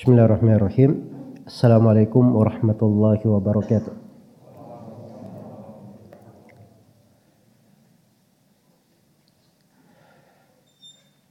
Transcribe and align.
Bismillahirrahmanirrahim. 0.00 0.90
Assalamualaikum 1.46 2.34
warahmatullahi 2.36 3.24
wabarakatuh. 3.24 4.06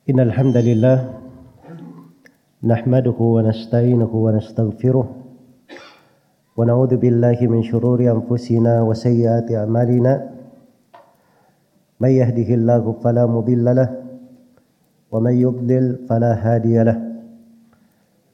إن 0.05 0.19
الحمد 0.21 0.57
لله 0.57 0.97
نحمده 2.63 3.17
ونستعينه 3.19 4.11
ونستغفره 4.13 5.05
ونعوذ 6.57 6.93
بالله 7.01 7.37
من 7.41 7.65
شرور 7.65 7.99
أنفسنا 8.05 8.81
وسيئات 8.85 9.51
أعمالنا 9.51 10.13
من 11.99 12.09
يهده 12.09 12.49
الله 12.53 12.83
فلا 13.01 13.25
مضل 13.25 13.65
له 13.65 13.89
ومن 15.11 15.33
يضلل 15.33 16.05
فلا 16.05 16.31
هادي 16.37 16.83
له 16.83 17.08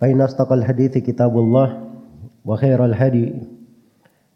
فإن 0.00 0.20
أصدق 0.20 0.52
الحديث 0.52 0.98
كتاب 0.98 1.38
الله 1.38 1.68
وخير 2.44 2.84
الهدي 2.84 3.32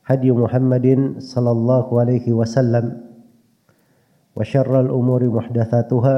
هدي 0.07 0.33
محمد 0.33 1.15
صلى 1.19 1.51
الله 1.51 2.01
عليه 2.01 2.33
وسلم 2.33 3.01
وشر 4.37 4.81
الأمور 4.81 5.23
محدثاتها 5.29 6.17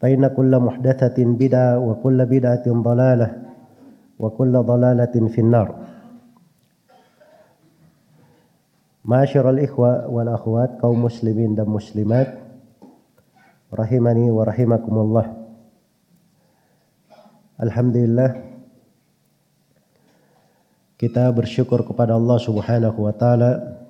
فإن 0.00 0.26
كل 0.26 0.52
محدثة 0.58 1.16
بدعة 1.18 1.78
وكل 1.78 2.18
بدعة 2.26 2.66
ضلالة 2.68 3.28
وكل 4.18 4.52
ضلالة 4.62 5.14
في 5.28 5.40
النار. 5.40 5.68
معاشر 9.08 9.50
الإخوة 9.50 10.06
والأخوات 10.12 10.84
kaum 10.84 11.08
muslimin 11.08 11.56
dan 11.56 11.64
muslimat 11.64 12.28
rahimani 13.72 14.28
wa 14.28 14.44
rahimakumullah 14.44 15.37
Alhamdulillah 17.58 18.38
kita 20.94 21.26
bersyukur 21.34 21.82
kepada 21.82 22.14
Allah 22.14 22.38
Subhanahu 22.38 23.02
wa 23.02 23.10
taala 23.10 23.82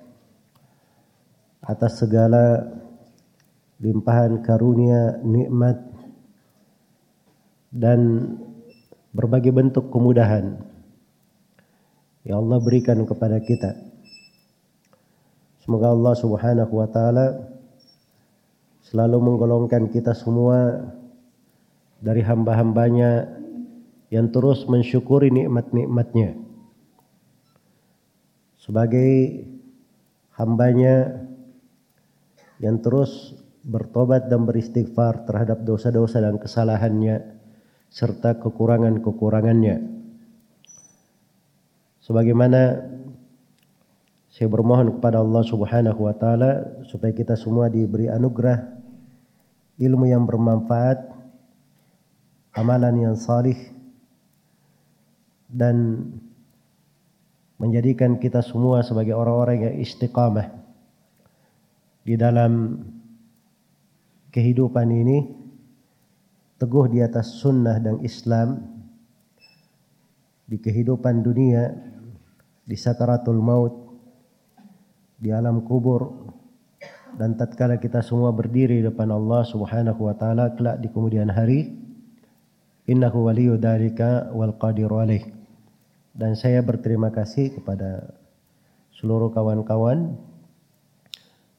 atas 1.61 2.01
segala 2.01 2.65
limpahan 3.77 4.41
karunia 4.41 5.21
nikmat 5.21 5.85
dan 7.69 8.33
berbagai 9.13 9.53
bentuk 9.53 9.93
kemudahan 9.93 10.57
yang 12.25 12.41
Allah 12.41 12.57
berikan 12.57 13.05
kepada 13.05 13.37
kita. 13.37 13.77
Semoga 15.61 15.93
Allah 15.93 16.17
Subhanahu 16.17 16.73
wa 16.73 16.89
taala 16.89 17.53
selalu 18.81 19.29
menggolongkan 19.29 19.93
kita 19.93 20.17
semua 20.17 20.89
dari 22.01 22.25
hamba-hambanya 22.25 23.37
yang 24.09 24.33
terus 24.33 24.65
mensyukuri 24.65 25.29
nikmat-nikmatnya. 25.29 26.37
Sebagai 28.57 29.45
hambanya 30.37 31.25
yang 32.59 32.81
terus 32.81 33.33
bertobat 33.63 34.27
dan 34.27 34.43
beristighfar 34.49 35.25
terhadap 35.29 35.61
dosa-dosa 35.63 36.19
dan 36.19 36.41
kesalahannya 36.41 37.39
serta 37.89 38.37
kekurangan-kekurangannya. 38.41 39.99
Sebagaimana 42.01 42.61
saya 44.29 44.47
bermohon 44.49 44.97
kepada 44.97 45.21
Allah 45.21 45.43
Subhanahu 45.45 46.09
wa 46.09 46.15
taala 46.17 46.81
supaya 46.85 47.13
kita 47.13 47.37
semua 47.37 47.69
diberi 47.69 48.09
anugerah 48.09 48.77
ilmu 49.79 50.05
yang 50.09 50.25
bermanfaat, 50.25 50.97
amalan 52.55 53.09
yang 53.09 53.15
salih 53.15 53.78
dan 55.49 56.05
menjadikan 57.59 58.21
kita 58.21 58.39
semua 58.39 58.85
sebagai 58.85 59.17
orang-orang 59.17 59.57
yang 59.65 59.75
istiqamah 59.81 60.47
di 62.05 62.15
dalam 62.15 62.79
kehidupan 64.31 64.87
ini 64.93 65.17
teguh 66.61 66.85
di 66.87 67.01
atas 67.01 67.41
sunnah 67.41 67.81
dan 67.81 67.99
Islam 68.05 68.61
di 70.45 70.57
kehidupan 70.61 71.25
dunia 71.25 71.73
di 72.63 72.77
sakaratul 72.77 73.41
maut 73.41 73.73
di 75.19 75.33
alam 75.33 75.65
kubur 75.65 76.31
dan 77.17 77.35
tatkala 77.35 77.81
kita 77.81 77.99
semua 78.05 78.31
berdiri 78.31 78.85
depan 78.85 79.09
Allah 79.09 79.43
Subhanahu 79.43 80.07
wa 80.07 80.15
taala 80.15 80.53
kelak 80.55 80.79
di 80.79 80.87
kemudian 80.87 81.27
hari 81.27 81.73
innahu 82.87 83.27
waliyyu 83.27 83.59
wal 84.31 84.53
qadiru 84.55 85.01
alaih 85.01 85.38
dan 86.19 86.35
saya 86.35 86.59
berterima 86.59 87.15
kasih 87.15 87.55
kepada 87.55 88.11
seluruh 88.91 89.31
kawan-kawan 89.31 90.19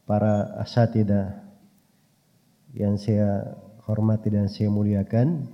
para 0.04 0.53
asatidah 0.60 1.41
yang 2.76 3.00
saya 3.00 3.56
hormati 3.88 4.28
dan 4.28 4.53
saya 4.53 4.69
muliakan 4.69 5.49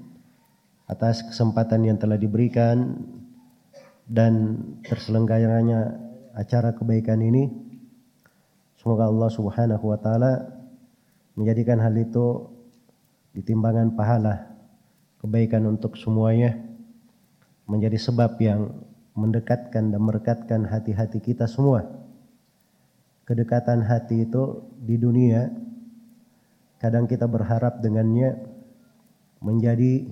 atas 0.90 1.22
kesempatan 1.22 1.86
yang 1.86 2.02
telah 2.02 2.18
diberikan 2.18 2.98
dan 4.10 4.58
terselenggaranya 4.82 6.02
acara 6.34 6.74
kebaikan 6.74 7.22
ini. 7.22 7.46
Semoga 8.74 9.06
Allah 9.06 9.30
Subhanahu 9.30 9.86
wa 9.86 9.98
taala 10.02 10.50
menjadikan 11.38 11.78
hal 11.78 11.94
itu 11.94 12.50
di 13.30 13.46
timbangan 13.46 13.94
pahala 13.94 14.50
kebaikan 15.22 15.62
untuk 15.70 15.94
semuanya 15.94 16.58
menjadi 17.70 17.98
sebab 17.98 18.34
yang 18.42 18.85
mendekatkan 19.16 19.90
dan 19.90 20.00
merekatkan 20.00 20.68
hati-hati 20.68 21.18
kita 21.24 21.48
semua. 21.48 21.82
Kedekatan 23.26 23.82
hati 23.82 24.22
itu 24.28 24.62
di 24.78 24.94
dunia 25.00 25.66
Kadang 26.76 27.08
kita 27.08 27.24
berharap 27.24 27.80
dengannya 27.80 28.36
menjadi 29.40 30.04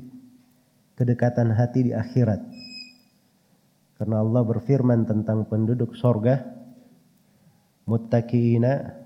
kedekatan 0.96 1.52
hati 1.52 1.86
di 1.86 1.92
akhirat. 1.92 2.40
Karena 4.00 4.24
Allah 4.24 4.42
berfirman 4.42 5.04
tentang 5.04 5.44
penduduk 5.44 5.92
sorga, 5.92 6.40
muttaqina 7.84 8.96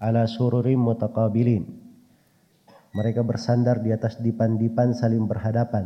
ala 0.00 0.24
sururim 0.24 0.80
mutaqabilin. 0.80 1.64
Mereka 2.96 3.20
bersandar 3.20 3.84
di 3.84 3.92
atas 3.92 4.16
dipan-dipan 4.18 4.96
saling 4.96 5.28
berhadapan. 5.28 5.84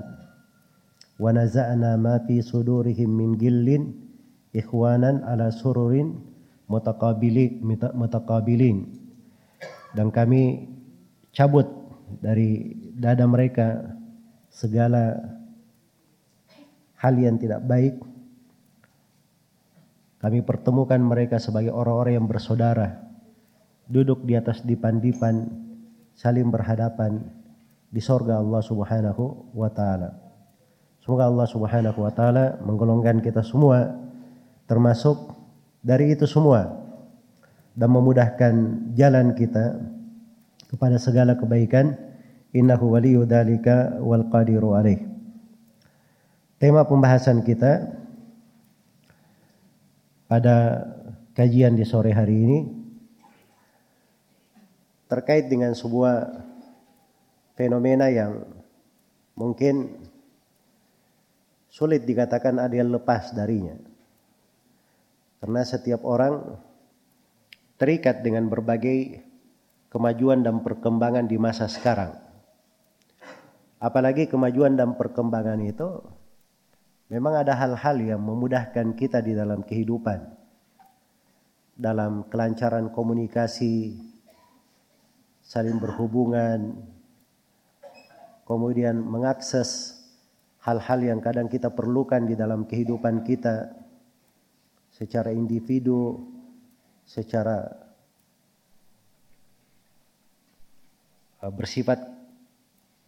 Naza'na 1.18 1.98
ma 1.98 2.22
fi 2.22 2.38
sudurihim 2.38 3.10
min 3.10 3.34
gillin 3.34 3.90
ikhwanan 4.54 5.26
ala 5.26 5.50
sururin 5.50 6.14
mutaqabilin. 6.70 8.78
Dan 9.98 10.14
kami 10.14 10.70
cabut 11.34 11.66
dari 12.22 12.70
dada 12.94 13.26
mereka 13.26 13.98
segala 14.48 15.18
hal 17.02 17.18
yang 17.18 17.38
tidak 17.38 17.62
baik. 17.66 17.94
Kami 20.18 20.42
pertemukan 20.42 20.98
mereka 20.98 21.38
sebagai 21.38 21.70
orang-orang 21.70 22.18
yang 22.18 22.26
bersaudara, 22.26 23.06
duduk 23.86 24.26
di 24.26 24.34
atas 24.34 24.66
dipan-dipan, 24.66 25.46
saling 26.18 26.50
berhadapan 26.50 27.22
di 27.86 28.02
sorga 28.02 28.42
Allah 28.42 28.58
Subhanahu 28.58 29.54
wa 29.54 29.70
taala. 29.70 30.27
Semoga 31.08 31.24
Allah 31.24 31.48
Subhanahu 31.48 32.04
wa 32.04 32.12
taala 32.12 32.60
menggolongkan 32.60 33.24
kita 33.24 33.40
semua 33.40 33.96
termasuk 34.68 35.32
dari 35.80 36.12
itu 36.12 36.28
semua 36.28 36.68
dan 37.72 37.88
memudahkan 37.96 38.52
jalan 38.92 39.32
kita 39.32 39.88
kepada 40.68 41.00
segala 41.00 41.32
kebaikan. 41.40 41.96
Innahu 42.52 42.92
waliyyu 42.92 43.24
dzalika 43.24 44.04
wal 44.04 44.28
qadiru 44.28 44.76
alaih. 44.76 45.00
Tema 46.60 46.84
pembahasan 46.84 47.40
kita 47.40 47.88
pada 50.28 50.84
kajian 51.32 51.72
di 51.72 51.88
sore 51.88 52.12
hari 52.12 52.36
ini 52.36 52.58
terkait 55.08 55.48
dengan 55.48 55.72
sebuah 55.72 56.44
fenomena 57.56 58.12
yang 58.12 58.44
mungkin 59.40 59.97
sulit 61.78 62.02
dikatakan 62.02 62.58
ada 62.58 62.74
yang 62.74 62.90
lepas 62.90 63.30
darinya. 63.30 63.78
Karena 65.38 65.62
setiap 65.62 66.02
orang 66.02 66.58
terikat 67.78 68.26
dengan 68.26 68.50
berbagai 68.50 69.22
kemajuan 69.86 70.42
dan 70.42 70.58
perkembangan 70.66 71.30
di 71.30 71.38
masa 71.38 71.70
sekarang. 71.70 72.18
Apalagi 73.78 74.26
kemajuan 74.26 74.74
dan 74.74 74.98
perkembangan 74.98 75.62
itu 75.62 76.02
memang 77.14 77.46
ada 77.46 77.54
hal-hal 77.54 77.96
yang 78.02 78.18
memudahkan 78.26 78.98
kita 78.98 79.22
di 79.22 79.38
dalam 79.38 79.62
kehidupan. 79.62 80.34
Dalam 81.78 82.26
kelancaran 82.26 82.90
komunikasi, 82.90 83.94
saling 85.46 85.78
berhubungan, 85.78 86.74
kemudian 88.42 88.98
mengakses 88.98 89.97
hal-hal 90.68 91.00
yang 91.00 91.20
kadang 91.24 91.48
kita 91.48 91.72
perlukan 91.72 92.28
di 92.28 92.36
dalam 92.36 92.68
kehidupan 92.68 93.24
kita 93.24 93.72
secara 94.92 95.32
individu, 95.32 96.28
secara 97.08 97.64
uh, 101.40 101.52
bersifat 101.56 102.04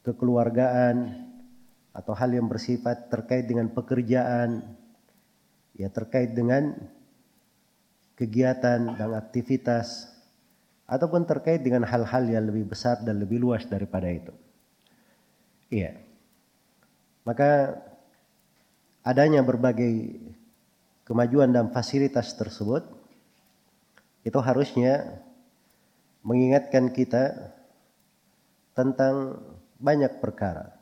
kekeluargaan 0.01 1.29
atau 1.93 2.17
hal 2.17 2.33
yang 2.33 2.49
bersifat 2.49 3.13
terkait 3.13 3.45
dengan 3.45 3.69
pekerjaan, 3.69 4.65
ya 5.77 5.93
terkait 5.93 6.33
dengan 6.33 6.73
kegiatan 8.17 8.97
dan 8.97 9.11
aktivitas 9.13 10.09
ataupun 10.89 11.29
terkait 11.29 11.61
dengan 11.61 11.85
hal-hal 11.85 12.25
yang 12.25 12.49
lebih 12.49 12.73
besar 12.73 13.05
dan 13.05 13.21
lebih 13.21 13.37
luas 13.37 13.69
daripada 13.69 14.09
itu. 14.09 14.33
Iya. 15.69 16.10
Maka 17.31 17.79
adanya 19.07 19.39
berbagai 19.47 20.19
kemajuan 21.07 21.55
dan 21.55 21.71
fasilitas 21.71 22.35
tersebut 22.35 22.83
itu 24.27 24.35
harusnya 24.43 25.23
mengingatkan 26.27 26.91
kita 26.91 27.55
tentang 28.75 29.39
banyak 29.79 30.19
perkara. 30.19 30.75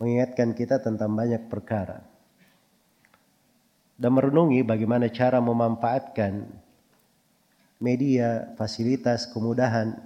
Mengingatkan 0.00 0.56
kita 0.56 0.80
tentang 0.80 1.12
banyak 1.12 1.52
perkara. 1.52 2.00
Dan 4.00 4.16
merenungi 4.16 4.64
bagaimana 4.64 5.12
cara 5.12 5.36
memanfaatkan 5.44 6.48
media, 7.76 8.56
fasilitas, 8.56 9.28
kemudahan 9.28 10.00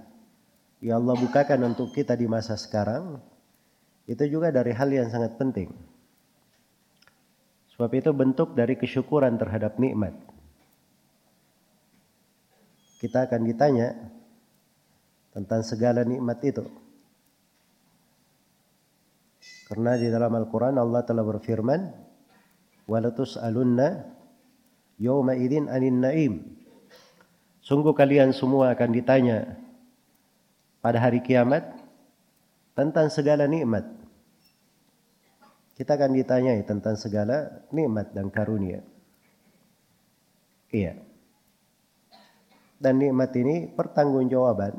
yang 0.83 1.07
Allah 1.07 1.15
bukakan 1.23 1.71
untuk 1.71 1.95
kita 1.95 2.19
di 2.19 2.27
masa 2.27 2.59
sekarang 2.59 3.36
itu 4.07 4.23
juga 4.31 4.55
dari 4.55 4.71
hal 4.71 4.87
yang 4.87 5.11
sangat 5.11 5.35
penting. 5.35 5.67
Sebab 7.75 7.91
itu 7.93 8.09
bentuk 8.15 8.55
dari 8.55 8.79
kesyukuran 8.79 9.37
terhadap 9.37 9.75
nikmat. 9.77 10.15
Kita 12.97 13.29
akan 13.29 13.45
ditanya 13.45 13.93
tentang 15.35 15.61
segala 15.61 16.01
nikmat 16.01 16.41
itu. 16.41 16.65
Karena 19.69 19.99
di 19.99 20.07
dalam 20.09 20.33
Al-Quran 20.33 20.79
Allah 20.79 21.03
telah 21.05 21.21
berfirman, 21.21 21.91
"Walatus 22.89 23.37
alunna 23.37 24.07
yawma 24.97 25.37
idin 25.37 25.69
anin 25.69 26.01
naim." 26.01 26.33
Sungguh 27.61 27.91
kalian 27.91 28.31
semua 28.31 28.71
akan 28.71 28.89
ditanya 28.95 29.59
pada 30.79 31.03
hari 31.03 31.19
kiamat 31.19 31.67
tentang 32.73 33.11
segala 33.11 33.43
nikmat. 33.43 33.96
Kita 35.77 35.93
akan 35.93 36.17
ditanyai 36.17 36.65
tentang 36.65 36.97
segala 36.97 37.69
nikmat 37.69 38.09
dan 38.09 38.33
karunia. 38.33 38.81
Iya. 40.73 40.97
Dan 42.81 42.97
nikmat 42.97 43.29
ini 43.37 43.69
pertanggungjawaban. 43.69 44.73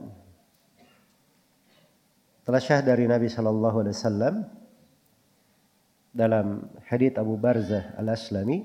Telah 2.42 2.62
syah 2.64 2.82
dari 2.82 3.06
Nabi 3.06 3.30
Shallallahu 3.30 3.76
Alaihi 3.86 3.94
Wasallam 3.94 4.34
dalam 6.10 6.66
hadits 6.90 7.20
Abu 7.20 7.38
Barzah 7.38 7.94
Al 7.94 8.10
Aslami 8.10 8.64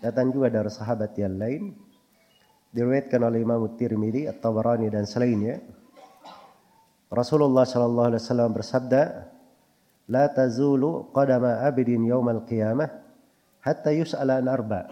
datang 0.00 0.32
juga 0.32 0.48
dari 0.48 0.72
sahabat 0.72 1.12
yang 1.20 1.36
lain 1.36 1.62
diriwayatkan 2.72 3.20
oleh 3.20 3.44
Imam 3.44 3.68
Tirmidzi, 3.76 4.24
At-Tabarani 4.24 4.88
dan 4.88 5.04
selainnya. 5.04 5.60
Rasulullah 7.12 7.68
Shallallahu 7.68 8.08
Alaihi 8.08 8.22
Wasallam 8.24 8.50
bersabda, 8.56 9.02
la 10.10 10.30
tazulu 10.30 11.10
qadama 11.14 11.62
abidin 11.66 12.02
yaumal 12.06 12.42
qiyamah 12.46 12.90
hatta 13.62 13.90
yus'ala 13.94 14.42
an 14.42 14.50
arba. 14.50 14.90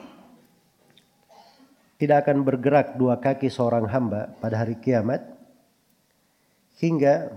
Tidak 2.00 2.16
akan 2.16 2.46
bergerak 2.46 2.96
dua 2.96 3.20
kaki 3.20 3.52
seorang 3.52 3.84
hamba 3.90 4.32
pada 4.40 4.64
hari 4.64 4.80
kiamat 4.80 5.20
hingga 6.80 7.28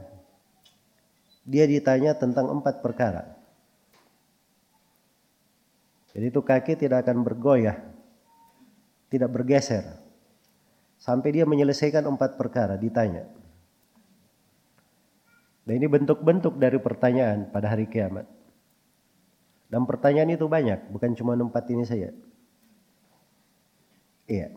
dia 1.43 1.67
ditanya 1.67 2.15
tentang 2.15 2.47
empat 2.47 2.79
perkara. 2.79 3.27
Jadi 6.15 6.25
itu 6.31 6.39
kaki 6.39 6.79
tidak 6.79 7.03
akan 7.03 7.25
bergoyah, 7.25 7.75
tidak 9.11 9.29
bergeser 9.33 9.83
sampai 11.03 11.35
dia 11.35 11.43
menyelesaikan 11.43 12.07
empat 12.07 12.39
perkara 12.39 12.79
ditanya. 12.79 13.27
Dan 15.63 15.79
ini 15.79 15.87
bentuk-bentuk 15.87 16.59
dari 16.59 16.75
pertanyaan 16.75 17.47
pada 17.47 17.71
hari 17.71 17.87
kiamat. 17.87 18.27
Dan 19.71 19.87
pertanyaan 19.87 20.35
itu 20.35 20.45
banyak, 20.45 20.91
bukan 20.91 21.15
cuma 21.15 21.33
empat 21.33 21.65
ini 21.71 21.87
saja. 21.87 22.11
Iya. 24.27 24.53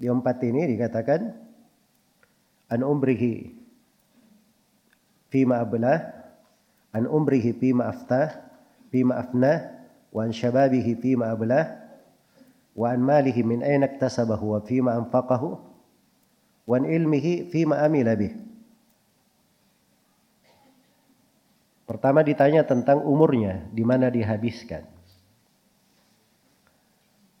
Di 0.00 0.10
empat 0.10 0.42
ini 0.42 0.66
dikatakan 0.72 1.30
an 2.72 2.80
umrihi 2.82 3.54
fima 5.30 5.62
ablah, 5.62 6.00
an 6.96 7.06
umrihi 7.06 7.54
fima 7.54 7.92
aftah, 7.92 8.34
fima 8.90 9.20
afnah, 9.20 9.84
wa 10.10 10.26
an 10.26 10.32
syababihi 10.34 10.98
fima 10.98 11.30
ablah, 11.30 11.76
wa 12.72 12.88
an 12.88 13.04
malihi 13.04 13.46
min 13.46 13.60
aina 13.62 13.86
iktasabahu 13.86 14.58
wa 14.58 14.60
fima 14.64 14.96
anfaqahu, 14.96 15.48
wa 16.66 16.74
an 16.74 16.84
ilmihi 16.88 17.52
fima 17.52 17.84
amila 17.84 18.16
bih. 18.16 18.51
Pertama 21.82 22.22
ditanya 22.22 22.62
tentang 22.62 23.02
umurnya, 23.02 23.66
di 23.74 23.82
mana 23.82 24.08
dihabiskan. 24.08 24.86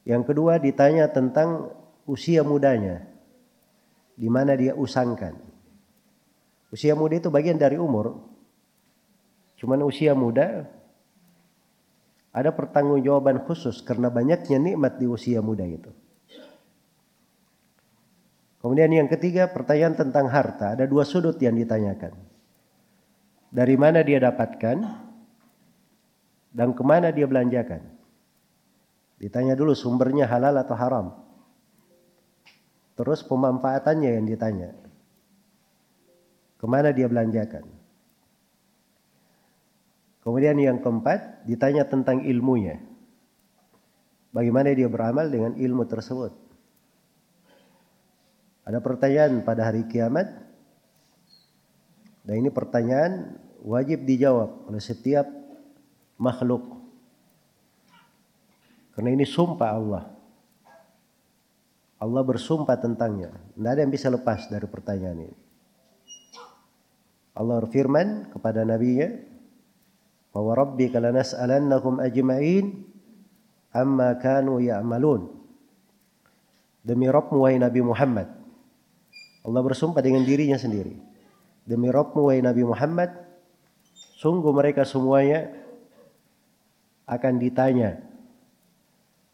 Yang 0.02 0.22
kedua 0.34 0.58
ditanya 0.58 1.06
tentang 1.14 1.70
usia 2.10 2.42
mudanya, 2.42 3.06
di 4.18 4.26
mana 4.26 4.58
dia 4.58 4.74
usangkan. 4.74 5.38
Usia 6.74 6.98
muda 6.98 7.20
itu 7.20 7.28
bagian 7.30 7.60
dari 7.60 7.78
umur. 7.78 8.18
Cuman 9.60 9.84
usia 9.86 10.16
muda 10.16 10.66
ada 12.32 12.50
pertanggungjawaban 12.50 13.44
khusus 13.44 13.84
karena 13.84 14.08
banyaknya 14.08 14.58
nikmat 14.58 14.96
di 14.96 15.06
usia 15.06 15.44
muda 15.44 15.68
itu. 15.68 15.92
Kemudian 18.64 18.90
yang 18.90 19.10
ketiga 19.10 19.50
pertanyaan 19.50 19.98
tentang 19.98 20.30
harta. 20.32 20.72
Ada 20.72 20.88
dua 20.88 21.02
sudut 21.04 21.36
yang 21.42 21.58
ditanyakan. 21.58 22.31
Dari 23.52 23.76
mana 23.76 24.00
dia 24.00 24.16
dapatkan 24.16 24.80
dan 26.56 26.72
ke 26.72 26.80
mana 26.80 27.12
dia 27.12 27.28
belanjakan. 27.28 27.84
Ditanya 29.20 29.52
dulu 29.52 29.76
sumbernya 29.76 30.24
halal 30.24 30.56
atau 30.56 30.72
haram. 30.72 31.06
Terus 32.96 33.20
pemanfaatannya 33.28 34.10
yang 34.16 34.24
ditanya. 34.24 34.72
Ke 36.56 36.64
mana 36.64 36.96
dia 36.96 37.12
belanjakan. 37.12 37.68
Kemudian 40.24 40.56
yang 40.56 40.80
keempat 40.80 41.44
ditanya 41.44 41.84
tentang 41.84 42.24
ilmunya. 42.24 42.80
Bagaimana 44.32 44.72
dia 44.72 44.88
beramal 44.88 45.28
dengan 45.28 45.52
ilmu 45.60 45.84
tersebut. 45.84 46.32
Ada 48.64 48.78
pertanyaan 48.78 49.44
pada 49.44 49.68
hari 49.68 49.84
kiamat 49.90 50.30
dan 52.22 52.34
ini 52.38 52.48
pertanyaan 52.54 53.41
wajib 53.62 54.02
dijawab 54.02 54.66
oleh 54.66 54.82
setiap 54.82 55.24
makhluk. 56.18 56.66
Karena 58.92 59.10
ini 59.14 59.24
sumpah 59.24 59.70
Allah. 59.72 60.04
Allah 62.02 62.22
bersumpah 62.26 62.74
tentangnya. 62.76 63.30
Tidak 63.54 63.70
ada 63.70 63.80
yang 63.80 63.94
bisa 63.94 64.10
lepas 64.10 64.50
dari 64.50 64.66
pertanyaan 64.66 65.30
ini. 65.30 65.36
Allah 67.32 67.64
berfirman 67.64 68.28
kepada 68.34 68.66
nabinya, 68.66 69.08
"Wa 70.34 70.52
rabbika 70.52 71.00
lanas'alannahum 71.00 72.02
ajma'in 72.02 72.84
amma 73.72 74.18
kanu 74.20 74.60
ya'malun." 74.60 75.30
Demi 76.82 77.06
Rabbmu 77.06 77.46
wahai 77.46 77.62
Nabi 77.62 77.80
Muhammad. 77.80 78.26
Allah 79.46 79.62
bersumpah 79.62 80.02
dengan 80.02 80.26
dirinya 80.26 80.58
sendiri. 80.58 80.98
Demi 81.62 81.86
Rabbmu 81.86 82.26
wahai 82.26 82.42
Nabi 82.42 82.66
Muhammad, 82.66 83.14
sungguh 84.22 84.54
mereka 84.54 84.86
semuanya 84.86 85.50
akan 87.10 87.42
ditanya 87.42 87.98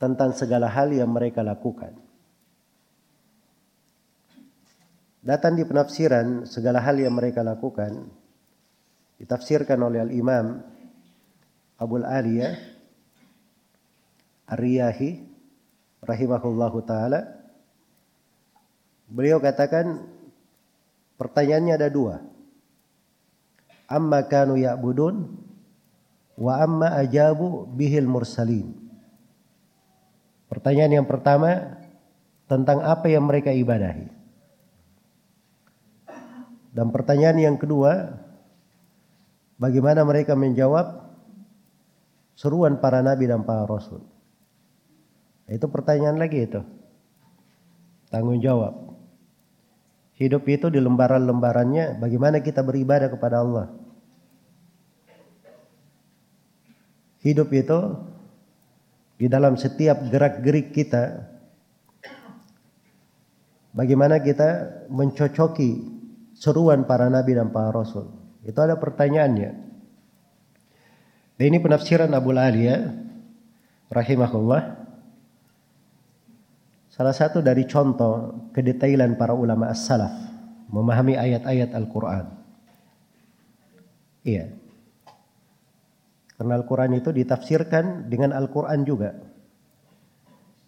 tentang 0.01 0.33
segala 0.33 0.73
hal 0.73 0.89
yang 0.89 1.13
mereka 1.13 1.45
lakukan. 1.45 1.93
Datang 5.21 5.61
di 5.61 5.69
penafsiran 5.69 6.49
segala 6.49 6.81
hal 6.81 6.97
yang 6.97 7.13
mereka 7.13 7.45
lakukan 7.45 8.09
ditafsirkan 9.21 9.77
oleh 9.85 10.01
Al-Imam 10.01 10.65
Abu 11.77 12.01
Aliyah 12.01 12.57
Ar-Riyahi 14.49 15.11
rahimahullahu 16.01 16.79
taala 16.89 17.37
Beliau 19.09 19.41
katakan 19.41 20.05
pertanyaannya 21.17 21.75
ada 21.81 21.89
dua. 21.89 22.21
Amma 23.89 24.29
kanu 24.29 24.61
ya'budun 24.61 25.33
wa 26.37 26.53
amma 26.61 26.95
ajabu 27.01 27.67
bihil 27.73 28.05
mursalin. 28.05 28.77
Pertanyaan 30.49 31.03
yang 31.03 31.09
pertama 31.09 31.77
tentang 32.49 32.81
apa 32.81 33.09
yang 33.09 33.29
mereka 33.29 33.53
ibadahi. 33.53 34.09
Dan 36.73 36.95
pertanyaan 36.95 37.37
yang 37.41 37.57
kedua, 37.59 38.17
bagaimana 39.61 40.07
mereka 40.07 40.39
menjawab 40.39 41.05
seruan 42.39 42.79
para 42.79 43.03
nabi 43.03 43.27
dan 43.27 43.43
para 43.43 43.67
rasul. 43.67 44.05
Itu 45.49 45.67
pertanyaan 45.69 46.21
lagi 46.21 46.45
itu. 46.45 46.61
Tanggung 48.09 48.41
jawab. 48.41 48.88
Hidup 50.19 50.51
itu 50.51 50.67
di 50.67 50.83
lembaran-lembarannya 50.83 52.03
bagaimana 52.03 52.43
kita 52.43 52.67
beribadah 52.67 53.07
kepada 53.07 53.39
Allah. 53.39 53.71
Hidup 57.23 57.55
itu 57.55 57.79
di 59.15 59.31
dalam 59.31 59.55
setiap 59.55 60.11
gerak-gerik 60.11 60.75
kita 60.75 61.23
bagaimana 63.75 64.19
kita 64.19 64.83
mencocoki 64.91 65.87
seruan 66.35 66.87
para 66.87 67.07
nabi 67.07 67.39
dan 67.39 67.55
para 67.55 67.71
rasul. 67.71 68.11
Itu 68.43 68.59
ada 68.59 68.79
pertanyaannya. 68.79 69.51
Dan 71.39 71.45
ini 71.47 71.59
penafsiran 71.63 72.11
Abu 72.11 72.35
Aliyah 72.35 72.91
rahimahullah. 73.91 74.78
Salah 76.99 77.15
satu 77.15 77.39
dari 77.39 77.63
contoh 77.63 78.51
kedetailan 78.51 79.15
para 79.15 79.31
ulama 79.31 79.71
as-salaf 79.71 80.11
memahami 80.67 81.15
ayat-ayat 81.15 81.71
Al-Qur'an. 81.71 82.27
Iya. 84.27 84.51
Karena 86.35 86.59
Al-Quran 86.59 86.99
itu 86.99 87.15
ditafsirkan 87.15 88.11
dengan 88.11 88.35
Al-Quran 88.35 88.83
juga. 88.83 89.15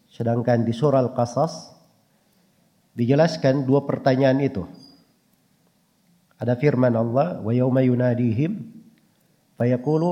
Sedangkan 0.07 0.63
di 0.63 0.71
surah 0.71 1.03
Al-Qasas 1.03 1.75
dijelaskan 2.95 3.67
dua 3.67 3.83
pertanyaan 3.83 4.39
itu. 4.39 4.63
Ada 6.39 6.55
firman 6.55 6.95
Allah, 6.95 7.43
"Wa 7.43 7.51
yawma 7.51 7.83
yunadihim 7.83 8.71
fayaqulu 9.59 10.11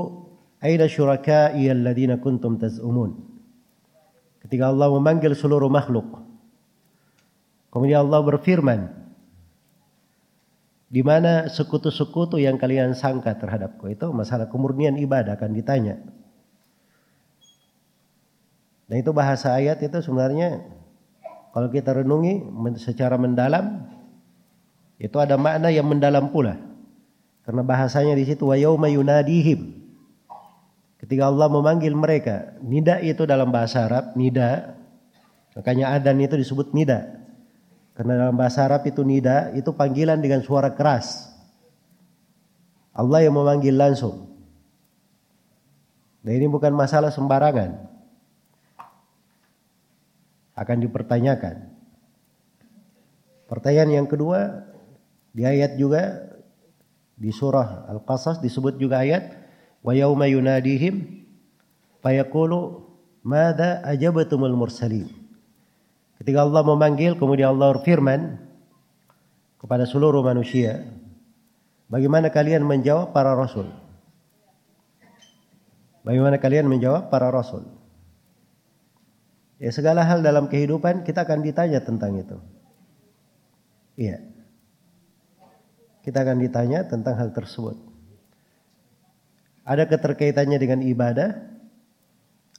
aina 0.59 0.83
syuraka'i 0.83 1.71
alladziina 1.71 2.19
kuntum 2.19 2.59
taz'umun." 2.59 3.28
Ketika 4.39 4.71
Allah 4.71 4.87
memanggil 4.87 5.35
seluruh 5.35 5.67
makhluk. 5.67 6.23
Kemudian 7.69 8.07
Allah 8.07 8.21
berfirman, 8.23 8.89
di 10.89 11.05
mana 11.05 11.45
sekutu-sekutu 11.45 12.41
yang 12.41 12.57
kalian 12.57 12.97
sangka 12.97 13.37
terhadapku 13.37 13.93
itu 13.93 14.09
masalah 14.09 14.49
kemurnian 14.49 14.97
ibadah 14.97 15.37
akan 15.37 15.53
ditanya. 15.53 16.01
Dan 18.89 19.05
itu 19.05 19.13
bahasa 19.13 19.53
ayat 19.53 19.77
itu 19.85 20.01
sebenarnya 20.01 20.65
kalau 21.53 21.69
kita 21.69 21.93
renungi 21.93 22.41
secara 22.81 23.21
mendalam 23.21 23.85
itu 24.97 25.13
ada 25.21 25.37
makna 25.37 25.69
yang 25.69 25.85
mendalam 25.85 26.33
pula. 26.33 26.57
Karena 27.45 27.61
bahasanya 27.61 28.17
di 28.17 28.25
situ 28.25 28.49
wa 28.49 28.57
yauma 28.57 28.89
yunadihim. 28.89 29.78
Ketika 31.09 31.25
Allah 31.25 31.49
memanggil 31.49 31.97
mereka, 31.97 32.53
nida 32.61 33.01
itu 33.01 33.25
dalam 33.25 33.49
bahasa 33.49 33.89
Arab, 33.89 34.13
nida. 34.13 34.77
Makanya 35.57 35.97
adan 35.97 36.21
itu 36.21 36.37
disebut 36.37 36.69
nida. 36.69 37.25
Karena 37.97 38.13
dalam 38.13 38.37
bahasa 38.37 38.69
Arab 38.69 38.85
itu 38.85 39.01
nida, 39.01 39.49
itu 39.57 39.73
panggilan 39.73 40.21
dengan 40.21 40.45
suara 40.45 40.69
keras. 40.77 41.33
Allah 42.93 43.25
yang 43.25 43.33
memanggil 43.33 43.73
langsung. 43.73 44.29
Dan 46.21 46.37
ini 46.37 46.45
bukan 46.45 46.77
masalah 46.77 47.09
sembarangan. 47.09 47.89
Akan 50.53 50.77
dipertanyakan. 50.77 51.73
Pertanyaan 53.49 54.05
yang 54.05 54.05
kedua, 54.05 54.61
di 55.33 55.41
ayat 55.41 55.73
juga 55.73 56.21
di 57.17 57.33
surah 57.33 57.89
Al-Qasas 57.89 58.45
disebut 58.45 58.77
juga 58.77 59.01
ayat 59.01 59.38
yauma 59.83 60.27
yunadihim 60.27 61.23
fayaqulu 62.03 62.83
madza 63.23 63.83
ajabatumul 63.87 64.55
mursalin 64.55 65.19
Ketika 66.19 66.43
Allah 66.43 66.67
memanggil, 66.67 67.15
kemudian 67.15 67.55
Allah 67.55 67.79
berfirman 67.79 68.43
kepada 69.55 69.87
seluruh 69.87 70.19
manusia, 70.19 70.83
bagaimana 71.87 72.27
kalian 72.27 72.67
menjawab 72.67 73.15
para 73.15 73.31
rasul? 73.31 73.71
Bagaimana 76.03 76.35
kalian 76.43 76.67
menjawab 76.67 77.07
para 77.07 77.31
rasul? 77.31 77.63
Ya 79.63 79.71
segala 79.71 80.03
hal 80.03 80.19
dalam 80.19 80.51
kehidupan 80.51 81.07
kita 81.07 81.23
akan 81.23 81.39
ditanya 81.39 81.79
tentang 81.83 82.19
itu. 82.19 82.37
Iya. 83.95 84.19
Kita 86.03 86.23
akan 86.23 86.39
ditanya 86.39 86.87
tentang 86.87 87.15
hal 87.15 87.31
tersebut. 87.31 87.79
Ada 89.69 89.85
keterkaitannya 89.85 90.57
dengan 90.57 90.81
ibadah, 90.81 91.29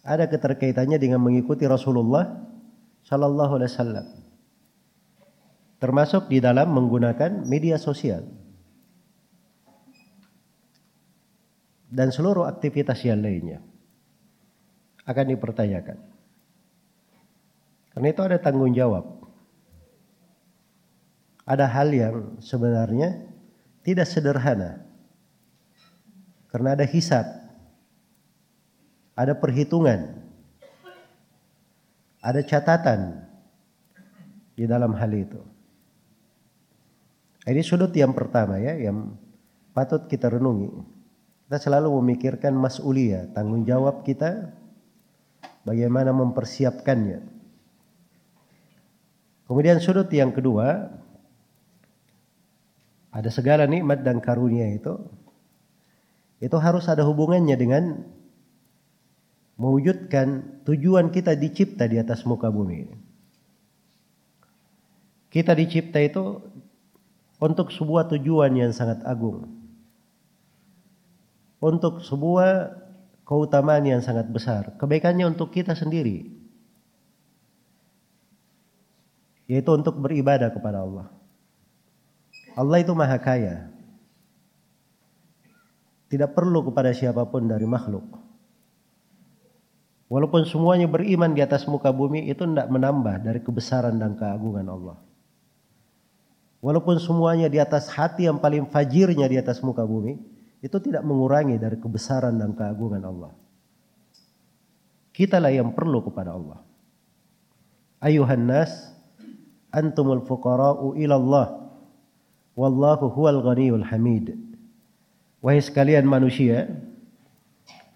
ada 0.06 0.30
keterkaitannya 0.30 0.94
dengan 1.02 1.18
mengikuti 1.18 1.66
Rasulullah 1.66 2.38
Sallallahu 3.02 3.58
Alaihi 3.58 3.70
Wasallam. 3.74 4.06
Termasuk 5.82 6.30
di 6.30 6.38
dalam 6.38 6.70
menggunakan 6.70 7.42
media 7.48 7.80
sosial 7.80 8.22
dan 11.90 12.14
seluruh 12.14 12.46
aktivitas 12.46 13.02
yang 13.02 13.18
lainnya 13.18 13.58
akan 15.08 15.26
dipertanyakan. 15.34 15.98
Karena 17.90 18.08
itu 18.14 18.22
ada 18.22 18.38
tanggung 18.38 18.70
jawab. 18.70 19.18
Ada 21.42 21.66
hal 21.66 21.90
yang 21.90 22.38
sebenarnya 22.38 23.26
tidak 23.82 24.06
sederhana. 24.06 24.86
Karena 26.50 26.75
ada 26.75 26.85
hisab. 26.85 27.26
Ada 29.14 29.37
perhitungan 29.37 30.21
ada 32.21 32.40
catatan 32.45 33.16
di 34.54 34.69
dalam 34.69 34.92
hal 34.92 35.11
itu. 35.16 35.40
Ini 37.49 37.64
sudut 37.64 37.90
yang 37.97 38.12
pertama 38.12 38.61
ya, 38.61 38.76
yang 38.76 39.16
patut 39.73 40.04
kita 40.04 40.28
renungi. 40.28 40.69
Kita 41.49 41.57
selalu 41.57 41.88
memikirkan 41.99 42.52
mas'uliyah, 42.54 43.33
tanggung 43.33 43.64
jawab 43.64 44.04
kita, 44.04 44.52
bagaimana 45.64 46.12
mempersiapkannya. 46.12 47.40
Kemudian 49.49 49.83
sudut 49.83 50.07
yang 50.12 50.30
kedua, 50.30 50.92
ada 53.11 53.30
segala 53.33 53.66
nikmat 53.66 54.04
dan 54.07 54.23
karunia 54.23 54.71
itu, 54.71 54.95
itu 56.40 56.56
harus 56.56 56.88
ada 56.88 57.04
hubungannya 57.04 57.54
dengan 57.54 57.85
mewujudkan 59.61 60.61
tujuan 60.64 61.12
kita 61.12 61.37
dicipta 61.37 61.85
di 61.85 62.00
atas 62.00 62.25
muka 62.25 62.49
bumi 62.49 62.88
Kita 65.30 65.54
dicipta 65.54 66.02
itu 66.02 66.42
untuk 67.38 67.70
sebuah 67.70 68.11
tujuan 68.11 68.50
yang 68.59 68.75
sangat 68.75 69.06
agung. 69.06 69.47
Untuk 71.62 72.02
sebuah 72.02 72.75
keutamaan 73.23 73.87
yang 73.87 74.02
sangat 74.02 74.26
besar. 74.26 74.75
Kebaikannya 74.75 75.30
untuk 75.30 75.54
kita 75.54 75.78
sendiri. 75.78 76.26
Yaitu 79.47 79.70
untuk 79.70 80.02
beribadah 80.02 80.50
kepada 80.50 80.82
Allah. 80.82 81.06
Allah 82.59 82.78
itu 82.82 82.90
maha 82.90 83.23
kaya. 83.23 83.69
Tidak 86.10 86.34
perlu 86.34 86.66
kepada 86.66 86.90
siapa 86.90 87.22
pun 87.30 87.46
dari 87.46 87.64
makhluk. 87.70 88.02
Walaupun 90.10 90.42
semuanya 90.42 90.90
beriman 90.90 91.30
di 91.30 91.38
atas 91.38 91.70
muka 91.70 91.94
bumi 91.94 92.26
itu 92.26 92.42
tidak 92.42 92.66
menambah 92.66 93.22
dari 93.22 93.38
kebesaran 93.46 93.94
dan 93.94 94.18
keagungan 94.18 94.66
Allah. 94.66 94.98
Walaupun 96.58 96.98
semuanya 96.98 97.46
di 97.46 97.62
atas 97.62 97.86
hati 97.94 98.26
yang 98.26 98.42
paling 98.42 98.66
fajirnya 98.66 99.30
di 99.30 99.38
atas 99.38 99.62
muka 99.62 99.86
bumi, 99.86 100.18
itu 100.60 100.76
tidak 100.82 101.06
mengurangi 101.06 101.62
dari 101.62 101.78
kebesaran 101.78 102.34
dan 102.36 102.58
keagungan 102.58 103.06
Allah. 103.06 103.32
Kitalah 105.14 105.54
yang 105.54 105.70
perlu 105.78 106.02
kepada 106.02 106.34
Allah. 106.34 106.58
Ayuhan 108.02 108.50
nas, 108.50 108.90
antumul 109.70 110.26
fuqara'u 110.26 110.98
ilallah, 110.98 111.70
wallahu 112.58 113.14
huwal 113.14 113.46
ghaniyul 113.46 113.86
hamid. 113.86 114.50
Wahai 115.40 115.64
sekalian 115.64 116.04
manusia, 116.04 116.68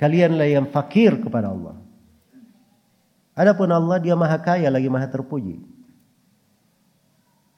kalianlah 0.01 0.49
yang 0.49 0.67
fakir 0.73 1.21
kepada 1.21 1.53
Allah. 1.53 1.77
Adapun 3.37 3.69
Allah 3.69 4.01
dia 4.01 4.17
maha 4.17 4.41
kaya 4.41 4.73
lagi 4.73 4.89
maha 4.89 5.05
terpuji. 5.13 5.61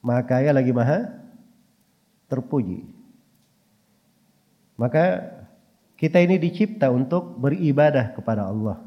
Maha 0.02 0.23
kaya 0.26 0.50
lagi 0.50 0.75
maha 0.75 1.07
terpuji. 2.26 2.83
Maka 4.75 5.23
kita 5.95 6.19
ini 6.19 6.37
dicipta 6.37 6.90
untuk 6.90 7.38
beribadah 7.38 8.11
kepada 8.12 8.50
Allah. 8.50 8.83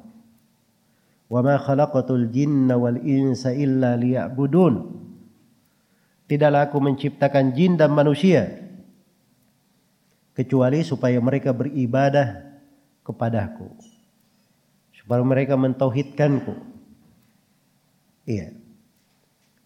Wa 1.31 1.39
ma 1.39 1.55
khalaqatul 1.55 2.27
jinna 2.27 2.75
wal 2.75 2.99
insa 2.99 3.55
illa 3.55 3.95
liya'budun. 3.95 4.99
Tidaklah 6.27 6.69
aku 6.69 6.77
menciptakan 6.77 7.55
jin 7.57 7.73
dan 7.79 7.89
manusia 7.95 8.68
kecuali 10.39 10.87
supaya 10.87 11.19
mereka 11.19 11.51
beribadah 11.51 12.39
kepadaku. 13.03 13.67
Supaya 14.95 15.19
mereka 15.19 15.59
mentauhidkanku. 15.59 16.55
Iya. 18.23 18.55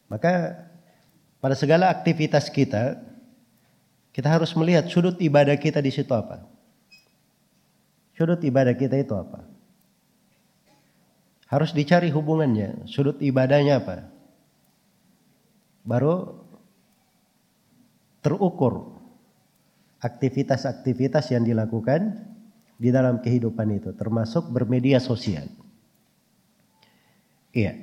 Maka 0.09 0.65
pada 1.37 1.53
segala 1.53 1.93
aktivitas 1.93 2.49
kita 2.49 2.97
kita 4.13 4.29
harus 4.29 4.49
melihat 4.57 4.89
sudut 4.89 5.17
ibadah 5.21 5.53
kita 5.61 5.77
di 5.77 5.93
situ 5.93 6.09
apa. 6.09 6.41
Sudut 8.17 8.41
ibadah 8.41 8.73
kita 8.73 8.97
itu 8.97 9.13
apa? 9.13 9.45
Harus 11.49 11.69
dicari 11.73 12.09
hubungannya, 12.09 12.89
sudut 12.89 13.21
ibadahnya 13.21 13.81
apa? 13.81 14.09
Baru 15.85 16.41
terukur 18.21 18.92
aktivitas-aktivitas 20.03 21.31
yang 21.31 21.47
dilakukan 21.47 22.19
di 22.75 22.91
dalam 22.91 23.23
kehidupan 23.23 23.71
itu, 23.71 23.95
termasuk 23.95 24.51
bermedia 24.51 24.99
sosial. 24.99 25.47
Iya. 27.55 27.79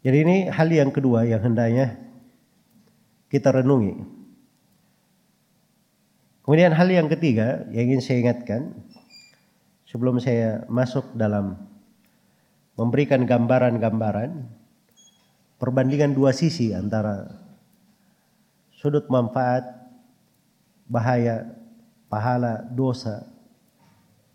Jadi 0.00 0.16
ini 0.24 0.36
hal 0.48 0.72
yang 0.72 0.88
kedua 0.88 1.28
yang 1.28 1.44
hendaknya 1.44 2.00
kita 3.28 3.52
renungi. 3.52 4.00
Kemudian 6.40 6.72
hal 6.72 6.88
yang 6.88 7.06
ketiga 7.12 7.68
yang 7.68 7.92
ingin 7.92 8.00
saya 8.00 8.18
ingatkan 8.24 8.72
sebelum 9.84 10.16
saya 10.22 10.64
masuk 10.72 11.04
dalam 11.12 11.60
memberikan 12.80 13.28
gambaran-gambaran 13.28 14.48
perbandingan 15.60 16.16
dua 16.16 16.32
sisi 16.32 16.72
antara 16.72 17.39
sudut 18.80 19.04
manfaat, 19.12 19.68
bahaya, 20.88 21.52
pahala, 22.08 22.64
dosa, 22.72 23.28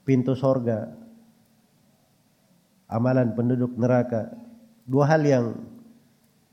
pintu 0.06 0.38
sorga, 0.38 0.94
amalan 2.86 3.34
penduduk 3.34 3.74
neraka. 3.74 4.30
Dua 4.86 5.10
hal 5.10 5.26
yang 5.26 5.46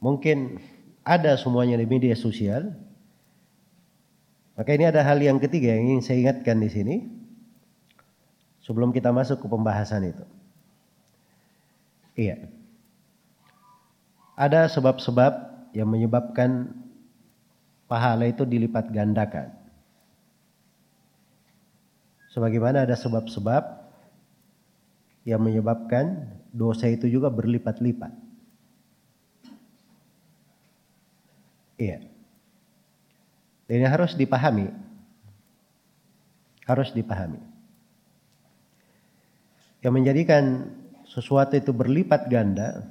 mungkin 0.00 0.56
ada 1.04 1.36
semuanya 1.36 1.76
di 1.76 1.84
media 1.84 2.16
sosial. 2.16 2.72
Maka 4.56 4.72
ini 4.72 4.88
ada 4.88 5.04
hal 5.04 5.20
yang 5.20 5.36
ketiga 5.36 5.76
yang 5.76 5.92
ingin 5.92 6.04
saya 6.04 6.18
ingatkan 6.28 6.60
di 6.60 6.68
sini 6.72 6.96
sebelum 8.64 8.92
kita 8.92 9.12
masuk 9.12 9.44
ke 9.44 9.46
pembahasan 9.48 10.08
itu. 10.08 10.24
Iya. 12.16 12.48
Ada 14.36 14.68
sebab-sebab 14.72 15.32
yang 15.76 15.88
menyebabkan 15.88 16.72
pahala 17.92 18.24
itu 18.24 18.48
dilipat 18.48 18.88
gandakan. 18.88 19.52
Sebagaimana 22.32 22.88
ada 22.88 22.96
sebab-sebab 22.96 23.84
yang 25.28 25.44
menyebabkan 25.44 26.32
dosa 26.48 26.88
itu 26.88 27.04
juga 27.12 27.28
berlipat-lipat. 27.28 28.08
Iya. 31.76 32.08
Ini 33.68 33.84
harus 33.84 34.16
dipahami. 34.16 34.72
Harus 36.64 36.96
dipahami. 36.96 37.44
Yang 39.84 39.92
menjadikan 39.92 40.72
sesuatu 41.04 41.60
itu 41.60 41.76
berlipat 41.76 42.24
ganda, 42.32 42.88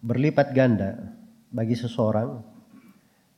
berlipat 0.00 0.56
ganda 0.56 1.17
bagi 1.48 1.76
seseorang, 1.76 2.44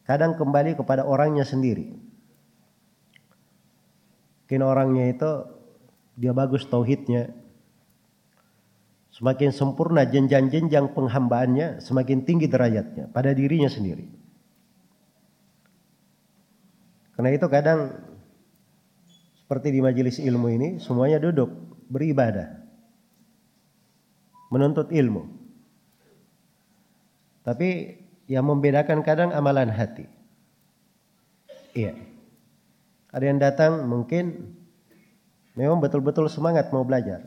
kadang 0.06 0.34
kembali 0.34 0.74
kepada 0.78 1.06
orangnya 1.06 1.46
sendiri. 1.46 1.94
Mungkin 4.46 4.62
orangnya 4.66 5.04
itu 5.10 5.30
dia 6.18 6.34
bagus 6.34 6.66
tauhidnya, 6.66 7.30
Semakin 9.20 9.52
sempurna 9.52 10.08
jenjang-jenjang 10.08 10.96
penghambaannya, 10.96 11.84
semakin 11.84 12.24
tinggi 12.24 12.48
derajatnya 12.48 13.10
pada 13.12 13.36
dirinya 13.36 13.68
sendiri. 13.68 14.08
Karena 17.18 17.30
itu 17.36 17.44
kadang 17.52 18.00
seperti 19.44 19.76
di 19.76 19.84
majelis 19.84 20.16
ilmu 20.22 20.48
ini, 20.48 20.68
semuanya 20.80 21.20
duduk 21.20 21.52
beribadah. 21.92 22.64
Menuntut 24.48 24.88
ilmu. 24.88 25.39
Tapi 27.40 27.96
yang 28.28 28.46
membedakan 28.46 29.00
kadang 29.02 29.34
amalan 29.34 29.72
hati. 29.72 30.06
Iya. 31.74 31.96
Ada 33.10 33.24
yang 33.26 33.38
datang 33.42 33.90
mungkin 33.90 34.54
memang 35.58 35.82
betul-betul 35.82 36.30
semangat 36.30 36.70
mau 36.70 36.86
belajar. 36.86 37.26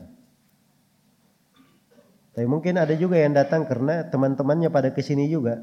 Tapi 2.34 2.46
mungkin 2.50 2.80
ada 2.80 2.96
juga 2.98 3.20
yang 3.20 3.36
datang 3.36 3.62
karena 3.68 4.10
teman-temannya 4.10 4.72
pada 4.72 4.90
ke 4.90 5.04
sini 5.04 5.30
juga. 5.30 5.60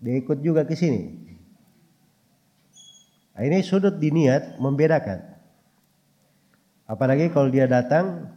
Dia 0.00 0.20
ikut 0.20 0.40
juga 0.44 0.68
ke 0.68 0.76
sini. 0.76 1.16
Nah, 3.36 3.42
ini 3.48 3.64
sudut 3.64 3.96
diniat 3.96 4.60
membedakan. 4.60 5.24
Apalagi 6.84 7.32
kalau 7.32 7.48
dia 7.48 7.64
datang 7.64 8.28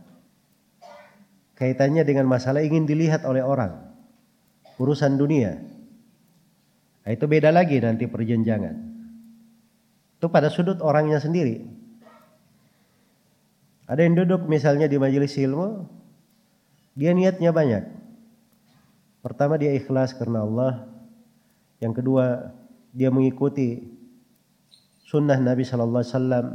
kaitannya 1.60 2.08
dengan 2.08 2.24
masalah 2.30 2.64
ingin 2.64 2.88
dilihat 2.88 3.28
oleh 3.28 3.44
orang. 3.44 3.93
Urusan 4.82 5.20
dunia. 5.20 5.60
Nah, 7.04 7.12
itu 7.12 7.26
beda 7.28 7.52
lagi 7.52 7.78
nanti 7.84 8.08
perjenjangan. 8.08 8.76
Itu 10.18 10.32
pada 10.32 10.48
sudut 10.48 10.80
orangnya 10.80 11.20
sendiri. 11.20 11.68
Ada 13.84 14.08
yang 14.08 14.16
duduk 14.16 14.48
misalnya 14.48 14.88
di 14.88 14.96
majelis 14.96 15.36
ilmu, 15.36 15.84
dia 16.96 17.12
niatnya 17.12 17.52
banyak. 17.52 17.84
Pertama 19.20 19.60
dia 19.60 19.76
ikhlas 19.76 20.16
karena 20.16 20.48
Allah. 20.48 20.88
Yang 21.84 22.00
kedua 22.00 22.56
dia 22.96 23.12
mengikuti 23.12 23.84
sunnah 25.04 25.36
Nabi 25.36 25.68
Shallallahu 25.68 26.00
Alaihi 26.00 26.16
Wasallam. 26.16 26.46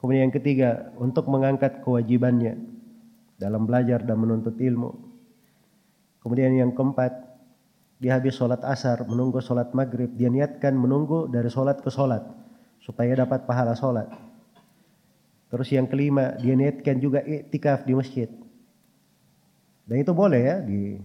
Kemudian 0.00 0.22
yang 0.26 0.34
ketiga 0.34 0.70
untuk 0.96 1.28
mengangkat 1.28 1.84
kewajibannya 1.84 2.58
dalam 3.36 3.68
belajar 3.68 4.00
dan 4.02 4.16
menuntut 4.18 4.56
ilmu. 4.56 5.11
Kemudian 6.22 6.54
yang 6.54 6.70
keempat 6.72 7.12
dia 7.98 8.18
habis 8.18 8.38
sholat 8.38 8.62
asar 8.66 9.02
menunggu 9.06 9.42
sholat 9.42 9.74
maghrib 9.74 10.10
dia 10.14 10.30
niatkan 10.30 10.74
menunggu 10.74 11.26
dari 11.30 11.50
sholat 11.50 11.82
ke 11.82 11.90
sholat 11.90 12.22
supaya 12.82 13.14
dapat 13.18 13.46
pahala 13.46 13.74
sholat. 13.74 14.06
Terus 15.50 15.68
yang 15.74 15.90
kelima 15.90 16.38
dia 16.38 16.54
niatkan 16.54 16.98
juga 17.02 17.22
iktikaf 17.22 17.84
di 17.84 17.94
masjid 17.98 18.30
dan 19.86 19.96
itu 19.98 20.12
boleh 20.14 20.40
ya 20.40 20.56
di 20.62 20.98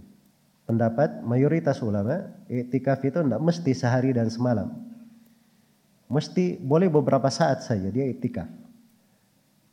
pendapat 0.67 1.23
mayoritas 1.25 1.81
ulama, 1.81 2.29
iktikaf 2.51 3.01
itu 3.01 3.23
tidak 3.23 3.41
mesti 3.41 3.71
sehari 3.73 4.11
dan 4.13 4.29
semalam. 4.29 4.85
mesti 6.07 6.55
boleh 6.63 6.87
beberapa 6.87 7.27
saat 7.27 7.67
saja 7.67 7.91
dia 7.91 8.07
itikaf. 8.07 8.47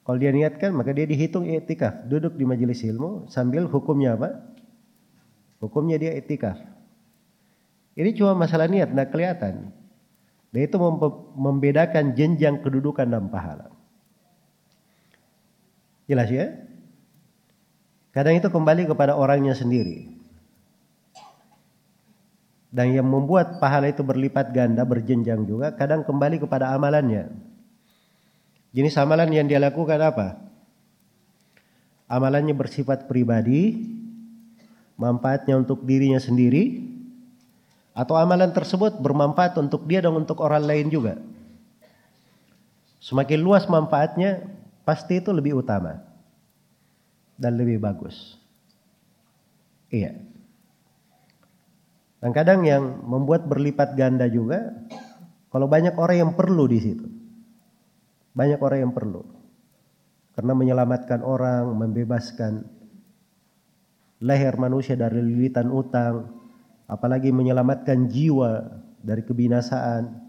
Kalau 0.02 0.18
dia 0.18 0.34
niatkan 0.34 0.74
maka 0.74 0.90
dia 0.90 1.06
dihitung 1.06 1.46
itikaf, 1.46 2.10
duduk 2.10 2.34
di 2.34 2.42
majelis 2.42 2.82
ilmu 2.82 3.30
sambil 3.30 3.70
hukumnya 3.70 4.18
apa? 4.18 4.42
Hukumnya 5.64 5.96
dia 5.96 6.12
itikaf. 6.12 6.60
Ini 7.96 8.12
cuma 8.12 8.36
masalah 8.36 8.68
niat, 8.68 8.92
nah 8.92 9.08
kelihatan. 9.08 9.72
Dan 10.52 10.60
itu 10.60 10.76
membedakan 11.34 12.12
jenjang 12.12 12.60
kedudukan 12.60 13.08
dan 13.08 13.32
pahala. 13.32 13.72
Jelas 16.04 16.28
ya? 16.28 16.52
Kadang 18.12 18.36
itu 18.36 18.46
kembali 18.52 18.86
kepada 18.86 19.16
orangnya 19.16 19.56
sendiri. 19.56 20.12
Dan 22.74 22.92
yang 22.92 23.06
membuat 23.06 23.62
pahala 23.62 23.88
itu 23.88 24.02
berlipat 24.02 24.50
ganda, 24.50 24.82
berjenjang 24.82 25.46
juga, 25.46 25.70
kadang 25.72 26.02
kembali 26.02 26.42
kepada 26.42 26.74
amalannya. 26.74 27.30
Jenis 28.74 28.98
amalan 28.98 29.30
yang 29.30 29.46
dia 29.46 29.62
lakukan 29.62 30.02
apa? 30.02 30.42
Amalannya 32.10 32.50
bersifat 32.50 33.06
pribadi, 33.06 33.93
manfaatnya 34.94 35.58
untuk 35.58 35.82
dirinya 35.82 36.18
sendiri, 36.18 36.84
atau 37.94 38.18
amalan 38.18 38.50
tersebut 38.50 38.98
bermanfaat 38.98 39.54
untuk 39.62 39.86
dia 39.86 40.02
dan 40.02 40.18
untuk 40.18 40.42
orang 40.42 40.66
lain 40.66 40.90
juga. 40.90 41.14
Semakin 42.98 43.38
luas 43.38 43.70
manfaatnya, 43.70 44.42
pasti 44.82 45.22
itu 45.22 45.30
lebih 45.30 45.62
utama 45.62 46.02
dan 47.38 47.54
lebih 47.54 47.78
bagus. 47.78 48.34
Iya. 49.94 50.18
Dan 52.18 52.32
kadang 52.32 52.64
yang 52.64 53.04
membuat 53.04 53.44
berlipat 53.44 53.94
ganda 53.94 54.24
juga, 54.26 54.72
kalau 55.52 55.70
banyak 55.70 55.94
orang 55.94 56.16
yang 56.18 56.32
perlu 56.34 56.64
di 56.66 56.78
situ. 56.82 57.06
Banyak 58.34 58.58
orang 58.58 58.90
yang 58.90 58.94
perlu. 58.96 59.22
Karena 60.34 60.50
menyelamatkan 60.56 61.22
orang, 61.22 61.70
membebaskan 61.78 62.66
leher 64.24 64.56
manusia 64.56 64.96
dari 64.96 65.20
lilitan 65.20 65.68
utang, 65.68 66.32
apalagi 66.88 67.28
menyelamatkan 67.28 68.08
jiwa 68.08 68.80
dari 69.04 69.20
kebinasaan. 69.20 70.24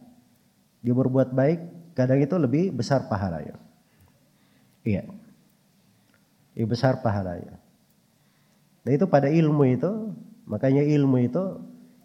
Dia 0.83 0.91
berbuat 0.91 1.31
baik, 1.31 1.59
kadang 1.95 2.19
itu 2.19 2.35
lebih 2.35 2.75
besar 2.75 3.07
pahalanya. 3.07 3.55
Iya. 4.83 5.07
Lebih 6.53 6.75
besar 6.75 6.99
pahalanya. 6.99 7.55
Dan 8.83 8.91
itu 8.99 9.07
pada 9.07 9.31
ilmu 9.31 9.63
itu, 9.65 10.11
makanya 10.45 10.83
ilmu 10.83 11.17
itu 11.25 11.43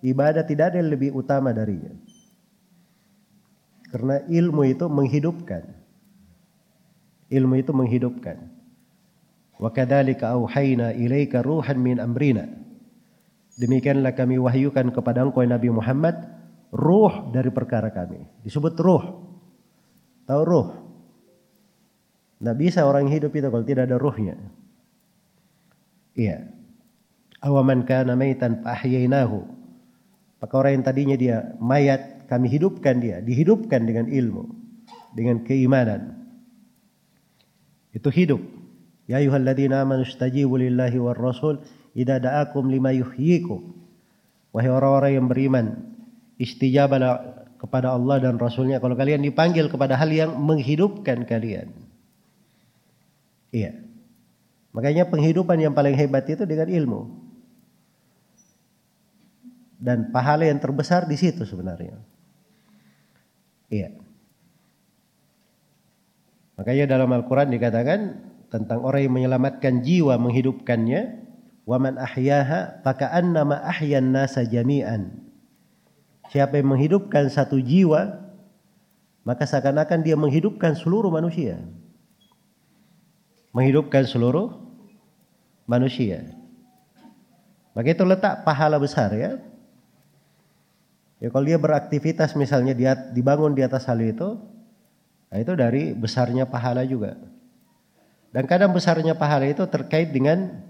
ibadah 0.06 0.46
tidak 0.46 0.72
ada 0.72 0.80
yang 0.80 0.94
lebih 0.94 1.10
utama 1.12 1.50
darinya. 1.50 1.92
Karena 3.90 4.22
ilmu 4.30 4.62
itu 4.64 4.86
menghidupkan. 4.86 5.66
Ilmu 7.28 7.54
itu 7.58 7.74
menghidupkan. 7.74 8.59
Kadzalika 9.68 10.32
auhayna 10.32 10.96
ilaika 10.96 11.44
ruhan 11.44 11.76
min 11.76 12.00
amrina. 12.00 12.48
Demikianlah 13.60 14.16
kami 14.16 14.40
wahyukan 14.40 14.88
kepada 14.88 15.20
engkau 15.20 15.44
Nabi 15.44 15.68
Muhammad 15.68 16.16
ruh 16.72 17.28
dari 17.28 17.52
perkara 17.52 17.92
kami. 17.92 18.24
Disebut 18.40 18.72
ruh. 18.80 19.04
Tahu 20.24 20.42
ruh? 20.48 20.68
Tidak 22.40 22.56
bisa 22.56 22.88
orang 22.88 23.12
hidup 23.12 23.36
itu 23.36 23.52
kalau 23.52 23.66
tidak 23.68 23.84
ada 23.84 24.00
ruhnya. 24.00 24.40
Iya. 26.16 26.48
Awaman 27.44 27.84
kana 27.84 28.16
maitan 28.16 28.64
fahyainahu. 28.64 29.44
Maka 30.40 30.54
orang 30.56 30.80
yang 30.80 30.84
tadinya 30.88 31.16
dia 31.20 31.36
mayat, 31.60 32.24
kami 32.32 32.48
hidupkan 32.48 32.96
dia, 32.96 33.20
dihidupkan 33.20 33.84
dengan 33.84 34.08
ilmu, 34.08 34.48
dengan 35.12 35.44
keimanan. 35.44 36.16
Itu 37.92 38.08
hidup. 38.08 38.40
Ya 39.10 39.18
ayyuhalladzina 39.18 39.82
amanu 39.82 40.06
istajibu 40.06 40.54
lillahi 40.54 40.94
war 41.02 41.18
rasul 41.18 41.58
idza 41.98 42.22
da'akum 42.22 42.70
lima 42.70 42.94
yuhyikum. 42.94 43.74
Wahai 44.54 44.70
orang-orang 44.70 45.12
yang 45.18 45.26
beriman, 45.26 45.66
istijabalah 46.38 47.42
kepada 47.58 47.90
Allah 47.90 48.22
dan 48.22 48.38
Rasulnya 48.38 48.78
kalau 48.78 48.94
kalian 48.94 49.20
dipanggil 49.20 49.66
kepada 49.66 49.98
hal 49.98 50.10
yang 50.10 50.32
menghidupkan 50.38 51.26
kalian. 51.26 51.74
Iya. 53.50 53.82
Makanya 54.70 55.10
penghidupan 55.10 55.58
yang 55.58 55.74
paling 55.74 55.98
hebat 55.98 56.24
itu 56.30 56.46
dengan 56.46 56.70
ilmu. 56.70 57.00
Dan 59.80 60.14
pahala 60.14 60.46
yang 60.46 60.62
terbesar 60.62 61.10
di 61.10 61.18
situ 61.18 61.42
sebenarnya. 61.42 61.98
Iya. 63.70 63.90
Makanya 66.54 66.84
dalam 66.94 67.10
Al-Quran 67.10 67.48
dikatakan 67.50 68.29
tentang 68.50 68.82
orang 68.82 69.06
yang 69.06 69.14
menyelamatkan 69.14 69.80
jiwa 69.80 70.18
menghidupkannya. 70.18 71.22
Waman 71.64 72.02
ahyaha 72.02 72.82
faka'annama 72.82 73.62
ahyan 73.62 74.10
nasa 74.10 74.42
jami'an. 74.42 75.22
Siapa 76.34 76.58
yang 76.58 76.74
menghidupkan 76.74 77.30
satu 77.30 77.62
jiwa, 77.62 78.26
maka 79.22 79.46
seakan-akan 79.46 80.02
dia 80.02 80.18
menghidupkan 80.18 80.74
seluruh 80.74 81.14
manusia. 81.14 81.62
Menghidupkan 83.54 84.02
seluruh 84.02 84.50
manusia. 85.70 86.26
Maka 87.70 87.94
itu 87.94 88.02
letak 88.02 88.42
pahala 88.42 88.82
besar 88.82 89.14
ya. 89.14 89.38
Ya 91.22 91.28
kalau 91.30 91.46
dia 91.46 91.60
beraktivitas 91.60 92.34
misalnya 92.34 92.74
dia 92.74 92.98
dibangun 93.14 93.54
di 93.54 93.62
atas 93.62 93.86
hal 93.86 94.00
itu, 94.02 94.42
Nah, 95.30 95.38
itu 95.38 95.52
dari 95.54 95.94
besarnya 95.94 96.44
pahala 96.44 96.82
juga. 96.82 97.14
Dan 98.30 98.46
kadang 98.46 98.70
besarnya 98.70 99.18
pahala 99.18 99.50
itu 99.50 99.66
terkait 99.66 100.14
dengan 100.14 100.62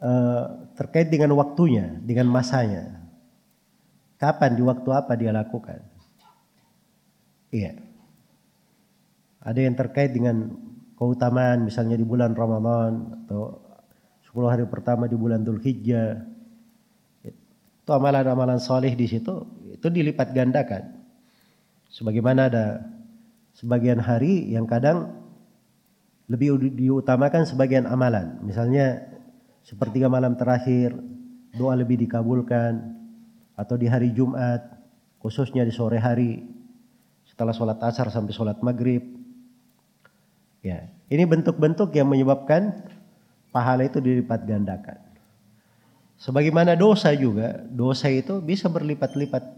uh, 0.00 0.72
terkait 0.72 1.12
dengan 1.12 1.36
waktunya, 1.36 2.00
dengan 2.00 2.32
masanya. 2.32 2.96
Kapan 4.16 4.56
di 4.56 4.62
waktu 4.64 4.88
apa 4.88 5.12
dia 5.16 5.32
lakukan? 5.32 5.84
Iya. 7.52 7.76
Ada 9.40 9.60
yang 9.64 9.76
terkait 9.76 10.12
dengan 10.12 10.52
keutamaan 10.96 11.64
misalnya 11.64 11.96
di 11.96 12.04
bulan 12.04 12.36
Ramadan 12.36 13.24
atau 13.24 13.60
10 14.28 14.52
hari 14.52 14.64
pertama 14.68 15.08
di 15.08 15.16
bulan 15.16 15.44
Dhul 15.44 15.60
Hijjah. 15.60 16.20
Itu 17.24 17.90
amalan-amalan 17.90 18.60
soleh 18.60 18.92
di 18.92 19.08
situ 19.08 19.60
itu 19.72 19.86
dilipat 19.88 20.36
gandakan. 20.36 21.00
Sebagaimana 21.88 22.52
ada 22.52 22.84
sebagian 23.56 23.98
hari 23.98 24.52
yang 24.52 24.68
kadang 24.68 25.19
lebih 26.30 26.70
diutamakan 26.78 27.42
sebagian 27.42 27.90
amalan. 27.90 28.38
Misalnya 28.46 29.02
sepertiga 29.66 30.06
malam 30.06 30.38
terakhir 30.38 30.94
doa 31.58 31.74
lebih 31.74 31.98
dikabulkan 32.06 32.78
atau 33.58 33.74
di 33.74 33.90
hari 33.90 34.14
Jumat 34.14 34.62
khususnya 35.18 35.66
di 35.66 35.74
sore 35.74 35.98
hari 35.98 36.46
setelah 37.26 37.50
sholat 37.50 37.82
asar 37.82 38.14
sampai 38.14 38.30
sholat 38.30 38.62
maghrib. 38.62 39.02
Ya, 40.62 40.86
ini 41.10 41.26
bentuk-bentuk 41.26 41.90
yang 41.98 42.06
menyebabkan 42.06 42.78
pahala 43.50 43.90
itu 43.90 43.98
dilipat 43.98 44.46
gandakan. 44.46 45.02
Sebagaimana 46.20 46.76
dosa 46.76 47.10
juga, 47.16 47.64
dosa 47.66 48.12
itu 48.12 48.38
bisa 48.44 48.68
berlipat-lipat 48.70 49.56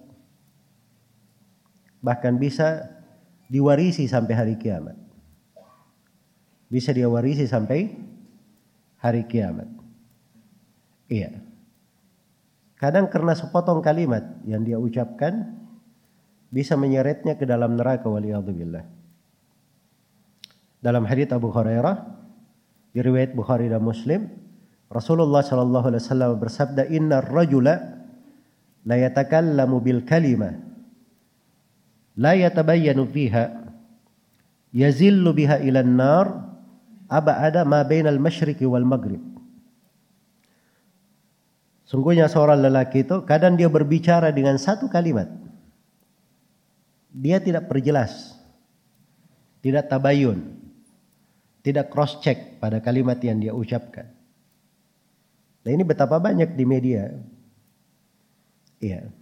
bahkan 2.02 2.34
bisa 2.34 2.86
diwarisi 3.46 4.10
sampai 4.10 4.34
hari 4.34 4.54
kiamat. 4.58 5.01
Bisa 6.72 6.96
dia 6.96 7.04
warisi 7.04 7.44
sampai 7.44 7.92
hari 8.96 9.28
kiamat. 9.28 9.68
Iya. 11.12 11.36
Kadang 12.80 13.12
karena 13.12 13.36
sepotong 13.36 13.84
kalimat 13.84 14.40
yang 14.48 14.64
dia 14.64 14.80
ucapkan 14.80 15.52
bisa 16.48 16.72
menyeretnya 16.80 17.36
ke 17.36 17.44
dalam 17.44 17.76
neraka 17.76 18.08
waliyadzubillah. 18.08 18.88
Dalam 20.80 21.04
hadits 21.04 21.36
Abu 21.36 21.52
Hurairah 21.52 22.08
diriwayat 22.96 23.36
Bukhari 23.36 23.68
dan 23.68 23.84
Muslim, 23.84 24.32
Rasulullah 24.88 25.44
sallallahu 25.44 25.92
alaihi 25.92 26.02
wasallam 26.02 26.40
bersabda, 26.40 26.88
"Innar 26.88 27.28
rajula 27.28 28.02
la 28.88 28.96
yatakallamu 28.96 29.76
bil 29.78 30.02
kalimah 30.08 30.56
la 32.18 32.32
yatabayyanu 32.34 33.06
fiha 33.08 33.62
yazillu 34.74 35.32
biha 35.32 35.62
ila 35.64 35.80
an-nar 35.80 36.51
abada 37.12 37.68
ma 37.68 37.84
bainal 37.84 38.16
masyriqi 38.16 38.64
wal 38.64 38.88
maghrib 38.88 39.20
Sungguhnya 41.92 42.24
seorang 42.24 42.64
lelaki 42.64 43.04
itu 43.04 43.20
kadang 43.28 43.52
dia 43.52 43.68
berbicara 43.68 44.32
dengan 44.32 44.56
satu 44.56 44.88
kalimat. 44.88 45.28
Dia 47.12 47.36
tidak 47.36 47.68
perjelas. 47.68 48.32
Tidak 49.60 49.92
tabayun. 49.92 50.56
Tidak 51.60 51.92
cross 51.92 52.16
check 52.24 52.56
pada 52.64 52.80
kalimat 52.80 53.20
yang 53.20 53.44
dia 53.44 53.52
ucapkan. 53.52 54.08
Nah 55.68 55.70
ini 55.70 55.84
betapa 55.84 56.16
banyak 56.16 56.56
di 56.56 56.64
media. 56.64 57.12
Iya. 58.80 59.12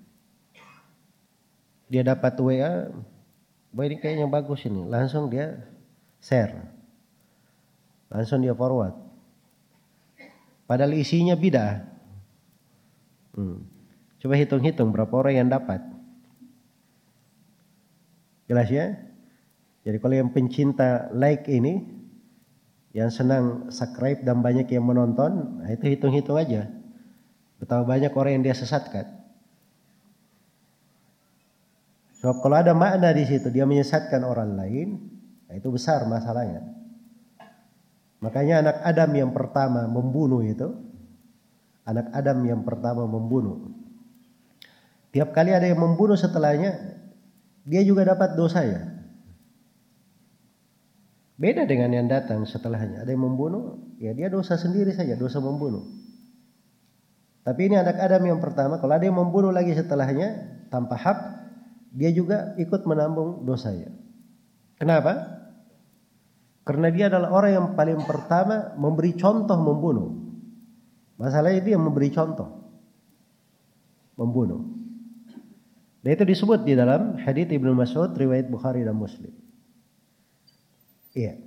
dia 1.90 2.06
dapat 2.06 2.38
WA, 2.38 2.86
bahwa 3.74 3.84
ini 3.90 3.98
kayaknya 3.98 4.30
bagus 4.30 4.62
ini, 4.62 4.86
langsung 4.86 5.26
dia 5.26 5.58
share, 6.22 6.54
langsung 8.10 8.42
dia 8.42 8.52
forward. 8.52 8.92
Padahal 10.66 10.94
isinya 10.98 11.34
beda. 11.38 11.86
Hmm. 13.34 13.62
Coba 14.20 14.34
hitung-hitung 14.36 14.92
berapa 14.92 15.10
orang 15.16 15.34
yang 15.34 15.48
dapat. 15.48 15.80
Jelas 18.50 18.68
ya? 18.68 18.98
Jadi 19.86 19.96
kalau 20.02 20.14
yang 20.18 20.30
pencinta 20.34 21.08
like 21.14 21.46
ini, 21.48 21.86
yang 22.90 23.08
senang 23.08 23.70
subscribe 23.70 24.20
dan 24.26 24.42
banyak 24.42 24.66
yang 24.68 24.84
menonton, 24.84 25.62
nah 25.62 25.70
itu 25.70 25.86
hitung-hitung 25.86 26.36
aja. 26.36 26.66
Betapa 27.62 27.86
banyak 27.86 28.10
orang 28.10 28.38
yang 28.38 28.44
dia 28.50 28.56
sesatkan. 28.58 29.06
Sebab 32.20 32.36
so, 32.36 32.40
kalau 32.44 32.60
ada 32.60 32.76
makna 32.76 33.16
di 33.16 33.24
situ, 33.24 33.48
dia 33.48 33.64
menyesatkan 33.64 34.20
orang 34.26 34.52
lain, 34.52 35.08
nah 35.48 35.56
itu 35.56 35.72
besar 35.72 36.04
masalahnya. 36.04 36.79
Makanya 38.20 38.60
anak 38.60 38.76
Adam 38.84 39.10
yang 39.16 39.30
pertama 39.32 39.88
membunuh 39.88 40.44
itu, 40.44 40.68
anak 41.88 42.12
Adam 42.12 42.44
yang 42.44 42.62
pertama 42.68 43.08
membunuh. 43.08 43.72
Tiap 45.10 45.32
kali 45.32 45.56
ada 45.56 45.66
yang 45.66 45.80
membunuh 45.80 46.14
setelahnya, 46.14 47.00
dia 47.64 47.82
juga 47.82 48.04
dapat 48.06 48.36
dosa 48.36 48.60
ya. 48.62 48.82
Beda 51.40 51.64
dengan 51.64 51.96
yang 51.96 52.06
datang 52.12 52.44
setelahnya. 52.44 53.00
Ada 53.00 53.16
yang 53.16 53.24
membunuh, 53.24 53.96
ya 53.96 54.12
dia 54.12 54.28
dosa 54.28 54.60
sendiri 54.60 54.92
saja, 54.92 55.16
dosa 55.16 55.40
membunuh. 55.40 55.88
Tapi 57.40 57.72
ini 57.72 57.80
anak 57.80 57.96
Adam 57.96 58.20
yang 58.28 58.40
pertama, 58.44 58.76
kalau 58.76 58.92
ada 58.92 59.08
yang 59.08 59.16
membunuh 59.16 59.48
lagi 59.48 59.72
setelahnya 59.72 60.60
tanpa 60.68 61.00
hak, 61.00 61.18
dia 61.96 62.12
juga 62.12 62.52
ikut 62.60 62.84
menambung 62.84 63.48
dosanya. 63.48 63.88
Kenapa? 64.76 65.39
Karena 66.64 66.92
dia 66.92 67.08
adalah 67.08 67.32
orang 67.32 67.52
yang 67.52 67.66
paling 67.72 68.00
pertama 68.04 68.76
memberi 68.76 69.16
contoh 69.16 69.58
membunuh. 69.58 70.10
Masalahnya 71.16 71.60
dia 71.64 71.76
memberi 71.80 72.08
contoh 72.12 72.60
membunuh. 74.20 74.68
Dan 76.00 76.16
itu 76.16 76.24
disebut 76.24 76.64
di 76.64 76.76
dalam 76.76 77.16
hadits 77.20 77.52
Ibnu 77.52 77.72
Mas'ud 77.76 78.12
riwayat 78.12 78.48
Bukhari 78.48 78.84
dan 78.84 78.96
Muslim. 78.96 79.32
Iya. 81.12 81.40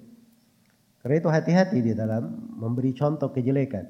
Karena 1.02 1.16
itu 1.20 1.30
hati-hati 1.30 1.80
di 1.82 1.94
dalam 1.98 2.54
memberi 2.58 2.94
contoh 2.94 3.34
kejelekan. 3.34 3.90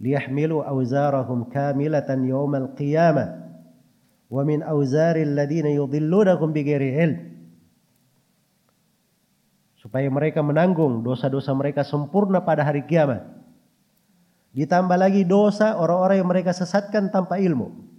Liyahmilu 0.00 0.64
awzarahum 0.64 1.52
kamilatan 1.52 2.24
yawmal 2.24 2.72
qiyamah. 2.72 3.36
Wa 4.32 4.42
min 4.48 4.64
awzari 4.64 5.28
alladhina 5.28 5.68
yudhillunakum 5.76 6.56
bighairi 6.56 6.90
ilm. 7.04 7.18
Supaya 9.90 10.06
mereka 10.06 10.38
menanggung 10.38 11.02
dosa-dosa 11.02 11.50
mereka 11.50 11.82
sempurna 11.82 12.46
pada 12.46 12.62
hari 12.62 12.86
kiamat. 12.86 13.26
Ditambah 14.54 14.94
lagi 14.94 15.26
dosa 15.26 15.74
orang-orang 15.74 16.22
yang 16.22 16.30
mereka 16.30 16.54
sesatkan 16.54 17.10
tanpa 17.10 17.42
ilmu. 17.42 17.90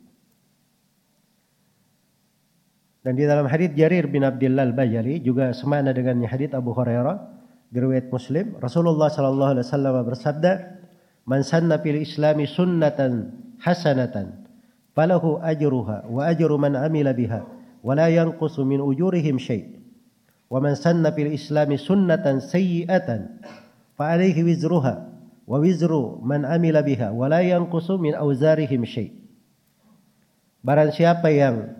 Dan 3.03 3.19
di 3.19 3.27
dalam 3.27 3.43
hadis 3.43 3.75
Jarir 3.75 4.07
bin 4.07 4.23
Abdullah 4.23 4.71
Al-Bajali 4.71 5.19
juga 5.19 5.51
semana 5.51 5.91
dengan 5.91 6.23
hadis 6.23 6.53
Abu 6.55 6.71
Hurairah 6.71 7.17
riwayat 7.73 8.13
Muslim 8.13 8.55
Rasulullah 8.61 9.09
sallallahu 9.09 9.51
alaihi 9.57 9.65
wasallam 9.65 9.95
bersabda 10.05 10.51
Man 11.25 11.41
sanna 11.41 11.81
fil 11.81 11.97
islami 11.97 12.45
sunnatan 12.45 13.33
hasanatan 13.57 14.45
falahu 14.93 15.41
ajruha 15.41 16.05
wa 16.13 16.29
ajru 16.29 16.61
man 16.61 16.77
amila 16.77 17.09
biha 17.13 17.41
wa 17.81 17.91
la 17.97 18.05
yanqusu 18.09 18.61
min 18.69 18.85
ujurihim 18.85 19.41
syai' 19.41 19.80
islami 21.31 21.79
sunnatan 21.79 22.43
sayyi'atan 22.43 23.39
fa 23.95 24.11
alayhi 24.11 24.43
wizruha 24.43 25.07
wa 25.47 25.57
wizru 25.57 26.19
man 26.19 26.43
amila 26.43 26.83
biha 26.83 27.15
wa 27.15 27.31
la 27.31 27.39
yanqusu 27.39 27.95
min 27.95 28.11
auzarihim 28.13 28.83
syai' 28.83 29.21
Barang 30.61 30.93
siapa 30.93 31.33
yang 31.33 31.73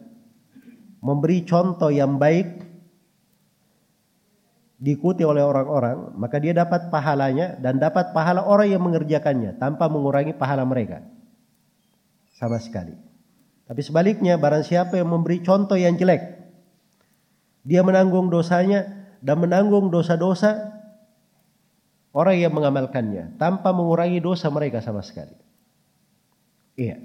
memberi 1.06 1.46
contoh 1.46 1.94
yang 1.94 2.18
baik 2.18 2.66
diikuti 4.82 5.22
oleh 5.22 5.46
orang-orang, 5.46 6.18
maka 6.18 6.42
dia 6.42 6.58
dapat 6.58 6.90
pahalanya 6.90 7.62
dan 7.62 7.78
dapat 7.78 8.10
pahala 8.10 8.42
orang 8.42 8.74
yang 8.74 8.82
mengerjakannya 8.82 9.62
tanpa 9.62 9.86
mengurangi 9.86 10.34
pahala 10.34 10.66
mereka. 10.66 11.06
Sama 12.34 12.58
sekali. 12.58 12.98
Tapi 13.70 13.82
sebaliknya, 13.86 14.42
barang 14.42 14.66
siapa 14.66 14.98
yang 14.98 15.14
memberi 15.14 15.46
contoh 15.46 15.78
yang 15.78 15.94
jelek, 16.02 16.41
dia 17.62 17.86
menanggung 17.86 18.30
dosanya 18.34 18.90
dan 19.22 19.38
menanggung 19.38 19.94
dosa-dosa 19.94 20.74
orang 22.12 22.38
yang 22.42 22.54
mengamalkannya 22.54 23.38
tanpa 23.38 23.72
mengurangi 23.72 24.18
dosa 24.20 24.50
mereka 24.50 24.82
sama 24.82 25.06
sekali. 25.06 25.38
Iya. 26.76 26.98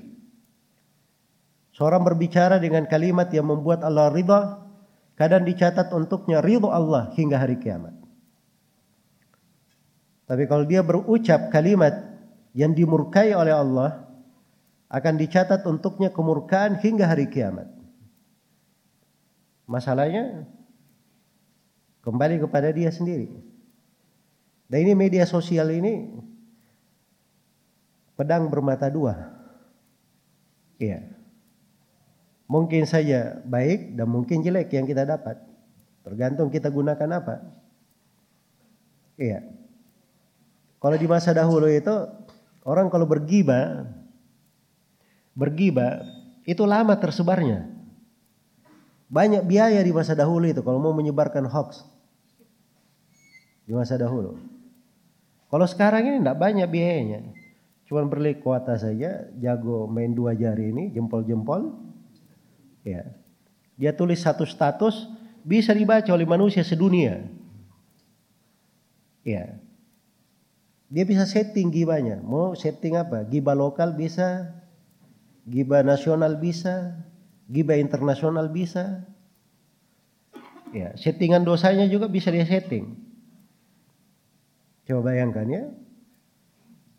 Seorang 1.76 2.08
berbicara 2.08 2.56
dengan 2.56 2.88
kalimat 2.88 3.28
yang 3.28 3.52
membuat 3.52 3.84
Allah 3.84 4.08
ridha, 4.08 4.64
kadang 5.12 5.44
dicatat 5.44 5.92
untuknya 5.92 6.40
ridho 6.40 6.72
Allah 6.72 7.12
hingga 7.12 7.36
hari 7.36 7.60
kiamat. 7.60 7.92
Tapi 10.24 10.48
kalau 10.48 10.64
dia 10.64 10.80
berucap 10.80 11.52
kalimat 11.52 11.92
yang 12.56 12.72
dimurkai 12.72 13.36
oleh 13.36 13.52
Allah, 13.52 14.08
akan 14.88 15.14
dicatat 15.20 15.68
untuknya 15.68 16.08
kemurkaan 16.08 16.80
hingga 16.80 17.12
hari 17.12 17.28
kiamat. 17.28 17.75
Masalahnya 19.66 20.46
kembali 22.06 22.38
kepada 22.38 22.70
dia 22.70 22.88
sendiri. 22.94 23.28
Dan 24.66 24.78
ini 24.86 24.94
media 24.94 25.26
sosial 25.26 25.74
ini 25.74 26.10
pedang 28.14 28.46
bermata 28.50 28.86
dua. 28.90 29.36
Iya. 30.78 31.02
Mungkin 32.46 32.86
saja 32.86 33.42
baik 33.42 33.98
dan 33.98 34.06
mungkin 34.06 34.42
jelek 34.42 34.70
yang 34.70 34.86
kita 34.86 35.02
dapat. 35.02 35.38
Tergantung 36.06 36.46
kita 36.50 36.70
gunakan 36.70 37.10
apa. 37.18 37.42
Iya. 39.18 39.42
Kalau 40.78 40.94
di 40.94 41.06
masa 41.10 41.34
dahulu 41.34 41.66
itu 41.66 41.94
orang 42.62 42.86
kalau 42.86 43.08
bergiba 43.08 43.90
bergiba 45.36 46.06
itu 46.48 46.62
lama 46.64 46.94
tersebarnya. 46.96 47.75
Banyak 49.06 49.46
biaya 49.46 49.78
di 49.82 49.94
masa 49.94 50.18
dahulu 50.18 50.50
itu 50.50 50.62
kalau 50.66 50.82
mau 50.82 50.94
menyebarkan 50.94 51.46
hoax. 51.46 51.86
Di 53.66 53.74
masa 53.74 53.98
dahulu. 53.98 54.38
Kalau 55.46 55.66
sekarang 55.66 56.06
ini 56.10 56.16
tidak 56.22 56.38
banyak 56.38 56.66
biayanya. 56.66 57.20
Cuma 57.86 58.02
beli 58.02 58.42
kuota 58.42 58.74
saja, 58.74 59.30
jago 59.38 59.86
main 59.86 60.10
dua 60.10 60.34
jari 60.34 60.74
ini, 60.74 60.90
jempol-jempol, 60.90 61.86
Ya. 62.86 63.02
Dia 63.74 63.90
tulis 63.90 64.22
satu 64.22 64.46
status 64.46 65.10
bisa 65.42 65.74
dibaca 65.74 66.06
oleh 66.14 66.24
manusia 66.24 66.62
sedunia. 66.62 67.26
Ya. 69.26 69.58
Dia 70.86 71.02
bisa 71.02 71.26
setting 71.26 71.74
gibanya. 71.74 72.22
Mau 72.22 72.54
setting 72.54 72.94
apa? 72.94 73.26
Giba 73.26 73.58
lokal 73.58 73.98
bisa, 73.98 74.54
giba 75.42 75.82
nasional 75.82 76.38
bisa, 76.38 76.94
giba 77.50 77.78
internasional 77.78 78.50
bisa. 78.50 79.06
Ya, 80.74 80.92
settingan 80.98 81.46
dosanya 81.46 81.86
juga 81.86 82.10
bisa 82.10 82.28
dia 82.34 82.44
setting. 82.44 82.98
Coba 84.86 85.14
bayangkan 85.14 85.46
ya. 85.46 85.64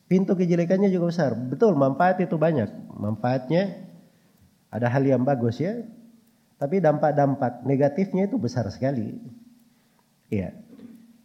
Pintu 0.08 0.40
kejelekannya 0.40 0.88
juga 0.88 1.12
besar. 1.12 1.36
Betul, 1.36 1.76
manfaat 1.76 2.24
itu 2.24 2.40
banyak. 2.40 2.72
Manfaatnya 2.96 3.92
ada 4.72 4.88
hal 4.88 5.04
yang 5.04 5.28
bagus 5.28 5.60
ya, 5.60 5.84
tapi 6.56 6.80
dampak-dampak 6.80 7.68
negatifnya 7.68 8.32
itu 8.32 8.40
besar 8.40 8.68
sekali. 8.72 9.20
Iya. 10.32 10.56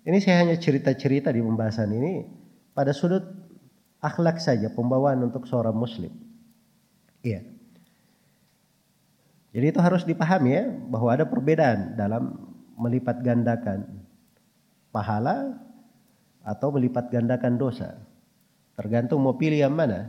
Ini 0.03 0.19
saya 0.19 0.43
hanya 0.43 0.59
cerita-cerita 0.59 1.31
di 1.31 1.39
pembahasan 1.39 1.95
ini 1.95 2.27
pada 2.75 2.91
sudut 2.91 3.23
akhlak 4.03 4.43
saja 4.43 4.67
pembawaan 4.75 5.23
untuk 5.31 5.47
seorang 5.47 5.79
muslim. 5.79 6.11
Iya. 7.23 7.52
Jadi 9.53 9.67
itu 9.69 9.81
harus 9.85 10.09
dipahami 10.09 10.51
ya 10.57 10.65
bahwa 10.89 11.13
ada 11.13 11.29
perbedaan 11.29 11.93
dalam 11.93 12.41
melipat 12.81 13.21
gandakan 13.21 13.85
pahala 14.89 15.61
atau 16.41 16.73
melipat 16.73 17.13
gandakan 17.13 17.61
dosa. 17.61 18.01
Tergantung 18.77 19.21
mau 19.21 19.37
pilih 19.37 19.61
yang 19.69 19.77
mana. 19.77 20.09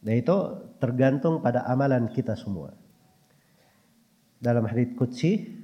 Dan 0.00 0.22
itu 0.22 0.36
tergantung 0.80 1.42
pada 1.42 1.66
amalan 1.66 2.08
kita 2.08 2.38
semua. 2.38 2.72
Dalam 4.40 4.64
hadits 4.64 4.96
qudsi 4.96 5.60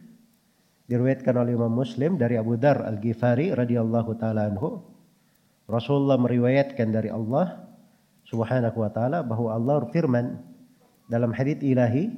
diriwayatkan 0.91 1.33
oleh 1.33 1.57
Imam 1.57 1.73
Muslim 1.73 2.21
dari 2.21 2.37
Abu 2.37 2.61
Dar 2.61 2.85
Al-Ghifari 2.85 3.55
radhiyallahu 3.57 4.11
taala 4.21 4.53
anhu, 4.53 4.85
Rasulullah 5.65 6.21
meriwayatkan 6.21 6.93
dari 6.93 7.09
Allah 7.09 7.65
Subhanahu 8.29 8.77
wa 8.77 8.91
taala 8.93 9.25
bahwa 9.25 9.57
Allah 9.57 9.75
berfirman 9.87 10.56
dalam 11.07 11.31
hadits 11.31 11.62
ilahi, 11.62 12.11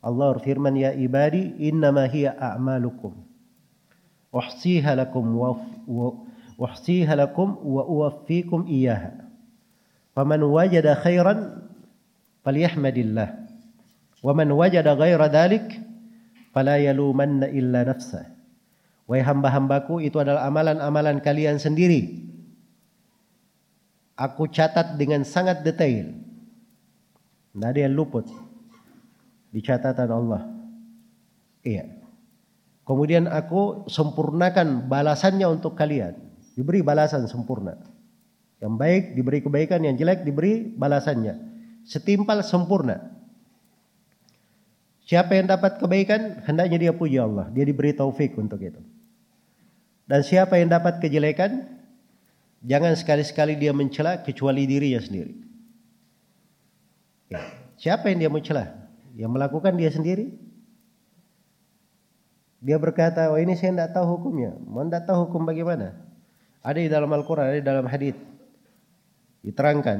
Allah 0.00 0.26
berfirman 0.38 0.74
ya 0.78 0.94
ibadi 0.96 1.58
innama 1.60 2.08
hiya 2.08 2.36
a'malukum. 2.38 3.12
Uhsiha 4.32 4.96
lakum 4.96 5.24
wa 5.36 5.56
uhsiha 6.60 7.16
lakum 7.16 7.56
wa 7.64 7.82
uwaffikum 7.84 8.68
iyyaha. 8.68 9.24
Faman 10.12 10.40
wajada 10.44 10.96
khairan 11.00 11.68
falyahmadillah. 12.44 13.28
Wa 14.24 14.32
man 14.34 14.48
wajada 14.52 14.98
ghaira 14.98 15.30
dhalik 15.30 15.78
fala 16.50 16.76
yalumanna 16.80 17.48
illa 17.48 17.86
nafsah. 17.86 18.26
Wahai 19.08 19.24
hamba-hambaku 19.24 20.04
itu 20.04 20.20
adalah 20.20 20.44
amalan-amalan 20.44 21.24
kalian 21.24 21.56
sendiri. 21.56 22.28
Aku 24.18 24.50
catat 24.50 25.00
dengan 25.00 25.24
sangat 25.24 25.64
detail 25.64 26.27
tidak 27.52 27.68
ada 27.74 27.80
yang 27.80 27.94
luput 27.96 28.26
di 29.52 29.60
catatan 29.64 30.10
Allah. 30.12 30.42
Iya. 31.64 31.98
Kemudian 32.84 33.28
aku 33.28 33.84
sempurnakan 33.88 34.88
balasannya 34.88 35.44
untuk 35.48 35.76
kalian. 35.76 36.16
Diberi 36.56 36.80
balasan 36.80 37.28
sempurna. 37.28 37.76
Yang 38.58 38.74
baik 38.74 39.04
diberi 39.14 39.38
kebaikan, 39.44 39.84
yang 39.84 39.94
jelek 39.94 40.24
diberi 40.24 40.72
balasannya. 40.72 41.36
Setimpal 41.84 42.40
sempurna. 42.42 43.14
Siapa 45.08 45.36
yang 45.36 45.48
dapat 45.48 45.80
kebaikan, 45.80 46.44
hendaknya 46.44 46.76
dia 46.88 46.92
puji 46.92 47.16
Allah. 47.16 47.48
Dia 47.52 47.64
diberi 47.64 47.96
taufik 47.96 48.36
untuk 48.36 48.60
itu. 48.60 48.80
Dan 50.08 50.20
siapa 50.24 50.56
yang 50.56 50.72
dapat 50.72 51.00
kejelekan, 51.00 51.64
jangan 52.64 52.96
sekali-sekali 52.96 53.56
dia 53.56 53.72
mencela 53.76 54.20
kecuali 54.24 54.64
dirinya 54.64 55.00
sendiri. 55.00 55.47
Ya. 57.28 57.40
Siapa 57.78 58.10
yang 58.10 58.18
dia 58.24 58.30
mencela? 58.32 58.74
Yang 59.14 59.30
melakukan 59.32 59.72
dia 59.76 59.92
sendiri. 59.92 60.34
Dia 62.58 62.74
berkata, 62.74 63.30
oh 63.30 63.38
ini 63.38 63.54
saya 63.54 63.70
tidak 63.70 63.94
tahu 63.94 64.18
hukumnya. 64.18 64.56
Mau 64.66 64.82
tidak 64.82 65.06
tahu 65.06 65.28
hukum 65.30 65.46
bagaimana? 65.46 65.94
Ada 66.64 66.78
di 66.82 66.90
dalam 66.90 67.06
Al-Quran, 67.14 67.54
ada 67.54 67.58
di 67.60 67.66
dalam 67.66 67.86
hadith. 67.86 68.18
Diterangkan 69.46 69.98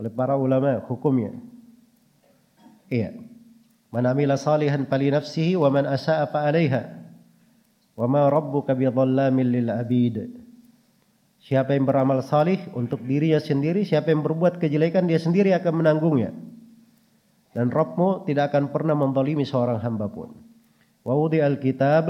oleh 0.00 0.10
para 0.14 0.40
ulama 0.40 0.80
hukumnya. 0.88 1.36
Iya. 2.88 3.12
Man 3.92 4.08
amila 4.08 4.40
salihan 4.40 4.88
fali 4.88 5.12
nafsihi 5.12 5.56
wa 5.60 5.68
man 5.68 5.84
asa'a 5.84 6.24
fa 6.32 6.48
'alaiha. 6.48 6.96
Wa 7.92 8.08
ma 8.08 8.24
rabbuka 8.32 8.72
bidhallamin 8.72 9.46
lil 9.52 9.68
'abid. 9.68 10.47
Siapa 11.38 11.74
yang 11.74 11.86
beramal 11.86 12.20
salih 12.26 12.58
untuk 12.74 13.02
dirinya 13.06 13.38
sendiri, 13.38 13.86
siapa 13.86 14.10
yang 14.10 14.26
berbuat 14.26 14.58
kejelekan 14.58 15.06
dia 15.06 15.22
sendiri 15.22 15.54
akan 15.54 15.72
menanggungnya 15.80 16.34
dan 17.58 17.74
Rabbmu 17.74 18.28
tidak 18.28 18.54
akan 18.54 18.70
pernah 18.70 18.94
menzalimi 18.94 19.42
seorang 19.42 19.82
hamba 19.82 20.06
pun. 20.06 20.30
Wa 21.02 21.18
wudi 21.18 21.42
al-kitab 21.42 22.06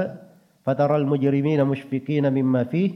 fataral 0.60 1.08
mujrimina 1.08 1.64
mushfiqina 1.64 2.28
mimma 2.28 2.68
fih 2.68 2.92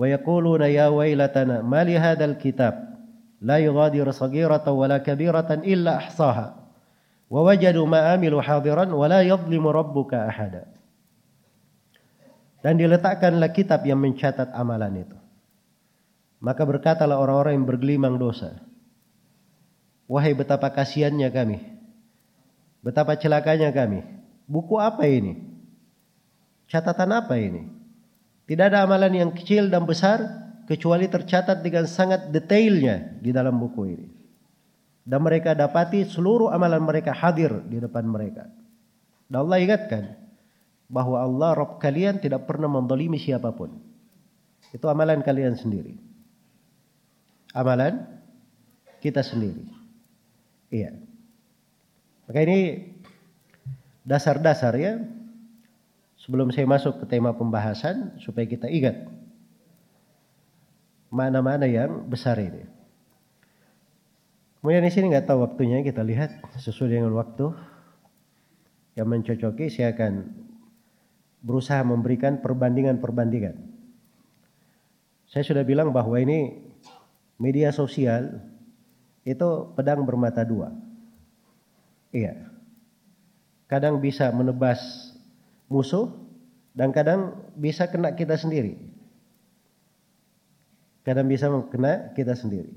wa 0.00 0.08
yaquluna 0.08 0.72
ya 0.72 0.88
wailatana 0.88 1.60
ma 1.60 1.84
li 1.84 1.98
hadzal 1.98 2.40
kitab 2.40 2.96
la 3.44 3.60
yughadiru 3.60 4.08
saghiratan 4.08 4.72
wala 4.72 5.04
kabiratan 5.04 5.68
illa 5.68 6.00
ahsaha 6.00 6.56
wa 7.28 7.40
wajadu 7.44 7.84
ma 7.84 8.16
amilu 8.16 8.40
hadiran 8.40 8.88
wa 8.88 9.04
la 9.04 9.20
yadhlimu 9.20 9.68
rabbuka 9.68 10.32
ahada. 10.32 10.72
Dan 12.64 12.78
diletakkanlah 12.78 13.52
kitab 13.52 13.84
yang 13.84 14.00
mencatat 14.00 14.54
amalan 14.56 15.02
itu. 15.04 15.21
Maka 16.42 16.66
berkatalah 16.66 17.22
orang-orang 17.22 17.62
yang 17.62 17.66
bergelimang 17.70 18.18
dosa. 18.18 18.58
Wahai 20.10 20.34
betapa 20.34 20.74
kasihannya 20.74 21.30
kami 21.30 21.72
Betapa 22.82 23.14
celakanya 23.14 23.70
kami. 23.70 24.02
Buku 24.50 24.74
apa 24.82 25.06
ini? 25.06 25.38
Catatan 26.66 27.14
apa 27.14 27.38
ini? 27.38 27.70
Tidak 28.50 28.74
ada 28.74 28.82
amalan 28.82 29.14
yang 29.14 29.30
kecil 29.30 29.70
dan 29.70 29.86
besar 29.86 30.18
kecuali 30.66 31.06
tercatat 31.06 31.62
dengan 31.62 31.86
sangat 31.86 32.34
detailnya 32.34 33.22
di 33.22 33.30
dalam 33.30 33.54
buku 33.54 33.82
ini. 33.86 34.08
Dan 35.06 35.22
mereka 35.22 35.54
dapati 35.54 36.02
seluruh 36.02 36.50
amalan 36.50 36.82
mereka 36.82 37.14
hadir 37.14 37.62
di 37.70 37.78
depan 37.78 38.02
mereka. 38.02 38.50
Dan 39.30 39.46
Allah 39.46 39.62
ingatkan 39.62 40.18
bahwa 40.90 41.22
Allah 41.22 41.62
Rabb 41.62 41.78
kalian 41.78 42.18
tidak 42.18 42.50
pernah 42.50 42.66
mendolimi 42.66 43.16
siapa 43.18 43.54
pun. 43.54 43.78
Itu 44.74 44.90
amalan 44.90 45.22
kalian 45.22 45.54
sendiri. 45.54 45.94
Amalan 47.52 48.08
kita 49.04 49.20
sendiri. 49.20 49.68
Iya. 50.72 50.96
Maka 52.24 52.38
ini 52.48 52.88
dasar-dasar 54.08 54.72
ya. 54.80 54.98
Sebelum 56.16 56.54
saya 56.54 56.70
masuk 56.70 57.02
ke 57.02 57.04
tema 57.10 57.34
pembahasan 57.34 58.14
supaya 58.22 58.46
kita 58.46 58.70
ingat 58.70 59.10
mana-mana 61.10 61.66
yang 61.66 62.06
besar 62.06 62.38
ini. 62.38 62.62
Kemudian 64.62 64.86
di 64.86 64.92
sini 64.94 65.10
nggak 65.10 65.26
tahu 65.26 65.42
waktunya 65.42 65.82
kita 65.82 66.06
lihat 66.06 66.38
sesuai 66.54 66.94
dengan 66.94 67.12
waktu 67.18 67.50
yang 68.94 69.10
mencocoki 69.10 69.66
saya 69.66 69.90
akan 69.90 70.30
berusaha 71.42 71.82
memberikan 71.82 72.38
perbandingan-perbandingan. 72.38 73.58
Saya 75.26 75.42
sudah 75.42 75.66
bilang 75.66 75.90
bahwa 75.90 76.14
ini 76.22 76.70
media 77.42 77.74
sosial 77.74 78.38
itu 79.26 79.74
pedang 79.74 80.06
bermata 80.06 80.46
dua. 80.46 80.70
Iya. 82.14 82.46
Kadang 83.66 83.98
bisa 83.98 84.30
menebas 84.30 84.78
musuh 85.66 86.14
dan 86.70 86.94
kadang 86.94 87.34
bisa 87.58 87.90
kena 87.90 88.14
kita 88.14 88.38
sendiri. 88.38 88.78
Kadang 91.02 91.26
bisa 91.26 91.50
kena 91.66 92.14
kita 92.14 92.38
sendiri. 92.38 92.70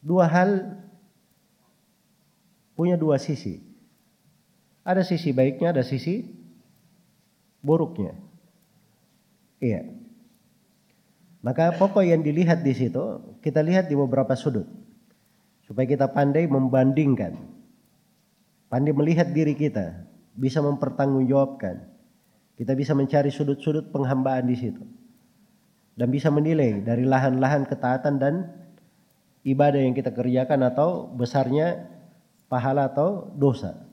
Dua 0.00 0.24
hal 0.24 0.80
punya 2.72 2.96
dua 2.96 3.20
sisi. 3.20 3.60
Ada 4.86 5.02
sisi 5.02 5.34
baiknya, 5.34 5.76
ada 5.76 5.84
sisi 5.84 6.24
buruknya. 7.60 8.14
Iya. 9.58 9.95
Maka 11.46 11.78
pokok 11.78 12.02
yang 12.02 12.26
dilihat 12.26 12.66
di 12.66 12.74
situ, 12.74 13.22
kita 13.38 13.62
lihat 13.62 13.86
di 13.86 13.94
beberapa 13.94 14.34
sudut. 14.34 14.66
Supaya 15.62 15.86
kita 15.86 16.10
pandai 16.10 16.50
membandingkan. 16.50 17.38
Pandai 18.66 18.90
melihat 18.90 19.30
diri 19.30 19.54
kita. 19.54 19.94
Bisa 20.34 20.58
mempertanggungjawabkan. 20.58 21.86
Kita 22.58 22.74
bisa 22.74 22.98
mencari 22.98 23.30
sudut-sudut 23.30 23.94
penghambaan 23.94 24.42
di 24.50 24.58
situ. 24.58 24.82
Dan 25.94 26.10
bisa 26.10 26.34
menilai 26.34 26.82
dari 26.82 27.06
lahan-lahan 27.06 27.62
ketaatan 27.70 28.18
dan 28.18 28.50
ibadah 29.46 29.78
yang 29.78 29.94
kita 29.94 30.10
kerjakan 30.10 30.66
atau 30.66 31.06
besarnya 31.14 31.86
pahala 32.50 32.90
atau 32.90 33.30
dosa. 33.38 33.86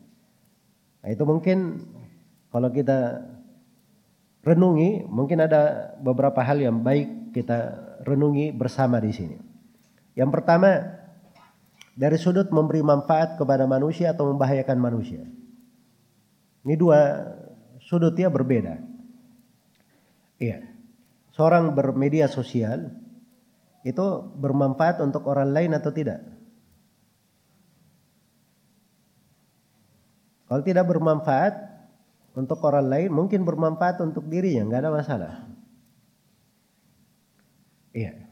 Nah, 1.05 1.09
itu 1.13 1.21
mungkin 1.21 1.85
kalau 2.49 2.73
kita 2.73 3.21
renungi, 4.43 5.07
mungkin 5.07 5.39
ada 5.39 5.95
beberapa 6.03 6.43
hal 6.43 6.59
yang 6.59 6.83
baik 6.83 7.31
kita 7.31 7.79
renungi 8.03 8.51
bersama 8.51 8.99
di 8.99 9.11
sini. 9.15 9.37
Yang 10.13 10.29
pertama, 10.35 10.99
dari 11.95 12.19
sudut 12.19 12.51
memberi 12.51 12.83
manfaat 12.83 13.39
kepada 13.39 13.63
manusia 13.65 14.11
atau 14.11 14.29
membahayakan 14.29 14.77
manusia. 14.77 15.23
Ini 16.63 16.75
dua 16.75 16.99
sudutnya 17.79 18.27
berbeda. 18.27 18.77
Iya. 20.37 20.69
Seorang 21.33 21.73
bermedia 21.73 22.29
sosial 22.29 22.93
itu 23.81 24.05
bermanfaat 24.37 25.01
untuk 25.01 25.25
orang 25.25 25.49
lain 25.49 25.71
atau 25.73 25.89
tidak? 25.89 26.21
Kalau 30.45 30.61
tidak 30.61 30.85
bermanfaat 30.85 31.72
untuk 32.33 32.57
orang 32.65 32.89
lain, 32.89 33.09
mungkin 33.13 33.45
bermanfaat 33.45 34.01
untuk 34.01 34.25
dirinya, 34.25 34.65
nggak 34.65 34.81
ada 34.81 34.91
masalah. 34.91 35.33
Iya. 37.93 38.25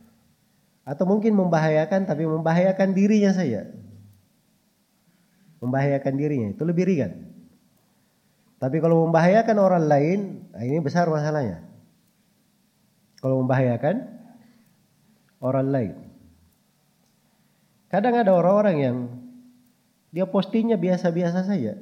Atau 0.81 1.05
mungkin 1.05 1.37
membahayakan 1.37 2.09
tapi 2.09 2.25
membahayakan 2.25 2.97
dirinya 2.97 3.29
saja. 3.29 3.69
Membahayakan 5.61 6.13
dirinya 6.17 6.49
itu 6.49 6.65
lebih 6.65 6.89
ringan. 6.89 7.29
Tapi 8.57 8.81
kalau 8.81 9.05
membahayakan 9.05 9.57
orang 9.61 9.85
lain, 9.85 10.19
nah 10.49 10.65
ini 10.65 10.81
besar 10.81 11.05
masalahnya. 11.05 11.61
Kalau 13.21 13.45
membahayakan 13.45 14.01
orang 15.37 15.67
lain. 15.69 15.93
Kadang 17.89 18.17
ada 18.17 18.33
orang-orang 18.33 18.77
yang 18.81 18.97
dia 20.09 20.25
postingnya 20.25 20.81
biasa-biasa 20.81 21.45
saja. 21.45 21.77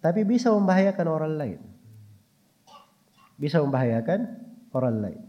Tapi 0.00 0.22
bisa 0.22 0.52
membahayakan 0.52 1.06
orang 1.08 1.32
lain. 1.34 1.60
Bisa 3.36 3.60
membahayakan 3.60 4.20
orang 4.72 4.96
lain. 5.02 5.22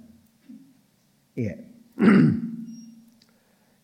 Iya. 1.37 1.55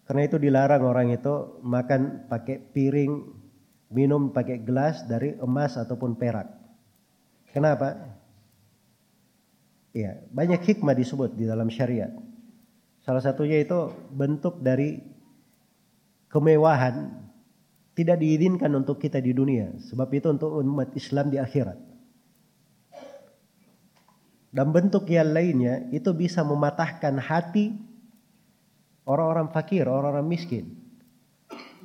Karena 0.08 0.22
itu 0.28 0.38
dilarang 0.38 0.84
orang 0.84 1.16
itu 1.16 1.64
makan 1.64 2.28
pakai 2.28 2.60
piring, 2.60 3.14
minum 3.96 4.36
pakai 4.36 4.60
gelas 4.62 5.08
dari 5.08 5.38
emas 5.40 5.80
ataupun 5.80 6.20
perak. 6.20 6.52
Kenapa? 7.54 8.20
Ya, 9.94 10.20
banyak 10.34 10.66
hikmah 10.66 10.98
disebut 10.98 11.38
di 11.38 11.46
dalam 11.46 11.70
syariat. 11.70 12.10
Salah 13.06 13.22
satunya 13.22 13.62
itu 13.62 13.94
bentuk 14.10 14.60
dari 14.60 14.98
kemewahan 16.34 17.23
tidak 17.94 18.18
diizinkan 18.22 18.74
untuk 18.74 18.98
kita 18.98 19.22
di 19.22 19.34
dunia. 19.34 19.74
Sebab 19.90 20.10
itu 20.14 20.28
untuk 20.34 20.58
umat 20.60 20.94
Islam 20.98 21.30
di 21.30 21.38
akhirat. 21.38 21.78
Dan 24.54 24.70
bentuk 24.70 25.10
yang 25.10 25.34
lainnya 25.34 25.90
itu 25.90 26.14
bisa 26.14 26.46
mematahkan 26.46 27.18
hati 27.18 27.74
Orang-orang 29.04 29.52
fakir, 29.52 29.84
orang-orang 29.84 30.24
miskin. 30.24 30.80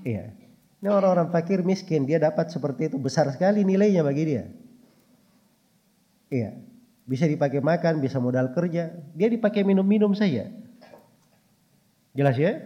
Iya. 0.06 0.30
Ini 0.78 0.88
orang-orang 0.94 1.34
fakir 1.34 1.66
miskin, 1.66 2.06
dia 2.06 2.22
dapat 2.22 2.54
seperti 2.54 2.94
itu 2.94 2.96
besar 3.02 3.26
sekali 3.34 3.66
nilainya 3.66 4.06
bagi 4.06 4.22
dia. 4.22 4.44
Iya. 6.30 6.54
Bisa 7.08 7.26
dipakai 7.26 7.58
makan, 7.58 7.98
bisa 7.98 8.22
modal 8.22 8.54
kerja, 8.54 8.94
dia 9.18 9.28
dipakai 9.32 9.66
minum-minum 9.66 10.14
saja. 10.14 10.46
Jelas 12.14 12.38
ya? 12.38 12.62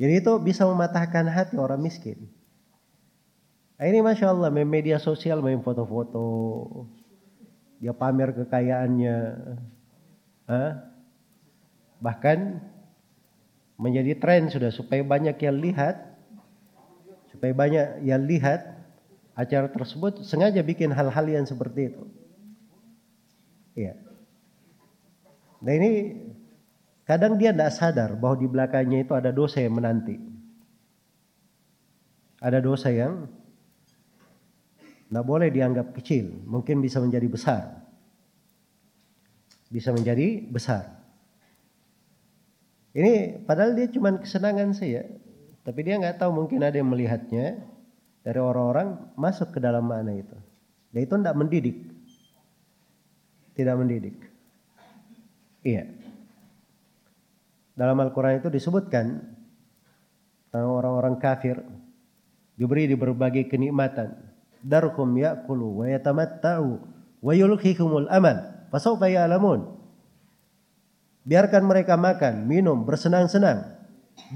Jadi 0.00 0.24
itu 0.24 0.32
bisa 0.40 0.64
mematahkan 0.64 1.28
hati 1.28 1.60
orang 1.60 1.84
miskin. 1.84 2.24
Nah, 3.76 3.84
ini 3.84 4.00
masya 4.00 4.32
Allah, 4.32 4.48
main 4.48 4.64
media 4.64 4.96
sosial, 4.96 5.44
main 5.44 5.60
foto-foto, 5.60 6.24
dia 7.80 7.92
pamer 7.92 8.32
kekayaannya, 8.32 9.16
Hah? 10.48 10.72
bahkan 12.00 12.64
menjadi 13.76 14.16
tren 14.16 14.48
sudah 14.48 14.72
supaya 14.72 15.04
banyak 15.04 15.36
yang 15.36 15.56
lihat 15.60 16.16
supaya 17.28 17.52
banyak 17.54 18.04
yang 18.04 18.24
lihat 18.24 18.80
acara 19.36 19.68
tersebut 19.68 20.24
sengaja 20.26 20.60
bikin 20.60 20.90
hal-hal 20.92 21.24
yang 21.28 21.46
seperti 21.48 21.92
itu. 21.92 22.04
Iya. 23.78 23.94
Nah 25.64 25.72
ini 25.76 25.90
kadang 27.10 27.34
dia 27.34 27.50
tidak 27.50 27.74
sadar 27.74 28.14
bahwa 28.14 28.38
di 28.38 28.46
belakangnya 28.46 29.02
itu 29.02 29.18
ada 29.18 29.34
dosa 29.34 29.58
yang 29.58 29.74
menanti. 29.74 30.14
Ada 32.38 32.62
dosa 32.62 32.94
yang 32.94 33.26
tidak 35.10 35.26
boleh 35.26 35.50
dianggap 35.50 35.90
kecil, 35.90 36.30
mungkin 36.46 36.78
bisa 36.78 37.02
menjadi 37.02 37.26
besar. 37.26 37.82
Bisa 39.66 39.90
menjadi 39.90 40.38
besar. 40.46 40.86
Ini 42.94 43.42
padahal 43.42 43.74
dia 43.74 43.90
cuma 43.90 44.14
kesenangan 44.14 44.70
saya, 44.70 45.02
tapi 45.66 45.82
dia 45.82 45.98
nggak 45.98 46.22
tahu 46.22 46.30
mungkin 46.30 46.62
ada 46.62 46.78
yang 46.78 46.94
melihatnya 46.94 47.58
dari 48.22 48.38
orang-orang 48.38 49.10
masuk 49.18 49.50
ke 49.50 49.58
dalam 49.58 49.82
mana 49.82 50.14
itu. 50.14 50.38
Dan 50.94 51.00
itu 51.02 51.14
tidak 51.18 51.34
mendidik, 51.34 51.78
tidak 53.58 53.74
mendidik. 53.82 54.16
Iya. 55.66 55.99
Dalam 57.80 57.96
Al-Quran 57.96 58.44
itu 58.44 58.52
disebutkan 58.52 59.24
orang-orang 60.52 61.16
kafir 61.16 61.64
diberi 62.60 62.84
di 62.84 62.92
berbagai 62.92 63.48
kenikmatan. 63.48 64.20
Darkum 64.60 65.16
ya'kulu 65.16 65.80
wa 65.80 65.86
yatamatta'u 65.88 66.76
wa 67.24 67.32
yulhikumul 67.32 68.12
amal. 68.12 68.68
Fasawfa 68.68 69.08
ya'lamun. 69.08 69.80
Biarkan 71.24 71.64
mereka 71.64 71.96
makan, 71.96 72.44
minum, 72.44 72.84
bersenang-senang. 72.84 73.64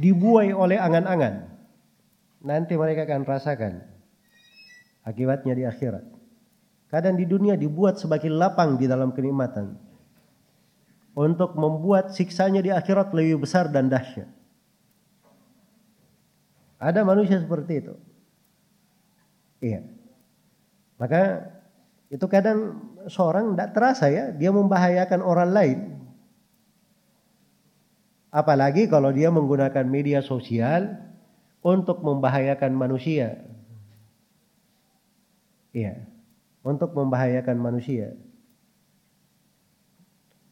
Dibuai 0.00 0.56
oleh 0.56 0.80
angan-angan. 0.80 1.44
Nanti 2.40 2.80
mereka 2.80 3.04
akan 3.04 3.28
rasakan 3.28 3.84
akibatnya 5.04 5.52
di 5.52 5.68
akhirat. 5.68 6.04
Kadang 6.88 7.20
di 7.20 7.28
dunia 7.28 7.60
dibuat 7.60 8.00
sebagai 8.00 8.32
lapang 8.32 8.80
di 8.80 8.88
dalam 8.88 9.12
kenikmatan. 9.12 9.76
Untuk 11.14 11.54
membuat 11.54 12.10
siksanya 12.10 12.58
di 12.58 12.74
akhirat 12.74 13.14
lebih 13.14 13.46
besar 13.46 13.70
dan 13.70 13.86
dahsyat. 13.86 14.26
Ada 16.82 17.06
manusia 17.06 17.38
seperti 17.38 17.86
itu. 17.86 17.94
Iya. 19.62 19.86
Maka 20.98 21.48
itu 22.10 22.26
kadang 22.26 22.82
seorang 23.06 23.54
tidak 23.54 23.70
terasa 23.72 24.10
ya, 24.10 24.34
dia 24.34 24.50
membahayakan 24.50 25.22
orang 25.22 25.50
lain 25.54 25.78
Apalagi 28.34 28.90
kalau 28.90 29.14
dia 29.14 29.30
menggunakan 29.30 29.86
media 29.86 30.18
sosial 30.18 30.98
untuk 31.62 32.02
membahayakan 32.02 32.74
manusia. 32.74 33.38
Iya, 35.70 36.02
untuk 36.66 36.98
membahayakan 36.98 37.54
manusia. 37.62 38.18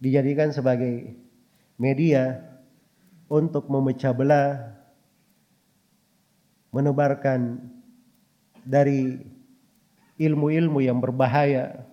Dijadikan 0.02 0.50
sebagai 0.50 1.14
media 1.78 2.42
untuk 3.30 3.70
memecah 3.70 4.10
belah, 4.10 4.74
menebarkan 6.74 7.62
dari 8.66 9.22
ilmu-ilmu 10.18 10.82
yang 10.82 10.98
berbahaya, 10.98 11.86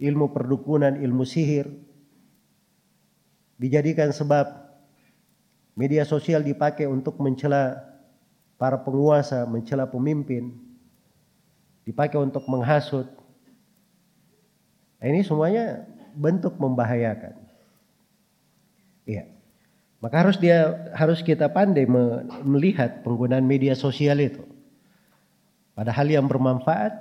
ilmu 0.00 0.32
perdukunan, 0.32 0.96
ilmu 0.96 1.28
sihir, 1.28 1.68
dijadikan 3.60 4.12
sebab 4.12 4.48
media 5.76 6.04
sosial 6.08 6.40
dipakai 6.40 6.88
untuk 6.88 7.20
mencela 7.20 7.84
para 8.56 8.80
penguasa, 8.80 9.44
mencela 9.44 9.84
pemimpin, 9.84 10.56
dipakai 11.84 12.16
untuk 12.16 12.44
menghasut. 12.48 13.08
Nah, 14.96 15.06
ini 15.12 15.20
semuanya 15.20 15.84
bentuk 16.16 16.56
membahayakan. 16.56 17.36
Iya. 19.04 19.28
Maka 20.00 20.16
harus 20.24 20.36
dia 20.40 20.88
harus 20.92 21.20
kita 21.20 21.48
pandai 21.52 21.84
melihat 22.44 23.04
penggunaan 23.04 23.44
media 23.44 23.72
sosial 23.76 24.20
itu 24.20 24.44
pada 25.76 25.92
hal 25.92 26.08
yang 26.08 26.24
bermanfaat 26.24 27.00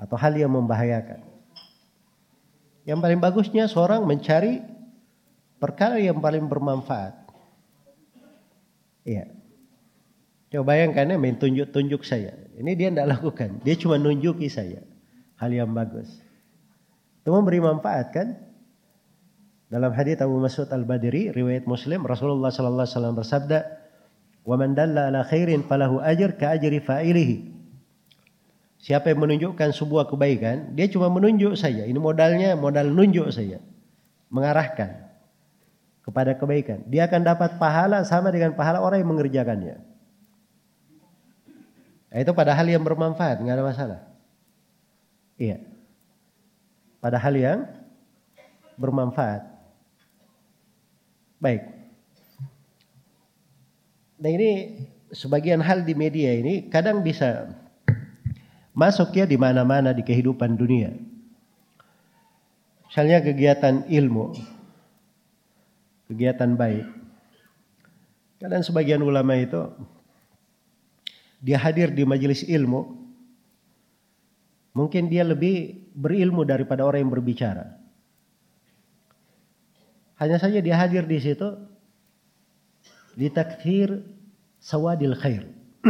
atau 0.00 0.16
hal 0.16 0.36
yang 0.36 0.52
membahayakan. 0.52 1.20
Yang 2.88 2.98
paling 3.04 3.20
bagusnya 3.20 3.64
seorang 3.68 4.04
mencari 4.04 4.64
perkara 5.60 6.00
yang 6.00 6.16
paling 6.20 6.48
bermanfaat. 6.48 7.12
Iya. 9.04 9.28
Coba 10.50 10.74
bayangkan 10.74 11.14
ya 11.14 11.16
main 11.20 11.36
tunjuk-tunjuk 11.38 12.02
saya. 12.02 12.34
Ini 12.58 12.72
dia 12.74 12.88
tidak 12.90 13.20
lakukan. 13.20 13.62
Dia 13.62 13.76
cuma 13.78 14.00
nunjuki 14.00 14.50
saya. 14.50 14.82
Hal 15.38 15.52
yang 15.54 15.70
bagus. 15.70 16.10
Itu 17.20 17.30
memberi 17.36 17.60
manfaat 17.60 18.12
kan? 18.12 18.36
Dalam 19.70 19.94
hadis 19.94 20.18
Abu 20.18 20.40
Mas'ud 20.42 20.66
Al-Badri, 20.66 21.30
riwayat 21.30 21.68
Muslim, 21.68 22.02
Rasulullah 22.02 22.50
sallallahu 22.50 22.84
alaihi 22.84 22.96
wasallam 22.98 23.14
bersabda, 23.14 23.58
"Wa 24.42 24.58
man 24.58 24.74
dalla 24.74 25.14
ala 25.14 25.22
khairin 25.22 25.62
falahu 25.62 26.02
ajr 26.02 26.34
ka 26.34 26.58
ajri 26.58 26.82
fa'ilihi." 26.82 27.36
Siapa 28.80 29.12
yang 29.12 29.22
menunjukkan 29.22 29.76
sebuah 29.76 30.08
kebaikan, 30.08 30.72
dia 30.74 30.88
cuma 30.88 31.12
menunjuk 31.12 31.54
saja. 31.54 31.84
Ini 31.84 32.00
modalnya 32.00 32.56
modal 32.56 32.88
nunjuk 32.90 33.28
saja. 33.30 33.60
Mengarahkan 34.32 35.06
kepada 36.00 36.34
kebaikan. 36.34 36.82
Dia 36.88 37.06
akan 37.06 37.22
dapat 37.22 37.60
pahala 37.60 38.02
sama 38.08 38.32
dengan 38.32 38.56
pahala 38.56 38.80
orang 38.80 39.04
yang 39.04 39.10
mengerjakannya. 39.12 39.76
Nah, 42.10 42.18
itu 42.18 42.32
pada 42.34 42.56
hal 42.58 42.66
yang 42.66 42.82
bermanfaat, 42.82 43.38
nggak 43.38 43.54
ada 43.54 43.64
masalah. 43.68 44.00
Iya. 45.38 45.62
Pada 47.00 47.16
hal 47.16 47.34
yang 47.36 47.58
bermanfaat. 48.76 49.44
Baik. 51.40 51.64
Nah 54.20 54.28
ini 54.28 54.50
sebagian 55.08 55.64
hal 55.64 55.80
di 55.88 55.96
media 55.96 56.36
ini 56.36 56.68
kadang 56.68 57.00
bisa 57.00 57.48
masuk 58.76 59.16
ya 59.16 59.24
di 59.24 59.40
mana-mana 59.40 59.96
di 59.96 60.04
kehidupan 60.04 60.60
dunia. 60.60 60.92
Misalnya 62.90 63.24
kegiatan 63.24 63.88
ilmu, 63.88 64.36
kegiatan 66.10 66.52
baik. 66.52 66.84
Kadang 68.40 68.60
sebagian 68.66 69.00
ulama 69.00 69.36
itu 69.40 69.72
dia 71.40 71.56
hadir 71.56 71.88
di 71.96 72.04
majelis 72.04 72.44
ilmu, 72.44 72.99
mungkin 74.76 75.10
dia 75.10 75.26
lebih 75.26 75.90
berilmu 75.94 76.46
daripada 76.46 76.86
orang 76.86 77.06
yang 77.06 77.12
berbicara. 77.12 77.80
Hanya 80.20 80.36
saja 80.36 80.60
dia 80.60 80.76
hadir 80.76 81.08
di 81.08 81.16
situ 81.16 81.48
ditakfir 83.16 84.04
sawadil 84.60 85.16
khair 85.16 85.48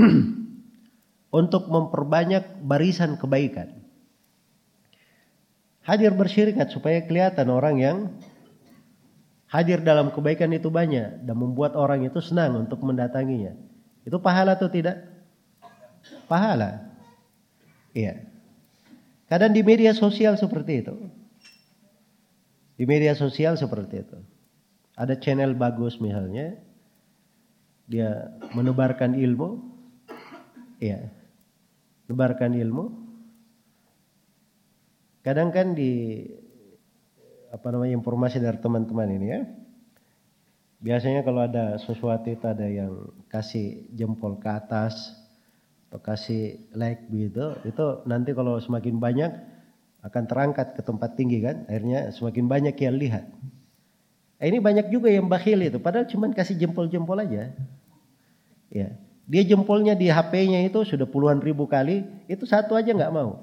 untuk 1.40 1.66
memperbanyak 1.66 2.62
barisan 2.62 3.18
kebaikan. 3.18 3.74
Hadir 5.82 6.14
bersyirikat 6.14 6.70
supaya 6.70 7.02
kelihatan 7.02 7.50
orang 7.50 7.76
yang 7.82 7.98
hadir 9.50 9.82
dalam 9.82 10.14
kebaikan 10.14 10.54
itu 10.54 10.70
banyak 10.70 11.26
dan 11.26 11.34
membuat 11.34 11.74
orang 11.74 12.06
itu 12.06 12.22
senang 12.22 12.54
untuk 12.54 12.78
mendatanginya. 12.86 13.58
Itu 14.06 14.22
pahala 14.22 14.54
atau 14.54 14.70
tidak? 14.70 15.02
Pahala. 16.30 16.94
Iya. 17.90 18.29
Kadang 19.30 19.54
di 19.54 19.62
media 19.62 19.94
sosial 19.94 20.34
seperti 20.34 20.82
itu. 20.82 20.94
Di 22.74 22.82
media 22.82 23.14
sosial 23.14 23.54
seperti 23.54 24.02
itu. 24.02 24.18
Ada 24.98 25.14
channel 25.22 25.54
bagus 25.54 26.02
misalnya. 26.02 26.58
Dia 27.86 28.34
menebarkan 28.58 29.14
ilmu. 29.14 29.62
Iya. 30.82 31.14
Menebarkan 32.10 32.58
ilmu. 32.58 32.84
Kadang 35.22 35.54
kan 35.54 35.78
di 35.78 36.26
apa 37.54 37.70
namanya 37.70 37.94
informasi 37.94 38.42
dari 38.42 38.58
teman-teman 38.58 39.14
ini 39.14 39.26
ya. 39.30 39.46
Biasanya 40.82 41.22
kalau 41.22 41.46
ada 41.46 41.78
sesuatu 41.78 42.26
itu 42.26 42.46
ada 42.50 42.66
yang 42.66 43.14
kasih 43.30 43.86
jempol 43.94 44.42
ke 44.42 44.48
atas 44.48 45.19
kasih 45.98 46.70
like 46.70 47.02
begitu, 47.10 47.58
itu 47.66 48.06
nanti 48.06 48.30
kalau 48.30 48.62
semakin 48.62 49.02
banyak 49.02 49.32
akan 50.06 50.24
terangkat 50.30 50.78
ke 50.78 50.82
tempat 50.86 51.18
tinggi 51.18 51.42
kan, 51.42 51.66
akhirnya 51.66 52.14
semakin 52.14 52.46
banyak 52.46 52.76
yang 52.78 52.94
lihat. 52.94 53.26
Eh, 54.38 54.46
ini 54.48 54.62
banyak 54.62 54.88
juga 54.94 55.10
yang 55.10 55.26
bakhil 55.26 55.58
itu, 55.60 55.82
padahal 55.82 56.06
cuma 56.06 56.30
kasih 56.30 56.54
jempol-jempol 56.54 57.18
aja. 57.18 57.50
Ya, 58.70 58.94
dia 59.26 59.42
jempolnya 59.42 59.98
di 59.98 60.06
HP-nya 60.06 60.62
itu 60.62 60.86
sudah 60.86 61.10
puluhan 61.10 61.42
ribu 61.42 61.66
kali, 61.66 62.06
itu 62.30 62.46
satu 62.46 62.78
aja 62.78 62.94
nggak 62.94 63.10
mau. 63.10 63.42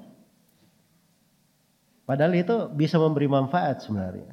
Padahal 2.08 2.32
itu 2.32 2.72
bisa 2.72 2.96
memberi 2.96 3.28
manfaat 3.28 3.84
sebenarnya. 3.84 4.32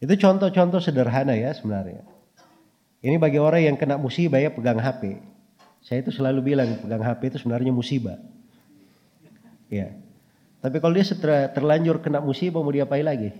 Itu 0.00 0.12
contoh-contoh 0.20 0.80
sederhana 0.80 1.32
ya 1.32 1.56
sebenarnya. 1.56 2.04
Ini 3.00 3.16
bagi 3.16 3.40
orang 3.40 3.64
yang 3.64 3.76
kena 3.80 3.96
musibah 3.96 4.36
ya 4.36 4.52
pegang 4.52 4.76
HP. 4.76 5.24
Saya 5.80 6.04
itu 6.04 6.12
selalu 6.12 6.52
bilang 6.52 6.76
pegang 6.80 7.00
HP 7.00 7.32
itu 7.32 7.38
sebenarnya 7.40 7.72
musibah. 7.72 8.20
Ya. 9.72 9.96
Tapi 10.60 10.76
kalau 10.76 10.92
dia 10.92 11.06
setelah 11.08 11.48
terlanjur 11.48 12.04
kena 12.04 12.20
musibah 12.20 12.60
mau 12.60 12.68
diapain 12.74 13.06
lagi? 13.06 13.32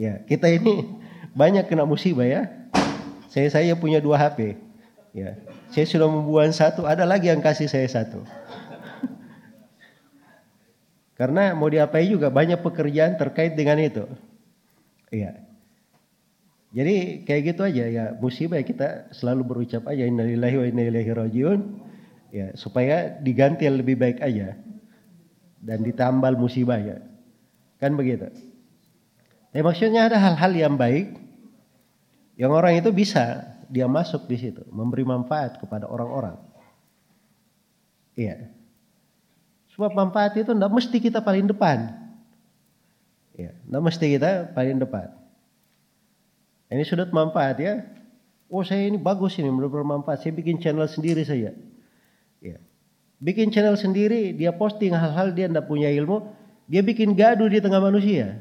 ya, 0.00 0.24
kita 0.24 0.48
ini 0.48 0.88
banyak 1.36 1.68
kena 1.68 1.84
musibah 1.84 2.24
ya. 2.24 2.48
Saya 3.28 3.52
saya 3.52 3.76
punya 3.76 4.00
dua 4.00 4.16
HP. 4.16 4.56
Ya. 5.12 5.36
Saya 5.68 5.84
sudah 5.84 6.08
membuat 6.08 6.48
satu, 6.56 6.88
ada 6.88 7.04
lagi 7.04 7.28
yang 7.28 7.44
kasih 7.44 7.68
saya 7.68 7.84
satu. 7.84 8.24
Karena 11.18 11.50
mau 11.52 11.66
diapain 11.66 12.08
juga 12.08 12.30
banyak 12.30 12.62
pekerjaan 12.62 13.18
terkait 13.18 13.52
dengan 13.58 13.76
itu. 13.82 14.06
Iya. 15.10 15.47
Jadi 16.68 17.24
kayak 17.24 17.42
gitu 17.54 17.62
aja 17.64 17.84
ya 17.88 18.04
musibah 18.20 18.60
ya 18.60 18.64
kita 18.68 19.08
selalu 19.16 19.42
berucap 19.44 19.88
aja 19.88 20.04
innalillahi 20.04 20.56
wa 20.60 20.66
inna 20.68 20.82
ilaihi 20.84 21.12
rajiun 21.16 21.60
ya 22.28 22.52
supaya 22.60 23.16
diganti 23.24 23.64
yang 23.64 23.80
lebih 23.80 23.96
baik 23.96 24.20
aja 24.20 24.52
dan 25.64 25.78
ditambal 25.80 26.36
musibah 26.36 26.76
ya. 26.76 27.00
Kan 27.80 27.96
begitu. 27.96 28.28
Ya 29.56 29.64
maksudnya 29.64 30.12
ada 30.12 30.20
hal-hal 30.20 30.52
yang 30.52 30.76
baik 30.76 31.16
yang 32.36 32.52
orang 32.52 32.76
itu 32.76 32.92
bisa 32.92 33.48
dia 33.72 33.88
masuk 33.88 34.28
di 34.28 34.36
situ 34.36 34.60
memberi 34.68 35.08
manfaat 35.08 35.56
kepada 35.56 35.88
orang-orang. 35.88 36.36
Iya. 38.12 38.50
Sebab 39.72 39.94
manfaat 39.94 40.34
itu 40.34 40.50
tidak 40.50 40.72
mesti 40.74 40.96
kita 40.98 41.22
paling 41.22 41.46
depan. 41.46 41.94
Ya, 43.38 43.54
tidak 43.54 43.82
mesti 43.86 44.06
kita 44.18 44.50
paling 44.50 44.82
depan. 44.82 45.14
Ini 46.68 46.84
sudut 46.84 47.08
manfaat 47.12 47.56
ya. 47.60 47.84
Oh 48.48 48.64
saya 48.64 48.88
ini 48.88 48.96
bagus 48.96 49.36
ini 49.40 49.48
menurut 49.48 49.72
bermanfaat. 49.72 50.24
Saya 50.24 50.32
bikin 50.36 50.60
channel 50.60 50.88
sendiri 50.88 51.24
saja. 51.24 51.52
Ya. 52.40 52.58
Bikin 53.18 53.50
channel 53.50 53.76
sendiri, 53.76 54.36
dia 54.36 54.54
posting 54.54 54.94
hal-hal 54.94 55.34
dia 55.34 55.50
tidak 55.50 55.66
punya 55.66 55.90
ilmu, 55.90 56.28
dia 56.70 56.84
bikin 56.84 57.16
gaduh 57.16 57.48
di 57.50 57.58
tengah 57.58 57.80
manusia. 57.80 58.40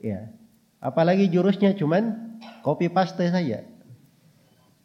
Ya. 0.00 0.32
Apalagi 0.80 1.28
jurusnya 1.28 1.76
cuman 1.76 2.36
copy 2.64 2.88
paste 2.88 3.28
saja. 3.28 3.68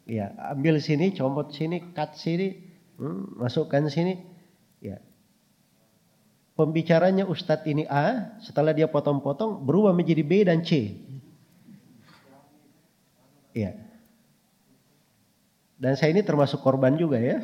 Ya, 0.06 0.26
ambil 0.54 0.78
sini, 0.78 1.10
comot 1.18 1.50
sini, 1.50 1.82
cut 1.90 2.14
sini, 2.14 2.62
hmm, 2.94 3.42
masukkan 3.42 3.90
sini. 3.90 4.22
Ya, 4.78 5.02
pembicaranya 6.56 7.28
Ustadz 7.28 7.68
ini 7.68 7.84
A, 7.86 8.38
setelah 8.40 8.72
dia 8.72 8.88
potong-potong 8.88 9.62
berubah 9.62 9.92
menjadi 9.92 10.24
B 10.24 10.32
dan 10.42 10.64
C. 10.64 10.96
Iya. 13.56 13.72
Dan 15.80 15.96
saya 15.96 16.12
ini 16.12 16.20
termasuk 16.20 16.60
korban 16.60 16.92
juga 17.00 17.16
ya. 17.16 17.40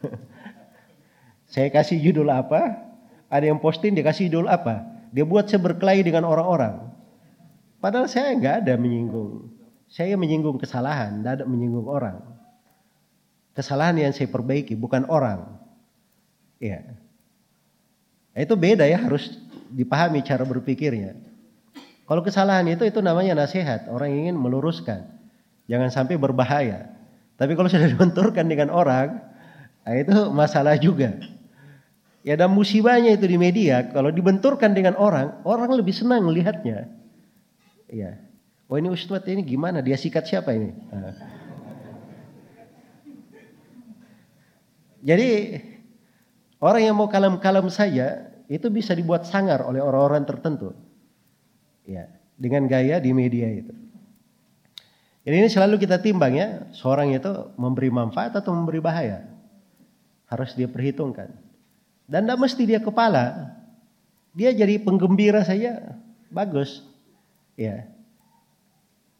saya 1.52 1.68
kasih 1.68 2.00
judul 2.00 2.32
apa, 2.32 2.80
ada 3.28 3.44
yang 3.44 3.60
posting 3.60 3.92
dia 3.92 4.04
kasih 4.04 4.32
judul 4.32 4.48
apa. 4.48 4.88
Dia 5.12 5.28
buat 5.28 5.52
saya 5.52 5.60
berkelahi 5.60 6.00
dengan 6.00 6.24
orang-orang. 6.24 6.88
Padahal 7.76 8.08
saya 8.08 8.32
nggak 8.32 8.64
ada 8.64 8.74
menyinggung. 8.80 9.52
Saya 9.92 10.16
menyinggung 10.16 10.56
kesalahan, 10.56 11.20
tidak 11.20 11.32
ada 11.40 11.44
menyinggung 11.44 11.84
orang. 11.84 12.24
Kesalahan 13.52 14.00
yang 14.00 14.16
saya 14.16 14.32
perbaiki, 14.32 14.72
bukan 14.72 15.04
orang. 15.12 15.60
Nah, 18.32 18.40
itu 18.40 18.54
beda 18.56 18.88
ya 18.88 18.96
harus 18.96 19.36
dipahami 19.68 20.24
cara 20.24 20.48
berpikirnya. 20.48 21.31
Kalau 22.06 22.20
kesalahan 22.20 22.66
itu 22.68 22.82
itu 22.84 22.98
namanya 22.98 23.38
nasihat, 23.38 23.88
orang 23.88 24.12
ingin 24.12 24.34
meluruskan. 24.36 25.06
Jangan 25.70 25.88
sampai 25.88 26.18
berbahaya. 26.18 26.92
Tapi 27.38 27.54
kalau 27.54 27.70
sudah 27.72 27.88
dibenturkan 27.88 28.46
dengan 28.46 28.68
orang, 28.70 29.22
nah 29.86 29.94
itu 29.94 30.30
masalah 30.34 30.76
juga. 30.76 31.16
Ya 32.22 32.38
dan 32.38 32.54
musibahnya 32.54 33.18
itu 33.18 33.26
di 33.26 33.34
media, 33.34 33.90
kalau 33.90 34.14
dibenturkan 34.14 34.74
dengan 34.74 34.94
orang, 34.94 35.42
orang 35.42 35.70
lebih 35.74 35.90
senang 35.90 36.22
melihatnya. 36.22 36.86
Iya. 37.90 38.18
Oh 38.70 38.78
ini 38.78 38.88
Ustadz 38.88 39.26
ini 39.26 39.42
gimana? 39.42 39.82
Dia 39.82 39.98
sikat 39.98 40.24
siapa 40.30 40.54
ini? 40.54 40.70
Nah. 40.70 41.14
Jadi 45.02 45.28
Orang 46.62 46.78
yang 46.78 46.94
mau 46.94 47.10
kalem-kalem 47.10 47.66
saja 47.74 48.30
itu 48.46 48.70
bisa 48.70 48.94
dibuat 48.94 49.26
sangar 49.26 49.66
oleh 49.66 49.82
orang-orang 49.82 50.22
tertentu. 50.22 50.70
Ya, 51.82 52.10
dengan 52.38 52.66
gaya 52.70 53.02
di 53.02 53.10
media 53.10 53.50
itu. 53.50 53.74
Ini, 55.22 55.46
ini 55.46 55.48
selalu 55.50 55.78
kita 55.78 56.02
timbang 56.02 56.34
ya, 56.34 56.66
seorang 56.74 57.14
itu 57.14 57.30
memberi 57.58 57.90
manfaat 57.90 58.34
atau 58.34 58.54
memberi 58.54 58.82
bahaya. 58.82 59.26
Harus 60.26 60.54
dia 60.54 60.66
perhitungkan. 60.66 61.30
Dan 62.06 62.26
tidak 62.26 62.38
mesti 62.42 62.62
dia 62.66 62.80
kepala. 62.82 63.54
Dia 64.34 64.50
jadi 64.50 64.80
penggembira 64.82 65.44
saja 65.44 65.98
bagus. 66.32 66.82
Ya. 67.54 67.86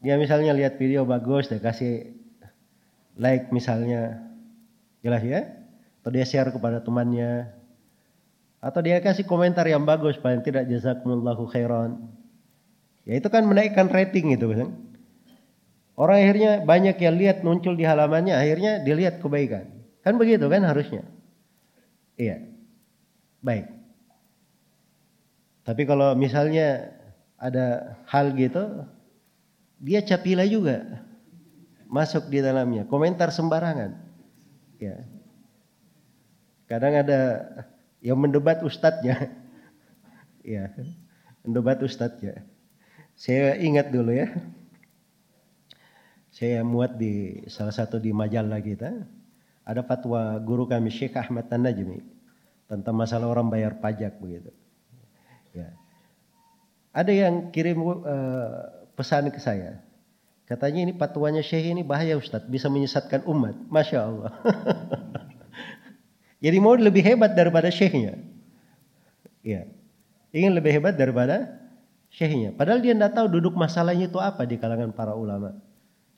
Dia 0.03 0.19
misalnya 0.19 0.51
lihat 0.51 0.75
video 0.75 1.07
bagus, 1.07 1.47
dia 1.47 1.63
kasih 1.63 2.11
like 3.15 3.51
misalnya. 3.53 4.19
Jelas 5.03 5.23
ya? 5.23 5.63
atau 6.03 6.11
dia 6.11 6.27
share 6.27 6.51
kepada 6.51 6.83
temannya 6.83 7.47
atau 8.59 8.83
dia 8.83 8.99
kasih 8.99 9.23
komentar 9.23 9.63
yang 9.63 9.87
bagus 9.87 10.19
paling 10.19 10.43
tidak 10.43 10.67
jazakumullahu 10.67 11.47
khairan 11.47 11.95
ya 13.03 13.19
itu 13.19 13.27
kan 13.27 13.43
menaikkan 13.43 13.87
rating 13.91 14.35
itu 14.35 14.47
kan 14.51 14.69
orang 15.99 16.17
akhirnya 16.23 16.51
banyak 16.63 16.97
yang 16.97 17.15
lihat 17.19 17.37
muncul 17.45 17.77
di 17.77 17.85
halamannya 17.85 18.33
akhirnya 18.33 18.81
dilihat 18.81 19.21
kebaikan. 19.21 19.69
Kan 20.03 20.19
begitu 20.19 20.45
kan 20.51 20.65
harusnya? 20.67 21.07
Iya. 22.19 22.43
Baik. 23.39 23.71
Tapi 25.63 25.81
kalau 25.87 26.11
misalnya 26.15 26.91
ada 27.39 27.95
hal 28.07 28.35
gitu 28.35 28.83
dia 29.79 30.03
capila 30.03 30.43
juga 30.47 31.03
masuk 31.87 32.27
di 32.27 32.39
dalamnya. 32.43 32.83
Komentar 32.87 33.31
sembarangan. 33.31 33.95
Ya. 34.79 35.07
Kadang 36.67 36.95
ada 36.99 37.21
yang 38.03 38.19
mendebat 38.19 38.63
ustadznya. 38.63 39.31
ya, 40.43 40.71
mendebat 41.45 41.79
ustadznya. 41.83 42.43
Saya 43.13 43.57
ingat 43.61 43.93
dulu 43.93 44.11
ya. 44.13 44.29
Saya 46.33 46.65
muat 46.65 46.97
di 46.97 47.45
salah 47.45 47.73
satu 47.73 48.01
di 48.01 48.09
majalah 48.09 48.59
kita. 48.59 48.89
Ada 49.63 49.85
fatwa 49.85 50.35
guru 50.43 50.67
kami 50.67 50.91
Syekh 50.91 51.15
Ahmad 51.15 51.47
Tan-Najmi 51.47 52.03
tentang 52.67 52.95
masalah 52.97 53.31
orang 53.31 53.47
bayar 53.47 53.79
pajak 53.79 54.19
begitu. 54.19 54.51
Ya. 55.55 55.71
Ada 56.91 57.13
yang 57.13 57.53
kirim 57.53 57.79
uh, 57.79 58.03
pesan 58.97 59.31
ke 59.31 59.39
saya. 59.39 59.79
Katanya 60.43 60.89
ini 60.89 60.93
fatwanya 60.97 61.39
Syekh 61.39 61.71
ini 61.71 61.85
bahaya 61.85 62.19
Ustadz, 62.19 62.49
bisa 62.49 62.67
menyesatkan 62.67 63.23
umat. 63.23 63.55
Masya 63.71 63.99
Allah. 64.03 64.33
Jadi 66.43 66.57
mau 66.59 66.75
lebih 66.75 67.07
hebat 67.07 67.31
daripada 67.31 67.71
syekhnya. 67.71 68.19
Ya. 69.39 69.63
Ingin 70.35 70.51
lebih 70.51 70.75
hebat 70.75 70.99
daripada 70.99 71.62
syekhnya. 72.13 72.53
Padahal 72.53 72.79
dia 72.79 72.93
tidak 72.93 73.17
tahu 73.17 73.27
duduk 73.27 73.57
masalahnya 73.57 74.05
itu 74.07 74.21
apa 74.21 74.45
di 74.45 74.61
kalangan 74.61 74.93
para 74.93 75.17
ulama. 75.17 75.57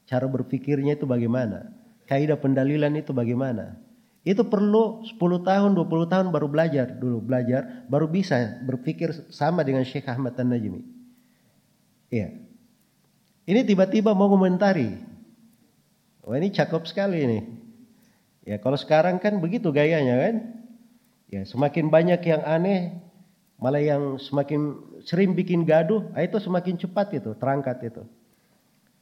Cara 0.05 0.27
berpikirnya 0.27 0.99
itu 0.99 1.07
bagaimana. 1.07 1.71
Kaidah 2.05 2.37
pendalilan 2.37 2.93
itu 2.99 3.15
bagaimana. 3.15 3.79
Itu 4.21 4.45
perlu 4.45 5.05
10 5.05 5.17
tahun, 5.41 5.71
20 5.73 6.11
tahun 6.11 6.25
baru 6.29 6.45
belajar 6.49 6.93
dulu. 6.93 7.21
Belajar, 7.25 7.85
baru 7.89 8.05
bisa 8.05 8.61
berpikir 8.61 9.13
sama 9.33 9.65
dengan 9.65 9.81
Syekh 9.81 10.05
Ahmad 10.05 10.37
Tan-Najmi. 10.37 10.81
Iya. 12.13 12.37
Ini 13.45 13.61
tiba-tiba 13.65 14.13
mau 14.13 14.29
komentari. 14.29 14.97
Wah 16.25 16.37
ini 16.41 16.49
cakep 16.49 16.83
sekali 16.89 17.21
ini. 17.21 17.39
Ya 18.45 18.57
kalau 18.57 18.77
sekarang 18.77 19.21
kan 19.21 19.37
begitu 19.37 19.69
gayanya 19.69 20.17
kan. 20.17 20.35
Ya 21.29 21.41
semakin 21.45 21.89
banyak 21.89 22.21
yang 22.25 22.41
aneh, 22.45 22.97
malah 23.57 23.81
yang 23.81 24.17
semakin 24.17 24.77
sering 25.05 25.37
bikin 25.37 25.63
gaduh, 25.63 26.09
ah, 26.17 26.25
itu 26.25 26.41
semakin 26.41 26.81
cepat 26.81 27.13
itu 27.13 27.37
terangkat 27.37 27.77
itu. 27.85 28.03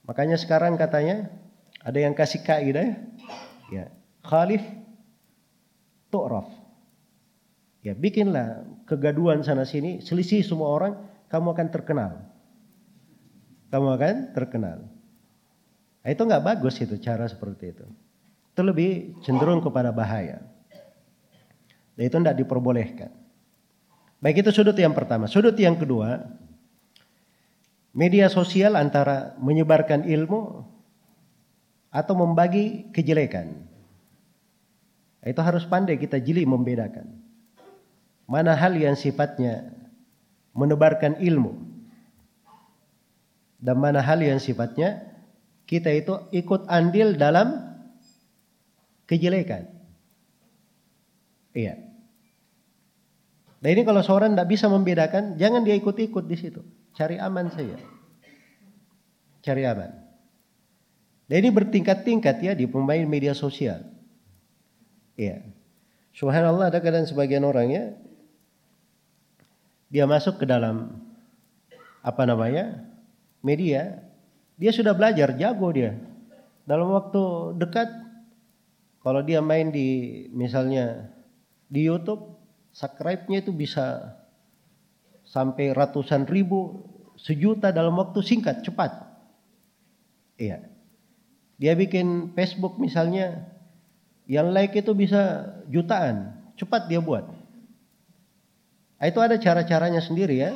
Makanya 0.04 0.36
sekarang 0.36 0.76
katanya 0.76 1.32
ada 1.80 1.95
yang 1.95 2.12
kasih 2.12 2.43
kaidah 2.43 2.99
ya 3.72 3.88
khalif 4.28 4.62
tu'raf. 6.12 6.51
Ya 7.84 7.95
bikinlah 7.95 8.64
kegaduhan 8.88 9.43
sana 9.43 9.64
sini, 9.64 10.04
selisih 10.04 10.43
semua 10.43 10.72
orang, 10.72 10.93
kamu 11.28 11.56
akan 11.56 11.68
terkenal. 11.72 12.14
Kamu 13.72 13.88
akan 13.99 14.16
terkenal. 14.32 14.80
Nah, 16.04 16.10
itu 16.12 16.22
nggak 16.24 16.43
bagus 16.43 16.80
itu 16.84 16.99
cara 16.99 17.28
seperti 17.28 17.76
itu. 17.76 17.88
Itu 18.54 18.62
lebih 18.62 19.20
cenderung 19.24 19.64
kepada 19.64 19.89
bahaya. 19.95 20.43
Dan 21.95 22.04
itu 22.06 22.16
tidak 22.20 22.38
diperbolehkan. 22.38 23.23
Baik 24.24 24.48
itu 24.48 24.56
sudut 24.56 24.80
yang 24.80 24.96
pertama. 24.96 25.28
Sudut 25.28 25.52
yang 25.60 25.76
kedua, 25.76 26.24
media 27.92 28.32
sosial 28.32 28.80
antara 28.80 29.36
menyebarkan 29.44 30.08
ilmu 30.08 30.64
atau 31.92 32.14
membagi 32.16 32.88
kejelekan. 32.96 33.52
Itu 35.28 35.44
harus 35.44 35.68
pandai 35.68 36.00
kita 36.00 36.24
jeli 36.24 36.48
membedakan. 36.48 37.20
Mana 38.24 38.56
hal 38.56 38.80
yang 38.80 38.96
sifatnya 38.96 39.76
menebarkan 40.56 41.20
ilmu 41.20 41.60
dan 43.60 43.76
mana 43.76 44.00
hal 44.00 44.24
yang 44.24 44.40
sifatnya 44.40 45.04
kita 45.68 45.92
itu 45.92 46.16
ikut 46.32 46.64
andil 46.72 47.20
dalam 47.20 47.60
kejelekan. 49.08 49.68
Iya. 51.52 51.93
Nah 53.64 53.70
ini 53.72 53.88
kalau 53.88 54.03
seorang 54.03 54.36
tidak 54.36 54.51
bisa 54.51 54.68
membedakan, 54.68 55.39
jangan 55.39 55.64
dia 55.64 55.80
ikut-ikut 55.80 56.28
di 56.28 56.36
situ. 56.36 56.59
Cari 56.91 57.16
aman 57.16 57.47
saja. 57.47 57.80
Cari 59.39 59.64
aman. 59.64 59.91
Dan 61.32 61.47
ini 61.47 61.49
bertingkat-tingkat 61.55 62.43
ya 62.43 62.51
di 62.51 62.68
pemain 62.68 63.07
media 63.07 63.32
sosial. 63.32 63.88
Iya. 65.16 65.47
Subhanallah 66.11 66.70
ada 66.70 66.84
kadang 66.84 67.07
sebagian 67.07 67.47
orang 67.47 67.72
ya 67.72 67.86
dia 69.93 70.09
masuk 70.09 70.41
ke 70.41 70.45
dalam 70.49 71.05
apa 72.01 72.26
namanya 72.26 72.82
media, 73.45 74.01
dia 74.57 74.74
sudah 74.74 74.97
belajar 74.97 75.38
jago 75.38 75.70
dia. 75.70 75.93
Dalam 76.66 76.89
waktu 76.89 77.53
dekat 77.61 77.93
kalau 79.05 79.22
dia 79.22 79.38
main 79.45 79.70
di 79.70 80.26
misalnya 80.34 81.14
di 81.70 81.86
YouTube, 81.86 82.26
subscribe-nya 82.74 83.46
itu 83.46 83.54
bisa 83.54 84.18
sampai 85.24 85.72
ratusan 85.72 86.26
ribu, 86.26 86.84
sejuta 87.16 87.70
dalam 87.70 87.96
waktu 87.96 88.20
singkat, 88.26 88.66
cepat. 88.66 88.92
Iya. 90.42 90.66
Dia 91.62 91.74
bikin 91.78 92.34
Facebook 92.34 92.82
misalnya, 92.82 93.46
yang 94.26 94.52
like 94.52 94.74
itu 94.74 94.92
bisa 94.98 95.54
jutaan, 95.70 96.34
cepat 96.58 96.90
dia 96.90 97.00
buat. 97.00 97.30
Nah, 99.00 99.06
itu 99.06 99.20
ada 99.22 99.38
cara-caranya 99.38 100.02
sendiri 100.02 100.42
ya. 100.42 100.52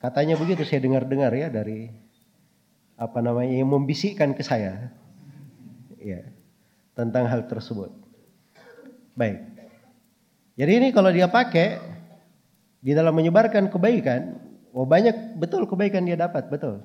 Katanya 0.00 0.36
begitu 0.38 0.64
saya 0.64 0.80
dengar-dengar 0.80 1.32
ya 1.36 1.52
dari 1.52 1.92
apa 3.00 3.20
namanya 3.20 3.52
yang 3.52 3.68
membisikkan 3.68 4.32
ke 4.32 4.44
saya. 4.44 4.92
Ya, 6.00 6.32
tentang 6.96 7.28
hal 7.28 7.44
tersebut. 7.44 7.92
Baik. 9.12 9.49
Jadi 10.60 10.72
ini 10.76 10.88
kalau 10.92 11.08
dia 11.08 11.24
pakai 11.24 11.80
di 12.84 12.92
dalam 12.92 13.16
menyebarkan 13.16 13.72
kebaikan, 13.72 14.36
oh 14.76 14.84
banyak 14.84 15.40
betul 15.40 15.64
kebaikan 15.64 16.04
dia 16.04 16.20
dapat, 16.20 16.52
betul. 16.52 16.84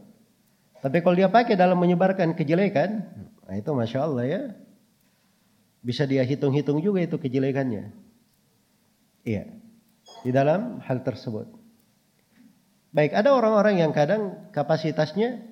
Tapi 0.79 1.03
kalau 1.03 1.19
dia 1.19 1.27
pakai 1.27 1.59
dalam 1.59 1.75
menyebarkan 1.75 2.39
kejelekan, 2.39 3.03
nah 3.43 3.55
itu 3.59 3.75
masya 3.75 4.07
Allah 4.07 4.23
ya, 4.23 4.41
bisa 5.83 6.07
dia 6.07 6.23
hitung-hitung 6.23 6.79
juga 6.79 7.03
itu 7.03 7.19
kejelekannya. 7.19 7.91
Iya, 9.27 9.43
di 10.23 10.31
dalam 10.31 10.79
hal 10.79 11.03
tersebut. 11.03 11.51
Baik, 12.95 13.11
ada 13.11 13.35
orang-orang 13.35 13.83
yang 13.83 13.91
kadang 13.91 14.55
kapasitasnya 14.55 15.43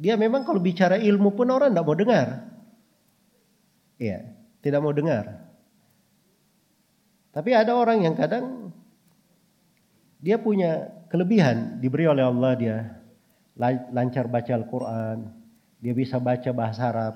dia 0.00 0.16
memang 0.16 0.48
kalau 0.48 0.56
bicara 0.56 0.96
ilmu 0.96 1.36
pun 1.36 1.52
orang 1.52 1.68
tidak 1.68 1.84
mau 1.84 1.92
dengar. 1.92 2.48
Iya, 4.00 4.24
tidak 4.64 4.80
mau 4.80 4.96
dengar. 4.96 5.43
Tapi 7.34 7.50
ada 7.50 7.74
orang 7.74 8.06
yang 8.06 8.14
kadang 8.14 8.70
dia 10.22 10.38
punya 10.38 10.88
kelebihan 11.10 11.82
diberi 11.82 12.06
oleh 12.06 12.22
Allah 12.22 12.52
dia 12.54 12.76
lancar 13.90 14.30
baca 14.30 14.54
Al-Quran, 14.54 15.30
dia 15.82 15.94
bisa 15.94 16.22
baca 16.22 16.50
bahasa 16.54 16.90
Arab. 16.90 17.14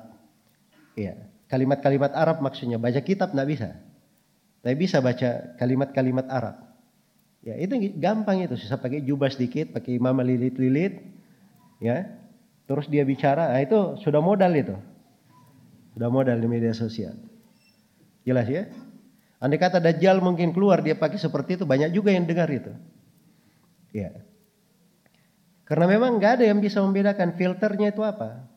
Iya, 0.98 1.14
kalimat-kalimat 1.46 2.14
Arab 2.14 2.42
maksudnya 2.42 2.82
baca 2.82 2.98
kitab 2.98 3.30
tidak 3.30 3.48
bisa. 3.48 3.68
Tapi 4.62 4.74
bisa 4.74 4.98
baca 4.98 5.54
kalimat-kalimat 5.54 6.26
Arab. 6.26 6.68
Ya, 7.46 7.54
itu 7.54 7.78
gampang 7.96 8.42
itu, 8.42 8.58
bisa 8.58 8.74
pakai 8.74 9.06
jubah 9.06 9.30
sedikit, 9.30 9.70
pakai 9.70 9.94
imam 9.96 10.18
lilit-lilit, 10.18 10.98
ya. 11.78 12.18
Terus 12.66 12.90
dia 12.90 13.06
bicara, 13.06 13.54
nah 13.54 13.62
itu 13.62 13.96
sudah 14.02 14.18
modal 14.18 14.52
itu. 14.52 14.74
Sudah 15.94 16.10
modal 16.10 16.36
di 16.42 16.48
media 16.50 16.74
sosial. 16.74 17.16
Jelas 18.26 18.44
ya? 18.50 18.68
Andai 19.38 19.58
kata 19.62 19.78
Dajjal 19.78 20.18
mungkin 20.18 20.50
keluar 20.50 20.82
dia 20.82 20.98
pakai 20.98 21.18
seperti 21.18 21.62
itu 21.62 21.64
banyak 21.64 21.94
juga 21.94 22.10
yang 22.10 22.26
dengar 22.26 22.50
itu. 22.50 22.74
Ya. 23.94 24.10
Karena 25.62 25.86
memang 25.86 26.18
nggak 26.18 26.42
ada 26.42 26.44
yang 26.48 26.58
bisa 26.58 26.82
membedakan 26.82 27.38
filternya 27.38 27.94
itu 27.94 28.02
apa. 28.02 28.48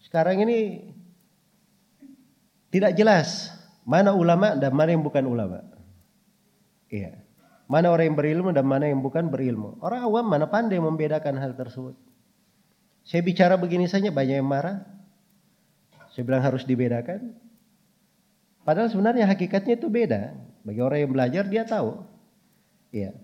Sekarang 0.00 0.40
ini 0.40 0.88
tidak 2.72 2.96
jelas 2.96 3.52
mana 3.84 4.16
ulama 4.16 4.56
dan 4.56 4.72
mana 4.72 4.96
yang 4.96 5.04
bukan 5.04 5.26
ulama. 5.28 5.60
Iya. 6.88 7.20
Mana 7.66 7.90
orang 7.90 8.14
yang 8.14 8.16
berilmu 8.16 8.54
dan 8.54 8.62
mana 8.62 8.86
yang 8.86 9.02
bukan 9.02 9.26
berilmu. 9.26 9.82
Orang 9.82 10.06
awam 10.06 10.24
mana 10.30 10.46
pandai 10.46 10.78
membedakan 10.78 11.36
hal 11.36 11.58
tersebut. 11.58 11.98
Saya 13.02 13.22
bicara 13.26 13.58
begini 13.58 13.90
saja 13.90 14.10
banyak 14.14 14.38
yang 14.38 14.46
marah. 14.46 14.86
Saya 16.14 16.22
bilang 16.22 16.42
harus 16.46 16.62
dibedakan. 16.62 17.34
Padahal 18.66 18.90
sebenarnya 18.90 19.30
hakikatnya 19.30 19.78
itu 19.78 19.86
beda. 19.86 20.34
Bagi 20.66 20.82
orang 20.82 20.98
yang 21.06 21.12
belajar 21.14 21.44
dia 21.46 21.62
tahu. 21.62 22.02
Iya. 22.90 23.14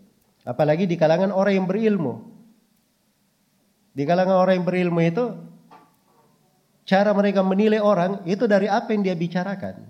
Apalagi 0.47 0.87
di 0.87 0.95
kalangan 0.95 1.35
orang 1.35 1.59
yang 1.59 1.67
berilmu. 1.67 2.23
Di 3.91 4.07
kalangan 4.07 4.39
orang 4.39 4.63
yang 4.63 4.67
berilmu 4.67 5.01
itu 5.03 5.25
cara 6.87 7.11
mereka 7.11 7.43
menilai 7.43 7.83
orang 7.83 8.23
itu 8.31 8.47
dari 8.47 8.71
apa 8.71 8.95
yang 8.95 9.03
dia 9.03 9.19
bicarakan. 9.19 9.83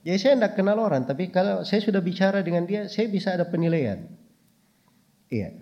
Jadi 0.00 0.16
saya 0.16 0.32
tidak 0.36 0.56
kenal 0.56 0.80
orang, 0.80 1.04
tapi 1.04 1.28
kalau 1.28 1.60
saya 1.60 1.80
sudah 1.84 2.00
bicara 2.00 2.40
dengan 2.40 2.64
dia, 2.64 2.88
saya 2.88 3.08
bisa 3.12 3.36
ada 3.36 3.44
penilaian. 3.44 4.08
Iya. 5.28 5.60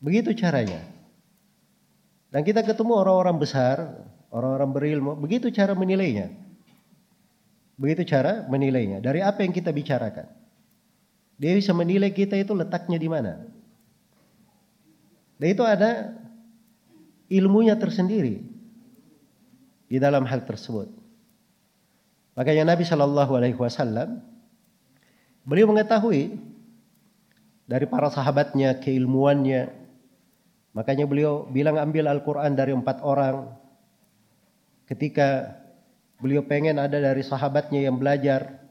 Begitu 0.00 0.36
caranya. 0.36 0.80
Dan 2.28 2.44
kita 2.44 2.60
ketemu 2.60 2.92
orang-orang 3.00 3.36
besar, 3.40 3.76
orang-orang 4.28 4.70
berilmu, 4.76 5.12
begitu 5.16 5.48
cara 5.48 5.72
menilainya. 5.72 6.51
Begitu 7.76 8.08
cara 8.08 8.44
menilainya. 8.46 9.00
Dari 9.00 9.24
apa 9.24 9.42
yang 9.42 9.52
kita 9.52 9.72
bicarakan. 9.72 10.28
Dia 11.40 11.58
bisa 11.58 11.74
menilai 11.74 12.12
kita 12.14 12.38
itu 12.38 12.54
letaknya 12.54 12.98
di 13.00 13.08
mana. 13.10 13.42
Dan 15.42 15.48
itu 15.50 15.64
ada 15.66 16.14
ilmunya 17.26 17.74
tersendiri 17.74 18.44
di 19.90 19.96
dalam 19.98 20.22
hal 20.28 20.46
tersebut. 20.46 20.86
Makanya 22.38 22.72
Nabi 22.72 22.84
Shallallahu 22.86 23.32
Alaihi 23.36 23.58
Wasallam 23.58 24.22
beliau 25.42 25.68
mengetahui 25.68 26.38
dari 27.66 27.84
para 27.88 28.08
sahabatnya 28.12 28.78
keilmuannya. 28.78 29.72
Makanya 30.72 31.04
beliau 31.04 31.44
bilang 31.50 31.76
ambil 31.76 32.08
Al-Quran 32.08 32.56
dari 32.56 32.72
empat 32.72 33.04
orang. 33.04 33.52
Ketika 34.88 35.60
Beliau 36.22 36.46
pengen 36.46 36.78
ada 36.78 37.02
dari 37.02 37.26
sahabatnya 37.26 37.82
yang 37.82 37.98
belajar. 37.98 38.62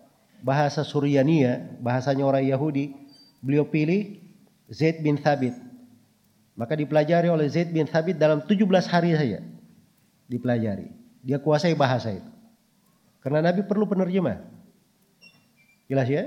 bahasa 0.41 0.81
Suryania, 0.81 1.77
bahasanya 1.85 2.25
orang 2.25 2.41
Yahudi, 2.41 2.97
beliau 3.45 3.61
pilih 3.61 4.17
Zaid 4.73 5.05
bin 5.05 5.13
Thabit. 5.21 5.53
Maka 6.57 6.73
dipelajari 6.73 7.29
oleh 7.29 7.45
Zaid 7.45 7.69
bin 7.69 7.85
Thabit 7.85 8.17
dalam 8.17 8.41
17 8.41 8.57
hari 8.89 9.13
saja. 9.13 9.45
Dipelajari. 10.25 10.89
Dia 11.21 11.37
kuasai 11.37 11.77
bahasa 11.77 12.09
itu. 12.09 12.25
Karena 13.21 13.45
Nabi 13.45 13.61
perlu 13.61 13.85
penerjemah. 13.85 14.41
Jelas 15.85 16.09
ya? 16.09 16.25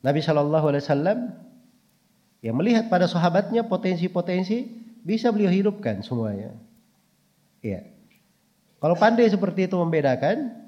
Nabi 0.00 0.24
Shallallahu 0.24 0.66
Alaihi 0.72 0.82
Wasallam 0.88 1.18
yang 2.40 2.56
melihat 2.56 2.88
pada 2.88 3.04
sahabatnya 3.04 3.68
potensi-potensi 3.68 4.72
bisa 5.04 5.28
beliau 5.28 5.52
hidupkan 5.52 6.00
semuanya. 6.00 6.56
Iya. 7.60 7.91
Kalau 8.82 8.98
pandai 8.98 9.30
seperti 9.30 9.70
itu 9.70 9.78
membedakan, 9.78 10.58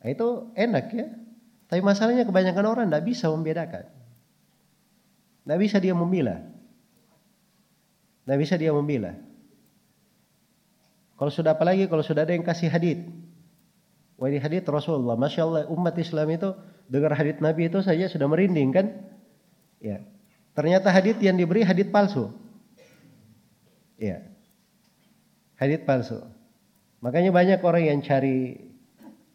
nah 0.00 0.08
itu 0.08 0.48
enak 0.56 0.84
ya. 0.96 1.12
Tapi 1.68 1.84
masalahnya 1.84 2.24
kebanyakan 2.24 2.64
orang 2.64 2.86
tidak 2.88 3.04
bisa 3.04 3.28
membedakan. 3.28 3.84
Tidak 5.44 5.58
bisa 5.60 5.76
dia 5.76 5.92
memilah. 5.92 6.40
Tidak 8.24 8.38
bisa 8.40 8.56
dia 8.56 8.72
memilah. 8.72 9.12
Kalau 11.20 11.28
sudah 11.28 11.52
apalagi 11.52 11.84
kalau 11.84 12.00
sudah 12.00 12.24
ada 12.24 12.32
yang 12.32 12.48
kasih 12.48 12.72
hadit. 12.72 13.04
Wah 14.16 14.32
ini 14.32 14.40
hadit 14.40 14.64
Rasulullah. 14.64 15.20
Masya 15.20 15.44
Allah 15.44 15.62
umat 15.68 15.92
Islam 16.00 16.32
itu 16.32 16.56
dengar 16.88 17.12
hadit 17.12 17.44
Nabi 17.44 17.68
itu 17.68 17.84
saja 17.84 18.08
sudah 18.08 18.24
merinding 18.24 18.72
kan. 18.72 18.86
Ya. 19.84 20.00
Ternyata 20.56 20.88
hadit 20.88 21.20
yang 21.20 21.36
diberi 21.36 21.60
hadit 21.60 21.92
palsu. 21.92 22.32
Ya. 24.00 24.24
Hadit 25.60 25.84
palsu. 25.84 26.24
Makanya 27.04 27.36
banyak 27.36 27.60
orang 27.60 27.84
yang 27.84 28.00
cari 28.00 28.56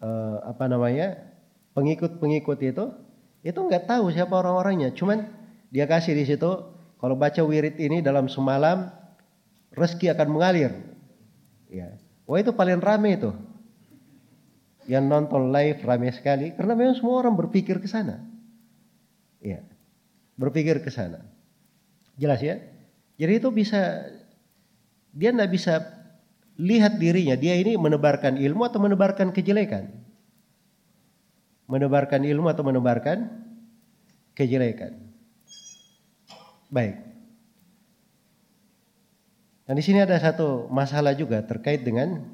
uh, 0.02 0.42
apa 0.42 0.66
namanya 0.66 1.22
pengikut-pengikut 1.78 2.58
itu 2.66 2.86
itu 3.46 3.60
nggak 3.62 3.86
tahu 3.86 4.10
siapa 4.10 4.34
orang-orangnya. 4.34 4.90
Cuman 4.98 5.30
dia 5.70 5.86
kasih 5.86 6.18
di 6.18 6.26
situ 6.26 6.50
kalau 6.98 7.14
baca 7.14 7.46
wirid 7.46 7.78
ini 7.78 8.02
dalam 8.02 8.26
semalam 8.26 8.90
rezeki 9.78 10.18
akan 10.18 10.28
mengalir. 10.34 10.74
Ya. 11.70 11.94
Wah 12.26 12.42
itu 12.42 12.58
paling 12.58 12.82
rame 12.82 13.22
itu. 13.22 13.38
Yang 14.90 15.06
nonton 15.06 15.54
live 15.54 15.78
rame 15.86 16.10
sekali 16.10 16.58
karena 16.58 16.74
memang 16.74 16.98
semua 16.98 17.22
orang 17.22 17.38
berpikir 17.38 17.78
ke 17.78 17.86
sana. 17.86 18.26
Ya. 19.46 19.62
Berpikir 20.42 20.82
ke 20.82 20.90
sana. 20.90 21.22
Jelas 22.18 22.42
ya? 22.42 22.58
Jadi 23.22 23.34
itu 23.38 23.54
bisa 23.54 24.10
dia 25.14 25.30
tidak 25.30 25.54
bisa 25.54 25.99
lihat 26.60 27.00
dirinya, 27.00 27.40
dia 27.40 27.56
ini 27.56 27.80
menebarkan 27.80 28.36
ilmu 28.36 28.68
atau 28.68 28.84
menebarkan 28.84 29.32
kejelekan. 29.32 29.96
Menebarkan 31.72 32.28
ilmu 32.28 32.52
atau 32.52 32.68
menebarkan 32.68 33.32
kejelekan. 34.36 35.00
Baik. 36.68 37.00
Dan 39.64 39.78
di 39.80 39.84
sini 39.86 40.04
ada 40.04 40.20
satu 40.20 40.68
masalah 40.68 41.16
juga 41.16 41.40
terkait 41.46 41.86
dengan 41.86 42.28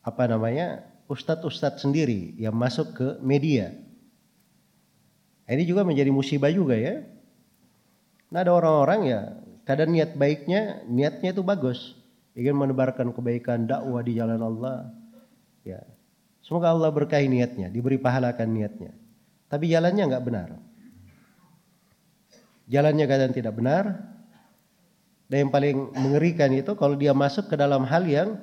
apa 0.00 0.24
namanya 0.26 0.82
ustadz-ustadz 1.06 1.84
sendiri 1.84 2.34
yang 2.40 2.56
masuk 2.56 2.96
ke 2.96 3.08
media. 3.22 3.76
Ini 5.44 5.62
juga 5.68 5.84
menjadi 5.84 6.08
musibah 6.08 6.48
juga 6.48 6.74
ya. 6.74 7.04
Nah 8.32 8.40
ada 8.40 8.56
orang-orang 8.56 9.00
ya 9.06 9.20
kadang 9.68 9.92
niat 9.92 10.16
baiknya 10.16 10.82
niatnya 10.88 11.36
itu 11.36 11.44
bagus 11.44 11.99
ingin 12.34 12.54
menebarkan 12.54 13.10
kebaikan 13.10 13.66
dakwah 13.66 14.02
di 14.02 14.16
jalan 14.18 14.40
Allah. 14.40 14.90
Ya. 15.66 15.82
Semoga 16.40 16.72
Allah 16.72 16.90
berkahi 16.90 17.28
niatnya, 17.28 17.68
diberi 17.68 18.00
pahalakan 18.00 18.50
niatnya. 18.50 18.92
Tapi 19.50 19.70
jalannya 19.70 20.04
nggak 20.08 20.24
benar. 20.24 20.48
Jalannya 22.70 23.06
kadang 23.10 23.32
tidak 23.34 23.54
benar. 23.58 23.84
Dan 25.30 25.46
yang 25.46 25.52
paling 25.54 25.94
mengerikan 25.94 26.50
itu 26.50 26.74
kalau 26.74 26.98
dia 26.98 27.14
masuk 27.14 27.46
ke 27.50 27.54
dalam 27.54 27.86
hal 27.86 28.02
yang 28.06 28.38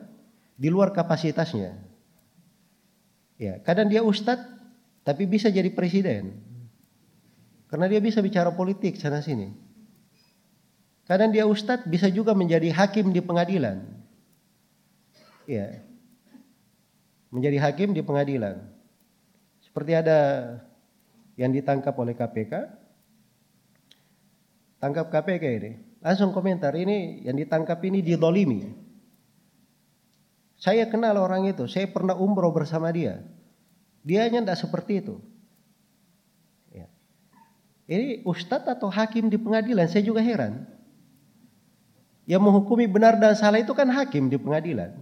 di 0.55 0.71
luar 0.71 0.95
kapasitasnya. 0.95 1.75
Ya, 3.37 3.59
kadang 3.61 3.91
dia 3.91 4.01
ustadz 4.01 4.47
tapi 5.03 5.23
bisa 5.27 5.47
jadi 5.47 5.67
presiden. 5.71 6.35
Karena 7.67 7.91
dia 7.91 7.99
bisa 7.99 8.23
bicara 8.23 8.51
politik 8.55 8.95
sana 8.95 9.19
sini. 9.19 9.66
Kadang 11.07 11.31
dia 11.31 11.47
ustadz 11.47 11.87
bisa 11.87 12.11
juga 12.11 12.35
menjadi 12.35 12.67
hakim 12.67 13.15
di 13.15 13.23
pengadilan. 13.23 13.79
Ya. 15.47 15.79
Menjadi 17.31 17.57
hakim 17.63 17.95
di 17.95 18.03
pengadilan. 18.03 18.59
Seperti 19.63 19.95
ada 19.95 20.19
yang 21.39 21.55
ditangkap 21.55 21.95
oleh 21.95 22.11
KPK. 22.11 22.53
Tangkap 24.83 25.07
KPK 25.07 25.43
ini. 25.63 25.71
Langsung 26.03 26.35
komentar, 26.35 26.75
ini 26.75 27.23
yang 27.23 27.39
ditangkap 27.39 27.79
ini 27.87 28.03
didolimi. 28.03 28.67
Saya 30.59 30.91
kenal 30.91 31.15
orang 31.17 31.47
itu, 31.47 31.71
saya 31.71 31.87
pernah 31.87 32.19
umroh 32.19 32.51
bersama 32.51 32.91
dia. 32.91 33.23
Dia 34.03 34.27
hanya 34.27 34.43
tidak 34.43 34.59
seperti 34.59 35.05
itu. 35.05 35.15
Ya. 36.69 36.91
Ini 37.87 38.27
ustadz 38.27 38.75
atau 38.75 38.91
hakim 38.91 39.31
di 39.31 39.39
pengadilan, 39.39 39.87
saya 39.87 40.03
juga 40.03 40.19
heran. 40.19 40.76
Yang 42.27 42.41
menghukumi 42.43 42.91
benar 42.91 43.15
dan 43.15 43.33
salah 43.39 43.63
itu 43.63 43.71
kan 43.71 43.87
hakim 43.87 44.27
di 44.27 44.35
pengadilan. 44.35 44.99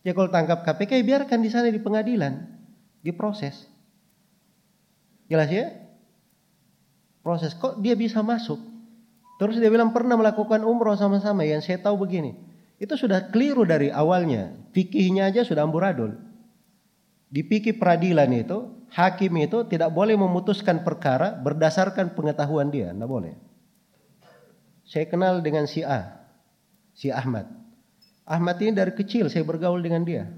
Ya 0.00 0.16
kalau 0.16 0.32
tangkap 0.32 0.64
KPK 0.64 1.00
ya 1.00 1.04
biarkan 1.04 1.44
di 1.44 1.52
sana 1.52 1.68
di 1.68 1.80
pengadilan, 1.80 2.44
diproses. 3.04 3.68
Jelas 5.28 5.48
ya? 5.52 5.68
Proses 7.24 7.56
kok 7.56 7.80
dia 7.80 7.96
bisa 7.96 8.20
masuk? 8.20 8.60
Terus 9.40 9.56
dia 9.60 9.72
bilang 9.72 9.92
pernah 9.92 10.16
melakukan 10.16 10.64
umroh 10.64 10.96
sama-sama 10.96 11.44
yang 11.44 11.64
saya 11.64 11.80
tahu 11.80 12.04
begini. 12.04 12.36
Itu 12.76 12.96
sudah 13.00 13.32
keliru 13.32 13.64
dari 13.64 13.88
awalnya. 13.88 14.52
Fikihnya 14.76 15.32
aja 15.32 15.40
sudah 15.44 15.64
amburadul. 15.64 16.20
Di 17.32 17.42
fikih 17.42 17.80
peradilan 17.80 18.30
itu, 18.30 18.70
hakim 18.92 19.34
itu 19.40 19.66
tidak 19.66 19.90
boleh 19.90 20.14
memutuskan 20.14 20.86
perkara 20.86 21.34
berdasarkan 21.34 22.14
pengetahuan 22.14 22.70
dia, 22.70 22.92
tidak 22.94 23.10
boleh. 23.10 23.34
Saya 24.84 25.08
kenal 25.08 25.40
dengan 25.40 25.64
si 25.64 25.80
A, 25.80 26.28
si 26.92 27.08
Ahmad. 27.08 27.48
Ahmad 28.24 28.56
ini 28.60 28.72
dari 28.72 28.92
kecil 28.92 29.28
saya 29.32 29.44
bergaul 29.44 29.80
dengan 29.80 30.04
dia. 30.04 30.28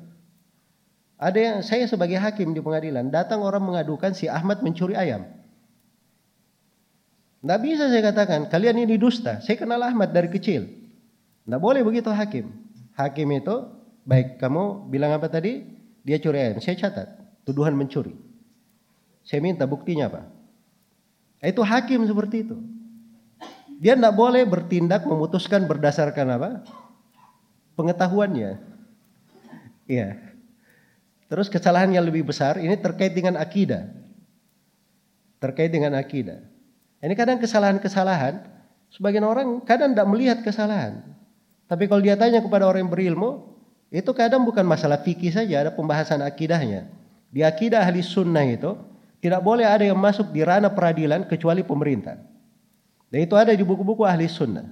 Ada 1.17 1.39
yang 1.39 1.59
saya 1.65 1.89
sebagai 1.89 2.21
hakim 2.21 2.53
di 2.53 2.61
pengadilan, 2.61 3.09
datang 3.09 3.41
orang 3.41 3.63
mengadukan 3.65 4.13
si 4.13 4.29
Ahmad 4.29 4.61
mencuri 4.61 4.93
ayam. 4.93 5.25
Tidak 7.41 7.61
bisa 7.63 7.89
saya 7.89 8.03
katakan, 8.03 8.51
kalian 8.51 8.85
ini 8.85 8.99
dusta. 8.99 9.39
Saya 9.39 9.57
kenal 9.57 9.81
Ahmad 9.81 10.11
dari 10.11 10.29
kecil. 10.29 10.67
Tidak 11.47 11.61
boleh 11.63 11.87
begitu 11.87 12.11
hakim. 12.11 12.51
Hakim 12.99 13.29
itu, 13.33 13.71
baik 14.03 14.43
kamu 14.43 14.91
bilang 14.91 15.15
apa 15.15 15.31
tadi? 15.31 15.63
Dia 16.03 16.19
curi 16.19 16.43
ayam. 16.43 16.59
Saya 16.59 16.75
catat, 16.75 17.09
tuduhan 17.47 17.79
mencuri. 17.79 18.19
Saya 19.23 19.41
minta 19.43 19.67
buktinya 19.67 20.11
apa? 20.11 20.27
Itu 21.39 21.63
hakim 21.63 22.03
seperti 22.05 22.51
itu. 22.51 22.57
Dia 23.77 23.93
tidak 23.93 24.17
boleh 24.17 24.43
bertindak 24.49 25.05
memutuskan 25.05 25.69
berdasarkan 25.69 26.27
apa? 26.33 26.51
Pengetahuannya. 27.77 28.57
Iya. 29.85 30.17
Terus 31.27 31.51
kesalahan 31.53 31.93
yang 31.93 32.07
lebih 32.07 32.25
besar 32.25 32.57
ini 32.57 32.73
terkait 32.79 33.13
dengan 33.13 33.37
akidah. 33.37 33.91
Terkait 35.43 35.69
dengan 35.69 35.93
akidah. 35.99 36.41
Ini 37.05 37.13
kadang 37.13 37.37
kesalahan-kesalahan, 37.37 38.41
sebagian 38.89 39.27
orang 39.27 39.61
kadang 39.63 39.93
tidak 39.93 40.09
melihat 40.09 40.39
kesalahan. 40.41 41.05
Tapi 41.69 41.91
kalau 41.91 42.01
dia 42.01 42.17
tanya 42.17 42.41
kepada 42.41 42.65
orang 42.65 42.87
yang 42.87 42.93
berilmu, 42.95 43.31
itu 43.93 44.11
kadang 44.17 44.47
bukan 44.47 44.65
masalah 44.65 45.03
fikih 45.03 45.35
saja, 45.35 45.67
ada 45.67 45.71
pembahasan 45.75 46.23
akidahnya. 46.25 46.89
Di 47.29 47.45
akidah 47.45 47.85
ahli 47.85 48.01
sunnah 48.01 48.47
itu, 48.47 48.73
tidak 49.21 49.43
boleh 49.43 49.67
ada 49.67 49.85
yang 49.85 49.99
masuk 49.99 50.31
di 50.31 50.41
ranah 50.47 50.73
peradilan 50.73 51.27
kecuali 51.27 51.67
pemerintah. 51.67 52.17
Dan 53.11 53.19
itu 53.23 53.35
ada 53.39 53.55
di 53.55 53.63
buku-buku 53.63 54.03
ahli 54.03 54.27
sunnah. 54.27 54.67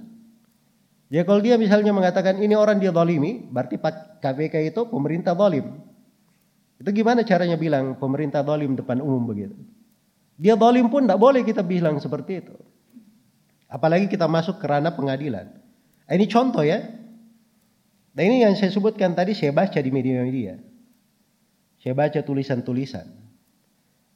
Jadi 1.07 1.23
kalau 1.23 1.41
dia 1.41 1.55
misalnya 1.55 1.93
mengatakan 1.93 2.41
ini 2.41 2.57
orang 2.57 2.81
dia 2.81 2.89
zalimi, 2.89 3.45
berarti 3.47 3.77
KPK 4.19 4.73
itu 4.73 4.81
pemerintah 4.89 5.37
zalim. 5.37 5.79
Itu 6.81 6.89
gimana 6.91 7.23
caranya 7.23 7.55
bilang 7.55 7.95
pemerintah 7.95 8.43
zalim 8.43 8.75
depan 8.75 8.99
umum 8.99 9.23
begitu? 9.31 9.55
Dia 10.35 10.59
zalim 10.59 10.91
pun 10.91 11.07
tidak 11.07 11.21
boleh 11.21 11.41
kita 11.45 11.63
bilang 11.63 12.01
seperti 12.01 12.43
itu. 12.43 12.55
Apalagi 13.71 14.11
kita 14.11 14.27
masuk 14.27 14.59
ke 14.59 14.65
ranah 14.67 14.91
pengadilan. 14.91 15.55
Ini 16.09 16.25
contoh 16.27 16.61
ya. 16.65 16.83
Dan 18.15 18.23
ini 18.31 18.47
yang 18.47 18.55
saya 18.55 18.71
sebutkan 18.71 19.11
tadi 19.15 19.35
saya 19.35 19.51
baca 19.51 19.75
di 19.75 19.91
media-media. 19.91 20.59
Saya 21.79 21.93
baca 21.93 22.19
tulisan-tulisan. 22.23 23.07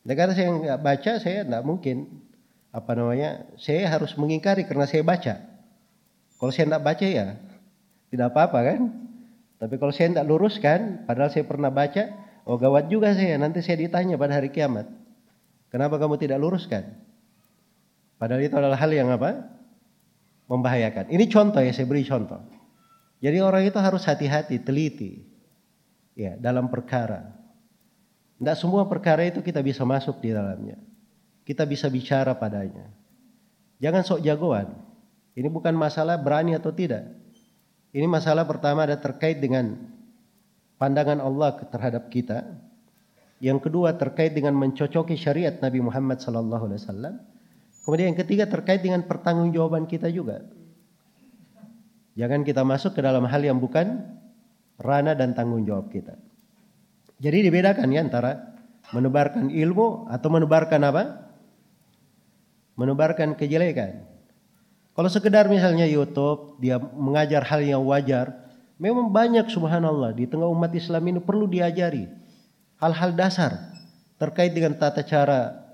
Dan 0.03 0.13
karena 0.15 0.33
saya 0.33 0.49
nggak 0.51 0.79
baca, 0.79 1.11
saya 1.19 1.43
tidak 1.43 1.63
mungkin 1.67 2.23
apa 2.69 2.91
namanya 2.93 3.49
saya 3.57 3.89
harus 3.89 4.13
mengingkari 4.13 4.65
karena 4.65 4.85
saya 4.85 5.01
baca 5.01 5.41
kalau 6.37 6.51
saya 6.53 6.69
tidak 6.69 6.83
baca 6.85 7.05
ya 7.05 7.27
tidak 8.13 8.33
apa-apa 8.33 8.59
kan 8.61 8.81
tapi 9.59 9.75
kalau 9.81 9.93
saya 9.93 10.13
tidak 10.13 10.27
luruskan 10.29 11.03
padahal 11.09 11.33
saya 11.33 11.45
pernah 11.45 11.73
baca 11.73 12.29
Oh 12.49 12.57
gawat 12.57 12.89
juga 12.89 13.13
saya, 13.13 13.37
nanti 13.37 13.61
saya 13.61 13.77
ditanya 13.85 14.17
pada 14.17 14.41
hari 14.41 14.49
kiamat. 14.49 14.89
Kenapa 15.69 16.01
kamu 16.01 16.17
tidak 16.17 16.41
luruskan? 16.41 16.97
Padahal 18.17 18.41
itu 18.41 18.57
adalah 18.57 18.73
hal 18.73 18.89
yang 18.89 19.13
apa? 19.13 19.45
Membahayakan. 20.49 21.13
Ini 21.13 21.29
contoh 21.29 21.61
ya, 21.61 21.69
saya 21.69 21.85
beri 21.85 22.01
contoh. 22.09 22.41
Jadi 23.21 23.37
orang 23.37 23.69
itu 23.69 23.77
harus 23.77 24.01
hati-hati, 24.01 24.57
teliti. 24.65 25.29
Ya, 26.17 26.41
dalam 26.41 26.73
perkara. 26.73 27.37
Tidak 28.41 28.57
semua 28.57 28.89
perkara 28.89 29.29
itu 29.29 29.45
kita 29.45 29.61
bisa 29.61 29.85
masuk 29.85 30.17
di 30.17 30.33
dalamnya. 30.33 30.81
Kita 31.49 31.65
bisa 31.65 31.89
bicara 31.89 32.37
padanya. 32.37 32.85
Jangan 33.81 34.05
sok 34.05 34.21
jagoan. 34.21 34.69
Ini 35.33 35.49
bukan 35.49 35.73
masalah 35.73 36.21
berani 36.21 36.53
atau 36.53 36.69
tidak. 36.69 37.09
Ini 37.89 38.05
masalah 38.05 38.45
pertama 38.45 38.85
ada 38.85 39.01
terkait 39.01 39.41
dengan 39.41 39.73
pandangan 40.77 41.17
Allah 41.17 41.57
terhadap 41.57 42.13
kita. 42.13 42.45
Yang 43.41 43.65
kedua 43.65 43.97
terkait 43.97 44.37
dengan 44.37 44.53
mencocoki 44.61 45.17
syariat 45.17 45.57
Nabi 45.57 45.81
Muhammad 45.81 46.21
sallallahu 46.21 46.69
alaihi 46.69 46.85
wasallam. 46.85 47.13
Kemudian 47.81 48.13
yang 48.13 48.19
ketiga 48.21 48.45
terkait 48.45 48.85
dengan 48.85 49.01
pertanggungjawaban 49.09 49.89
kita 49.89 50.13
juga. 50.13 50.45
Jangan 52.13 52.45
kita 52.45 52.61
masuk 52.61 52.93
ke 52.93 53.01
dalam 53.01 53.25
hal 53.25 53.41
yang 53.41 53.57
bukan 53.57 54.05
rana 54.77 55.17
dan 55.17 55.33
tanggung 55.33 55.65
jawab 55.65 55.89
kita. 55.89 56.13
Jadi 57.17 57.47
dibedakan 57.47 57.89
ya 57.89 58.05
antara 58.05 58.59
menebarkan 58.93 59.49
ilmu 59.49 60.11
atau 60.13 60.29
menebarkan 60.29 60.81
apa? 60.85 61.28
Menebarkan 62.79 63.35
kejelekan. 63.35 64.07
Kalau 64.95 65.11
sekedar 65.11 65.51
misalnya 65.51 65.83
YouTube, 65.83 66.55
dia 66.63 66.79
mengajar 66.79 67.43
hal 67.43 67.59
yang 67.59 67.83
wajar, 67.83 68.49
Memang 68.79 69.11
banyak 69.11 69.51
subhanallah 69.51 70.15
di 70.15 70.23
tengah 70.23 70.47
umat 70.47 70.71
Islam 70.71 71.03
ini 71.11 71.19
perlu 71.19 71.51
diajari 71.51 72.07
hal-hal 72.79 73.11
dasar 73.11 73.75
terkait 74.15 74.55
dengan 74.55 74.71
tata 74.71 75.03
cara 75.03 75.67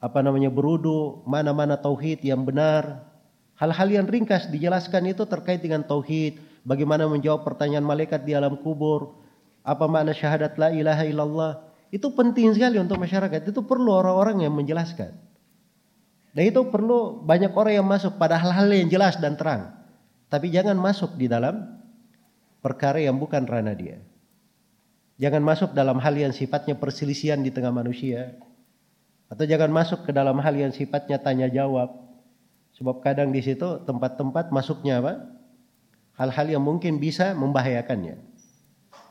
apa 0.00 0.24
namanya 0.24 0.48
berudu, 0.48 1.20
mana-mana 1.28 1.76
tauhid 1.76 2.24
yang 2.24 2.44
benar. 2.48 3.12
Hal-hal 3.60 3.88
yang 3.92 4.04
ringkas 4.08 4.48
dijelaskan 4.48 5.12
itu 5.12 5.28
terkait 5.28 5.60
dengan 5.60 5.84
tauhid, 5.84 6.40
bagaimana 6.64 7.04
menjawab 7.08 7.44
pertanyaan 7.44 7.84
malaikat 7.84 8.24
di 8.24 8.32
alam 8.32 8.56
kubur, 8.56 9.20
apa 9.60 9.84
makna 9.84 10.16
syahadat 10.16 10.56
la 10.56 10.72
ilaha 10.72 11.04
illallah. 11.04 11.52
Itu 11.92 12.12
penting 12.12 12.56
sekali 12.56 12.80
untuk 12.80 12.98
masyarakat. 13.00 13.48
Itu 13.48 13.64
perlu 13.64 13.94
orang-orang 13.94 14.44
yang 14.44 14.52
menjelaskan. 14.52 15.14
Dan 16.34 16.50
itu 16.50 16.66
perlu 16.66 17.22
banyak 17.22 17.54
orang 17.54 17.78
yang 17.78 17.86
masuk 17.86 18.18
pada 18.18 18.34
hal-hal 18.34 18.66
yang 18.66 18.90
jelas 18.90 19.14
dan 19.22 19.38
terang. 19.38 19.70
Tapi 20.26 20.50
jangan 20.50 20.74
masuk 20.74 21.14
di 21.14 21.30
dalam 21.30 21.78
perkara 22.58 22.98
yang 22.98 23.14
bukan 23.22 23.46
ranah 23.46 23.78
dia. 23.78 24.02
Jangan 25.14 25.46
masuk 25.46 25.70
dalam 25.78 26.02
hal 26.02 26.10
yang 26.18 26.34
sifatnya 26.34 26.74
perselisihan 26.74 27.38
di 27.38 27.54
tengah 27.54 27.70
manusia. 27.70 28.34
Atau 29.30 29.46
jangan 29.46 29.70
masuk 29.70 30.02
ke 30.02 30.10
dalam 30.10 30.34
hal 30.42 30.58
yang 30.58 30.74
sifatnya 30.74 31.22
tanya 31.22 31.46
jawab. 31.46 31.94
Sebab 32.74 32.98
kadang 32.98 33.30
di 33.30 33.38
situ 33.38 33.86
tempat-tempat 33.86 34.50
masuknya 34.50 34.98
apa? 34.98 35.14
Hal-hal 36.18 36.58
yang 36.58 36.62
mungkin 36.66 36.98
bisa 36.98 37.30
membahayakannya. 37.38 38.18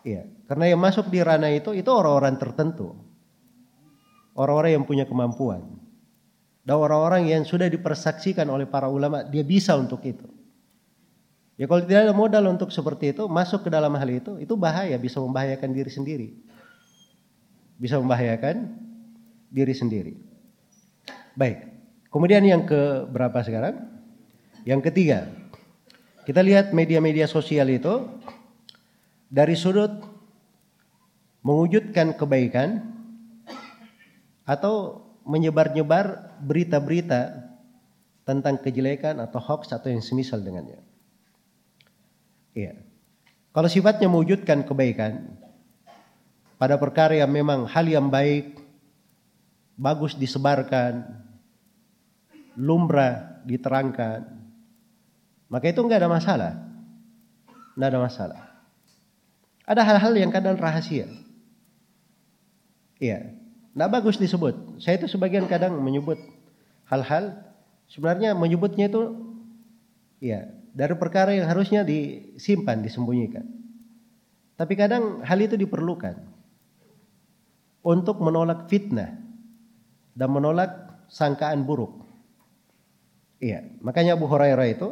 Iya, 0.03 0.27
karena 0.51 0.75
yang 0.75 0.83
masuk 0.83 1.07
di 1.07 1.23
ranah 1.23 1.55
itu 1.55 1.71
itu 1.71 1.87
orang-orang 1.87 2.35
tertentu. 2.35 2.99
Orang-orang 4.35 4.75
yang 4.75 4.83
punya 4.83 5.07
kemampuan. 5.07 5.82
Dan 6.63 6.79
orang-orang 6.79 7.27
yang 7.27 7.43
sudah 7.43 7.67
dipersaksikan 7.67 8.47
oleh 8.47 8.63
para 8.63 8.87
ulama 8.87 9.27
dia 9.27 9.43
bisa 9.43 9.75
untuk 9.75 9.99
itu. 10.07 10.23
Ya 11.59 11.69
kalau 11.69 11.85
tidak 11.85 12.09
ada 12.09 12.15
modal 12.15 12.43
untuk 12.49 12.73
seperti 12.73 13.13
itu, 13.13 13.29
masuk 13.29 13.67
ke 13.67 13.69
dalam 13.69 13.93
hal 13.93 14.09
itu, 14.09 14.41
itu 14.41 14.57
bahaya, 14.57 14.97
bisa 14.97 15.21
membahayakan 15.21 15.69
diri 15.69 15.91
sendiri. 15.91 16.27
Bisa 17.77 17.99
membahayakan 18.01 18.73
diri 19.53 19.75
sendiri. 19.75 20.13
Baik. 21.37 21.69
Kemudian 22.09 22.41
yang 22.41 22.65
ke 22.65 23.05
berapa 23.11 23.37
sekarang? 23.45 23.85
Yang 24.65 24.89
ketiga. 24.89 25.29
Kita 26.23 26.39
lihat 26.39 26.71
media-media 26.71 27.27
sosial 27.27 27.67
itu 27.69 28.07
dari 29.27 29.53
sudut 29.59 29.91
mewujudkan 31.43 32.15
kebaikan 32.15 32.79
atau 34.47 35.02
menyebar-nyebar 35.23 36.37
berita-berita 36.43 37.51
tentang 38.23 38.59
kejelekan 38.59 39.19
atau 39.19 39.39
hoax 39.39 39.71
atau 39.71 39.91
yang 39.91 40.03
semisal 40.03 40.39
dengannya. 40.39 40.79
Iya. 42.55 42.79
Kalau 43.53 43.69
sifatnya 43.69 44.07
mewujudkan 44.09 44.65
kebaikan 44.65 45.35
pada 46.57 46.79
perkara 46.79 47.17
yang 47.17 47.29
memang 47.29 47.67
hal 47.67 47.85
yang 47.85 48.07
baik, 48.07 48.55
bagus 49.75 50.15
disebarkan, 50.15 51.03
lumrah 52.55 53.43
diterangkan, 53.43 54.25
maka 55.51 55.65
itu 55.69 55.79
enggak 55.83 56.01
ada 56.01 56.09
masalah. 56.09 56.53
Enggak 57.75 57.89
ada 57.89 57.99
masalah. 58.01 58.41
Ada 59.63 59.81
hal-hal 59.85 60.13
yang 60.17 60.31
kadang 60.31 60.57
rahasia. 60.57 61.07
Iya. 62.97 63.42
Enggak 63.73 63.89
bagus 63.89 64.21
disebut. 64.21 64.77
Saya 64.77 65.01
itu 65.01 65.09
sebagian 65.09 65.49
kadang 65.49 65.81
menyebut 65.81 66.21
hal-hal 66.85 67.41
sebenarnya 67.89 68.37
menyebutnya 68.37 68.85
itu 68.85 69.17
iya 70.21 70.53
dari 70.73 70.93
perkara 70.97 71.33
yang 71.33 71.49
harusnya 71.49 71.81
disimpan, 71.81 72.85
disembunyikan. 72.85 73.45
Tapi 74.53 74.73
kadang 74.77 75.25
hal 75.25 75.39
itu 75.41 75.57
diperlukan 75.57 76.21
untuk 77.81 78.21
menolak 78.21 78.69
fitnah 78.69 79.17
dan 80.13 80.29
menolak 80.29 80.69
sangkaan 81.09 81.65
buruk. 81.65 82.05
Iya, 83.43 83.65
makanya 83.83 84.15
Abu 84.15 84.29
Hurairah 84.29 84.67
itu 84.69 84.89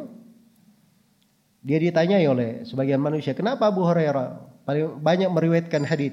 dia 1.62 1.78
ditanyai 1.78 2.26
oleh 2.26 2.48
sebagian 2.66 2.98
manusia, 2.98 3.32
kenapa 3.32 3.70
Abu 3.70 3.86
Hurairah 3.86 4.60
paling 4.66 4.98
banyak 4.98 5.30
meriwayatkan 5.30 5.86
hadis? 5.86 6.12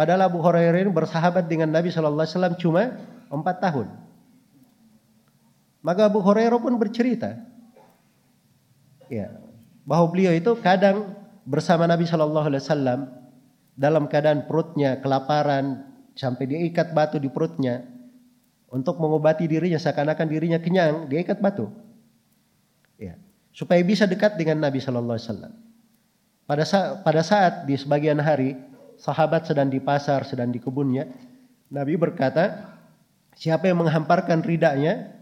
Padahal 0.00 0.32
Abu 0.32 0.40
Hurairah 0.40 0.88
bersahabat 0.88 1.44
dengan 1.44 1.68
Nabi 1.68 1.92
Shallallahu 1.92 2.24
Alaihi 2.24 2.32
Wasallam 2.32 2.56
cuma 2.56 2.96
empat 3.28 3.60
tahun. 3.60 3.92
Maka 5.84 6.08
Abu 6.08 6.24
Hurairah 6.24 6.56
pun 6.56 6.80
bercerita, 6.80 7.36
ya 9.12 9.28
bahwa 9.84 10.08
beliau 10.08 10.32
itu 10.32 10.56
kadang 10.64 11.12
bersama 11.44 11.84
Nabi 11.84 12.08
Shallallahu 12.08 12.48
Alaihi 12.48 12.64
Wasallam 12.64 13.12
dalam 13.76 14.08
keadaan 14.08 14.48
perutnya 14.48 15.04
kelaparan 15.04 15.84
sampai 16.16 16.48
dia 16.48 16.64
ikat 16.64 16.96
batu 16.96 17.20
di 17.20 17.28
perutnya 17.28 17.84
untuk 18.72 18.96
mengobati 19.04 19.44
dirinya 19.52 19.76
seakan-akan 19.76 20.32
dirinya 20.32 20.64
kenyang 20.64 21.12
dia 21.12 21.20
ikat 21.20 21.44
batu 21.44 21.68
ya 22.96 23.20
supaya 23.52 23.84
bisa 23.84 24.08
dekat 24.08 24.40
dengan 24.40 24.64
Nabi 24.64 24.80
Shallallahu 24.80 25.16
Alaihi 25.20 25.28
Wasallam 25.28 25.52
pada 26.48 26.64
saat 26.64 27.04
pada 27.04 27.20
saat 27.20 27.54
di 27.68 27.76
sebagian 27.76 28.16
hari 28.16 28.69
sahabat 29.00 29.48
sedang 29.48 29.72
di 29.72 29.80
pasar 29.80 30.28
sedang 30.28 30.52
di 30.52 30.60
kebunnya 30.60 31.08
Nabi 31.72 31.96
berkata 31.96 32.76
siapa 33.38 33.70
yang 33.70 33.80
menghamparkan 33.80 34.44
ridanya 34.44 35.16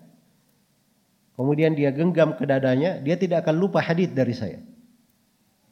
kemudian 1.38 1.78
dia 1.78 1.94
genggam 1.94 2.34
ke 2.34 2.42
dadanya, 2.42 2.98
dia 2.98 3.14
tidak 3.14 3.46
akan 3.46 3.62
lupa 3.62 3.78
hadis 3.78 4.10
dari 4.10 4.34
saya. 4.34 4.58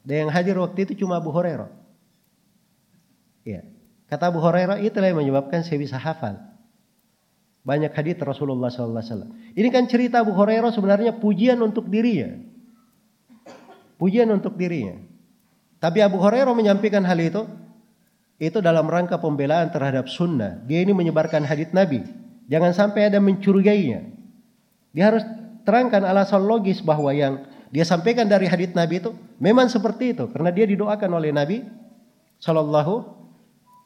Dan 0.07 0.29
yang 0.29 0.31
hadir 0.31 0.55
waktu 0.63 0.87
itu 0.87 1.03
cuma 1.03 1.19
Abu 1.19 1.35
Hurairah. 1.35 1.67
Ya. 3.43 3.67
Kata 4.07 4.31
Abu 4.31 4.39
Hurairah 4.39 4.79
itulah 4.79 5.11
yang 5.11 5.19
menyebabkan 5.19 5.67
saya 5.67 5.83
bisa 5.83 5.99
hafal. 5.99 6.39
Banyak 7.67 7.91
hadis 7.91 8.15
Rasulullah 8.23 8.71
SAW. 8.71 9.35
Ini 9.59 9.69
kan 9.75 9.91
cerita 9.91 10.23
Abu 10.23 10.31
Hurairah 10.31 10.71
sebenarnya 10.71 11.19
pujian 11.19 11.59
untuk 11.59 11.91
dirinya. 11.91 12.39
Pujian 13.99 14.31
untuk 14.31 14.55
dirinya. 14.55 15.03
Tapi 15.83 15.99
Abu 15.99 16.23
Hurairah 16.23 16.55
menyampaikan 16.55 17.03
hal 17.03 17.19
itu 17.19 17.43
itu 18.37 18.61
dalam 18.61 18.85
rangka 18.85 19.17
pembelaan 19.17 19.73
terhadap 19.73 20.09
sunnah. 20.13 20.61
Dia 20.69 20.85
ini 20.85 20.93
menyebarkan 20.93 21.45
hadis 21.45 21.73
Nabi. 21.73 22.05
Jangan 22.47 22.73
sampai 22.77 23.09
ada 23.09 23.19
mencurigainya. 23.19 24.07
Dia 24.93 25.13
harus 25.13 25.25
terangkan 25.67 26.07
alasan 26.07 26.47
logis 26.47 26.81
bahwa 26.81 27.11
yang 27.11 27.45
dia 27.75 27.83
sampaikan 27.83 28.25
dari 28.31 28.47
hadits 28.49 28.73
Nabi 28.73 29.03
itu 29.03 29.13
memang 29.43 29.67
seperti 29.67 30.17
itu 30.17 30.25
karena 30.31 30.55
dia 30.55 30.65
didoakan 30.65 31.11
oleh 31.19 31.35
Nabi 31.35 31.67
Shallallahu 32.39 33.05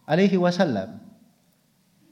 Alaihi 0.05 0.37
Wasallam. 0.37 1.01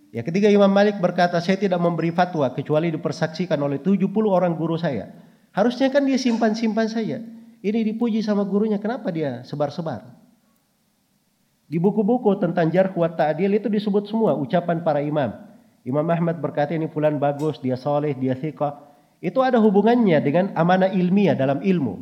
Ya 0.09 0.25
ketika 0.25 0.49
Imam 0.51 0.73
Malik 0.73 0.99
berkata 0.99 1.37
saya 1.39 1.61
tidak 1.61 1.79
memberi 1.79 2.11
fatwa 2.11 2.49
kecuali 2.51 2.89
dipersaksikan 2.91 3.61
oleh 3.61 3.79
70 3.79 4.09
orang 4.25 4.57
guru 4.57 4.75
saya. 4.75 5.13
Harusnya 5.53 5.93
kan 5.93 6.03
dia 6.09 6.17
simpan-simpan 6.17 6.89
saja. 6.91 7.21
Ini 7.61 7.79
dipuji 7.93 8.25
sama 8.25 8.47
gurunya 8.49 8.83
kenapa 8.83 9.15
dia 9.15 9.47
sebar-sebar? 9.47 10.18
Di 11.69 11.77
buku-buku 11.77 12.41
tentang 12.41 12.73
jarh 12.73 12.97
wa 12.97 13.13
ta'dil 13.13 13.61
itu 13.61 13.69
disebut 13.69 14.09
semua 14.09 14.33
ucapan 14.35 14.81
para 14.81 15.05
imam. 15.05 15.37
Imam 15.85 16.05
Ahmad 16.09 16.41
berkata 16.41 16.73
ini 16.73 16.89
fulan 16.89 17.21
bagus, 17.21 17.61
dia 17.61 17.77
soleh, 17.77 18.17
dia 18.17 18.33
thiqah. 18.33 18.89
Itu 19.21 19.45
ada 19.45 19.61
hubungannya 19.61 20.19
dengan 20.25 20.57
amanah 20.57 20.89
ilmiah 20.89 21.37
dalam 21.37 21.61
ilmu. 21.61 21.95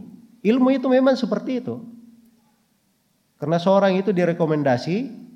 Ilmu 0.47 0.69
itu 0.71 0.87
memang 0.87 1.19
seperti 1.19 1.59
itu. 1.59 1.83
Karena 3.43 3.59
seorang 3.59 3.99
itu 3.99 4.15
direkomendasi 4.15 5.27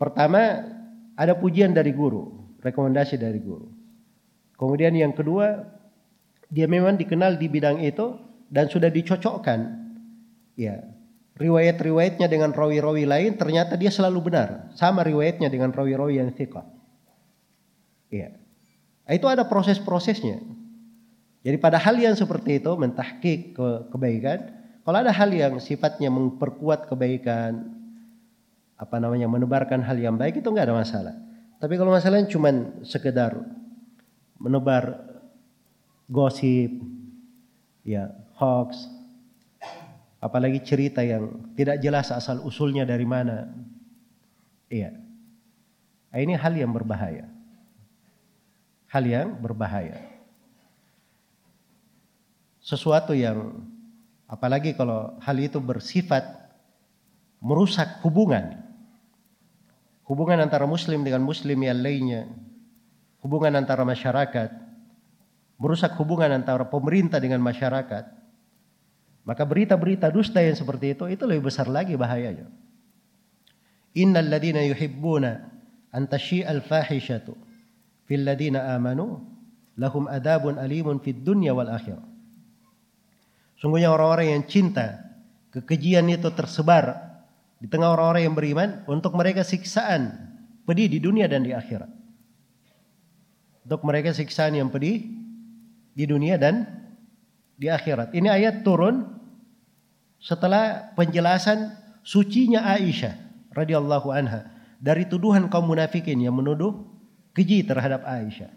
Pertama, 0.00 0.64
ada 1.12 1.36
pujian 1.36 1.76
dari 1.76 1.92
guru, 1.92 2.56
rekomendasi 2.64 3.20
dari 3.20 3.36
guru. 3.36 3.68
Kemudian 4.56 4.96
yang 4.96 5.12
kedua, 5.12 5.60
dia 6.48 6.64
memang 6.64 6.96
dikenal 6.96 7.36
di 7.36 7.52
bidang 7.52 7.84
itu 7.84 8.16
dan 8.48 8.72
sudah 8.72 8.88
dicocokkan. 8.88 9.60
Ya, 10.56 10.80
riwayat-riwayatnya 11.40 12.28
dengan 12.28 12.52
rawi-rawi 12.52 13.08
lain 13.08 13.40
ternyata 13.40 13.80
dia 13.80 13.88
selalu 13.88 14.28
benar, 14.28 14.68
sama 14.76 15.00
riwayatnya 15.00 15.48
dengan 15.48 15.72
rawi-rawi 15.72 16.20
yang 16.20 16.30
thiqah. 16.36 16.68
Ya. 18.12 18.36
Itu 19.08 19.26
ada 19.26 19.48
proses-prosesnya. 19.48 20.44
Jadi 21.40 21.56
pada 21.56 21.80
hal 21.80 21.96
yang 21.96 22.12
seperti 22.12 22.60
itu 22.60 22.68
mentahkik 22.76 23.56
ke 23.56 23.68
kebaikan, 23.88 24.52
kalau 24.84 25.00
ada 25.00 25.08
hal 25.08 25.32
yang 25.32 25.56
sifatnya 25.56 26.12
memperkuat 26.12 26.84
kebaikan, 26.92 27.72
apa 28.76 28.96
namanya 29.00 29.24
menebarkan 29.24 29.80
hal 29.80 29.96
yang 29.96 30.20
baik 30.20 30.44
itu 30.44 30.48
nggak 30.52 30.68
ada 30.68 30.76
masalah. 30.76 31.16
Tapi 31.56 31.80
kalau 31.80 31.96
masalahnya 31.96 32.28
cuma 32.28 32.52
sekedar 32.84 33.40
menebar 34.36 35.00
gosip, 36.04 36.76
ya 37.84 38.12
hoax, 38.36 38.99
apalagi 40.20 40.60
cerita 40.60 41.00
yang 41.00 41.50
tidak 41.56 41.80
jelas 41.80 42.12
asal 42.12 42.44
usulnya 42.44 42.84
dari 42.84 43.08
mana, 43.08 43.48
iya, 44.68 44.92
ini 46.12 46.36
hal 46.36 46.52
yang 46.52 46.70
berbahaya. 46.70 47.26
Hal 48.92 49.04
yang 49.06 49.38
berbahaya. 49.40 50.02
Sesuatu 52.60 53.16
yang 53.16 53.64
apalagi 54.28 54.76
kalau 54.76 55.16
hal 55.24 55.36
itu 55.40 55.62
bersifat 55.62 56.26
merusak 57.40 58.04
hubungan. 58.04 58.60
Hubungan 60.04 60.42
antara 60.42 60.66
muslim 60.66 61.06
dengan 61.06 61.22
muslim 61.22 61.56
yang 61.62 61.80
lainnya. 61.80 62.26
Hubungan 63.22 63.54
antara 63.54 63.86
masyarakat. 63.86 64.50
Merusak 65.56 65.94
hubungan 66.02 66.34
antara 66.34 66.66
pemerintah 66.66 67.22
dengan 67.22 67.38
masyarakat 67.38 68.19
maka 69.30 69.46
berita-berita 69.46 70.10
dusta 70.10 70.42
yang 70.42 70.58
seperti 70.58 70.98
itu 70.98 71.06
itu 71.06 71.22
lebih 71.22 71.46
besar 71.46 71.70
lagi 71.70 71.94
bahayanya 71.94 72.50
innal 73.94 74.26
ladina 74.26 74.66
yuhibbuna 74.66 75.46
an 75.94 76.10
tashi'al 76.10 76.66
fahishatu 76.66 77.38
fil 78.10 78.26
ladina 78.26 78.74
amanu 78.74 79.22
lahum 79.78 80.10
adabun 80.10 80.58
alimun 80.58 80.98
fid 80.98 81.22
dunya 81.22 81.54
wal 81.54 81.70
akhirah 81.70 82.10
Sungguhnya 83.60 83.92
orang-orang 83.92 84.40
yang 84.40 84.42
cinta 84.48 85.04
kekejian 85.52 86.08
itu 86.08 86.32
tersebar 86.32 87.12
di 87.60 87.68
tengah 87.68 87.92
orang-orang 87.92 88.24
yang 88.24 88.32
beriman 88.34 88.70
untuk 88.88 89.12
mereka 89.12 89.44
siksaan 89.44 90.16
pedih 90.64 90.88
di 90.88 90.96
dunia 90.96 91.28
dan 91.28 91.44
di 91.44 91.52
akhirat. 91.52 91.92
Untuk 93.68 93.84
mereka 93.84 94.16
siksaan 94.16 94.56
yang 94.56 94.72
pedih 94.72 95.04
di 95.92 96.04
dunia 96.08 96.40
dan 96.40 96.64
di 97.60 97.68
akhirat. 97.68 98.16
Ini 98.16 98.32
ayat 98.32 98.64
turun 98.64 99.19
setelah 100.20 100.92
penjelasan 100.94 101.72
sucinya 102.04 102.62
Aisyah 102.76 103.16
radhiyallahu 103.56 104.12
anha 104.12 104.46
dari 104.76 105.08
tuduhan 105.08 105.48
kaum 105.48 105.68
munafikin 105.68 106.20
yang 106.20 106.36
menuduh 106.36 106.84
keji 107.32 107.64
terhadap 107.64 108.04
Aisyah 108.04 108.52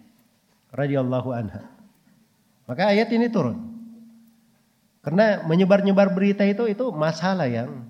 radhiyallahu 0.76 1.32
anha. 1.32 1.64
Maka 2.68 2.92
ayat 2.92 3.12
ini 3.12 3.28
turun. 3.32 3.74
Karena 5.04 5.44
menyebar-nyebar 5.44 6.16
berita 6.16 6.48
itu 6.48 6.64
itu 6.64 6.88
masalah 6.96 7.48
yang 7.52 7.84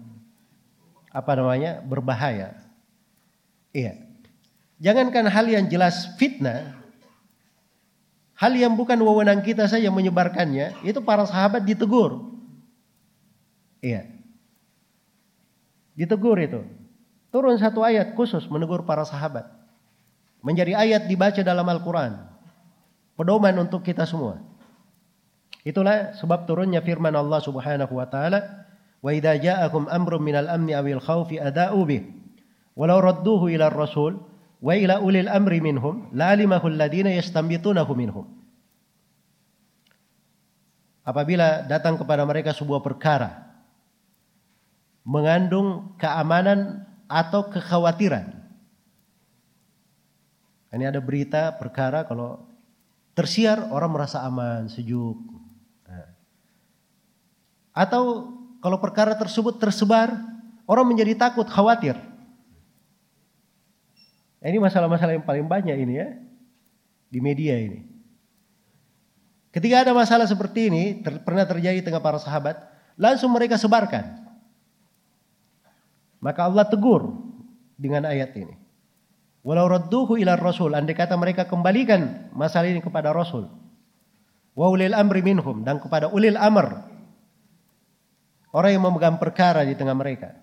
apa 1.13 1.31
namanya 1.37 1.77
berbahaya. 1.85 2.57
Iya. 3.69 4.01
Jangankan 4.81 5.29
hal 5.29 5.45
yang 5.45 5.65
jelas 5.69 6.17
fitnah, 6.17 6.73
hal 8.33 8.57
yang 8.57 8.73
bukan 8.73 8.97
wewenang 8.97 9.45
kita 9.45 9.69
saja 9.69 9.93
menyebarkannya, 9.93 10.73
itu 10.81 10.97
para 11.05 11.29
sahabat 11.29 11.61
ditegur. 11.61 12.32
Iya. 13.83 14.07
Ditegur 15.99 16.39
itu. 16.39 16.63
Turun 17.35 17.59
satu 17.59 17.83
ayat 17.83 18.15
khusus 18.15 18.47
menegur 18.47 18.87
para 18.87 19.03
sahabat. 19.03 19.43
Menjadi 20.39 20.71
ayat 20.79 21.11
dibaca 21.11 21.43
dalam 21.43 21.67
Al-Quran. 21.67 22.15
Pedoman 23.19 23.53
untuk 23.59 23.83
kita 23.83 24.07
semua. 24.07 24.39
Itulah 25.67 26.15
sebab 26.15 26.47
turunnya 26.47 26.79
firman 26.79 27.13
Allah 27.13 27.39
Subhanahu 27.43 27.99
wa 27.99 28.07
taala, 28.07 28.67
"Wa 29.03 29.11
idza 29.11 29.35
ja'akum 29.35 29.91
amrun 29.91 30.23
minal 30.23 30.47
amni 30.47 30.75
awil 30.75 30.99
khaufi 30.99 31.39
ada'u 31.39 31.83
bih, 31.87 32.03
walau 32.75 32.99
radduhu 32.99 33.47
ila 33.51 33.71
rasul 33.71 34.19
wa 34.59 34.75
ila 34.75 34.99
ulil 34.99 35.31
amri 35.31 35.63
minhum, 35.63 36.11
la'alimahu 36.11 36.67
alladhina 36.67 37.15
yastanbitunahu 37.15 37.91
minhum." 37.95 38.27
Apabila 41.03 41.63
datang 41.67 41.99
kepada 41.99 42.23
mereka 42.27 42.51
sebuah 42.51 42.83
perkara 42.83 43.42
mengandung 45.03 45.95
keamanan 45.99 46.87
atau 47.07 47.47
kekhawatiran. 47.51 48.31
Ini 50.73 50.89
ada 50.89 50.97
berita 50.97 51.53
perkara 51.53 52.01
kalau 52.07 52.49
tersiar 53.13 53.69
orang 53.69 53.93
merasa 53.93 54.25
aman, 54.25 54.65
sejuk, 54.65 55.21
atau 57.73 58.29
kalau 58.61 58.77
perkara 58.77 59.17
tersebut 59.17 59.57
tersebar, 59.57 60.13
orang 60.69 60.85
menjadi 60.85 61.17
takut, 61.17 61.49
khawatir. 61.49 61.97
Nah, 64.39 64.47
ini 64.47 64.61
masalah-masalah 64.61 65.17
yang 65.17 65.25
paling 65.25 65.45
banyak 65.49 65.77
ini 65.77 65.93
ya 65.99 66.09
di 67.09 67.19
media 67.19 67.57
ini. 67.57 67.85
Ketika 69.53 69.85
ada 69.85 69.93
masalah 69.93 70.25
seperti 70.25 70.69
ini 70.69 70.83
ter, 71.01 71.21
pernah 71.21 71.45
terjadi 71.45 71.85
tengah 71.85 72.01
para 72.01 72.17
sahabat, 72.17 72.57
langsung 72.97 73.29
mereka 73.33 73.57
sebarkan. 73.57 74.22
Maka 76.23 76.47
Allah 76.47 76.63
tegur 76.71 77.11
dengan 77.75 78.07
ayat 78.07 78.31
ini. 78.39 78.55
Walau 79.43 79.67
radduhu 79.67 80.15
ila 80.15 80.39
rasul, 80.39 80.71
andai 80.71 80.95
kata 80.95 81.19
mereka 81.19 81.43
kembalikan 81.43 82.31
masalah 82.31 82.71
ini 82.71 82.79
kepada 82.79 83.11
rasul. 83.11 83.51
Wa 84.55 84.71
ulil 84.71 84.95
amri 84.95 85.19
minhum 85.19 85.67
dan 85.67 85.83
kepada 85.83 86.07
ulil 86.07 86.39
amr 86.39 86.93
Orang 88.53 88.69
yang 88.69 88.85
memegang 88.85 89.17
perkara 89.17 89.65
di 89.65 89.73
tengah 89.73 89.97
mereka. 89.97 90.37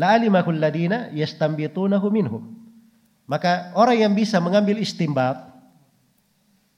La'alimahul 0.00 0.56
ladina 0.56 1.12
yastambitunahu 1.12 2.08
minhum. 2.08 2.56
Maka 3.28 3.76
orang 3.76 4.00
yang 4.00 4.12
bisa 4.16 4.40
mengambil 4.40 4.80
istimbat, 4.80 5.44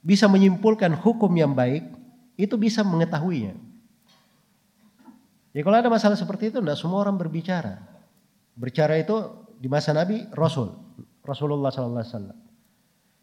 bisa 0.02 0.26
menyimpulkan 0.26 0.90
hukum 0.98 1.30
yang 1.38 1.54
baik, 1.54 1.86
itu 2.34 2.58
bisa 2.58 2.82
mengetahuinya. 2.82 3.54
Ya 5.52 5.60
kalau 5.60 5.76
ada 5.76 5.92
masalah 5.92 6.16
seperti 6.16 6.48
itu, 6.48 6.64
tidak 6.64 6.80
semua 6.80 7.04
orang 7.04 7.20
berbicara. 7.20 7.84
Berbicara 8.56 8.96
itu 8.96 9.16
di 9.60 9.68
masa 9.68 9.92
Nabi 9.92 10.24
Rasul, 10.32 10.72
Rasulullah 11.20 11.68
Sallallahu 11.68 12.00
Alaihi 12.00 12.12
Wasallam. 12.16 12.38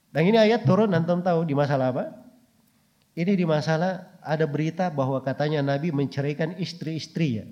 Dan 0.10 0.22
ini 0.26 0.38
ayat 0.38 0.66
turun, 0.66 0.94
antum 0.94 1.22
tahu 1.22 1.46
di 1.46 1.54
masalah 1.58 1.94
apa? 1.94 2.06
Ini 3.18 3.34
di 3.34 3.46
masalah 3.46 4.18
ada 4.22 4.46
berita 4.46 4.94
bahwa 4.94 5.20
katanya 5.26 5.66
Nabi 5.66 5.90
menceraikan 5.90 6.56
istri-istrinya. 6.58 7.50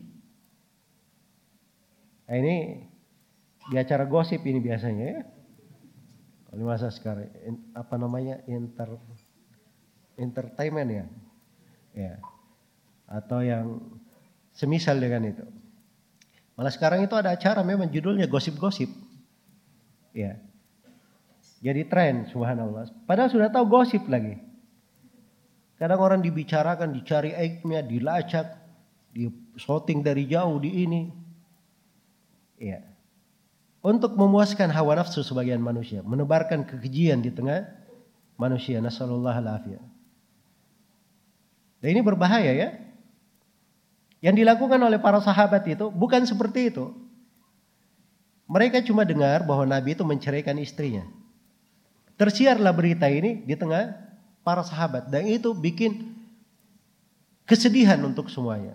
Nah, 2.28 2.36
ini 2.38 2.86
di 3.68 3.76
acara 3.76 4.08
gosip 4.08 4.46
ini 4.46 4.64
biasanya 4.64 5.06
ya. 5.06 5.22
Kalau 6.48 6.64
masa 6.64 6.88
sekarang 6.88 7.28
apa 7.76 7.96
namanya 8.00 8.40
inter 8.48 8.96
entertainment 10.16 10.90
ya. 10.90 11.06
Ya. 11.92 12.14
Atau 13.08 13.44
yang 13.44 13.80
semisal 14.58 14.98
dengan 14.98 15.22
itu. 15.30 15.46
Malah 16.58 16.74
sekarang 16.74 17.06
itu 17.06 17.14
ada 17.14 17.38
acara 17.38 17.62
memang 17.62 17.94
judulnya 17.94 18.26
gosip-gosip. 18.26 18.90
Ya. 20.18 20.42
Jadi 21.62 21.86
tren 21.86 22.26
subhanallah. 22.34 22.90
Padahal 23.06 23.30
sudah 23.30 23.54
tahu 23.54 23.70
gosip 23.70 24.10
lagi. 24.10 24.42
Kadang 25.78 26.02
orang 26.02 26.26
dibicarakan, 26.26 26.90
dicari 26.90 27.38
aibnya, 27.38 27.86
dilacak, 27.86 28.58
di 29.14 29.30
shooting 29.62 30.02
dari 30.02 30.26
jauh 30.26 30.58
di 30.58 30.82
ini. 30.82 31.02
Ya. 32.58 32.82
Untuk 33.86 34.18
memuaskan 34.18 34.74
hawa 34.74 34.98
nafsu 34.98 35.22
sebagian 35.22 35.62
manusia, 35.62 36.02
menebarkan 36.02 36.66
kekejian 36.66 37.22
di 37.22 37.30
tengah 37.30 37.70
manusia. 38.42 38.82
Nasallallahu 38.82 39.38
alaihi 39.38 39.78
Dan 41.78 41.88
ini 41.94 42.02
berbahaya 42.02 42.58
ya. 42.58 42.87
Yang 44.20 44.46
dilakukan 44.46 44.82
oleh 44.82 44.98
para 44.98 45.22
sahabat 45.22 45.64
itu 45.70 45.94
bukan 45.94 46.26
seperti 46.26 46.74
itu. 46.74 46.90
Mereka 48.48 48.82
cuma 48.88 49.04
dengar 49.04 49.44
bahwa 49.44 49.68
Nabi 49.68 49.94
itu 49.94 50.08
menceraikan 50.08 50.56
istrinya. 50.58 51.04
Tersiarlah 52.18 52.74
berita 52.74 53.06
ini 53.12 53.46
di 53.46 53.54
tengah 53.54 53.94
para 54.42 54.64
sahabat 54.64 55.12
dan 55.12 55.28
itu 55.28 55.54
bikin 55.54 56.16
kesedihan 57.44 58.00
untuk 58.02 58.32
semuanya. 58.32 58.74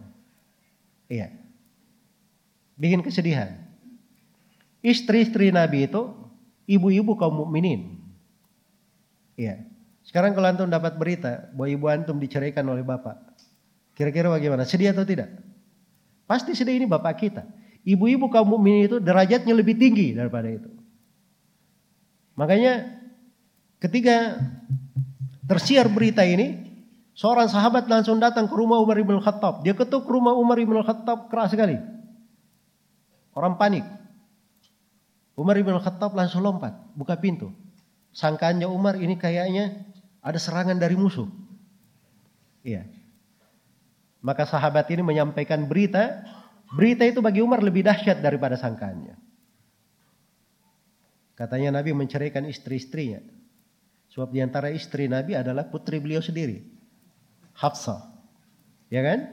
Iya. 1.08 1.32
Bikin 2.76 3.00
kesedihan. 3.02 3.60
istri-istri 4.82 5.54
Nabi 5.54 5.86
itu 5.86 6.10
ibu-ibu 6.66 7.14
kaum 7.14 7.46
mukminin. 7.46 8.02
Iya. 9.38 9.62
Sekarang 10.02 10.34
kalau 10.34 10.50
antum 10.50 10.66
dapat 10.66 10.98
berita 10.98 11.46
bahwa 11.54 11.68
ibu 11.70 11.86
antum 11.86 12.18
diceraikan 12.18 12.66
oleh 12.66 12.82
bapak, 12.82 13.31
kira-kira 14.02 14.26
bagaimana? 14.34 14.66
Sedih 14.66 14.90
atau 14.90 15.06
tidak? 15.06 15.30
Pasti 16.26 16.58
sedih 16.58 16.82
ini 16.82 16.90
bapak 16.90 17.22
kita. 17.22 17.46
Ibu-ibu 17.86 18.26
kaum 18.26 18.58
mukminin 18.58 18.90
itu 18.90 18.98
derajatnya 18.98 19.54
lebih 19.54 19.78
tinggi 19.78 20.18
daripada 20.18 20.50
itu. 20.50 20.66
Makanya 22.34 22.98
ketika 23.78 24.42
tersiar 25.46 25.86
berita 25.86 26.26
ini, 26.26 26.58
seorang 27.14 27.46
sahabat 27.46 27.86
langsung 27.86 28.18
datang 28.18 28.50
ke 28.50 28.54
rumah 28.58 28.82
Umar 28.82 28.98
ibn 28.98 29.14
Khattab. 29.22 29.62
Dia 29.62 29.78
ketuk 29.78 30.10
rumah 30.10 30.34
Umar 30.34 30.58
ibn 30.58 30.74
Khattab 30.82 31.30
keras 31.30 31.54
sekali. 31.54 31.78
Orang 33.38 33.54
panik. 33.54 33.86
Umar 35.38 35.54
ibn 35.56 35.78
Khattab 35.78 36.12
langsung 36.12 36.42
lompat, 36.42 36.74
buka 36.98 37.16
pintu. 37.16 37.54
Sangkaannya 38.12 38.68
Umar 38.68 39.00
ini 39.00 39.16
kayaknya 39.16 39.88
ada 40.20 40.36
serangan 40.36 40.76
dari 40.76 40.94
musuh. 40.94 41.26
Iya. 42.62 43.01
Maka 44.22 44.46
sahabat 44.46 44.86
ini 44.94 45.02
menyampaikan 45.02 45.66
berita, 45.66 46.22
berita 46.70 47.02
itu 47.02 47.18
bagi 47.18 47.42
Umar 47.42 47.58
lebih 47.58 47.82
dahsyat 47.82 48.22
daripada 48.22 48.54
sangkaannya. 48.54 49.18
Katanya 51.34 51.82
Nabi 51.82 51.90
menceraikan 51.90 52.46
istri-istrinya. 52.46 53.18
Sebab 54.14 54.30
di 54.30 54.38
antara 54.38 54.70
istri 54.70 55.10
Nabi 55.10 55.34
adalah 55.34 55.66
putri 55.66 55.98
beliau 55.98 56.22
sendiri. 56.22 56.62
Hafsah. 57.58 58.14
Ya 58.92 59.02
kan? 59.02 59.26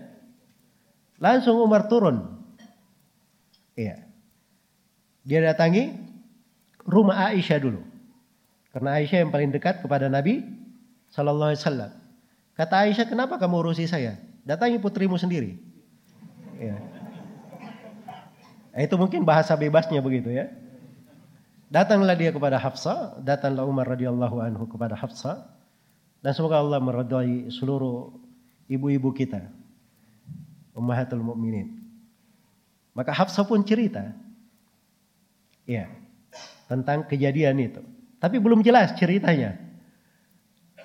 Langsung 1.19 1.59
Umar 1.59 1.85
turun. 1.91 2.39
Iya. 3.77 4.09
Dia 5.27 5.39
datangi 5.45 5.93
rumah 6.87 7.29
Aisyah 7.29 7.59
dulu. 7.61 7.83
Karena 8.71 8.97
Aisyah 8.97 9.27
yang 9.27 9.31
paling 9.35 9.51
dekat 9.51 9.83
kepada 9.83 10.07
Nabi 10.07 10.47
Sallallahu 11.11 11.53
Alaihi 11.53 11.61
Wasallam. 11.61 11.91
Kata 12.55 12.75
Aisyah, 12.87 13.05
kenapa 13.05 13.35
kamu 13.37 13.55
urusi 13.67 13.85
saya? 13.85 14.28
Datangi 14.49 14.81
putrimu 14.81 15.13
sendiri. 15.13 15.61
Ya. 16.57 16.81
Itu 18.73 18.97
mungkin 18.97 19.21
bahasa 19.21 19.53
bebasnya 19.53 20.01
begitu 20.01 20.33
ya. 20.33 20.49
Datanglah 21.69 22.17
dia 22.17 22.33
kepada 22.33 22.57
Hafsa, 22.57 23.13
datanglah 23.21 23.61
Umar 23.69 23.85
radhiyallahu 23.85 24.41
anhu 24.41 24.65
kepada 24.65 24.97
Hafsa, 24.97 25.45
dan 26.25 26.33
semoga 26.33 26.57
Allah 26.57 26.81
meridai 26.81 27.53
seluruh 27.53 28.09
ibu-ibu 28.65 29.13
kita, 29.13 29.53
ummahatul 30.73 31.21
mukminin. 31.21 31.77
Maka 32.97 33.13
Hafsa 33.13 33.45
pun 33.45 33.61
cerita, 33.61 34.17
ya, 35.69 35.93
tentang 36.65 37.05
kejadian 37.05 37.61
itu. 37.61 37.85
Tapi 38.17 38.41
belum 38.41 38.65
jelas 38.65 38.97
ceritanya. 38.97 39.61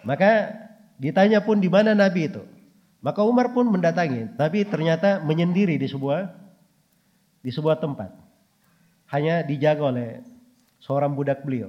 Maka 0.04 0.52
ditanya 1.00 1.40
pun 1.40 1.64
di 1.64 1.72
mana 1.72 1.96
Nabi 1.96 2.28
itu. 2.28 2.44
Maka 3.04 3.20
Umar 3.20 3.52
pun 3.52 3.68
mendatangi, 3.68 4.32
tapi 4.40 4.64
ternyata 4.64 5.20
menyendiri 5.20 5.76
di 5.76 5.84
sebuah 5.84 6.24
di 7.44 7.52
sebuah 7.52 7.76
tempat. 7.76 8.08
Hanya 9.12 9.44
dijaga 9.44 9.92
oleh 9.92 10.08
seorang 10.80 11.12
budak 11.12 11.44
beliau. 11.44 11.68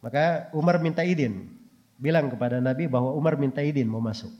Maka 0.00 0.48
Umar 0.56 0.80
minta 0.80 1.04
izin, 1.04 1.52
bilang 2.00 2.32
kepada 2.32 2.64
Nabi 2.64 2.88
bahwa 2.88 3.12
Umar 3.12 3.36
minta 3.36 3.60
izin 3.60 3.84
mau 3.84 4.00
masuk. 4.00 4.32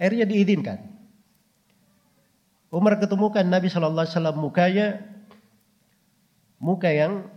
Akhirnya 0.00 0.24
diizinkan. 0.24 0.80
Umar 2.72 2.96
ketemukan 2.96 3.44
Nabi 3.44 3.68
Shallallahu 3.68 4.08
Alaihi 4.08 4.16
Wasallam 4.16 4.38
mukanya 4.40 4.86
muka 6.56 6.88
yang 6.88 7.28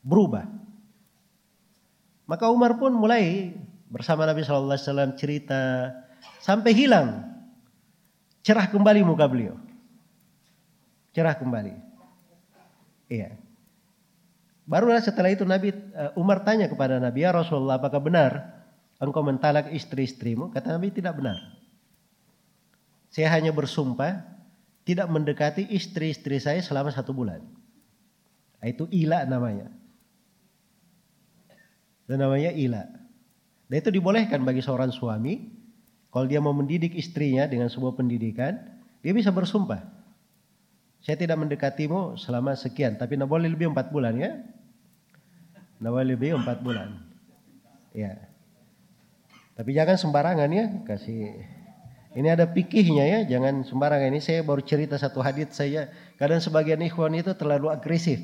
berubah. 0.00 0.48
Maka 2.24 2.48
Umar 2.48 2.80
pun 2.80 2.96
mulai 2.96 3.52
bersama 3.94 4.26
Nabi 4.26 4.42
Shallallahu 4.42 4.74
Alaihi 4.74 4.86
Wasallam 4.90 5.10
cerita 5.14 5.94
sampai 6.42 6.74
hilang 6.74 7.22
cerah 8.42 8.66
kembali 8.66 9.06
muka 9.06 9.30
beliau, 9.30 9.54
cerah 11.14 11.38
kembali. 11.38 11.78
Iya. 13.06 13.38
Barulah 14.66 14.98
setelah 14.98 15.30
itu 15.30 15.46
Nabi 15.46 15.70
uh, 15.70 16.10
Umar 16.18 16.42
tanya 16.42 16.66
kepada 16.66 16.98
Nabi 16.98 17.22
ya 17.22 17.30
Rasulullah 17.30 17.78
apakah 17.78 18.02
benar 18.02 18.32
engkau 18.98 19.22
mentalak 19.22 19.70
istri-istrimu? 19.70 20.50
Kata 20.50 20.74
Nabi 20.74 20.90
tidak 20.90 21.14
benar. 21.20 21.38
Saya 23.14 23.30
hanya 23.30 23.54
bersumpah 23.54 24.26
tidak 24.82 25.06
mendekati 25.06 25.70
istri-istri 25.70 26.42
saya 26.42 26.58
selama 26.58 26.90
satu 26.90 27.14
bulan. 27.14 27.44
Itu 28.64 28.88
ila 28.90 29.28
namanya. 29.28 29.68
Dan 32.08 32.24
namanya 32.24 32.50
ila. 32.56 33.03
Dan 33.68 33.76
itu 33.80 33.90
dibolehkan 33.90 34.44
bagi 34.44 34.60
seorang 34.60 34.92
suami. 34.92 35.50
Kalau 36.12 36.26
dia 36.30 36.38
mau 36.38 36.54
mendidik 36.54 36.94
istrinya 36.94 37.48
dengan 37.48 37.66
sebuah 37.66 37.98
pendidikan. 37.98 38.60
Dia 39.02 39.12
bisa 39.12 39.34
bersumpah. 39.34 39.82
Saya 41.04 41.20
tidak 41.20 41.36
mendekatimu 41.40 42.16
selama 42.16 42.56
sekian. 42.56 42.96
Tapi 42.96 43.18
tidak 43.18 43.28
boleh 43.28 43.50
lebih 43.50 43.72
empat 43.74 43.92
bulan 43.92 44.14
ya. 44.16 44.40
Tidak 45.80 45.90
boleh 45.90 46.08
lebih 46.16 46.38
empat 46.40 46.64
bulan. 46.64 46.96
Ya. 47.92 48.30
Tapi 49.58 49.70
jangan 49.74 49.96
sembarangan 50.00 50.48
ya. 50.48 50.64
Kasih 50.88 51.44
ini 52.14 52.30
ada 52.30 52.46
pikihnya 52.46 53.04
ya, 53.10 53.18
jangan 53.26 53.66
sembarangan. 53.66 54.14
Ini 54.14 54.22
saya 54.22 54.40
baru 54.46 54.62
cerita 54.62 54.94
satu 54.94 55.18
hadits 55.18 55.58
saya. 55.58 55.90
Kadang 56.14 56.38
sebagian 56.38 56.78
ikhwan 56.86 57.10
itu 57.18 57.34
terlalu 57.34 57.74
agresif. 57.74 58.22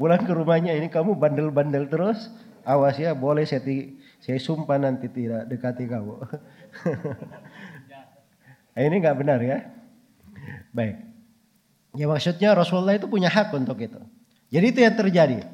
Pulang 0.00 0.24
ke 0.24 0.32
rumahnya 0.32 0.72
ini 0.74 0.88
kamu 0.88 1.14
bandel-bandel 1.20 1.86
terus, 1.92 2.32
awas 2.64 2.96
ya 2.96 3.12
boleh 3.12 3.44
saya, 3.44 3.62
saya 4.18 4.38
sumpah 4.40 4.80
nanti 4.80 5.06
tidak 5.12 5.46
dekati 5.48 5.84
kamu. 5.86 6.16
ini 8.88 8.96
nggak 8.98 9.18
benar 9.20 9.38
ya. 9.40 9.70
Baik. 10.74 10.96
Ya 11.94 12.10
maksudnya 12.10 12.58
Rasulullah 12.58 12.98
itu 12.98 13.06
punya 13.06 13.30
hak 13.30 13.54
untuk 13.54 13.78
itu. 13.78 14.00
Jadi 14.50 14.66
itu 14.74 14.80
yang 14.82 14.96
terjadi. 14.98 15.46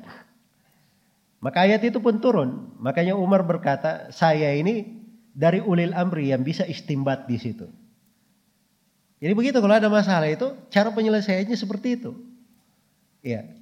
Maka 1.40 1.68
ayat 1.68 1.84
itu 1.84 2.00
pun 2.00 2.20
turun. 2.20 2.72
Makanya 2.80 3.16
Umar 3.16 3.44
berkata, 3.44 4.12
saya 4.12 4.52
ini 4.56 5.00
dari 5.32 5.60
ulil 5.60 5.92
amri 5.96 6.32
yang 6.32 6.44
bisa 6.44 6.64
istimbat 6.68 7.28
di 7.28 7.36
situ. 7.40 7.68
Jadi 9.20 9.32
begitu 9.36 9.60
kalau 9.60 9.76
ada 9.76 9.92
masalah 9.92 10.28
itu, 10.28 10.52
cara 10.72 10.88
penyelesaiannya 10.92 11.56
seperti 11.56 12.00
itu. 12.00 12.16
Iya. 13.20 13.59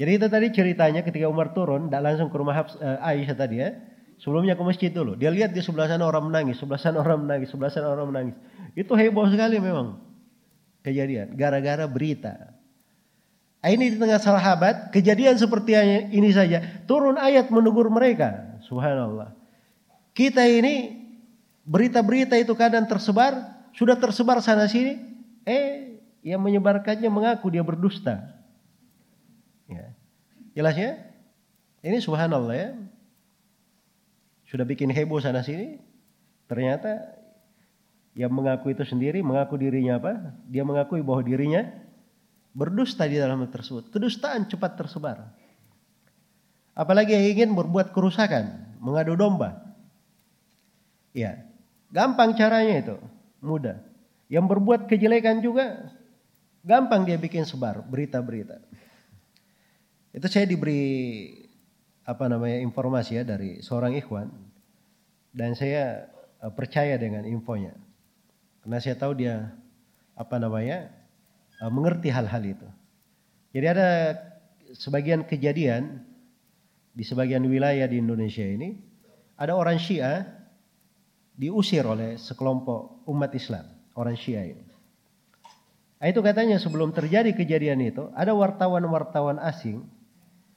Jadi 0.00 0.16
itu 0.16 0.26
tadi 0.32 0.48
ceritanya 0.48 1.04
ketika 1.04 1.28
Umar 1.28 1.52
turun, 1.52 1.92
tidak 1.92 2.00
langsung 2.08 2.32
ke 2.32 2.36
rumah 2.40 2.56
uh, 2.56 3.04
Aisyah 3.04 3.36
tadi 3.36 3.60
ya. 3.60 3.76
Sebelumnya 4.16 4.56
ke 4.56 4.64
masjid 4.64 4.88
dulu. 4.88 5.12
Dia 5.12 5.28
lihat 5.28 5.52
di 5.52 5.60
sebelah 5.60 5.92
sana 5.92 6.08
orang 6.08 6.32
menangis, 6.32 6.56
sebelah 6.56 6.80
sana 6.80 7.04
orang 7.04 7.28
menangis, 7.28 7.52
sebelah 7.52 7.68
sana 7.68 7.92
orang 7.92 8.08
menangis. 8.08 8.36
Itu 8.72 8.96
heboh 8.96 9.28
sekali 9.28 9.60
memang 9.60 10.00
kejadian. 10.80 11.36
Gara-gara 11.36 11.84
berita. 11.84 12.56
Ah, 13.60 13.68
ini 13.68 13.92
di 13.92 14.00
tengah 14.00 14.16
sahabat, 14.16 14.88
kejadian 14.88 15.36
seperti 15.36 15.76
ini 16.16 16.32
saja. 16.32 16.64
Turun 16.88 17.20
ayat 17.20 17.52
menegur 17.52 17.92
mereka. 17.92 18.56
Subhanallah. 18.64 19.36
Kita 20.16 20.48
ini 20.48 20.96
berita-berita 21.68 22.40
itu 22.40 22.56
kadang 22.56 22.88
tersebar, 22.88 23.36
sudah 23.76 24.00
tersebar 24.00 24.40
sana 24.40 24.64
sini. 24.64 24.96
Eh, 25.44 26.00
yang 26.24 26.40
menyebarkannya 26.40 27.08
mengaku 27.12 27.52
dia 27.52 27.60
berdusta. 27.60 28.39
Ya. 29.70 29.94
Jelas 30.52 30.74
ya? 30.74 30.98
Ini 31.80 32.02
subhanallah 32.02 32.56
ya. 32.56 32.70
Sudah 34.50 34.66
bikin 34.66 34.90
heboh 34.90 35.22
sana 35.22 35.46
sini. 35.46 35.78
Ternyata 36.50 37.14
yang 38.18 38.34
mengaku 38.34 38.74
itu 38.74 38.82
sendiri, 38.82 39.22
mengaku 39.22 39.54
dirinya 39.54 40.02
apa? 40.02 40.34
Dia 40.50 40.66
mengakui 40.66 41.00
bahwa 41.00 41.22
dirinya 41.22 41.70
berdusta 42.50 43.06
di 43.06 43.16
dalam 43.16 43.46
tersebut. 43.46 43.94
Kedustaan 43.94 44.50
cepat 44.50 44.74
tersebar. 44.74 45.30
Apalagi 46.74 47.14
yang 47.14 47.26
ingin 47.30 47.50
berbuat 47.54 47.94
kerusakan, 47.94 48.74
mengadu 48.82 49.14
domba. 49.14 49.62
Ya, 51.14 51.46
gampang 51.90 52.34
caranya 52.34 52.74
itu, 52.82 52.96
mudah. 53.42 53.82
Yang 54.30 54.44
berbuat 54.46 54.86
kejelekan 54.86 55.42
juga 55.42 55.90
gampang 56.62 57.02
dia 57.02 57.18
bikin 57.18 57.42
sebar 57.42 57.82
berita-berita. 57.82 58.62
Itu 60.10 60.26
saya 60.26 60.46
diberi 60.46 61.30
apa 62.02 62.26
namanya 62.26 62.58
informasi 62.58 63.20
ya 63.20 63.22
dari 63.22 63.62
seorang 63.62 63.94
ikhwan 63.94 64.26
dan 65.30 65.54
saya 65.54 66.10
uh, 66.42 66.50
percaya 66.50 66.98
dengan 66.98 67.22
infonya. 67.22 67.74
Karena 68.64 68.78
saya 68.82 68.98
tahu 68.98 69.14
dia 69.14 69.54
apa 70.18 70.36
namanya 70.42 70.90
uh, 71.62 71.70
mengerti 71.70 72.10
hal-hal 72.10 72.42
itu. 72.42 72.68
Jadi 73.54 73.66
ada 73.66 73.88
sebagian 74.74 75.26
kejadian 75.26 76.02
di 76.90 77.06
sebagian 77.06 77.46
wilayah 77.46 77.86
di 77.86 78.02
Indonesia 78.02 78.42
ini 78.42 78.74
ada 79.38 79.54
orang 79.54 79.78
Syiah 79.78 80.26
diusir 81.38 81.86
oleh 81.86 82.20
sekelompok 82.20 83.06
umat 83.08 83.32
Islam, 83.32 83.64
orang 83.96 84.18
Syiah 84.18 84.52
ini. 84.52 84.64
Nah, 86.00 86.06
itu 86.08 86.20
katanya 86.20 86.56
sebelum 86.56 86.92
terjadi 86.92 87.32
kejadian 87.36 87.80
itu, 87.84 88.08
ada 88.16 88.32
wartawan-wartawan 88.32 89.40
asing 89.40 89.84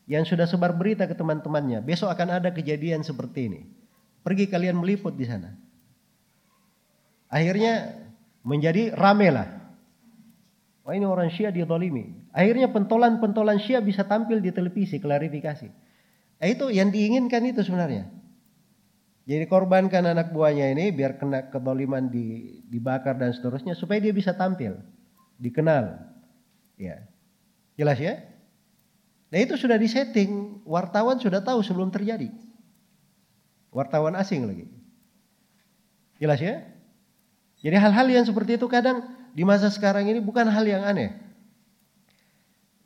yang 0.09 0.27
sudah 0.27 0.43
sebar 0.43 0.75
berita 0.75 1.07
ke 1.07 1.15
teman-temannya, 1.15 1.79
besok 1.79 2.11
akan 2.11 2.43
ada 2.43 2.49
kejadian 2.51 3.01
seperti 3.03 3.47
ini. 3.47 3.61
Pergi 4.23 4.47
kalian 4.47 4.79
meliput 4.79 5.15
di 5.15 5.27
sana. 5.27 5.55
Akhirnya 7.31 8.03
menjadi 8.43 8.93
rame 8.95 9.31
lah. 9.31 9.47
Wah 10.83 10.93
ini 10.93 11.07
orang 11.07 11.31
Syiah 11.31 11.55
didolimi. 11.55 12.11
Akhirnya 12.35 12.67
pentolan-pentolan 12.71 13.63
Syiah 13.63 13.79
bisa 13.79 14.03
tampil 14.03 14.43
di 14.43 14.51
televisi, 14.51 14.99
klarifikasi. 14.99 15.67
Eh, 16.43 16.49
itu 16.51 16.67
yang 16.67 16.91
diinginkan 16.91 17.39
itu 17.47 17.63
sebenarnya. 17.63 18.11
Jadi 19.23 19.47
korbankan 19.47 20.03
anak 20.03 20.35
buahnya 20.35 20.75
ini 20.75 20.91
biar 20.91 21.15
kena 21.15 21.47
kedoliman 21.47 22.11
di, 22.11 22.59
dibakar 22.67 23.15
dan 23.15 23.31
seterusnya 23.31 23.71
supaya 23.71 24.03
dia 24.03 24.11
bisa 24.11 24.35
tampil 24.35 24.75
dikenal. 25.39 25.95
Ya. 26.75 27.07
Jelas 27.79 27.95
ya? 28.03 28.32
Nah 29.33 29.41
itu 29.41 29.57
sudah 29.57 29.81
disetting, 29.81 30.61
wartawan 30.61 31.17
sudah 31.17 31.41
tahu 31.41 31.65
sebelum 31.65 31.89
terjadi. 31.89 32.29
Wartawan 33.73 34.13
asing 34.13 34.45
lagi. 34.45 34.69
Jelas 36.21 36.37
ya? 36.37 36.61
Jadi 37.65 37.73
hal-hal 37.81 38.13
yang 38.13 38.29
seperti 38.29 38.61
itu 38.61 38.69
kadang 38.69 39.01
di 39.33 39.41
masa 39.41 39.73
sekarang 39.73 40.05
ini 40.05 40.21
bukan 40.21 40.45
hal 40.45 40.61
yang 40.61 40.85
aneh. 40.85 41.17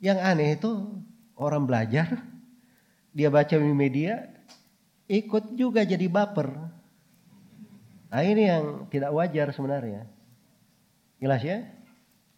Yang 0.00 0.18
aneh 0.24 0.56
itu 0.56 0.72
orang 1.36 1.68
belajar, 1.68 2.16
dia 3.12 3.28
baca 3.28 3.52
di 3.52 3.74
media, 3.76 4.32
ikut 5.04 5.52
juga 5.52 5.84
jadi 5.84 6.08
baper. 6.08 6.48
Nah 8.08 8.24
ini 8.24 8.48
yang 8.48 8.88
tidak 8.88 9.12
wajar 9.12 9.52
sebenarnya. 9.52 10.08
Jelas 11.20 11.44
ya? 11.44 11.68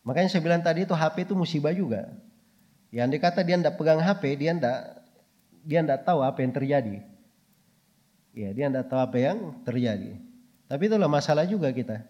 Makanya 0.03 0.35
saya 0.35 0.43
bilang 0.43 0.67
tadi 0.67 0.83
itu 0.83 0.99
HP 0.99 1.31
itu 1.31 1.39
musibah 1.39 1.71
juga. 1.71 2.11
Yang 2.91 3.19
dikata 3.19 3.41
dia 3.47 3.57
tidak 3.59 3.75
pegang 3.79 4.03
HP, 4.03 4.23
dia 4.39 4.53
tidak 4.55 4.79
dia 5.63 5.81
tidak 5.83 6.03
tahu 6.03 6.21
apa 6.27 6.39
yang 6.43 6.53
terjadi. 6.53 6.97
Ya, 8.31 8.49
dia 8.55 8.67
tidak 8.71 8.87
tahu 8.91 9.01
apa 9.03 9.17
yang 9.19 9.39
terjadi. 9.63 10.19
Tapi 10.71 10.83
itulah 10.87 11.11
masalah 11.11 11.47
juga 11.47 11.71
kita. 11.75 12.07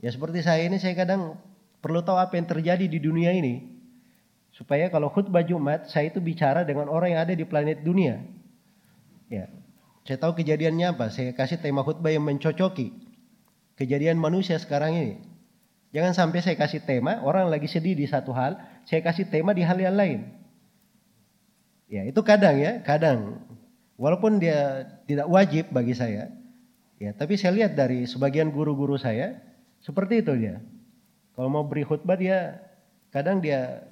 Ya 0.00 0.10
seperti 0.14 0.46
saya 0.46 0.62
ini 0.66 0.78
saya 0.78 0.94
kadang 0.94 1.36
perlu 1.82 2.00
tahu 2.00 2.16
apa 2.16 2.38
yang 2.38 2.46
terjadi 2.46 2.86
di 2.86 2.98
dunia 3.02 3.34
ini. 3.34 3.66
Supaya 4.54 4.90
kalau 4.90 5.10
khutbah 5.10 5.46
Jumat 5.46 5.90
saya 5.90 6.10
itu 6.10 6.18
bicara 6.18 6.66
dengan 6.66 6.90
orang 6.90 7.14
yang 7.14 7.22
ada 7.26 7.34
di 7.34 7.46
planet 7.46 7.82
dunia. 7.82 8.22
Ya. 9.30 9.46
Saya 10.06 10.16
tahu 10.18 10.42
kejadiannya 10.42 10.96
apa, 10.96 11.12
saya 11.12 11.30
kasih 11.36 11.62
tema 11.62 11.86
khutbah 11.86 12.10
yang 12.10 12.24
mencocoki 12.26 13.10
kejadian 13.80 14.20
manusia 14.20 14.60
sekarang 14.60 14.92
ini. 14.92 15.14
Jangan 15.96 16.12
sampai 16.12 16.44
saya 16.44 16.54
kasih 16.60 16.84
tema, 16.84 17.24
orang 17.24 17.48
lagi 17.48 17.66
sedih 17.66 17.96
di 17.96 18.04
satu 18.06 18.30
hal, 18.36 18.60
saya 18.90 19.06
kasih 19.06 19.30
tema 19.30 19.54
di 19.54 19.62
hal 19.62 19.78
yang 19.78 19.94
lain. 19.94 20.26
Ya, 21.86 22.02
itu 22.02 22.18
kadang 22.26 22.58
ya, 22.58 22.82
kadang. 22.82 23.38
Walaupun 23.94 24.42
dia 24.42 24.90
tidak 25.06 25.30
wajib 25.30 25.70
bagi 25.70 25.94
saya, 25.94 26.26
ya, 26.98 27.14
tapi 27.14 27.38
saya 27.38 27.54
lihat 27.54 27.78
dari 27.78 28.10
sebagian 28.10 28.50
guru-guru 28.50 28.98
saya, 28.98 29.38
seperti 29.78 30.26
itu 30.26 30.34
dia. 30.34 30.58
Kalau 31.38 31.46
mau 31.46 31.62
beri 31.62 31.86
khutbah 31.86 32.18
dia, 32.18 32.58
kadang 33.14 33.38
dia 33.38 33.86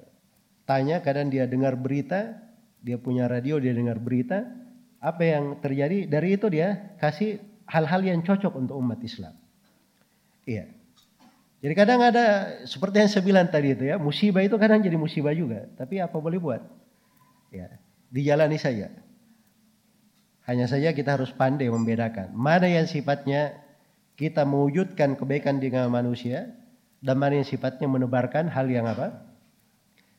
tanya, 0.67 0.99
kadang 0.99 1.31
dia 1.31 1.47
dengar 1.47 1.79
berita, 1.79 2.35
dia 2.83 2.99
punya 2.99 3.31
radio, 3.31 3.55
dia 3.55 3.71
dengar 3.71 4.03
berita, 4.03 4.51
apa 4.99 5.23
yang 5.23 5.63
terjadi, 5.63 6.11
dari 6.11 6.35
itu 6.35 6.51
dia 6.51 6.91
kasih 6.99 7.39
hal-hal 7.71 8.03
yang 8.03 8.19
cocok 8.19 8.51
untuk 8.51 8.75
umat 8.75 8.99
Islam. 8.99 9.31
Iya. 10.43 10.78
Jadi 11.59 11.73
kadang 11.75 11.99
ada 11.99 12.55
seperti 12.63 13.03
yang 13.03 13.09
saya 13.11 13.23
bilang 13.23 13.47
tadi 13.51 13.75
itu 13.75 13.83
ya, 13.83 13.99
musibah 13.99 14.39
itu 14.39 14.55
kadang 14.55 14.79
jadi 14.79 14.95
musibah 14.95 15.35
juga. 15.35 15.67
Tapi 15.75 15.99
apa 15.99 16.15
boleh 16.15 16.39
buat? 16.39 16.63
Ya, 17.51 17.67
dijalani 18.07 18.55
saja. 18.55 18.87
Hanya 20.47 20.65
saja 20.65 20.95
kita 20.95 21.19
harus 21.19 21.29
pandai 21.35 21.69
membedakan 21.69 22.33
mana 22.33 22.65
yang 22.65 22.89
sifatnya 22.89 23.53
kita 24.17 24.47
mewujudkan 24.47 25.13
kebaikan 25.19 25.61
dengan 25.61 25.91
manusia 25.93 26.51
dan 27.03 27.15
mana 27.19 27.43
yang 27.43 27.47
sifatnya 27.47 27.87
menebarkan 27.91 28.47
hal 28.49 28.65
yang 28.71 28.87
apa? 28.87 29.29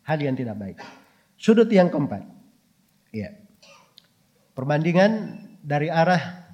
Hal 0.05 0.21
yang 0.21 0.37
tidak 0.37 0.57
baik. 0.61 0.79
Sudut 1.41 1.69
yang 1.73 1.89
keempat. 1.89 2.25
Ya. 3.13 3.37
Perbandingan 4.55 5.41
dari 5.65 5.89
arah 5.89 6.47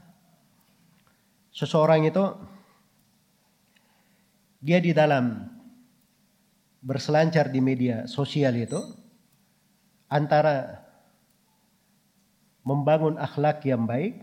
seseorang 1.54 2.06
itu 2.06 2.22
dia 4.60 4.78
di 4.80 4.92
dalam 4.96 5.46
berselancar 6.80 7.50
di 7.50 7.60
media 7.60 8.06
sosial 8.06 8.54
itu 8.56 8.78
antara 10.06 10.86
membangun 12.62 13.18
akhlak 13.18 13.62
yang 13.66 13.86
baik 13.86 14.22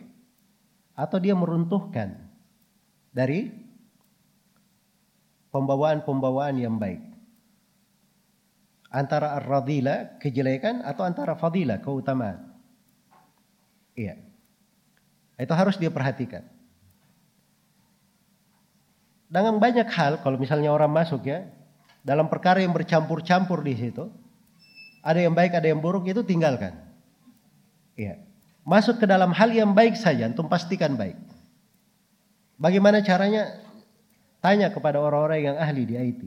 atau 0.96 1.18
dia 1.20 1.36
meruntuhkan 1.36 2.16
dari 3.12 3.52
pembawaan-pembawaan 5.50 6.58
yang 6.60 6.76
baik. 6.78 7.02
Antara 8.94 9.42
ar-radila, 9.42 10.22
kejelekan 10.22 10.86
atau 10.86 11.02
antara 11.02 11.34
fadilah, 11.34 11.82
keutamaan. 11.82 12.54
Iya. 13.98 14.22
Itu 15.34 15.54
harus 15.58 15.82
dia 15.82 15.90
perhatikan 15.90 16.53
dengan 19.34 19.58
banyak 19.58 19.90
hal 19.90 20.22
kalau 20.22 20.38
misalnya 20.38 20.70
orang 20.70 20.94
masuk 20.94 21.26
ya 21.26 21.50
dalam 22.06 22.30
perkara 22.30 22.62
yang 22.62 22.70
bercampur-campur 22.70 23.66
di 23.66 23.74
situ 23.74 24.14
ada 25.02 25.18
yang 25.18 25.34
baik 25.34 25.58
ada 25.58 25.66
yang 25.66 25.82
buruk 25.82 26.06
itu 26.06 26.22
tinggalkan. 26.22 26.78
Ya 27.98 28.22
masuk 28.62 29.02
ke 29.02 29.06
dalam 29.10 29.34
hal 29.34 29.50
yang 29.50 29.74
baik 29.74 29.98
saja 29.98 30.30
untuk 30.30 30.48
pastikan 30.48 30.94
baik. 30.94 31.18
Bagaimana 32.62 33.02
caranya? 33.02 33.60
Tanya 34.44 34.76
kepada 34.76 35.00
orang-orang 35.00 35.40
yang 35.40 35.56
ahli 35.56 35.88
di 35.88 35.96
IT 35.96 36.22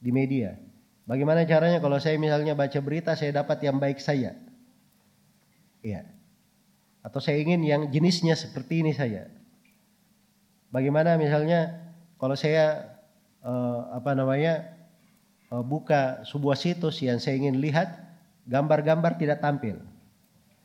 di 0.00 0.10
media. 0.10 0.56
Bagaimana 1.04 1.44
caranya 1.44 1.76
kalau 1.78 2.00
saya 2.00 2.16
misalnya 2.16 2.56
baca 2.56 2.80
berita 2.80 3.12
saya 3.12 3.44
dapat 3.44 3.60
yang 3.60 3.76
baik 3.76 4.00
saya 4.00 4.40
ya 5.84 6.04
atau 7.00 7.20
saya 7.20 7.40
ingin 7.40 7.60
yang 7.60 7.82
jenisnya 7.92 8.34
seperti 8.34 8.80
ini 8.80 8.96
saja? 8.96 9.28
Bagaimana 10.72 11.20
misalnya 11.20 11.89
kalau 12.20 12.36
saya 12.36 12.84
uh, 13.40 13.96
apa 13.96 14.12
namanya 14.12 14.76
uh, 15.48 15.64
buka 15.64 16.20
sebuah 16.28 16.54
situs 16.54 17.00
yang 17.00 17.16
saya 17.16 17.40
ingin 17.40 17.56
lihat 17.58 17.96
gambar-gambar 18.44 19.16
tidak 19.16 19.40
tampil. 19.40 19.80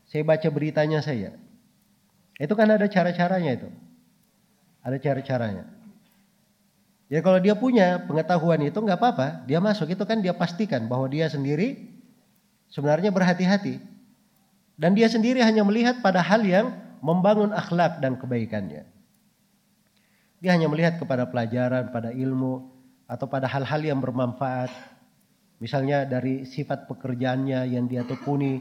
Saya 0.06 0.22
baca 0.22 0.46
beritanya 0.52 1.02
saya. 1.02 1.34
Itu 2.38 2.54
kan 2.54 2.70
ada 2.70 2.86
cara-caranya 2.86 3.52
itu. 3.56 3.70
Ada 4.86 5.00
cara-caranya. 5.02 5.66
Ya 7.06 7.22
kalau 7.22 7.38
dia 7.38 7.54
punya 7.54 8.02
pengetahuan 8.06 8.62
itu 8.66 8.76
nggak 8.76 8.98
apa-apa, 8.98 9.46
dia 9.46 9.62
masuk 9.62 9.94
itu 9.94 10.04
kan 10.04 10.20
dia 10.20 10.34
pastikan 10.34 10.90
bahwa 10.90 11.06
dia 11.10 11.30
sendiri 11.30 11.80
sebenarnya 12.70 13.10
berhati-hati. 13.14 13.82
Dan 14.76 14.92
dia 14.92 15.08
sendiri 15.08 15.40
hanya 15.40 15.64
melihat 15.64 16.04
pada 16.04 16.20
hal 16.20 16.44
yang 16.44 16.76
membangun 17.00 17.56
akhlak 17.56 18.04
dan 18.04 18.20
kebaikannya. 18.20 18.84
Dia 20.44 20.54
hanya 20.54 20.68
melihat 20.68 21.00
kepada 21.00 21.28
pelajaran, 21.28 21.90
pada 21.90 22.12
ilmu, 22.12 22.76
atau 23.06 23.26
pada 23.30 23.46
hal-hal 23.46 23.82
yang 23.82 24.00
bermanfaat. 24.02 24.70
Misalnya 25.62 26.04
dari 26.04 26.44
sifat 26.44 26.90
pekerjaannya 26.90 27.72
yang 27.72 27.88
dia 27.88 28.04
tekuni, 28.04 28.60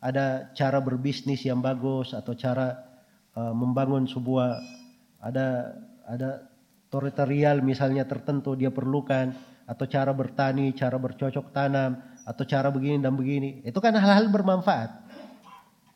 ada 0.00 0.48
cara 0.56 0.80
berbisnis 0.80 1.44
yang 1.44 1.60
bagus 1.60 2.16
atau 2.16 2.32
cara 2.32 2.72
uh, 3.36 3.52
membangun 3.52 4.08
sebuah 4.08 4.56
ada 5.20 5.76
ada 6.08 6.48
teritorial 6.88 7.60
misalnya 7.60 8.08
tertentu 8.08 8.56
dia 8.56 8.72
perlukan 8.72 9.36
atau 9.68 9.84
cara 9.86 10.10
bertani, 10.10 10.74
cara 10.74 10.98
bercocok 10.98 11.54
tanam 11.54 12.00
atau 12.26 12.42
cara 12.42 12.72
begini 12.74 12.98
dan 12.98 13.14
begini. 13.14 13.62
Itu 13.62 13.78
kan 13.78 13.94
hal-hal 13.94 14.26
bermanfaat. 14.32 14.90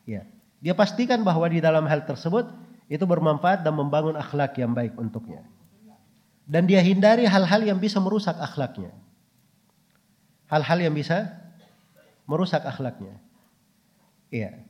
Ya. 0.07 0.23
Dia 0.63 0.71
pastikan 0.71 1.21
bahwa 1.27 1.45
di 1.51 1.59
dalam 1.59 1.83
hal 1.83 2.07
tersebut 2.07 2.47
itu 2.85 3.01
bermanfaat 3.01 3.65
dan 3.65 3.73
membangun 3.73 4.13
akhlak 4.13 4.57
yang 4.61 4.73
baik 4.73 4.93
untuknya. 4.97 5.41
Dan 6.45 6.69
dia 6.69 6.77
hindari 6.85 7.25
hal-hal 7.25 7.65
yang 7.65 7.81
bisa 7.81 7.97
merusak 7.97 8.37
akhlaknya. 8.37 8.93
Hal-hal 10.45 10.77
yang 10.77 10.93
bisa 10.93 11.33
merusak 12.29 12.61
akhlaknya. 12.61 13.17
Iya. 14.29 14.61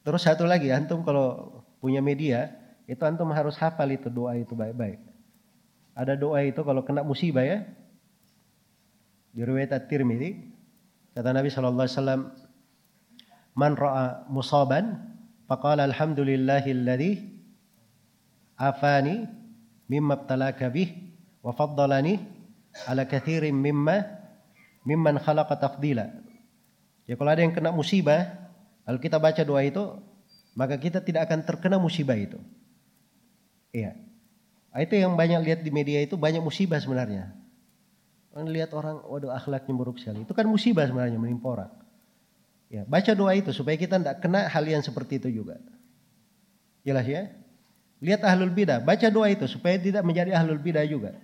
Terus 0.00 0.24
satu 0.24 0.48
lagi, 0.48 0.72
antum 0.72 1.04
kalau 1.04 1.60
punya 1.84 2.00
media, 2.00 2.56
itu 2.88 3.04
antum 3.04 3.28
harus 3.36 3.60
hafal 3.60 3.92
itu 3.92 4.08
doa 4.08 4.32
itu 4.40 4.56
baik-baik. 4.56 4.96
Ada 5.92 6.16
doa 6.16 6.40
itu 6.40 6.64
kalau 6.64 6.80
kena 6.80 7.04
musibah 7.04 7.44
ya. 7.44 7.68
Di 9.36 9.44
riwayat 9.44 9.76
At-Tirmidzi 9.76 10.56
kata 11.12 11.36
Nabi 11.36 11.52
sallallahu 11.52 11.84
alaihi 11.84 11.96
wasallam, 12.00 12.22
"Man 13.52 13.76
ra'a 13.76 14.24
musaban 14.32 15.17
Faqala 15.48 15.88
alhamdulillahilladzi 15.88 17.10
afani 18.60 19.24
mimma 19.88 20.20
ibtalaka 20.20 20.68
bih 20.68 20.92
wa 21.40 21.56
faddalani 21.56 22.20
ala 22.84 23.08
kathirin 23.08 23.56
mimma 23.56 24.04
mimman 24.84 25.16
khalaqa 25.16 25.56
tafdila. 25.56 26.04
Ya 27.08 27.16
kalau 27.16 27.32
ada 27.32 27.40
yang 27.40 27.56
kena 27.56 27.72
musibah, 27.72 28.28
kalau 28.84 29.00
kita 29.00 29.16
baca 29.16 29.40
doa 29.40 29.64
itu, 29.64 29.80
maka 30.52 30.76
kita 30.76 31.00
tidak 31.00 31.24
akan 31.24 31.40
terkena 31.48 31.80
musibah 31.80 32.20
itu. 32.20 32.36
Iya. 33.72 33.96
Itu 34.76 35.00
yang 35.00 35.16
banyak 35.16 35.40
lihat 35.48 35.60
di 35.64 35.72
media 35.72 36.04
itu 36.04 36.20
banyak 36.20 36.44
musibah 36.44 36.76
sebenarnya. 36.76 37.32
Lihat 38.36 38.70
orang, 38.76 39.00
waduh 39.08 39.32
akhlaknya 39.32 39.72
buruk 39.72 39.96
sekali. 39.96 40.22
Itu 40.22 40.36
kan 40.36 40.44
musibah 40.44 40.84
sebenarnya 40.84 41.16
menimpa 41.16 41.48
orang. 41.48 41.72
Ya, 42.68 42.84
baca 42.84 43.12
doa 43.16 43.32
itu 43.32 43.48
supaya 43.56 43.80
kita 43.80 43.96
tidak 43.96 44.20
kena 44.20 44.44
hal 44.44 44.64
yang 44.68 44.84
seperti 44.84 45.16
itu 45.16 45.40
juga. 45.40 45.56
Jelas 46.84 47.08
ya? 47.08 47.32
Lihat 47.98 48.22
ahlul 48.22 48.52
bidah, 48.52 48.84
baca 48.84 49.08
doa 49.08 49.26
itu 49.32 49.48
supaya 49.48 49.80
tidak 49.80 50.04
menjadi 50.04 50.36
ahlul 50.36 50.60
bidah 50.60 50.84
juga. 50.84 51.16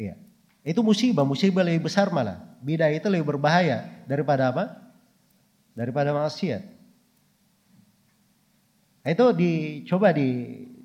Iya. 0.00 0.16
Itu 0.64 0.80
musibah, 0.80 1.28
musibah 1.28 1.60
lebih 1.60 1.88
besar 1.88 2.08
malah. 2.08 2.40
Bidah 2.64 2.88
itu 2.92 3.06
lebih 3.12 3.36
berbahaya 3.36 3.84
daripada 4.08 4.48
apa? 4.48 4.64
Daripada 5.76 6.16
maksiat. 6.16 6.64
Itu 9.04 9.32
dicoba 9.32 10.12
di 10.12 10.28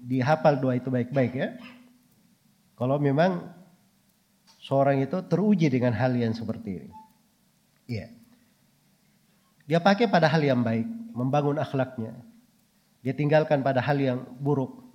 dihafal 0.05 0.59
doa 0.59 0.75
itu 0.75 0.91
baik-baik 0.91 1.33
ya. 1.35 1.49
Kalau 2.75 2.99
memang 2.99 3.47
seorang 4.59 4.99
itu 4.99 5.23
teruji 5.25 5.71
dengan 5.71 5.95
hal 5.95 6.11
yang 6.15 6.35
seperti 6.35 6.83
ini. 6.83 6.91
Iya. 7.87 8.07
Dia 9.65 9.81
pakai 9.81 10.05
pada 10.05 10.29
hal 10.29 10.41
yang 10.45 10.61
baik, 10.61 10.85
membangun 11.13 11.57
akhlaknya. 11.57 12.13
Dia 13.01 13.13
tinggalkan 13.13 13.61
pada 13.65 13.81
hal 13.81 13.97
yang 13.97 14.19
buruk. 14.37 14.85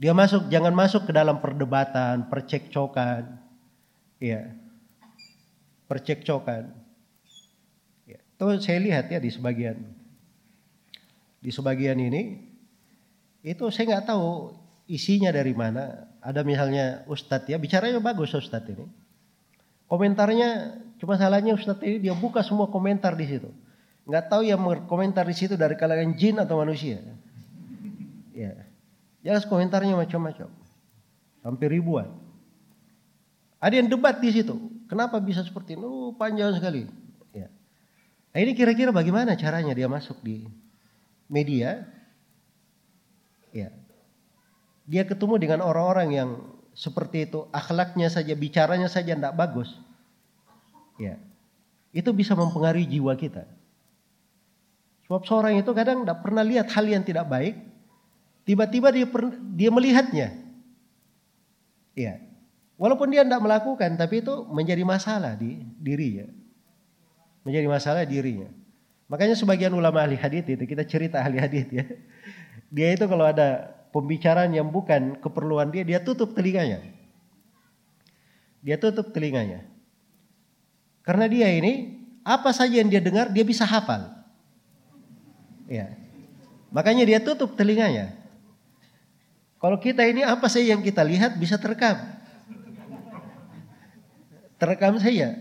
Dia 0.00 0.16
masuk 0.16 0.48
jangan 0.48 0.72
masuk 0.72 1.06
ke 1.06 1.12
dalam 1.12 1.38
perdebatan, 1.38 2.26
percekcokan. 2.30 3.38
Iya. 4.22 4.56
Percekcokan. 5.86 6.72
Ya. 8.06 8.18
Itu 8.18 8.44
saya 8.62 8.78
lihat 8.80 9.12
ya 9.12 9.18
di 9.18 9.30
sebagian 9.30 9.78
di 11.40 11.48
sebagian 11.48 11.96
ini 11.96 12.36
itu 13.40 13.64
saya 13.72 13.96
nggak 13.96 14.06
tahu 14.12 14.52
isinya 14.88 15.32
dari 15.32 15.56
mana. 15.56 16.08
Ada 16.20 16.44
misalnya 16.44 17.00
Ustadz 17.08 17.48
ya, 17.48 17.56
bicaranya 17.56 17.96
bagus 17.96 18.36
Ustadz 18.36 18.68
ini. 18.68 18.84
Komentarnya 19.88 20.76
cuma 21.00 21.16
salahnya 21.16 21.56
Ustadz 21.56 21.80
ini 21.80 21.96
dia 22.04 22.12
buka 22.12 22.44
semua 22.44 22.68
komentar 22.68 23.16
di 23.16 23.24
situ. 23.24 23.48
Nggak 24.10 24.26
tahu 24.26 24.42
yang 24.42 24.58
komentar 24.90 25.22
di 25.22 25.38
situ 25.38 25.54
dari 25.54 25.78
kalangan 25.78 26.18
jin 26.18 26.42
atau 26.42 26.58
manusia. 26.58 26.98
Ya. 28.34 28.66
Jelas 29.22 29.46
komentarnya 29.46 29.94
macam-macam. 29.94 30.50
Hampir 31.46 31.70
ribuan. 31.70 32.10
Ada 33.62 33.78
yang 33.78 33.86
debat 33.86 34.18
di 34.18 34.34
situ. 34.34 34.58
Kenapa 34.90 35.22
bisa 35.22 35.46
seperti 35.46 35.78
ini? 35.78 35.86
Oh, 35.86 36.10
panjang 36.18 36.58
sekali. 36.58 36.90
Ya. 37.30 37.46
Nah, 38.34 38.38
ini 38.42 38.58
kira-kira 38.58 38.90
bagaimana 38.90 39.38
caranya 39.38 39.70
dia 39.70 39.86
masuk 39.86 40.18
di 40.26 40.50
media 41.30 41.86
Ya. 43.50 43.74
Dia 44.90 45.02
ketemu 45.06 45.38
dengan 45.38 45.60
orang-orang 45.62 46.08
yang 46.14 46.30
seperti 46.74 47.26
itu, 47.26 47.46
akhlaknya 47.50 48.10
saja, 48.10 48.34
bicaranya 48.34 48.86
saja 48.86 49.14
tidak 49.14 49.34
bagus. 49.34 49.70
Ya. 50.98 51.18
Itu 51.90 52.14
bisa 52.14 52.38
mempengaruhi 52.38 52.86
jiwa 52.86 53.14
kita. 53.18 53.46
Sebab 55.10 55.26
seorang 55.26 55.58
itu 55.58 55.74
kadang 55.74 56.06
tidak 56.06 56.22
pernah 56.22 56.46
lihat 56.46 56.70
hal 56.70 56.86
yang 56.86 57.02
tidak 57.02 57.26
baik, 57.26 57.58
tiba-tiba 58.46 58.94
dia 58.94 59.10
dia 59.58 59.70
melihatnya. 59.74 60.38
Ya. 61.98 62.22
Walaupun 62.78 63.10
dia 63.10 63.26
tidak 63.26 63.42
melakukan, 63.42 63.98
tapi 63.98 64.22
itu 64.22 64.46
menjadi 64.54 64.86
masalah 64.86 65.34
di 65.34 65.66
dirinya. 65.82 66.30
Menjadi 67.42 67.66
masalah 67.66 68.06
dirinya. 68.06 68.54
Makanya 69.10 69.34
sebagian 69.34 69.74
ulama 69.74 70.06
ahli 70.06 70.14
hadis 70.14 70.46
itu 70.46 70.62
kita 70.62 70.86
cerita 70.86 71.18
ahli 71.18 71.42
hadis 71.42 71.66
ya. 71.74 71.82
Dia 72.70 72.94
itu 72.94 73.10
kalau 73.10 73.26
ada 73.26 73.66
pembicaraan 73.90 74.54
yang 74.54 74.70
bukan 74.70 75.18
keperluan 75.18 75.74
dia, 75.74 75.82
dia 75.82 75.98
tutup 75.98 76.38
telinganya. 76.38 76.86
Dia 78.62 78.78
tutup 78.78 79.10
telinganya. 79.10 79.66
Karena 81.02 81.26
dia 81.26 81.50
ini 81.50 81.98
apa 82.22 82.54
saja 82.54 82.78
yang 82.78 82.86
dia 82.86 83.02
dengar 83.02 83.34
dia 83.34 83.42
bisa 83.42 83.66
hafal. 83.66 84.19
Ya. 85.70 85.94
Makanya 86.74 87.06
dia 87.06 87.22
tutup 87.22 87.54
telinganya. 87.54 88.10
Kalau 89.62 89.78
kita 89.78 90.02
ini 90.02 90.26
apa 90.26 90.50
saja 90.50 90.74
yang 90.74 90.82
kita 90.82 91.06
lihat 91.06 91.38
bisa 91.38 91.54
terekam. 91.62 91.94
Terekam 94.58 94.98
saja. 94.98 95.38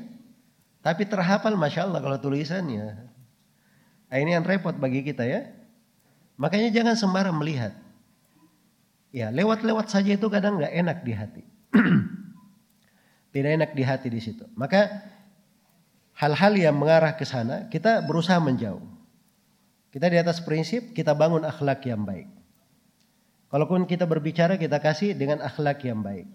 Tapi 0.85 1.09
terhafal 1.09 1.57
Masya 1.57 1.89
Allah 1.89 1.99
kalau 1.99 2.17
tulisannya. 2.21 3.09
Nah, 4.09 4.17
ini 4.21 4.37
yang 4.37 4.45
repot 4.45 4.77
bagi 4.77 5.01
kita 5.01 5.25
ya. 5.25 5.49
Makanya 6.37 6.69
jangan 6.69 6.95
sembarang 6.95 7.35
melihat. 7.35 7.73
Ya, 9.09 9.33
lewat-lewat 9.33 9.89
saja 9.89 10.13
itu 10.13 10.27
kadang 10.29 10.61
nggak 10.61 10.73
enak 10.77 10.97
di 11.01 11.13
hati. 11.17 11.43
Tidak 13.33 13.51
enak 13.57 13.71
di 13.73 13.83
hati 13.83 14.07
di 14.13 14.21
situ. 14.21 14.45
Maka 14.53 15.09
hal-hal 16.17 16.53
yang 16.59 16.77
mengarah 16.77 17.17
ke 17.17 17.25
sana 17.25 17.65
kita 17.71 18.05
berusaha 18.05 18.37
menjauh. 18.37 18.98
Kita 19.89 20.05
di 20.05 20.17
atas 20.21 20.41
prinsip 20.41 20.93
kita 20.93 21.17
bangun 21.17 21.41
akhlak 21.41 21.81
yang 21.89 22.05
baik. 22.05 22.29
Kalaupun 23.49 23.89
kita 23.89 24.05
berbicara 24.05 24.61
kita 24.61 24.77
kasih 24.77 25.17
dengan 25.17 25.41
akhlak 25.41 25.81
yang 25.81 26.05
baik. 26.05 26.29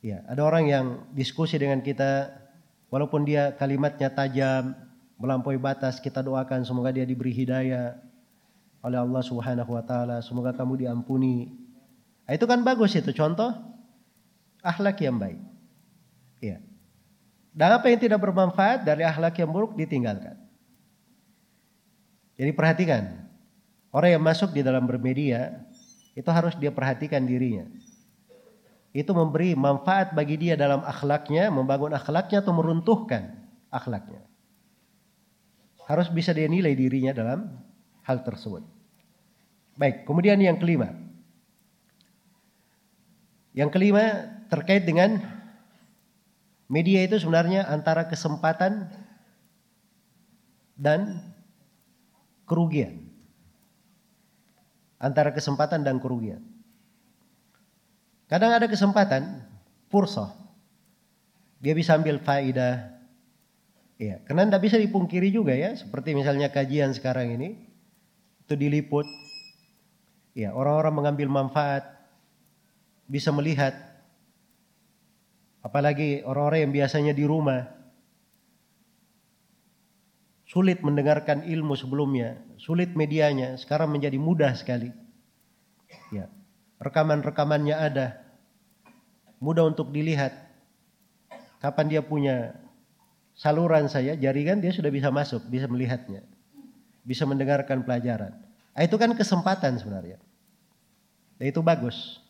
Ya, 0.00 0.24
ada 0.28 0.44
orang 0.44 0.64
yang 0.68 0.86
diskusi 1.12 1.60
dengan 1.60 1.84
kita 1.84 2.32
walaupun 2.88 3.24
dia 3.28 3.52
kalimatnya 3.56 4.08
tajam, 4.12 4.72
melampaui 5.20 5.60
batas, 5.60 6.00
kita 6.00 6.24
doakan 6.24 6.64
semoga 6.64 6.92
dia 6.92 7.04
diberi 7.04 7.32
hidayah, 7.32 8.00
oleh 8.84 9.00
Allah 9.00 9.22
Subhanahu 9.24 9.72
wa 9.72 9.80
taala. 9.80 10.20
Semoga 10.20 10.52
kamu 10.52 10.84
diampuni. 10.84 11.48
Nah, 12.28 12.32
itu 12.36 12.44
kan 12.44 12.60
bagus 12.60 12.92
itu 12.92 13.16
contoh 13.16 13.52
akhlak 14.60 15.00
yang 15.00 15.16
baik. 15.16 15.40
Iya. 16.44 16.60
Dan 17.56 17.68
apa 17.80 17.88
yang 17.88 18.00
tidak 18.00 18.20
bermanfaat 18.20 18.84
dari 18.84 19.08
akhlak 19.08 19.40
yang 19.40 19.48
buruk 19.48 19.72
ditinggalkan. 19.72 20.43
Jadi 22.34 22.50
perhatikan. 22.50 23.02
Orang 23.94 24.10
yang 24.18 24.24
masuk 24.26 24.50
di 24.50 24.66
dalam 24.66 24.90
bermedia 24.90 25.62
itu 26.18 26.26
harus 26.30 26.58
dia 26.58 26.74
perhatikan 26.74 27.22
dirinya. 27.22 27.66
Itu 28.94 29.14
memberi 29.14 29.54
manfaat 29.58 30.14
bagi 30.14 30.38
dia 30.38 30.54
dalam 30.54 30.82
akhlaknya, 30.82 31.50
membangun 31.50 31.94
akhlaknya 31.94 32.42
atau 32.42 32.54
meruntuhkan 32.54 33.34
akhlaknya. 33.70 34.22
Harus 35.86 36.10
bisa 36.10 36.30
dia 36.30 36.46
nilai 36.46 36.74
dirinya 36.74 37.10
dalam 37.14 37.54
hal 38.06 38.22
tersebut. 38.22 38.62
Baik, 39.74 40.06
kemudian 40.06 40.38
yang 40.38 40.58
kelima. 40.58 40.94
Yang 43.54 43.70
kelima 43.74 44.30
terkait 44.50 44.86
dengan 44.86 45.18
media 46.70 47.02
itu 47.02 47.18
sebenarnya 47.18 47.66
antara 47.66 48.06
kesempatan 48.06 48.90
dan 50.78 51.33
kerugian. 52.44 53.04
Antara 55.00 55.34
kesempatan 55.34 55.84
dan 55.84 56.00
kerugian. 56.00 56.40
Kadang 58.30 58.56
ada 58.56 58.64
kesempatan, 58.64 59.44
pursa. 59.92 60.32
Dia 61.60 61.76
bisa 61.76 61.92
ambil 61.96 62.20
faidah. 62.20 62.96
Ya, 64.00 64.18
karena 64.24 64.48
tidak 64.48 64.62
bisa 64.64 64.76
dipungkiri 64.80 65.28
juga 65.30 65.54
ya, 65.54 65.76
seperti 65.76 66.16
misalnya 66.16 66.50
kajian 66.50 66.90
sekarang 66.96 67.36
ini 67.36 67.54
itu 68.42 68.58
diliput 68.58 69.06
Ya, 70.34 70.50
orang-orang 70.50 70.94
mengambil 70.98 71.30
manfaat 71.30 71.86
bisa 73.06 73.30
melihat 73.30 73.70
apalagi 75.62 76.26
orang-orang 76.26 76.66
yang 76.66 76.74
biasanya 76.74 77.12
di 77.14 77.22
rumah 77.22 77.70
sulit 80.44 80.84
mendengarkan 80.84 81.44
ilmu 81.44 81.74
sebelumnya, 81.76 82.36
sulit 82.60 82.92
medianya, 82.92 83.56
sekarang 83.56 83.92
menjadi 83.92 84.20
mudah 84.20 84.52
sekali. 84.52 84.92
Ya. 86.12 86.28
Rekaman-rekamannya 86.80 87.76
ada. 87.76 88.06
Mudah 89.40 89.68
untuk 89.68 89.88
dilihat. 89.92 90.36
Kapan 91.60 91.88
dia 91.88 92.02
punya 92.04 92.52
saluran 93.32 93.88
saya, 93.88 94.12
jaringan 94.20 94.60
dia 94.60 94.68
sudah 94.68 94.92
bisa 94.92 95.08
masuk, 95.08 95.48
bisa 95.48 95.64
melihatnya. 95.64 96.20
Bisa 97.04 97.24
mendengarkan 97.24 97.84
pelajaran. 97.84 98.36
Nah, 98.76 98.82
itu 98.84 98.96
kan 99.00 99.12
kesempatan 99.16 99.80
sebenarnya. 99.80 100.20
Dan 101.40 101.46
itu 101.48 101.60
bagus. 101.64 102.20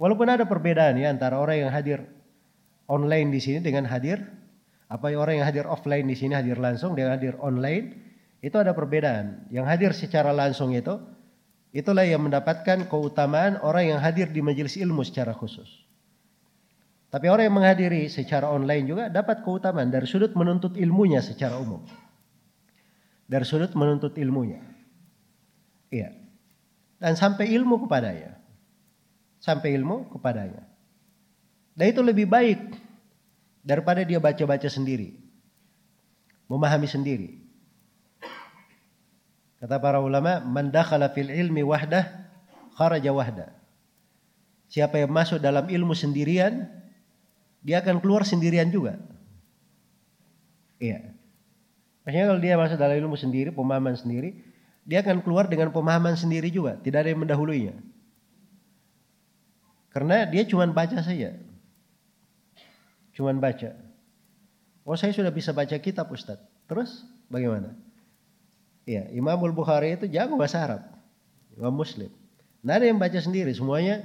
Walaupun 0.00 0.28
ada 0.28 0.48
perbedaan 0.48 0.98
ya 0.98 1.12
antara 1.12 1.38
orang 1.38 1.68
yang 1.68 1.70
hadir 1.70 2.08
online 2.90 3.30
di 3.30 3.40
sini 3.40 3.58
dengan 3.62 3.86
hadir 3.86 4.24
apa 4.92 5.08
orang 5.16 5.40
yang 5.40 5.48
hadir 5.48 5.64
offline 5.64 6.04
di 6.04 6.12
sini 6.12 6.36
hadir 6.36 6.60
langsung 6.60 6.92
dengan 6.92 7.16
hadir 7.16 7.40
online 7.40 7.96
itu 8.44 8.52
ada 8.60 8.76
perbedaan. 8.76 9.48
Yang 9.48 9.66
hadir 9.72 9.90
secara 9.96 10.36
langsung 10.36 10.76
itu 10.76 11.00
itulah 11.72 12.04
yang 12.04 12.20
mendapatkan 12.20 12.84
keutamaan 12.92 13.56
orang 13.64 13.96
yang 13.96 14.00
hadir 14.04 14.28
di 14.28 14.44
majelis 14.44 14.76
ilmu 14.76 15.00
secara 15.00 15.32
khusus. 15.32 15.64
Tapi 17.08 17.32
orang 17.32 17.48
yang 17.48 17.56
menghadiri 17.56 18.04
secara 18.12 18.52
online 18.52 18.84
juga 18.84 19.04
dapat 19.08 19.40
keutamaan 19.40 19.88
dari 19.88 20.04
sudut 20.04 20.36
menuntut 20.36 20.76
ilmunya 20.76 21.24
secara 21.24 21.56
umum. 21.56 21.80
Dari 23.24 23.44
sudut 23.48 23.72
menuntut 23.72 24.12
ilmunya. 24.20 24.60
Iya. 25.88 26.12
Dan 27.00 27.16
sampai 27.16 27.48
ilmu 27.48 27.88
kepadanya. 27.88 28.36
Sampai 29.40 29.72
ilmu 29.72 30.12
kepadanya. 30.12 30.68
Dan 31.72 31.84
itu 31.88 32.04
lebih 32.04 32.28
baik 32.28 32.81
daripada 33.62 34.02
dia 34.02 34.18
baca-baca 34.18 34.66
sendiri. 34.66 35.16
Memahami 36.50 36.90
sendiri. 36.90 37.40
Kata 39.62 39.78
para 39.78 40.02
ulama, 40.02 40.42
man 40.42 40.74
dakhala 40.74 41.14
fil 41.14 41.30
ilmi 41.30 41.62
wahdah 41.62 42.22
kharaja 42.74 43.14
wahdah. 43.14 43.50
Siapa 44.66 44.98
yang 44.98 45.14
masuk 45.14 45.38
dalam 45.38 45.70
ilmu 45.70 45.94
sendirian, 45.94 46.66
dia 47.62 47.78
akan 47.78 48.02
keluar 48.02 48.26
sendirian 48.26 48.72
juga. 48.74 48.98
Iya. 50.82 51.14
Maksudnya 52.02 52.26
kalau 52.26 52.40
dia 52.42 52.54
masuk 52.58 52.76
dalam 52.80 52.96
ilmu 52.98 53.14
sendiri, 53.14 53.54
pemahaman 53.54 53.94
sendiri, 53.94 54.42
dia 54.82 55.06
akan 55.06 55.22
keluar 55.22 55.46
dengan 55.46 55.70
pemahaman 55.70 56.18
sendiri 56.18 56.50
juga, 56.50 56.74
tidak 56.82 57.06
ada 57.06 57.14
yang 57.14 57.22
mendahuluinya. 57.22 57.78
Karena 59.94 60.26
dia 60.26 60.42
cuma 60.48 60.66
baca 60.66 60.98
saja. 61.04 61.38
Cuma 63.12 63.32
baca. 63.36 63.76
Oh 64.82 64.98
saya 64.98 65.14
sudah 65.14 65.30
bisa 65.30 65.54
baca 65.54 65.76
kitab 65.78 66.10
Ustaz. 66.10 66.40
Terus 66.66 67.04
bagaimana? 67.28 67.76
Iya, 68.82 69.14
Imamul 69.14 69.54
Bukhari 69.54 69.94
itu 69.94 70.10
jago 70.10 70.34
bahasa 70.34 70.58
Arab. 70.58 70.82
Imam 71.54 71.70
Muslim. 71.70 72.10
Tidak 72.62 72.74
ada 72.74 72.86
yang 72.86 72.98
baca 72.98 73.18
sendiri, 73.18 73.52
semuanya 73.54 74.02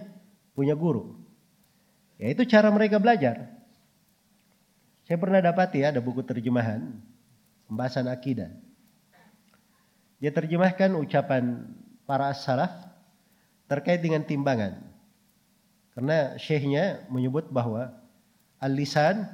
punya 0.53 0.77
guru. 0.77 1.17
Ya 2.17 2.33
itu 2.33 2.45
cara 2.45 2.69
mereka 2.73 2.97
belajar. 2.97 3.53
Saya 5.07 5.17
pernah 5.17 5.39
dapati 5.39 5.81
ya, 5.85 5.95
ada 5.95 6.03
buku 6.03 6.25
terjemahan 6.25 6.99
pembahasan 7.69 8.11
akidah. 8.11 8.51
Dia 10.17 10.33
terjemahkan 10.33 10.97
ucapan 10.97 11.69
para 12.09 12.33
as-salaf 12.33 12.73
terkait 13.69 14.01
dengan 14.01 14.25
timbangan. 14.25 14.81
Karena 15.93 16.35
syekhnya 16.41 17.05
menyebut 17.09 17.49
bahwa 17.53 17.93
al-lisan 18.57 19.29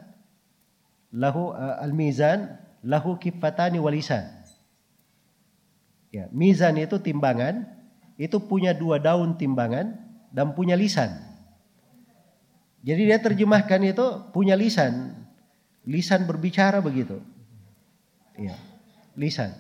lahu 1.13 1.53
uh, 1.53 1.79
al-mizan 1.83 2.59
lahu 2.83 3.15
kifatani 3.17 3.79
walisan. 3.79 4.27
Ya, 6.13 6.29
mizan 6.29 6.77
itu 6.77 7.01
timbangan, 7.01 7.65
itu 8.21 8.37
punya 8.37 8.75
dua 8.77 9.01
daun 9.01 9.33
timbangan 9.33 9.97
dan 10.29 10.53
punya 10.53 10.77
lisan. 10.77 11.09
Jadi 12.83 13.01
dia 13.09 13.17
terjemahkan 13.17 13.81
itu 13.81 14.05
punya 14.35 14.53
lisan. 14.53 15.15
Lisan 15.87 16.27
berbicara 16.27 16.83
begitu. 16.83 17.23
Iya. 18.35 18.59
Lisan. 19.15 19.55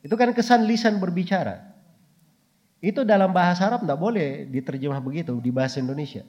Itu 0.00 0.14
kan 0.14 0.30
kesan 0.32 0.64
lisan 0.64 1.02
berbicara. 1.02 1.74
Itu 2.78 3.02
dalam 3.02 3.34
bahasa 3.34 3.66
Arab 3.66 3.82
tidak 3.82 3.98
boleh 3.98 4.46
diterjemah 4.46 5.02
begitu 5.02 5.34
di 5.42 5.50
bahasa 5.50 5.82
Indonesia. 5.82 6.22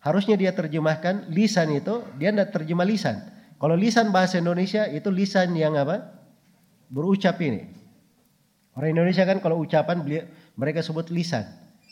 Harusnya 0.00 0.38
dia 0.38 0.54
terjemahkan 0.54 1.28
lisan 1.32 1.74
itu, 1.74 2.04
dia 2.20 2.30
tidak 2.30 2.54
terjemah 2.54 2.86
lisan. 2.86 3.22
Kalau 3.56 3.74
lisan 3.74 4.12
bahasa 4.12 4.38
Indonesia 4.38 4.86
itu 4.86 5.08
lisan 5.08 5.56
yang 5.56 5.74
apa? 5.74 6.12
Berucap 6.92 7.40
ini. 7.42 7.66
Orang 8.76 8.92
Indonesia 8.92 9.24
kan 9.24 9.40
kalau 9.40 9.64
ucapan 9.64 10.04
mereka 10.54 10.84
sebut 10.84 11.08
lisan. 11.08 11.48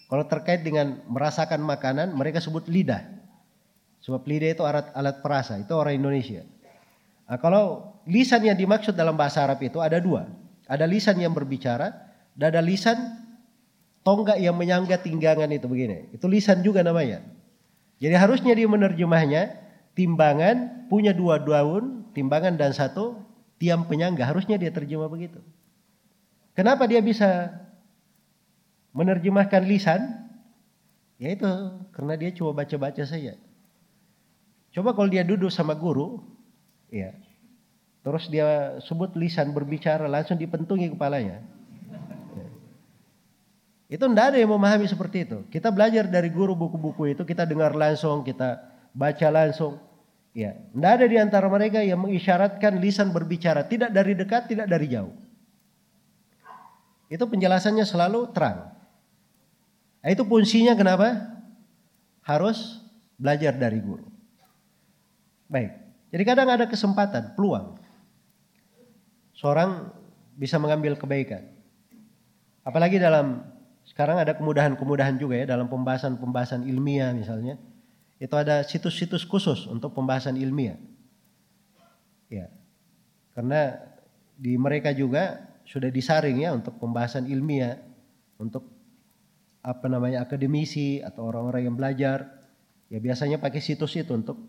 Kalau 0.07 0.29
terkait 0.29 0.61
dengan 0.61 1.01
merasakan 1.09 1.65
makanan 1.65 2.13
mereka 2.13 2.39
sebut 2.39 2.69
lidah. 2.69 3.03
Sebab 4.05 4.21
lidah 4.29 4.53
itu 4.53 4.63
alat 4.69 4.93
alat 4.93 5.25
perasa, 5.25 5.57
itu 5.57 5.73
orang 5.73 5.97
Indonesia. 5.97 6.45
Nah, 7.25 7.41
kalau 7.41 7.97
lisan 8.05 8.45
yang 8.45 8.55
dimaksud 8.55 8.93
dalam 8.93 9.17
bahasa 9.17 9.41
Arab 9.41 9.65
itu 9.65 9.81
ada 9.81 9.97
dua. 9.97 10.29
Ada 10.69 10.85
lisan 10.85 11.17
yang 11.17 11.33
berbicara, 11.33 11.89
dan 12.37 12.53
ada 12.53 12.61
lisan 12.61 12.95
tonggak 14.05 14.37
yang 14.37 14.53
menyangga 14.53 15.01
tinggangan 15.01 15.49
itu 15.51 15.65
begini. 15.65 16.13
Itu 16.13 16.29
lisan 16.29 16.61
juga 16.61 16.85
namanya. 16.85 17.25
Jadi 18.05 18.21
harusnya 18.21 18.53
dia 18.53 18.69
menerjemahnya 18.69 19.57
timbangan 19.97 20.85
punya 20.93 21.17
dua 21.17 21.41
daun, 21.41 22.05
timbangan 22.13 22.61
dan 22.61 22.77
satu 22.77 23.17
tiang 23.57 23.89
penyangga. 23.89 24.29
Harusnya 24.29 24.61
dia 24.61 24.69
terjemah 24.69 25.09
begitu. 25.09 25.41
Kenapa 26.53 26.85
dia 26.85 27.01
bisa 27.01 27.49
menerjemahkan 28.93 29.65
lisan? 29.65 30.21
Ya 31.17 31.33
itu 31.33 31.49
karena 31.97 32.21
dia 32.21 32.29
cuma 32.37 32.53
baca-baca 32.53 33.09
saja. 33.09 33.41
Coba 34.77 34.93
kalau 34.93 35.09
dia 35.09 35.25
duduk 35.25 35.49
sama 35.49 35.73
guru, 35.73 36.21
ya, 36.93 37.17
terus 38.05 38.29
dia 38.29 38.77
sebut 38.85 39.17
lisan 39.17 39.57
berbicara 39.57 40.05
langsung 40.13 40.37
dipentungi 40.37 40.93
kepalanya. 40.93 41.41
Itu 43.95 44.11
tidak 44.11 44.35
ada 44.35 44.39
yang 44.43 44.51
memahami 44.51 44.91
seperti 44.91 45.23
itu. 45.23 45.47
Kita 45.47 45.71
belajar 45.71 46.11
dari 46.11 46.27
guru 46.27 46.59
buku-buku 46.59 47.15
itu, 47.15 47.23
kita 47.23 47.47
dengar 47.47 47.79
langsung, 47.79 48.27
kita 48.27 48.59
baca 48.91 49.29
langsung. 49.31 49.79
Ya, 50.35 50.59
tidak 50.75 50.91
ada 50.99 51.07
di 51.07 51.15
antara 51.15 51.47
mereka 51.47 51.79
yang 51.79 52.03
mengisyaratkan 52.03 52.83
lisan 52.83 53.15
berbicara, 53.15 53.63
tidak 53.71 53.95
dari 53.95 54.19
dekat, 54.19 54.51
tidak 54.51 54.67
dari 54.67 54.91
jauh. 54.91 55.15
Itu 57.07 57.23
penjelasannya 57.31 57.87
selalu 57.87 58.35
terang. 58.35 58.75
Nah, 60.03 60.11
itu 60.11 60.27
fungsinya 60.27 60.75
kenapa? 60.75 61.39
Harus 62.27 62.83
belajar 63.15 63.55
dari 63.55 63.79
guru. 63.79 64.11
Baik. 65.47 65.71
Jadi 66.11 66.23
kadang 66.27 66.51
ada 66.51 66.67
kesempatan, 66.67 67.39
peluang. 67.39 67.79
Seorang 69.39 69.87
bisa 70.35 70.59
mengambil 70.59 70.99
kebaikan. 70.99 71.47
Apalagi 72.67 72.99
dalam 72.99 73.54
sekarang 73.95 74.19
ada 74.19 74.35
kemudahan-kemudahan 74.35 75.23
juga 75.23 75.39
ya 75.39 75.47
dalam 75.55 75.71
pembahasan-pembahasan 75.71 76.67
ilmiah 76.67 77.15
misalnya. 77.15 77.63
Itu 78.19 78.35
ada 78.35 78.67
situs-situs 78.67 79.23
khusus 79.23 79.71
untuk 79.71 79.95
pembahasan 79.95 80.35
ilmiah. 80.35 80.75
Ya. 82.27 82.51
Karena 83.39 83.79
di 84.35 84.59
mereka 84.59 84.91
juga 84.91 85.47
sudah 85.63 85.95
disaring 85.95 86.43
ya 86.43 86.51
untuk 86.51 86.75
pembahasan 86.83 87.31
ilmiah, 87.31 87.79
untuk 88.43 88.67
apa 89.63 89.87
namanya 89.87 90.27
akademisi 90.27 90.99
atau 90.99 91.31
orang-orang 91.31 91.71
yang 91.71 91.79
belajar. 91.79 92.35
Ya 92.91 92.99
biasanya 92.99 93.39
pakai 93.39 93.63
situs 93.63 93.95
itu 93.95 94.11
untuk 94.11 94.43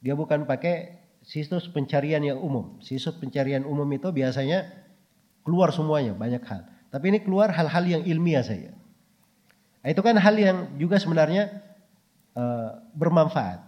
dia 0.00 0.16
bukan 0.16 0.48
pakai 0.48 0.96
situs 1.20 1.68
pencarian 1.68 2.24
yang 2.24 2.40
umum. 2.40 2.80
Situs 2.80 3.20
pencarian 3.20 3.68
umum 3.68 3.86
itu 3.92 4.08
biasanya 4.08 4.64
keluar 5.44 5.76
semuanya 5.76 6.16
banyak 6.16 6.40
hal. 6.48 6.71
Tapi 6.92 7.04
ini 7.08 7.18
keluar 7.24 7.48
hal-hal 7.48 7.84
yang 7.88 8.02
ilmiah 8.04 8.44
saja. 8.44 8.76
Nah, 9.80 9.88
itu 9.88 10.04
kan 10.04 10.12
hal 10.20 10.36
yang 10.36 10.76
juga 10.76 11.00
sebenarnya 11.00 11.48
uh, 12.36 12.84
bermanfaat. 12.92 13.64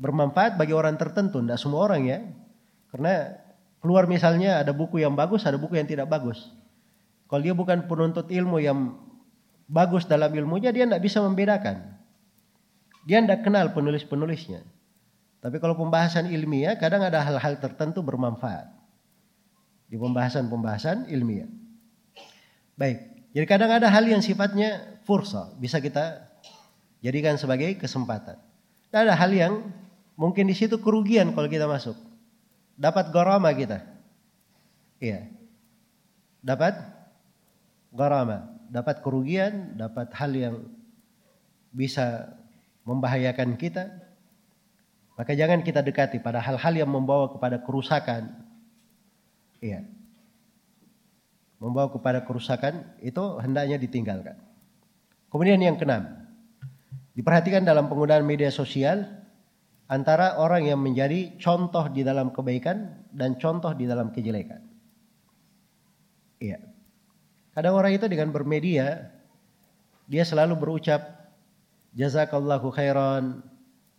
Bermanfaat 0.00 0.56
bagi 0.56 0.72
orang 0.72 0.96
tertentu, 0.96 1.44
tidak 1.44 1.60
semua 1.60 1.84
orang 1.84 2.08
ya. 2.08 2.18
Karena 2.88 3.36
keluar 3.84 4.08
misalnya 4.08 4.64
ada 4.64 4.72
buku 4.72 5.04
yang 5.04 5.12
bagus, 5.12 5.44
ada 5.44 5.60
buku 5.60 5.76
yang 5.76 5.84
tidak 5.84 6.08
bagus. 6.08 6.48
Kalau 7.28 7.44
dia 7.44 7.52
bukan 7.52 7.84
penuntut 7.84 8.32
ilmu 8.32 8.56
yang 8.56 8.96
bagus 9.68 10.08
dalam 10.08 10.32
ilmunya, 10.32 10.72
dia 10.72 10.88
tidak 10.88 11.04
bisa 11.04 11.20
membedakan. 11.20 11.92
Dia 13.04 13.20
tidak 13.20 13.44
kenal 13.44 13.76
penulis-penulisnya. 13.76 14.64
Tapi 15.44 15.60
kalau 15.60 15.76
pembahasan 15.76 16.32
ilmiah 16.32 16.74
kadang 16.80 17.04
ada 17.04 17.20
hal-hal 17.20 17.60
tertentu 17.60 18.00
bermanfaat. 18.00 18.64
Di 19.92 20.00
pembahasan-pembahasan 20.00 21.12
ilmiah. 21.12 21.48
Baik, 22.78 22.98
jadi 23.34 23.46
kadang 23.50 23.74
ada 23.74 23.90
hal 23.90 24.06
yang 24.06 24.22
sifatnya 24.22 25.02
fursa, 25.02 25.50
bisa 25.58 25.82
kita 25.82 26.30
jadikan 27.02 27.34
sebagai 27.34 27.74
kesempatan. 27.74 28.38
Dan 28.94 29.10
ada 29.10 29.18
hal 29.18 29.34
yang 29.34 29.66
mungkin 30.14 30.46
di 30.46 30.54
situ 30.54 30.78
kerugian 30.78 31.34
kalau 31.34 31.50
kita 31.50 31.66
masuk. 31.66 31.98
Dapat 32.78 33.10
gorama 33.10 33.50
kita. 33.50 33.82
Iya. 35.02 35.26
Dapat 36.38 36.78
gorama, 37.90 38.46
dapat 38.70 39.02
kerugian, 39.02 39.74
dapat 39.74 40.14
hal 40.14 40.30
yang 40.30 40.56
bisa 41.74 42.30
membahayakan 42.86 43.58
kita, 43.58 43.90
maka 45.18 45.34
jangan 45.34 45.66
kita 45.66 45.82
dekati 45.82 46.22
pada 46.22 46.38
hal-hal 46.38 46.86
yang 46.86 46.90
membawa 46.90 47.26
kepada 47.34 47.58
kerusakan. 47.58 48.38
Iya. 49.58 49.97
Membawa 51.58 51.90
kepada 51.90 52.22
kerusakan 52.22 52.86
itu 53.02 53.20
hendaknya 53.42 53.78
ditinggalkan. 53.82 54.38
Kemudian 55.28 55.58
yang 55.58 55.74
keenam, 55.74 56.06
diperhatikan 57.18 57.66
dalam 57.66 57.90
penggunaan 57.90 58.22
media 58.22 58.48
sosial 58.48 59.04
antara 59.90 60.38
orang 60.38 60.70
yang 60.70 60.78
menjadi 60.78 61.34
contoh 61.42 61.90
di 61.90 62.06
dalam 62.06 62.30
kebaikan 62.30 62.94
dan 63.10 63.34
contoh 63.36 63.74
di 63.74 63.90
dalam 63.90 64.14
kejelekan. 64.14 64.62
Iya. 66.38 66.62
Kadang 67.58 67.74
orang 67.74 67.98
itu 67.98 68.06
dengan 68.06 68.30
bermedia 68.30 69.10
dia 70.06 70.22
selalu 70.22 70.54
berucap 70.56 71.34
jazakallahu 71.98 72.70
khairan, 72.70 73.42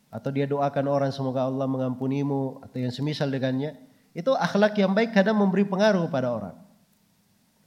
atau 0.10 0.30
dia 0.34 0.50
doakan 0.50 0.86
orang 0.90 1.12
semoga 1.14 1.46
Allah 1.46 1.70
mengampunimu 1.70 2.66
atau 2.66 2.78
yang 2.82 2.90
semisal 2.90 3.30
dengannya, 3.30 3.78
itu 4.18 4.34
akhlak 4.34 4.74
yang 4.82 4.98
baik 4.98 5.14
kadang 5.14 5.38
memberi 5.38 5.68
pengaruh 5.70 6.10
pada 6.10 6.34
orang. 6.34 6.56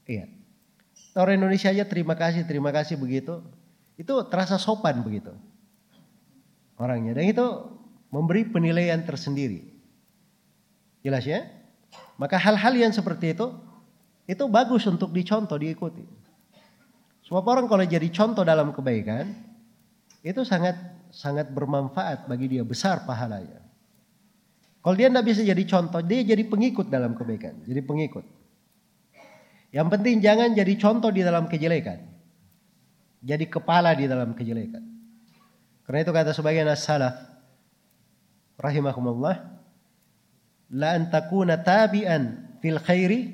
Iya. 0.06 0.26
Orang 1.12 1.40
Indonesia 1.40 1.68
aja 1.68 1.84
terima 1.84 2.16
kasih, 2.16 2.48
terima 2.48 2.72
kasih 2.72 2.96
begitu. 2.96 3.44
Itu 4.00 4.16
terasa 4.32 4.56
sopan 4.56 5.04
begitu. 5.04 5.30
Orangnya. 6.80 7.14
Dan 7.14 7.28
itu 7.28 7.46
memberi 8.08 8.48
penilaian 8.48 9.00
tersendiri. 9.04 9.68
Jelas 11.04 11.26
ya? 11.28 11.46
Maka 12.16 12.38
hal-hal 12.40 12.72
yang 12.78 12.92
seperti 12.94 13.36
itu, 13.36 13.52
itu 14.24 14.44
bagus 14.48 14.86
untuk 14.88 15.10
dicontoh, 15.10 15.58
diikuti. 15.58 16.06
Sebab 17.26 17.44
orang 17.44 17.66
kalau 17.68 17.84
jadi 17.84 18.08
contoh 18.12 18.42
dalam 18.46 18.70
kebaikan, 18.70 19.32
itu 20.22 20.46
sangat 20.46 20.78
sangat 21.12 21.52
bermanfaat 21.52 22.30
bagi 22.30 22.56
dia, 22.56 22.64
besar 22.64 23.04
pahalanya. 23.04 23.60
Kalau 24.82 24.96
dia 24.98 25.06
tidak 25.12 25.26
bisa 25.28 25.40
jadi 25.46 25.64
contoh, 25.68 26.00
dia 26.02 26.20
jadi 26.26 26.42
pengikut 26.48 26.90
dalam 26.90 27.14
kebaikan, 27.14 27.62
jadi 27.68 27.84
pengikut. 27.84 28.41
Yang 29.72 29.88
penting 29.88 30.20
jangan 30.20 30.52
jadi 30.52 30.76
contoh 30.76 31.08
di 31.08 31.24
dalam 31.24 31.48
kejelekan. 31.48 32.04
Jadi 33.24 33.48
kepala 33.48 33.96
di 33.96 34.04
dalam 34.04 34.36
kejelekan. 34.36 34.84
Karena 35.88 35.98
itu 36.04 36.12
kata 36.12 36.30
sebagian 36.36 36.68
as-salaf 36.68 37.16
rahimahumullah 38.60 39.36
la 40.76 40.88
an 40.94 41.08
takuna 41.08 41.58
tabi'an 41.58 42.54
fil 42.60 42.78
khairi 42.78 43.32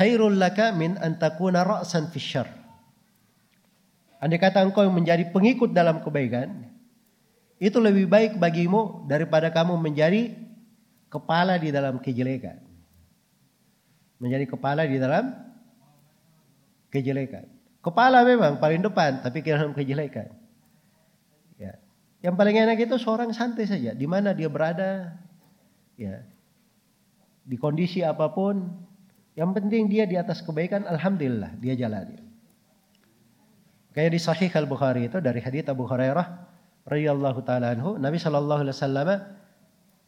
khairul 0.00 0.34
laka 0.34 0.72
min 0.72 0.96
an 0.96 1.20
takuna 1.20 1.60
ra'san 1.62 2.08
fil 2.08 2.24
syarr. 2.24 2.48
Andai 4.24 4.40
kata 4.40 4.64
engkau 4.64 4.88
menjadi 4.88 5.28
pengikut 5.28 5.76
dalam 5.76 6.00
kebaikan, 6.00 6.72
itu 7.60 7.76
lebih 7.76 8.08
baik 8.08 8.40
bagimu 8.40 9.04
daripada 9.04 9.52
kamu 9.52 9.76
menjadi 9.76 10.32
kepala 11.12 11.60
di 11.60 11.68
dalam 11.68 12.00
kejelekan 12.00 12.73
menjadi 14.24 14.48
kepala 14.48 14.88
di 14.88 14.96
dalam 14.96 15.36
kejelekan. 16.88 17.44
Kepala 17.84 18.24
memang 18.24 18.56
paling 18.56 18.80
depan, 18.80 19.20
tapi 19.20 19.44
dalam 19.44 19.76
kejelekan. 19.76 20.32
Ya. 21.60 21.76
Yang 22.24 22.34
paling 22.40 22.56
enak 22.56 22.80
itu 22.80 22.96
seorang 22.96 23.36
santai 23.36 23.68
saja, 23.68 23.92
di 23.92 24.08
mana 24.08 24.32
dia 24.32 24.48
berada, 24.48 25.12
ya, 26.00 26.24
di 27.44 27.60
kondisi 27.60 28.00
apa 28.00 28.32
pun, 28.32 28.72
yang 29.36 29.52
penting 29.52 29.92
dia 29.92 30.08
di 30.08 30.16
atas 30.16 30.40
kebaikan, 30.40 30.88
alhamdulillah 30.88 31.60
dia 31.60 31.76
jalani. 31.76 32.16
Kayak 33.92 34.10
di 34.16 34.20
Sahih 34.24 34.50
Al 34.56 34.64
Bukhari 34.64 35.12
itu 35.12 35.20
dari 35.20 35.44
hadits 35.44 35.68
Abu 35.68 35.84
Hurairah 35.84 36.26
radhiyallahu 36.88 37.44
taala 37.44 37.76
anhu, 37.76 38.00
Nabi 38.00 38.16
sallallahu 38.16 38.64
alaihi 38.64 38.74
wasallam 38.74 39.08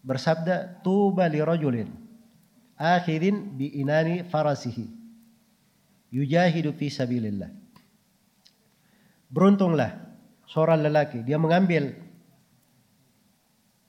bersabda, 0.00 0.80
"Tuba 0.80 1.28
li 1.28 1.44
rajulin 1.44 2.05
akhirin 2.76 3.56
bi 3.56 3.72
inani 3.80 4.22
farasihi. 4.24 4.86
Yujahidu 6.12 6.72
fi 6.76 6.86
sabilillah. 6.92 7.50
Beruntunglah 9.32 9.96
seorang 10.46 10.86
lelaki. 10.86 11.26
Dia 11.26 11.36
mengambil 11.36 11.92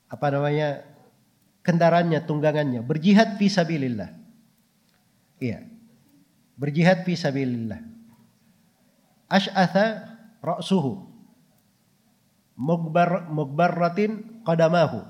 apa 0.07 0.27
namanya 0.33 0.81
kendaraannya 1.61 2.19
tunggangannya. 2.25 2.81
Berjihad 2.81 3.37
fi 3.37 3.47
sabilillah. 3.51 4.09
Iya. 5.37 5.67
Berjihad 6.57 7.05
fi 7.05 7.13
sabilillah. 7.13 7.79
Ash'atha 9.29 10.17
ra'suhu. 10.41 11.05
Mugbar 12.57 13.29
mugbarratin 13.29 14.41
qadamahu. 14.41 15.05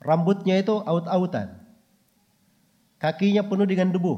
Rambutnya 0.00 0.56
itu 0.56 0.78
aut-autan 0.80 1.57
Kakinya 2.98 3.46
penuh 3.46 3.66
dengan 3.66 3.94
debu. 3.94 4.14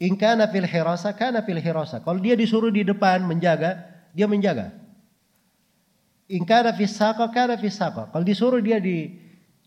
Ingkana 0.00 0.48
fil 0.48 0.64
hirasa, 0.64 1.12
kana 1.12 1.44
fil 1.44 1.60
hirasa. 1.60 2.00
Kalau 2.00 2.20
dia 2.20 2.32
disuruh 2.32 2.72
di 2.72 2.84
depan 2.84 3.24
menjaga, 3.24 3.84
dia 4.16 4.24
menjaga. 4.24 4.72
Ingkana 6.28 6.72
fis 6.72 6.96
saqa, 6.96 7.28
kana 7.32 7.60
fis. 7.60 7.76
Kalau 7.76 8.24
disuruh 8.24 8.60
dia 8.64 8.80
di 8.80 9.16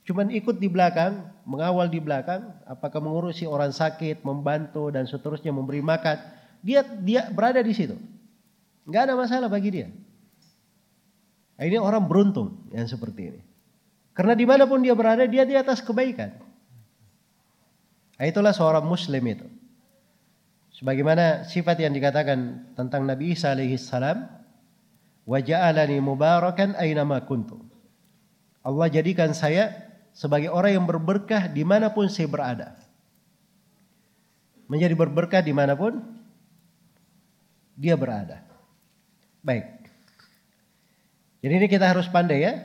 cuman 0.06 0.34
ikut 0.34 0.58
di 0.58 0.70
belakang, 0.70 1.26
mengawal 1.46 1.90
di 1.90 2.02
belakang, 2.02 2.50
apakah 2.66 2.98
mengurusi 3.02 3.46
orang 3.46 3.70
sakit, 3.74 4.26
membantu 4.26 4.90
dan 4.90 5.06
seterusnya 5.06 5.54
memberi 5.54 5.86
makan, 5.86 6.18
dia 6.66 6.82
dia 6.82 7.30
berada 7.30 7.62
di 7.62 7.74
situ. 7.74 7.98
Enggak 8.90 9.10
ada 9.10 9.14
masalah 9.14 9.50
bagi 9.50 9.70
dia. 9.70 9.88
Nah, 11.58 11.64
ini 11.70 11.78
orang 11.78 12.04
beruntung 12.10 12.68
yang 12.74 12.90
seperti 12.90 13.22
ini. 13.32 13.42
Karena 14.18 14.34
di 14.34 14.46
mana 14.46 14.66
pun 14.66 14.82
dia 14.82 14.98
berada, 14.98 15.26
dia 15.26 15.46
di 15.46 15.54
atas 15.54 15.82
kebaikan. 15.82 16.53
Nah, 18.24 18.32
itulah 18.32 18.56
seorang 18.56 18.88
muslim 18.88 19.20
itu. 19.28 19.44
Sebagaimana 20.80 21.44
sifat 21.44 21.84
yang 21.84 21.92
dikatakan 21.92 22.72
tentang 22.72 23.04
Nabi 23.04 23.36
Isa 23.36 23.52
alaihi 23.52 23.76
salam, 23.76 24.24
"Wa 25.28 25.44
ja'alani 25.44 26.00
mubarakan 26.00 26.72
aynama 26.80 27.20
kuntu." 27.28 27.60
Allah 28.64 28.88
jadikan 28.88 29.36
saya 29.36 29.76
sebagai 30.16 30.56
orang 30.56 30.80
yang 30.80 30.88
berberkah 30.88 31.52
di 31.52 31.68
mana 31.68 31.92
pun 31.92 32.08
saya 32.08 32.32
berada. 32.32 32.80
Menjadi 34.72 34.96
berberkah 34.96 35.44
di 35.44 35.52
mana 35.52 35.76
pun 35.76 36.00
dia 37.76 38.00
berada. 38.00 38.40
Baik. 39.44 39.68
Jadi 41.44 41.54
ini 41.60 41.68
kita 41.68 41.92
harus 41.92 42.08
pandai 42.08 42.40
ya. 42.40 42.56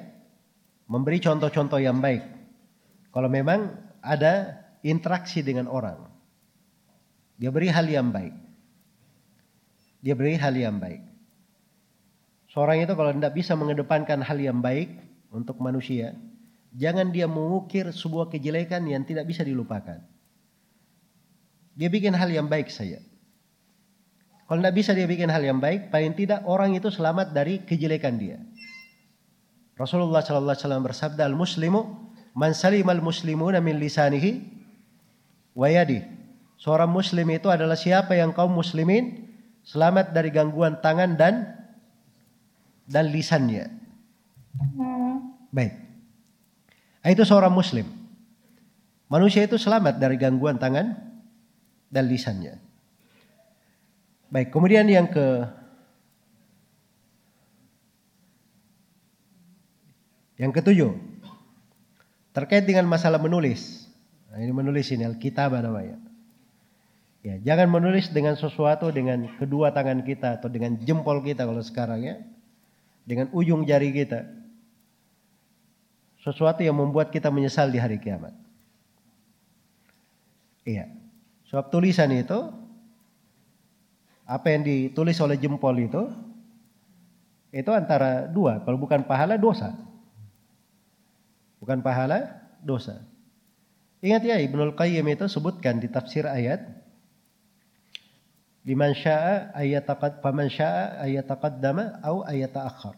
Memberi 0.87 1.19
contoh-contoh 1.19 1.83
yang 1.83 1.99
baik. 1.99 2.23
Kalau 3.11 3.27
memang 3.27 3.75
ada 3.99 4.68
interaksi 4.83 5.43
dengan 5.43 5.67
orang. 5.67 5.99
Dia 7.39 7.55
beri 7.55 7.71
hal 7.71 7.87
yang 7.87 8.11
baik. 8.11 8.35
Dia 10.03 10.15
beri 10.15 10.35
hal 10.39 10.55
yang 10.55 10.79
baik. 10.79 11.03
Seorang 12.51 12.83
itu 12.83 12.93
kalau 12.99 13.15
tidak 13.15 13.35
bisa 13.35 13.55
mengedepankan 13.55 14.19
hal 14.25 14.39
yang 14.39 14.59
baik 14.59 14.91
untuk 15.31 15.61
manusia, 15.63 16.17
jangan 16.75 17.15
dia 17.15 17.31
mengukir 17.31 17.87
sebuah 17.93 18.33
kejelekan 18.33 18.83
yang 18.89 19.07
tidak 19.07 19.29
bisa 19.29 19.47
dilupakan. 19.47 20.03
Dia 21.79 21.87
bikin 21.87 22.11
hal 22.17 22.27
yang 22.27 22.51
baik 22.51 22.73
saja. 22.75 22.99
Kalau 24.49 24.59
tidak 24.65 24.81
bisa 24.81 24.97
dia 24.97 25.07
bikin 25.07 25.31
hal 25.31 25.45
yang 25.45 25.61
baik, 25.63 25.93
paling 25.93 26.17
tidak 26.17 26.43
orang 26.49 26.75
itu 26.75 26.91
selamat 26.91 27.31
dari 27.37 27.63
kejelekan 27.63 28.19
dia. 28.19 28.41
Rasulullah 29.79 30.25
sallallahu 30.25 30.57
alaihi 30.57 30.65
wasallam 30.67 30.85
bersabda, 30.89 31.23
"Al-muslimu 31.31 31.81
man 32.35 32.51
salimal 32.57 32.99
muslimuna 32.99 33.63
min 33.63 33.79
lisanihi 33.79 34.58
wayadi. 35.59 36.07
Seorang 36.63 36.91
muslim 36.91 37.27
itu 37.35 37.51
adalah 37.51 37.75
siapa 37.75 38.15
yang 38.15 38.31
kaum 38.31 38.55
muslimin 38.55 39.27
selamat 39.67 40.15
dari 40.15 40.31
gangguan 40.31 40.79
tangan 40.79 41.19
dan 41.19 41.59
dan 42.87 43.11
lisannya. 43.11 43.67
Baik. 45.51 45.75
Nah, 47.03 47.11
itu 47.11 47.23
seorang 47.27 47.51
muslim. 47.51 47.87
Manusia 49.11 49.43
itu 49.43 49.59
selamat 49.59 49.99
dari 49.99 50.15
gangguan 50.15 50.63
tangan 50.63 50.95
dan 51.91 52.05
lisannya. 52.07 52.61
Baik, 54.31 54.55
kemudian 54.55 54.87
yang 54.87 55.11
ke 55.11 55.59
Yang 60.39 60.63
ketujuh, 60.63 60.95
terkait 62.31 62.63
dengan 62.63 62.87
masalah 62.87 63.19
menulis. 63.19 63.78
Nah, 64.39 64.47
ini 64.47 64.55
menulis 64.55 64.87
ini 64.95 65.03
Alkitab 65.03 65.51
namanya. 65.51 65.99
Ya, 67.27 67.43
jangan 67.43 67.75
menulis 67.75 68.07
dengan 68.15 68.39
sesuatu 68.39 68.95
dengan 68.95 69.27
kedua 69.35 69.75
tangan 69.75 70.07
kita 70.07 70.39
atau 70.39 70.47
dengan 70.47 70.79
jempol 70.79 71.19
kita 71.27 71.43
kalau 71.43 71.59
sekarang 71.59 72.07
ya. 72.07 72.23
Dengan 73.03 73.35
ujung 73.35 73.67
jari 73.67 73.91
kita. 73.91 74.31
Sesuatu 76.23 76.63
yang 76.63 76.79
membuat 76.79 77.11
kita 77.11 77.35
menyesal 77.35 77.67
di 77.75 77.83
hari 77.83 77.99
kiamat. 77.99 78.31
Iya. 80.63 80.87
Sebab 81.51 81.75
tulisan 81.75 82.15
itu 82.15 82.39
apa 84.23 84.55
yang 84.55 84.63
ditulis 84.63 85.19
oleh 85.19 85.35
jempol 85.35 85.75
itu 85.83 86.15
itu 87.51 87.71
antara 87.75 88.31
dua. 88.31 88.63
Kalau 88.63 88.79
bukan 88.79 89.03
pahala 89.03 89.35
dosa. 89.35 89.75
Bukan 91.59 91.83
pahala 91.83 92.39
dosa. 92.63 93.03
Ingat 93.99 94.23
ya 94.23 94.37
Ibnul 94.39 94.79
Qayyim 94.79 95.07
itu 95.11 95.27
sebutkan 95.27 95.83
di 95.83 95.91
tafsir 95.91 96.23
ayat 96.23 96.63
liman 98.63 98.95
syaa 98.95 99.51
ayataqad 99.59 100.23
faman 100.23 100.47
syaa 100.47 101.03
ayataqaddama 101.03 101.99
au 102.07 102.23
ayataakhir. 102.23 102.95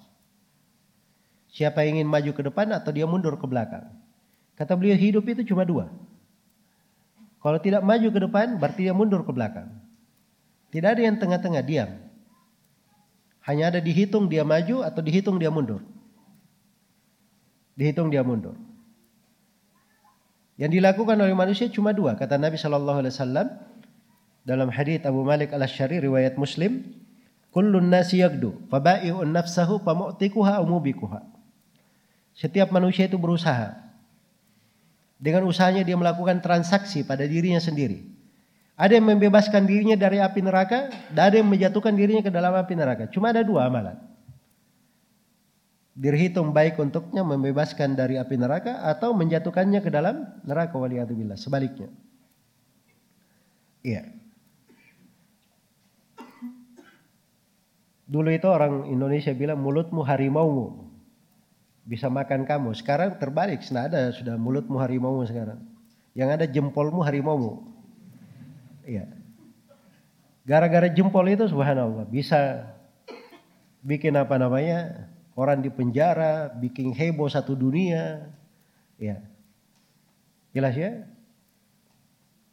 Siapa 1.51 1.82
ingin 1.89 2.06
maju 2.06 2.31
ke 2.36 2.43
depan 2.44 2.68
atau 2.77 2.93
dia 2.93 3.09
mundur 3.09 3.35
ke 3.40 3.47
belakang. 3.48 3.89
Kata 4.55 4.77
beliau 4.77 4.94
hidup 4.94 5.24
itu 5.24 5.43
cuma 5.51 5.64
dua. 5.64 5.89
Kalau 7.40 7.56
tidak 7.59 7.81
maju 7.81 8.09
ke 8.12 8.20
depan 8.20 8.60
berarti 8.60 8.85
dia 8.85 8.94
mundur 8.94 9.24
ke 9.24 9.32
belakang. 9.32 9.72
Tidak 10.70 10.86
ada 10.86 11.02
yang 11.02 11.16
tengah-tengah 11.16 11.64
diam. 11.64 11.90
Hanya 13.40 13.72
ada 13.72 13.81
dihitung 13.81 14.28
dia 14.28 14.44
maju 14.44 14.85
atau 14.85 15.01
dihitung 15.01 15.40
dia 15.40 15.48
mundur. 15.48 15.81
Dihitung 17.74 18.12
dia 18.12 18.20
mundur. 18.20 18.55
Yang 20.61 20.77
dilakukan 20.77 21.16
oleh 21.16 21.32
manusia 21.32 21.73
cuma 21.73 21.97
dua 21.97 22.20
kata 22.20 22.37
Nabi 22.37 22.61
Shallallahu 22.61 23.01
Alaihi 23.01 23.16
Wasallam 23.16 23.49
dalam 24.45 24.69
hadits 24.69 25.09
Abu 25.09 25.24
Malik 25.24 25.57
al 25.57 25.65
Ashari 25.65 26.05
riwayat 26.05 26.37
Muslim, 26.37 26.85
kullun 27.49 27.89
nasi 27.89 28.20
yagdu, 28.20 28.53
fabai'un 28.69 29.24
nafsahu, 29.24 29.81
pamu'tikuha, 29.81 30.61
umubikuha. 30.61 31.24
Setiap 32.37 32.69
manusia 32.77 33.09
itu 33.09 33.16
berusaha. 33.16 33.73
Dengan 35.16 35.49
usahanya 35.49 35.81
dia 35.81 35.97
melakukan 35.97 36.45
transaksi 36.45 37.09
pada 37.09 37.24
dirinya 37.24 37.61
sendiri. 37.61 38.05
Ada 38.77 39.01
yang 39.01 39.16
membebaskan 39.16 39.65
dirinya 39.65 39.97
dari 39.97 40.20
api 40.20 40.41
neraka, 40.45 40.93
dan 41.12 41.23
ada 41.32 41.37
yang 41.41 41.49
menjatuhkan 41.49 41.93
dirinya 41.97 42.24
ke 42.24 42.32
dalam 42.32 42.53
api 42.53 42.73
neraka. 42.77 43.09
Cuma 43.09 43.32
ada 43.32 43.41
dua 43.41 43.69
amalan. 43.69 44.10
Dirhitung 46.01 46.56
baik 46.56 46.81
untuknya 46.81 47.20
membebaskan 47.20 47.93
dari 47.93 48.16
api 48.16 48.40
neraka 48.40 48.81
atau 48.89 49.12
menjatuhkannya 49.12 49.85
ke 49.85 49.93
dalam 49.93 50.24
neraka 50.48 50.81
waliyadzubillah. 50.81 51.36
Sebaliknya. 51.36 51.93
Iya. 53.85 54.09
Dulu 58.09 58.32
itu 58.32 58.48
orang 58.48 58.89
Indonesia 58.89 59.36
bilang 59.36 59.60
mulutmu 59.60 60.01
harimaumu. 60.01 60.89
Bisa 61.85 62.09
makan 62.09 62.48
kamu. 62.48 62.72
Sekarang 62.72 63.20
terbalik. 63.20 63.60
Sudah 63.60 63.93
ada 63.93 64.09
sudah 64.09 64.40
mulutmu 64.40 64.81
harimaumu 64.81 65.28
sekarang. 65.28 65.60
Yang 66.16 66.28
ada 66.40 66.47
jempolmu 66.48 67.05
harimaumu. 67.05 67.60
Iya. 68.89 69.05
Gara-gara 70.48 70.89
jempol 70.89 71.28
itu 71.28 71.44
subhanallah 71.44 72.09
bisa 72.09 72.72
bikin 73.85 74.16
apa 74.16 74.40
namanya 74.40 75.06
orang 75.35 75.62
di 75.62 75.70
penjara, 75.70 76.51
bikin 76.55 76.94
heboh 76.94 77.31
satu 77.31 77.55
dunia. 77.55 78.31
Ya. 79.01 79.23
Jelas 80.51 80.74
ya? 80.74 81.07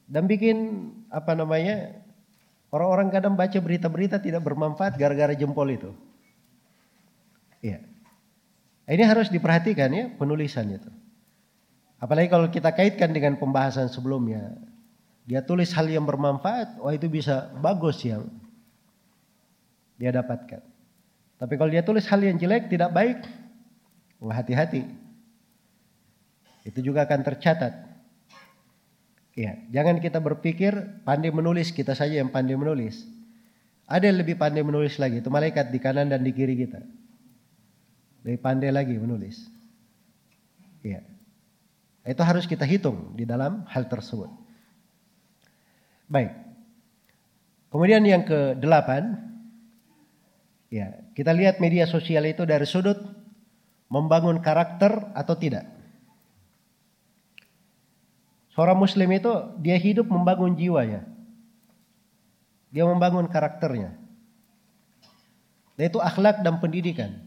Dan 0.08 0.30
bikin 0.30 0.90
apa 1.12 1.36
namanya? 1.36 2.00
Orang-orang 2.68 3.08
kadang 3.12 3.36
baca 3.40 3.56
berita-berita 3.60 4.20
tidak 4.20 4.44
bermanfaat 4.44 5.00
gara-gara 5.00 5.32
jempol 5.32 5.68
itu. 5.72 5.92
Iya. 7.64 7.80
Ini 8.88 9.04
harus 9.04 9.28
diperhatikan 9.28 9.92
ya 9.92 10.06
penulisan 10.16 10.72
itu. 10.72 10.92
Apalagi 11.98 12.30
kalau 12.30 12.48
kita 12.48 12.72
kaitkan 12.72 13.12
dengan 13.12 13.36
pembahasan 13.36 13.90
sebelumnya. 13.90 14.54
Dia 15.28 15.44
tulis 15.44 15.76
hal 15.76 15.92
yang 15.92 16.08
bermanfaat, 16.08 16.80
oh 16.80 16.88
itu 16.88 17.12
bisa 17.12 17.52
bagus 17.60 18.00
yang 18.08 18.32
dia 20.00 20.16
dapatkan. 20.16 20.64
Tapi 21.38 21.54
kalau 21.54 21.70
dia 21.70 21.86
tulis 21.86 22.06
hal 22.10 22.18
yang 22.18 22.38
jelek, 22.42 22.66
tidak 22.70 22.90
baik, 22.90 23.22
oh 24.18 24.34
hati-hati. 24.34 24.90
Itu 26.66 26.82
juga 26.82 27.06
akan 27.06 27.22
tercatat. 27.22 27.88
Ya, 29.38 29.62
jangan 29.70 30.02
kita 30.02 30.18
berpikir 30.18 30.74
pandai 31.06 31.30
menulis 31.30 31.70
kita 31.70 31.94
saja 31.94 32.18
yang 32.18 32.34
pandai 32.34 32.58
menulis. 32.58 33.06
Ada 33.86 34.10
yang 34.10 34.18
lebih 34.20 34.36
pandai 34.36 34.66
menulis 34.66 34.98
lagi, 34.98 35.22
itu 35.22 35.30
malaikat 35.30 35.70
di 35.70 35.78
kanan 35.78 36.10
dan 36.10 36.26
di 36.26 36.34
kiri 36.34 36.58
kita. 36.58 36.82
Lebih 38.26 38.42
pandai 38.42 38.74
lagi 38.74 38.98
menulis. 38.98 39.46
Ya. 40.82 41.06
Itu 42.02 42.26
harus 42.26 42.50
kita 42.50 42.66
hitung 42.66 43.14
di 43.14 43.30
dalam 43.30 43.62
hal 43.70 43.86
tersebut. 43.86 44.34
Baik. 46.10 46.34
Kemudian 47.70 48.02
yang 48.10 48.24
ke 48.26 48.58
delapan, 48.58 49.16
ya 50.68 51.04
kita 51.16 51.32
lihat 51.32 51.60
media 51.64 51.88
sosial 51.88 52.28
itu 52.28 52.44
dari 52.44 52.68
sudut 52.68 53.00
membangun 53.88 54.44
karakter 54.44 55.12
atau 55.16 55.36
tidak. 55.36 55.66
Seorang 58.52 58.78
muslim 58.78 59.08
itu 59.14 59.32
dia 59.62 59.78
hidup 59.78 60.10
membangun 60.10 60.58
jiwanya. 60.58 61.06
Dia 62.74 62.84
membangun 62.90 63.30
karakternya. 63.30 63.96
Yaitu 65.78 66.02
akhlak 66.02 66.42
dan 66.42 66.58
pendidikan. 66.58 67.22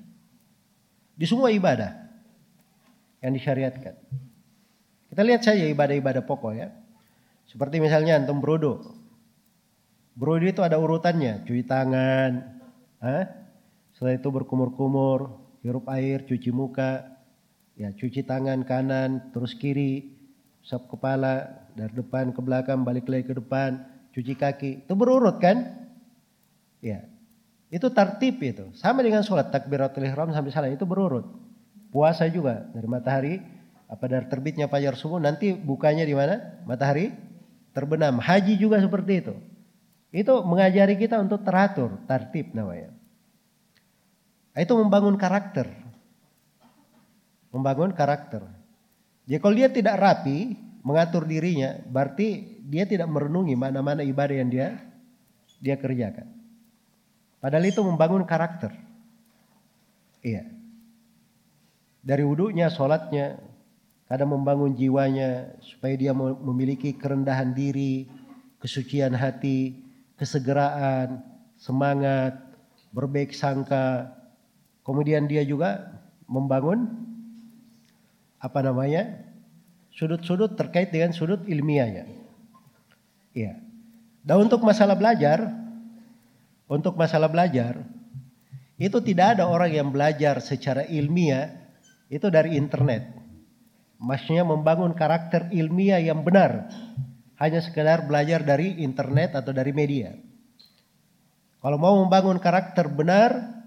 Di 1.14 1.24
semua 1.24 1.54
ibadah 1.54 1.96
yang 3.22 3.30
disyariatkan. 3.30 3.94
Kita 5.10 5.22
lihat 5.22 5.46
saja 5.46 5.64
ibadah-ibadah 5.70 6.26
pokok 6.26 6.52
ya. 6.58 6.74
Seperti 7.46 7.78
misalnya 7.78 8.18
antum 8.18 8.42
brodo. 8.42 8.98
Brodo 10.18 10.44
itu 10.44 10.66
ada 10.66 10.82
urutannya, 10.82 11.46
cuci 11.46 11.62
tangan, 11.62 12.59
eh? 13.04 13.24
setelah 13.92 14.16
itu 14.16 14.28
berkumur-kumur, 14.32 15.36
hirup 15.60 15.84
air, 15.92 16.24
cuci 16.24 16.48
muka, 16.52 17.20
ya 17.76 17.92
cuci 17.92 18.24
tangan 18.24 18.64
kanan, 18.64 19.28
terus 19.32 19.52
kiri, 19.52 20.16
sap 20.64 20.88
kepala, 20.88 21.68
dari 21.76 21.92
depan 21.96 22.32
ke 22.32 22.40
belakang, 22.40 22.80
balik 22.80 23.06
lagi 23.08 23.28
ke 23.28 23.34
depan, 23.36 23.84
cuci 24.16 24.34
kaki. 24.36 24.70
Itu 24.88 24.96
berurut 24.96 25.36
kan? 25.36 25.88
Ya. 26.80 27.06
Itu 27.70 27.92
tertib 27.94 28.42
itu. 28.42 28.74
Sama 28.74 29.04
dengan 29.04 29.22
sholat 29.22 29.54
takbiratul 29.54 30.02
ihram 30.02 30.34
sampai 30.34 30.50
salah 30.50 30.70
itu 30.72 30.82
berurut. 30.82 31.28
Puasa 31.94 32.26
juga 32.26 32.66
dari 32.74 32.88
matahari 32.90 33.34
apa 33.90 34.04
dari 34.06 34.26
terbitnya 34.30 34.70
fajar 34.70 34.94
subuh 34.94 35.18
nanti 35.18 35.54
bukanya 35.54 36.02
di 36.02 36.14
mana? 36.14 36.62
Matahari 36.66 37.14
terbenam. 37.70 38.18
Haji 38.18 38.58
juga 38.58 38.82
seperti 38.82 39.12
itu. 39.22 39.34
Itu 40.10 40.42
mengajari 40.42 40.98
kita 40.98 41.22
untuk 41.22 41.46
teratur, 41.46 42.02
tertib 42.10 42.50
namanya. 42.50 42.90
Itu 44.58 44.74
membangun 44.74 45.14
karakter. 45.14 45.70
Membangun 47.54 47.94
karakter. 47.94 48.42
Jadi 49.30 49.38
kalau 49.38 49.54
dia 49.54 49.70
tidak 49.70 49.96
rapi, 50.02 50.58
mengatur 50.82 51.22
dirinya, 51.22 51.78
berarti 51.86 52.58
dia 52.66 52.82
tidak 52.86 53.06
merenungi 53.06 53.54
mana-mana 53.54 54.02
ibadah 54.02 54.34
yang 54.34 54.50
dia 54.50 54.68
dia 55.62 55.78
kerjakan. 55.78 56.26
Padahal 57.38 57.70
itu 57.70 57.80
membangun 57.86 58.26
karakter. 58.26 58.74
Iya. 60.20 60.44
Dari 62.00 62.24
wudhunya, 62.24 62.72
sholatnya, 62.72 63.38
kadang 64.10 64.34
membangun 64.34 64.74
jiwanya 64.74 65.54
supaya 65.62 65.94
dia 65.94 66.12
memiliki 66.16 66.96
kerendahan 66.96 67.54
diri, 67.54 68.08
kesucian 68.60 69.16
hati, 69.16 69.89
kesegeraan, 70.20 71.24
semangat, 71.56 72.36
berbaik 72.92 73.32
sangka. 73.32 74.12
Kemudian 74.84 75.24
dia 75.24 75.40
juga 75.48 75.96
membangun 76.28 77.08
apa 78.36 78.60
namanya? 78.60 79.26
sudut-sudut 79.90 80.54
terkait 80.54 80.94
dengan 80.94 81.10
sudut 81.10 81.42
ilmiahnya. 81.50 82.06
Iya. 83.34 83.58
Dan 84.22 84.46
untuk 84.46 84.62
masalah 84.62 84.94
belajar, 84.94 85.50
untuk 86.70 86.94
masalah 86.94 87.26
belajar, 87.26 87.82
itu 88.80 88.96
tidak 89.02 89.36
ada 89.36 89.50
orang 89.50 89.74
yang 89.74 89.88
belajar 89.90 90.38
secara 90.40 90.86
ilmiah 90.88 91.52
itu 92.08 92.26
dari 92.32 92.56
internet. 92.56 93.12
Maksudnya 94.00 94.46
membangun 94.46 94.96
karakter 94.96 95.52
ilmiah 95.52 96.00
yang 96.00 96.24
benar. 96.24 96.72
Hanya 97.40 97.64
sekedar 97.64 98.04
belajar 98.04 98.44
dari 98.44 98.84
internet 98.84 99.32
atau 99.32 99.56
dari 99.56 99.72
media. 99.72 100.12
Kalau 101.60 101.76
mau 101.80 101.96
membangun 102.04 102.36
karakter 102.36 102.88
benar 102.88 103.60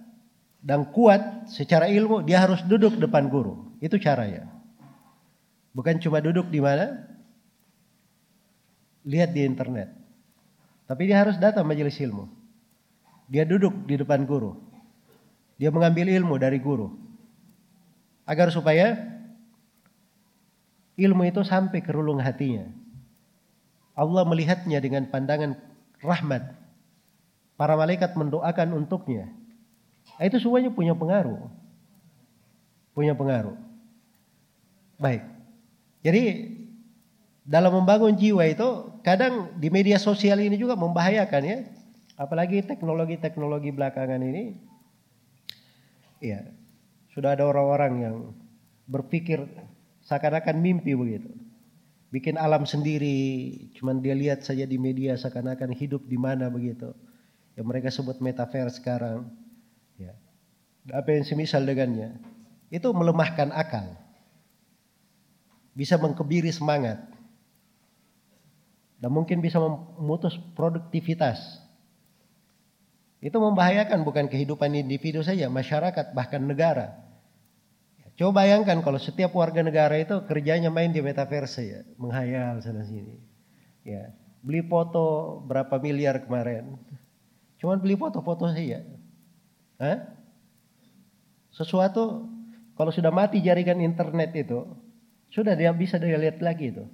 dan 0.61 0.89
kuat 0.93 1.49
secara 1.49 1.89
ilmu, 1.89 2.21
dia 2.21 2.45
harus 2.45 2.61
duduk 2.65 2.97
depan 3.01 3.29
guru. 3.29 3.73
Itu 3.81 3.97
caranya. 3.97 4.49
Bukan 5.73 5.97
cuma 5.97 6.21
duduk 6.21 6.53
di 6.53 6.61
mana? 6.61 7.01
Lihat 9.09 9.33
di 9.33 9.41
internet. 9.41 9.89
Tapi 10.85 11.09
dia 11.09 11.25
harus 11.25 11.41
datang 11.41 11.65
majelis 11.65 11.97
ilmu. 11.97 12.29
Dia 13.25 13.45
duduk 13.45 13.89
di 13.89 13.97
depan 13.97 14.29
guru. 14.29 14.53
Dia 15.57 15.73
mengambil 15.73 16.13
ilmu 16.13 16.37
dari 16.37 16.61
guru. 16.61 16.93
Agar 18.29 18.53
supaya 18.53 18.93
ilmu 20.93 21.25
itu 21.25 21.41
sampai 21.41 21.81
ke 21.81 21.89
relung 21.89 22.21
hatinya. 22.21 22.82
Allah 23.94 24.24
melihatnya 24.26 24.82
dengan 24.82 25.06
pandangan 25.10 25.57
rahmat. 26.02 26.57
Para 27.53 27.78
malaikat 27.78 28.18
mendoakan 28.18 28.74
untuknya. 28.74 29.30
Itu 30.18 30.41
semuanya 30.41 30.74
punya 30.74 30.98
pengaruh. 30.98 31.49
Punya 32.98 33.14
pengaruh. 33.14 33.57
Baik. 34.98 35.22
Jadi 36.03 36.24
dalam 37.45 37.84
membangun 37.84 38.15
jiwa 38.15 38.44
itu 38.48 38.94
kadang 39.06 39.53
di 39.60 39.68
media 39.70 40.02
sosial 40.02 40.41
ini 40.41 40.57
juga 40.57 40.74
membahayakan 40.74 41.44
ya. 41.45 41.57
Apalagi 42.18 42.61
teknologi-teknologi 42.65 43.74
belakangan 43.74 44.22
ini. 44.22 44.57
Ya, 46.24 46.48
sudah 47.11 47.36
ada 47.36 47.44
orang-orang 47.44 47.94
yang 47.99 48.15
berpikir 48.88 49.44
seakan-akan 50.07 50.56
mimpi 50.60 50.95
begitu. 50.95 51.30
Bikin 52.14 52.38
alam 52.38 52.69
sendiri, 52.69 53.18
cuman 53.73 53.98
dia 53.98 54.14
lihat 54.14 54.45
saja 54.45 54.69
di 54.69 54.77
media 54.77 55.18
seakan-akan 55.18 55.73
hidup 55.73 56.06
di 56.06 56.14
mana 56.14 56.45
begitu. 56.45 56.94
Yang 57.57 57.65
mereka 57.65 57.90
sebut 57.90 58.22
metaverse 58.22 58.77
sekarang. 58.77 59.34
apa 60.91 61.15
yang 61.15 61.23
semisal 61.26 61.64
dengannya, 61.64 62.19
itu 62.68 62.85
melemahkan 62.91 63.49
akal. 63.49 63.98
Bisa 65.73 65.98
mengkebiri 65.98 66.53
semangat. 66.53 67.02
Dan 69.02 69.10
mungkin 69.10 69.41
bisa 69.41 69.57
memutus 69.57 70.38
produktivitas. 70.53 71.40
Itu 73.23 73.41
membahayakan 73.41 74.03
bukan 74.06 74.27
kehidupan 74.30 74.76
individu 74.76 75.23
saja, 75.26 75.48
masyarakat 75.48 76.14
bahkan 76.14 76.44
negara. 76.45 77.02
Coba 78.14 78.45
bayangkan 78.45 78.77
kalau 78.85 79.02
setiap 79.02 79.34
warga 79.34 79.65
negara 79.65 79.98
itu 79.98 80.14
kerjanya 80.30 80.69
main 80.69 80.94
di 80.94 81.02
metaverse 81.02 81.61
ya, 81.65 81.81
menghayal 81.98 82.61
sana 82.61 82.85
sini. 82.85 83.18
Ya, 83.81 84.14
beli 84.45 84.61
foto 84.61 85.41
berapa 85.49 85.81
miliar 85.81 86.22
kemarin. 86.22 86.77
Cuman 87.57 87.81
beli 87.81 87.98
foto-foto 87.98 88.53
saja. 88.53 88.85
Hah? 89.81 90.14
Sesuatu 91.49 92.30
kalau 92.77 92.94
sudah 92.94 93.10
mati 93.10 93.41
jaringan 93.41 93.81
internet 93.81 94.34
itu, 94.38 94.61
sudah 95.34 95.57
dia 95.57 95.73
bisa 95.73 95.98
dia 95.98 96.18
lihat 96.18 96.38
lagi 96.38 96.69
itu. 96.69 96.85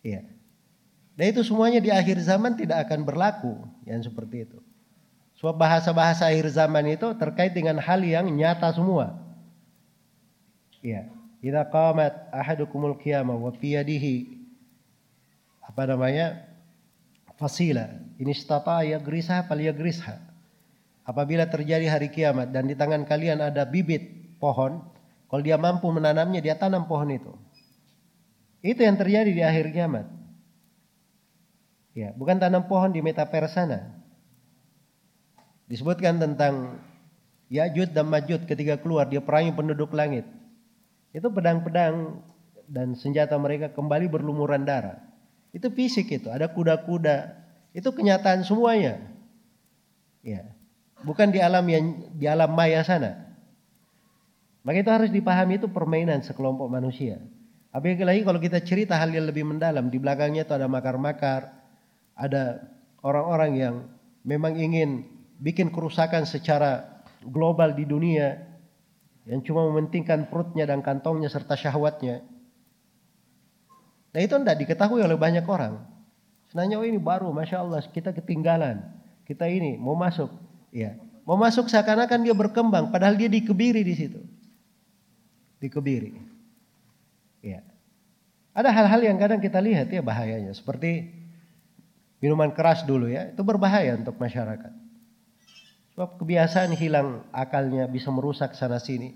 Iya. 0.00 0.24
Dan 1.20 1.26
itu 1.36 1.44
semuanya 1.44 1.84
di 1.84 1.92
akhir 1.92 2.16
zaman 2.24 2.56
tidak 2.56 2.88
akan 2.88 3.04
berlaku 3.04 3.60
yang 3.84 4.00
seperti 4.00 4.48
itu. 4.48 4.58
Sebab 5.40 5.56
bahasa-bahasa 5.56 6.28
akhir 6.28 6.52
zaman 6.52 6.84
itu 6.92 7.16
terkait 7.16 7.56
dengan 7.56 7.80
hal 7.80 8.04
yang 8.04 8.28
nyata 8.28 8.76
semua. 8.76 9.16
Ya. 10.84 11.08
Idza 11.40 11.64
qamat 11.72 12.28
ahadukumul 12.28 13.00
qiyamah 13.00 13.40
wa 13.40 13.48
fi 13.56 13.80
apa 15.64 15.82
namanya? 15.88 16.44
fasila. 17.40 17.88
Ini 18.20 18.36
stata 18.36 18.84
ya 18.84 19.00
grisha 19.00 19.40
fal 19.48 19.56
ya 19.56 19.72
grisha. 19.72 20.20
Apabila 21.08 21.48
terjadi 21.48 21.88
hari 21.88 22.12
kiamat 22.12 22.52
dan 22.52 22.68
di 22.68 22.76
tangan 22.76 23.08
kalian 23.08 23.40
ada 23.40 23.64
bibit 23.64 24.36
pohon, 24.36 24.84
kalau 25.32 25.40
dia 25.40 25.56
mampu 25.56 25.88
menanamnya 25.88 26.44
dia 26.44 26.60
tanam 26.60 26.84
pohon 26.84 27.08
itu. 27.08 27.32
Itu 28.60 28.84
yang 28.84 29.00
terjadi 29.00 29.32
di 29.32 29.40
akhir 29.40 29.72
kiamat. 29.72 30.04
Ya, 31.96 32.12
bukan 32.12 32.36
tanam 32.36 32.68
pohon 32.68 32.92
di 32.92 33.00
metaverse 33.00 33.56
sana 33.56 33.99
disebutkan 35.70 36.18
tentang 36.18 36.82
Ya'jud 37.46 37.94
dan 37.94 38.10
Ma'jud 38.10 38.42
ketika 38.46 38.78
keluar 38.82 39.06
dia 39.06 39.22
perangi 39.22 39.54
penduduk 39.54 39.94
langit. 39.94 40.26
Itu 41.14 41.30
pedang-pedang 41.30 42.22
dan 42.66 42.94
senjata 42.98 43.38
mereka 43.38 43.70
kembali 43.70 44.10
berlumuran 44.10 44.66
darah. 44.66 44.98
Itu 45.54 45.70
fisik 45.70 46.10
itu, 46.10 46.30
ada 46.30 46.50
kuda-kuda. 46.50 47.38
Itu 47.74 47.90
kenyataan 47.94 48.42
semuanya. 48.46 48.98
Ya. 50.22 50.46
Bukan 51.02 51.34
di 51.34 51.42
alam 51.42 51.66
yang 51.66 51.84
di 52.14 52.26
alam 52.26 52.50
maya 52.54 52.82
sana. 52.86 53.30
Maka 54.62 54.84
itu 54.84 54.90
harus 54.92 55.10
dipahami 55.10 55.58
itu 55.58 55.66
permainan 55.66 56.20
sekelompok 56.22 56.70
manusia. 56.70 57.18
Apalagi 57.70 58.02
lagi 58.02 58.20
kalau 58.26 58.42
kita 58.42 58.58
cerita 58.62 58.98
hal 58.98 59.10
yang 59.14 59.26
lebih 59.30 59.46
mendalam, 59.46 59.88
di 59.88 59.96
belakangnya 59.96 60.44
itu 60.44 60.52
ada 60.52 60.66
makar-makar, 60.66 61.54
ada 62.18 62.68
orang-orang 63.00 63.50
yang 63.56 63.74
memang 64.26 64.58
ingin 64.58 65.19
bikin 65.40 65.72
kerusakan 65.72 66.28
secara 66.28 67.02
global 67.24 67.72
di 67.72 67.88
dunia 67.88 68.44
yang 69.24 69.40
cuma 69.40 69.64
mementingkan 69.72 70.28
perutnya 70.28 70.68
dan 70.68 70.84
kantongnya 70.84 71.32
serta 71.32 71.56
syahwatnya. 71.56 72.20
Nah 74.12 74.20
itu 74.20 74.36
tidak 74.36 74.56
diketahui 74.60 75.00
oleh 75.00 75.16
banyak 75.16 75.44
orang. 75.48 75.80
Senangnya 76.52 76.82
oh 76.82 76.86
ini 76.86 76.98
baru, 76.98 77.30
masya 77.32 77.62
Allah 77.62 77.80
kita 77.88 78.12
ketinggalan. 78.12 78.82
Kita 79.24 79.46
ini 79.46 79.78
mau 79.78 79.94
masuk, 79.94 80.28
ya 80.74 80.98
mau 81.22 81.38
masuk 81.38 81.70
seakan-akan 81.70 82.26
dia 82.26 82.34
berkembang, 82.34 82.90
padahal 82.90 83.14
dia 83.14 83.30
dikebiri 83.30 83.86
di 83.86 83.94
situ, 83.94 84.18
dikebiri. 85.62 86.18
Ya, 87.38 87.62
ada 88.50 88.74
hal-hal 88.74 89.06
yang 89.06 89.14
kadang 89.14 89.38
kita 89.38 89.62
lihat 89.62 89.94
ya 89.94 90.02
bahayanya, 90.02 90.50
seperti 90.50 91.06
minuman 92.18 92.50
keras 92.50 92.82
dulu 92.82 93.06
ya, 93.06 93.30
itu 93.30 93.46
berbahaya 93.46 93.94
untuk 93.94 94.18
masyarakat. 94.18 94.79
Sebab 95.94 96.22
kebiasaan 96.22 96.72
hilang 96.78 97.26
akalnya 97.34 97.90
bisa 97.90 98.08
merusak 98.14 98.54
sana 98.54 98.78
sini. 98.78 99.12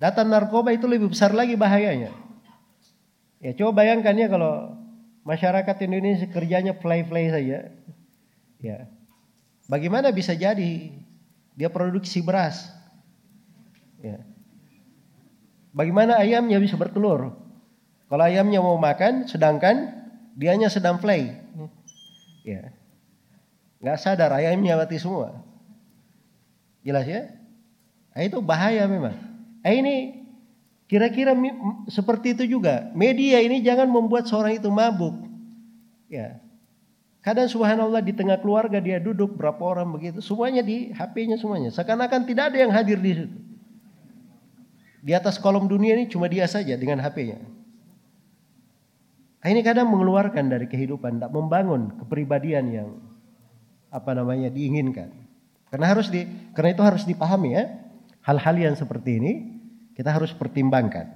Data 0.00 0.24
narkoba 0.24 0.72
itu 0.72 0.88
lebih 0.88 1.12
besar 1.12 1.36
lagi 1.36 1.60
bahayanya. 1.60 2.08
Ya 3.40 3.52
coba 3.56 3.84
bayangkan 3.84 4.16
ya 4.16 4.28
kalau 4.32 4.80
masyarakat 5.24 5.76
Indonesia 5.84 6.28
kerjanya 6.28 6.72
play-play 6.76 7.28
saja. 7.28 7.58
Ya. 8.60 8.78
Bagaimana 9.68 10.08
bisa 10.12 10.32
jadi 10.32 10.92
dia 11.56 11.68
produksi 11.68 12.24
beras? 12.24 12.72
Ya. 14.00 14.24
Bagaimana 15.76 16.18
ayamnya 16.18 16.56
bisa 16.58 16.74
bertelur? 16.80 17.36
Kalau 18.10 18.24
ayamnya 18.26 18.58
mau 18.58 18.74
makan 18.80 19.28
sedangkan 19.28 20.00
dianya 20.34 20.72
sedang 20.72 20.98
play. 20.98 21.36
Ya. 22.42 22.72
Nggak 23.84 24.00
sadar 24.00 24.32
ayamnya 24.32 24.80
mati 24.80 24.96
semua. 24.96 25.49
Jelas 26.80 27.04
ya? 27.04 27.28
Nah, 28.16 28.22
itu 28.26 28.38
bahaya 28.40 28.88
memang. 28.88 29.14
Nah, 29.60 29.72
ini 29.72 30.24
kira-kira 30.90 31.36
seperti 31.86 32.34
itu 32.34 32.58
juga. 32.58 32.90
Media 32.96 33.38
ini 33.38 33.62
jangan 33.62 33.86
membuat 33.86 34.26
seorang 34.26 34.58
itu 34.58 34.66
mabuk. 34.72 35.14
Ya. 36.10 36.40
Kadang 37.20 37.52
subhanallah 37.52 38.00
di 38.00 38.16
tengah 38.16 38.40
keluarga 38.40 38.80
dia 38.80 38.96
duduk 38.96 39.36
berapa 39.36 39.60
orang 39.60 39.92
begitu, 39.92 40.24
semuanya 40.24 40.64
di 40.64 40.88
HP-nya 40.90 41.36
semuanya. 41.36 41.68
Seakan-akan 41.68 42.24
tidak 42.24 42.50
ada 42.50 42.58
yang 42.64 42.72
hadir 42.72 42.96
di 42.96 43.12
situ. 43.12 43.38
Di 45.04 45.12
atas 45.12 45.36
kolom 45.36 45.68
dunia 45.68 45.96
ini 45.96 46.08
cuma 46.08 46.32
dia 46.32 46.48
saja 46.48 46.76
dengan 46.80 47.00
HP-nya. 47.04 47.40
Nah, 49.40 49.48
ini 49.48 49.60
kadang 49.60 49.88
mengeluarkan 49.92 50.48
dari 50.48 50.68
kehidupan, 50.68 51.20
tidak 51.20 51.32
membangun 51.32 51.92
kepribadian 52.00 52.64
yang 52.72 52.88
apa 53.92 54.16
namanya 54.16 54.48
diinginkan. 54.48 55.19
Karena 55.70 55.86
harus 55.86 56.10
di 56.10 56.26
karena 56.52 56.70
itu 56.74 56.82
harus 56.82 57.02
dipahami 57.06 57.54
ya. 57.54 57.64
Hal-hal 58.26 58.58
yang 58.58 58.74
seperti 58.76 59.16
ini 59.16 59.32
kita 59.96 60.12
harus 60.12 60.34
pertimbangkan. 60.34 61.08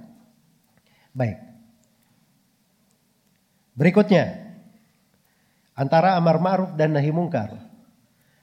Baik. 1.11 1.37
Berikutnya 3.75 4.55
antara 5.75 6.15
amar 6.15 6.39
ma'ruf 6.39 6.71
dan 6.79 6.95
nahi 6.95 7.11
mungkar. 7.11 7.59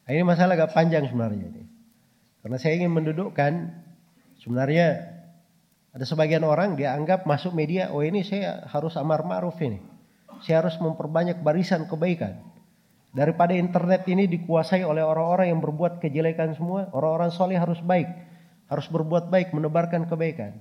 Nah, 0.03 0.11
ini 0.13 0.23
masalah 0.23 0.55
agak 0.55 0.77
panjang 0.77 1.09
sebenarnya 1.09 1.49
ini. 1.49 1.65
Karena 2.45 2.59
saya 2.61 2.77
ingin 2.77 2.93
mendudukkan 2.93 3.53
sebenarnya 4.45 5.09
ada 5.93 6.05
sebagian 6.05 6.45
orang 6.45 6.77
dia 6.77 6.93
anggap 6.93 7.25
masuk 7.25 7.57
media, 7.57 7.89
oh 7.93 8.05
ini 8.05 8.21
saya 8.25 8.65
harus 8.69 8.97
amar 9.01 9.25
ma'ruf 9.25 9.57
ini. 9.65 9.81
Saya 10.45 10.65
harus 10.65 10.77
memperbanyak 10.81 11.41
barisan 11.41 11.89
kebaikan. 11.89 12.52
Daripada 13.13 13.53
internet 13.53 14.09
ini 14.09 14.25
dikuasai 14.25 14.89
oleh 14.89 15.05
orang-orang 15.05 15.53
yang 15.53 15.61
berbuat 15.61 16.01
kejelekan 16.01 16.57
semua, 16.57 16.89
orang-orang 16.97 17.29
soleh 17.29 17.61
harus 17.61 17.77
baik, 17.85 18.09
harus 18.73 18.89
berbuat 18.89 19.29
baik, 19.29 19.53
menebarkan 19.53 20.09
kebaikan. 20.09 20.57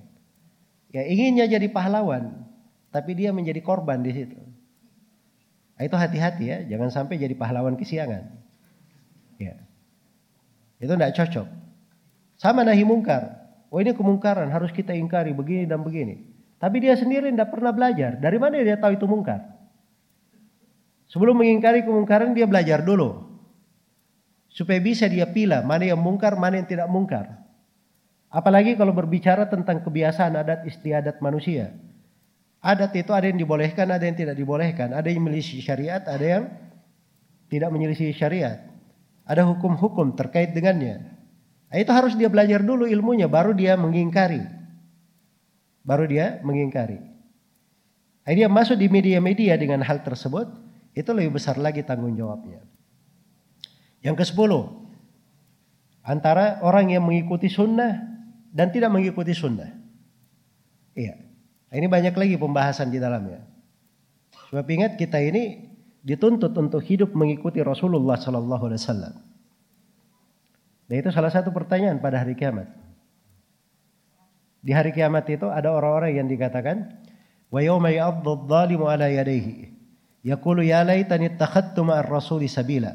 Ya 0.92 1.08
inginnya 1.08 1.48
jadi 1.48 1.72
pahlawan, 1.72 2.44
tapi 2.92 3.16
dia 3.16 3.32
menjadi 3.32 3.64
korban 3.64 4.04
di 4.04 4.12
situ. 4.12 4.36
Nah, 5.80 5.82
itu 5.88 5.96
hati-hati 5.96 6.44
ya, 6.44 6.58
jangan 6.68 6.92
sampai 6.92 7.16
jadi 7.16 7.32
pahlawan 7.32 7.72
kesiangan. 7.80 8.28
Ya. 9.40 9.56
Itu 10.76 10.92
tidak 10.92 11.16
cocok. 11.16 11.48
Sama 12.36 12.68
nahi 12.68 12.84
mungkar. 12.84 13.48
Oh 13.72 13.80
ini 13.80 13.96
kemungkaran 13.96 14.52
harus 14.52 14.68
kita 14.76 14.92
ingkari 14.92 15.32
begini 15.32 15.64
dan 15.64 15.80
begini. 15.80 16.20
Tapi 16.60 16.84
dia 16.84 17.00
sendiri 17.00 17.32
tidak 17.32 17.48
pernah 17.48 17.72
belajar. 17.72 18.20
Dari 18.20 18.36
mana 18.36 18.60
dia 18.60 18.76
tahu 18.76 18.92
itu 18.92 19.08
mungkar? 19.08 19.51
Sebelum 21.12 21.36
mengingkari 21.36 21.84
kemungkaran 21.84 22.32
dia 22.32 22.48
belajar 22.48 22.80
dulu. 22.80 23.28
Supaya 24.48 24.80
bisa 24.80 25.04
dia 25.12 25.28
pilih 25.28 25.60
mana 25.60 25.84
yang 25.92 26.00
mungkar, 26.00 26.40
mana 26.40 26.56
yang 26.56 26.64
tidak 26.64 26.88
mungkar. 26.88 27.36
Apalagi 28.32 28.80
kalau 28.80 28.96
berbicara 28.96 29.44
tentang 29.44 29.84
kebiasaan 29.84 30.40
adat 30.40 30.64
istiadat 30.64 31.20
manusia. 31.20 31.76
Adat 32.64 32.96
itu 32.96 33.12
ada 33.12 33.28
yang 33.28 33.36
dibolehkan, 33.36 33.92
ada 33.92 34.08
yang 34.08 34.16
tidak 34.16 34.40
dibolehkan. 34.40 34.96
Ada 34.96 35.12
yang 35.12 35.20
menyelisih 35.20 35.60
syariat, 35.60 36.00
ada 36.08 36.24
yang 36.24 36.44
tidak 37.52 37.68
menyelisih 37.68 38.08
syariat. 38.16 38.64
Ada 39.28 39.44
hukum-hukum 39.44 40.16
terkait 40.16 40.56
dengannya. 40.56 41.12
Nah, 41.68 41.76
itu 41.76 41.92
harus 41.92 42.16
dia 42.16 42.32
belajar 42.32 42.64
dulu 42.64 42.88
ilmunya, 42.88 43.28
baru 43.28 43.52
dia 43.52 43.76
mengingkari. 43.76 44.40
Baru 45.84 46.08
dia 46.08 46.40
mengingkari. 46.40 47.04
Nah, 48.24 48.32
dia 48.32 48.48
masuk 48.48 48.80
di 48.80 48.88
media-media 48.88 49.60
dengan 49.60 49.84
hal 49.84 50.00
tersebut, 50.00 50.71
itu 50.92 51.10
lebih 51.12 51.40
besar 51.40 51.56
lagi 51.56 51.80
tanggung 51.80 52.12
jawabnya. 52.12 52.60
Yang 54.04 54.16
ke 54.20 54.24
sepuluh, 54.34 54.68
antara 56.04 56.60
orang 56.60 56.92
yang 56.92 57.04
mengikuti 57.06 57.48
sunnah 57.48 58.02
dan 58.52 58.68
tidak 58.68 58.92
mengikuti 58.92 59.32
sunnah. 59.32 59.72
Iya, 60.92 61.16
ini 61.72 61.86
banyak 61.88 62.12
lagi 62.12 62.36
pembahasan 62.36 62.92
di 62.92 63.00
dalamnya. 63.00 63.40
Sebab 64.52 64.66
ingat 64.68 65.00
kita 65.00 65.16
ini 65.16 65.72
dituntut 66.04 66.52
untuk 66.58 66.84
hidup 66.84 67.16
mengikuti 67.16 67.64
Rasulullah 67.64 68.20
Sallallahu 68.20 68.64
Alaihi 68.68 68.80
Wasallam. 68.84 69.14
Dan 70.90 70.96
itu 71.00 71.08
salah 71.08 71.32
satu 71.32 71.48
pertanyaan 71.54 72.02
pada 72.04 72.20
hari 72.20 72.36
kiamat. 72.36 72.68
Di 74.60 74.76
hari 74.76 74.92
kiamat 74.92 75.24
itu 75.32 75.48
ada 75.48 75.72
orang-orang 75.72 76.20
yang 76.20 76.28
dikatakan 76.28 77.00
wa 77.48 77.58
adh-dhalimu 77.64 78.84
ala 78.86 79.08
yadayhi 79.08 79.81
yaqulu 80.22 80.62
ya 80.62 80.86
laitani 80.86 81.34
ittakhadtu 81.34 81.82
ma'ar 81.82 82.06
rasuli 82.06 82.46
sabila 82.46 82.94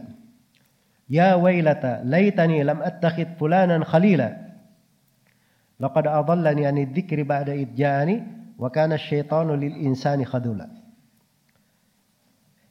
ya 1.12 1.36
wailata 1.36 2.04
laitani 2.04 2.64
lam 2.64 2.84
attakhid 2.84 3.36
fulanan 3.40 3.84
khalila 3.84 4.32
laqad 5.80 6.06
adallani 6.08 6.64
an 6.68 6.80
dzikri 6.80 7.24
ba'da 7.28 7.56
id 7.56 7.76
ja'ani 7.76 8.16
wa 8.58 8.72
kana 8.72 8.96
asyaitanu 8.96 9.56
lil 9.56 9.76
insani 9.84 10.24
khadula 10.24 10.68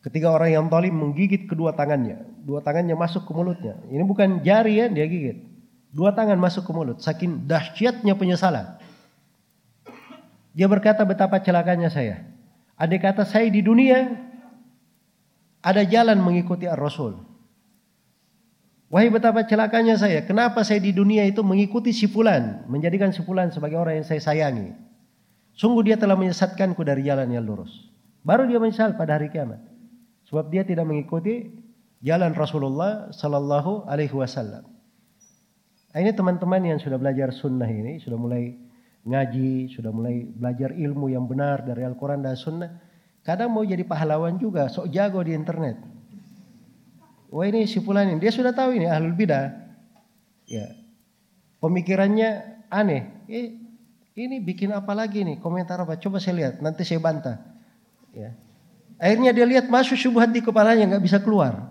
Ketika 0.07 0.31
orang 0.31 0.55
yang 0.55 0.71
zalim 0.71 0.95
menggigit 0.95 1.51
kedua 1.51 1.75
tangannya, 1.75 2.23
dua 2.47 2.63
tangannya 2.63 2.95
masuk 2.95 3.27
ke 3.27 3.35
mulutnya. 3.35 3.75
Ini 3.91 4.07
bukan 4.07 4.39
jari 4.39 4.79
ya 4.79 4.87
dia 4.87 5.03
gigit. 5.03 5.43
Dua 5.91 6.15
tangan 6.15 6.39
masuk 6.39 6.63
ke 6.63 6.71
mulut, 6.71 7.03
saking 7.03 7.43
dahsyatnya 7.43 8.15
penyesalan. 8.15 8.79
Dia 10.55 10.71
berkata 10.71 11.03
betapa 11.03 11.43
celakanya 11.43 11.91
saya. 11.91 12.23
Andai 12.79 13.03
kata 13.03 13.27
saya 13.27 13.51
di 13.51 13.67
dunia 13.67 14.15
ada 15.67 15.83
jalan 15.83 16.23
mengikuti 16.23 16.71
Ar-Rasul. 16.71 17.19
Wahai 18.87 19.11
betapa 19.11 19.43
celakanya 19.43 19.99
saya. 19.99 20.23
Kenapa 20.23 20.63
saya 20.63 20.79
di 20.79 20.95
dunia 20.95 21.27
itu 21.27 21.43
mengikuti 21.43 21.91
si 21.91 22.07
fulan, 22.07 22.63
menjadikan 22.71 23.11
si 23.11 23.19
fulan 23.27 23.51
sebagai 23.51 23.75
orang 23.75 23.99
yang 23.99 24.07
saya 24.07 24.23
sayangi. 24.23 24.71
Sungguh 25.59 25.83
dia 25.83 25.99
telah 25.99 26.15
menyesatkanku 26.15 26.87
dari 26.87 27.03
jalan 27.03 27.27
yang 27.35 27.43
lurus. 27.43 27.91
Baru 28.23 28.47
dia 28.47 28.63
menyesal 28.63 28.95
pada 28.95 29.19
hari 29.19 29.27
kiamat. 29.27 29.59
Sebab 30.31 30.55
dia 30.55 30.63
tidak 30.63 30.87
mengikuti 30.87 31.51
jalan 31.99 32.31
Rasulullah 32.39 33.11
Sallallahu 33.11 33.91
Alaihi 33.91 34.15
Wasallam. 34.15 34.71
Nah, 35.91 35.99
ini 35.99 36.15
teman-teman 36.15 36.63
yang 36.63 36.79
sudah 36.79 37.01
belajar 37.01 37.35
sunnah 37.35 37.67
ini, 37.67 37.99
sudah 37.99 38.21
mulai 38.21 38.55
ngaji, 39.03 39.73
sudah 39.75 39.91
mulai 39.91 40.31
belajar 40.31 40.77
ilmu 40.77 41.11
yang 41.11 41.27
benar 41.27 41.67
dari 41.67 41.83
Al-Quran 41.83 42.23
dan 42.23 42.37
Sunnah. 42.37 42.71
Kadang 43.27 43.51
mau 43.51 43.67
jadi 43.67 43.83
pahlawan 43.83 44.39
juga, 44.39 44.71
sok 44.71 44.87
jago 44.95 45.19
di 45.27 45.35
internet. 45.35 45.83
Wah 47.27 47.43
ini 47.51 47.67
si 47.67 47.83
ini, 47.83 48.23
dia 48.23 48.31
sudah 48.31 48.55
tahu 48.55 48.79
ini 48.79 48.87
ahlul 48.87 49.19
bidah. 49.19 49.51
Ya, 50.47 50.79
pemikirannya 51.59 52.63
aneh. 52.71 53.27
Eh, 53.27 53.59
ini 54.15 54.39
bikin 54.39 54.71
apa 54.71 54.95
lagi 54.95 55.27
nih? 55.27 55.43
Komentar 55.43 55.83
apa? 55.83 55.99
Coba 55.99 56.23
saya 56.23 56.39
lihat, 56.39 56.55
nanti 56.63 56.87
saya 56.87 57.03
bantah. 57.03 57.43
Ya, 58.15 58.31
Akhirnya 58.97 59.35
dia 59.35 59.45
lihat 59.45 59.69
masuk 59.69 59.99
syubhat 59.99 60.33
di 60.33 60.41
kepalanya 60.41 60.97
nggak 60.97 61.05
bisa 61.05 61.21
keluar. 61.21 61.69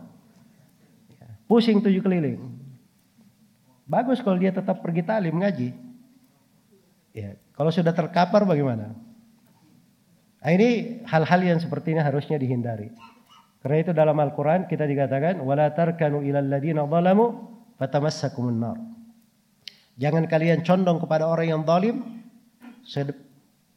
Pusing 1.49 1.82
tujuh 1.82 2.02
keliling. 2.02 2.41
Bagus 3.86 4.22
kalau 4.22 4.38
dia 4.38 4.49
tetap 4.49 4.82
pergi 4.82 5.06
talim 5.06 5.40
ngaji. 5.40 5.73
Ya, 7.15 7.38
kalau 7.53 7.69
sudah 7.69 7.94
terkapar 7.94 8.44
bagaimana? 8.44 8.94
Nah, 10.45 10.53
ini 10.53 11.01
hal-hal 11.09 11.41
yang 11.41 11.57
seperti 11.57 11.97
ini 11.97 12.05
harusnya 12.05 12.38
dihindari. 12.38 12.93
Karena 13.65 13.81
itu 13.81 13.91
dalam 13.97 14.13
Al-Quran 14.22 14.69
kita 14.69 14.85
dikatakan 14.85 15.41
wala 15.41 15.73
tarkanu 15.73 16.22
ilal 16.22 16.45
ladina 16.45 16.85
zalamu 16.85 17.49
fatamassakumun 17.81 18.57
nar. 18.61 18.77
Jangan 19.97 20.30
kalian 20.30 20.61
condong 20.61 21.01
kepada 21.01 21.26
orang 21.26 21.49
yang 21.49 21.61
zalim 21.65 22.22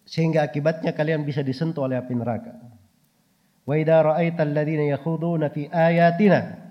sehingga 0.04 0.44
akibatnya 0.44 0.92
kalian 0.92 1.24
bisa 1.24 1.40
disentuh 1.40 1.88
oleh 1.88 1.96
api 1.96 2.12
neraka. 2.12 2.52
Wa 3.64 3.72
idza 3.80 4.04
ra'aita 4.04 4.44
alladziina 4.44 4.92
yakhuduna 4.92 5.48
fi 5.48 5.72
ayatina 5.72 6.68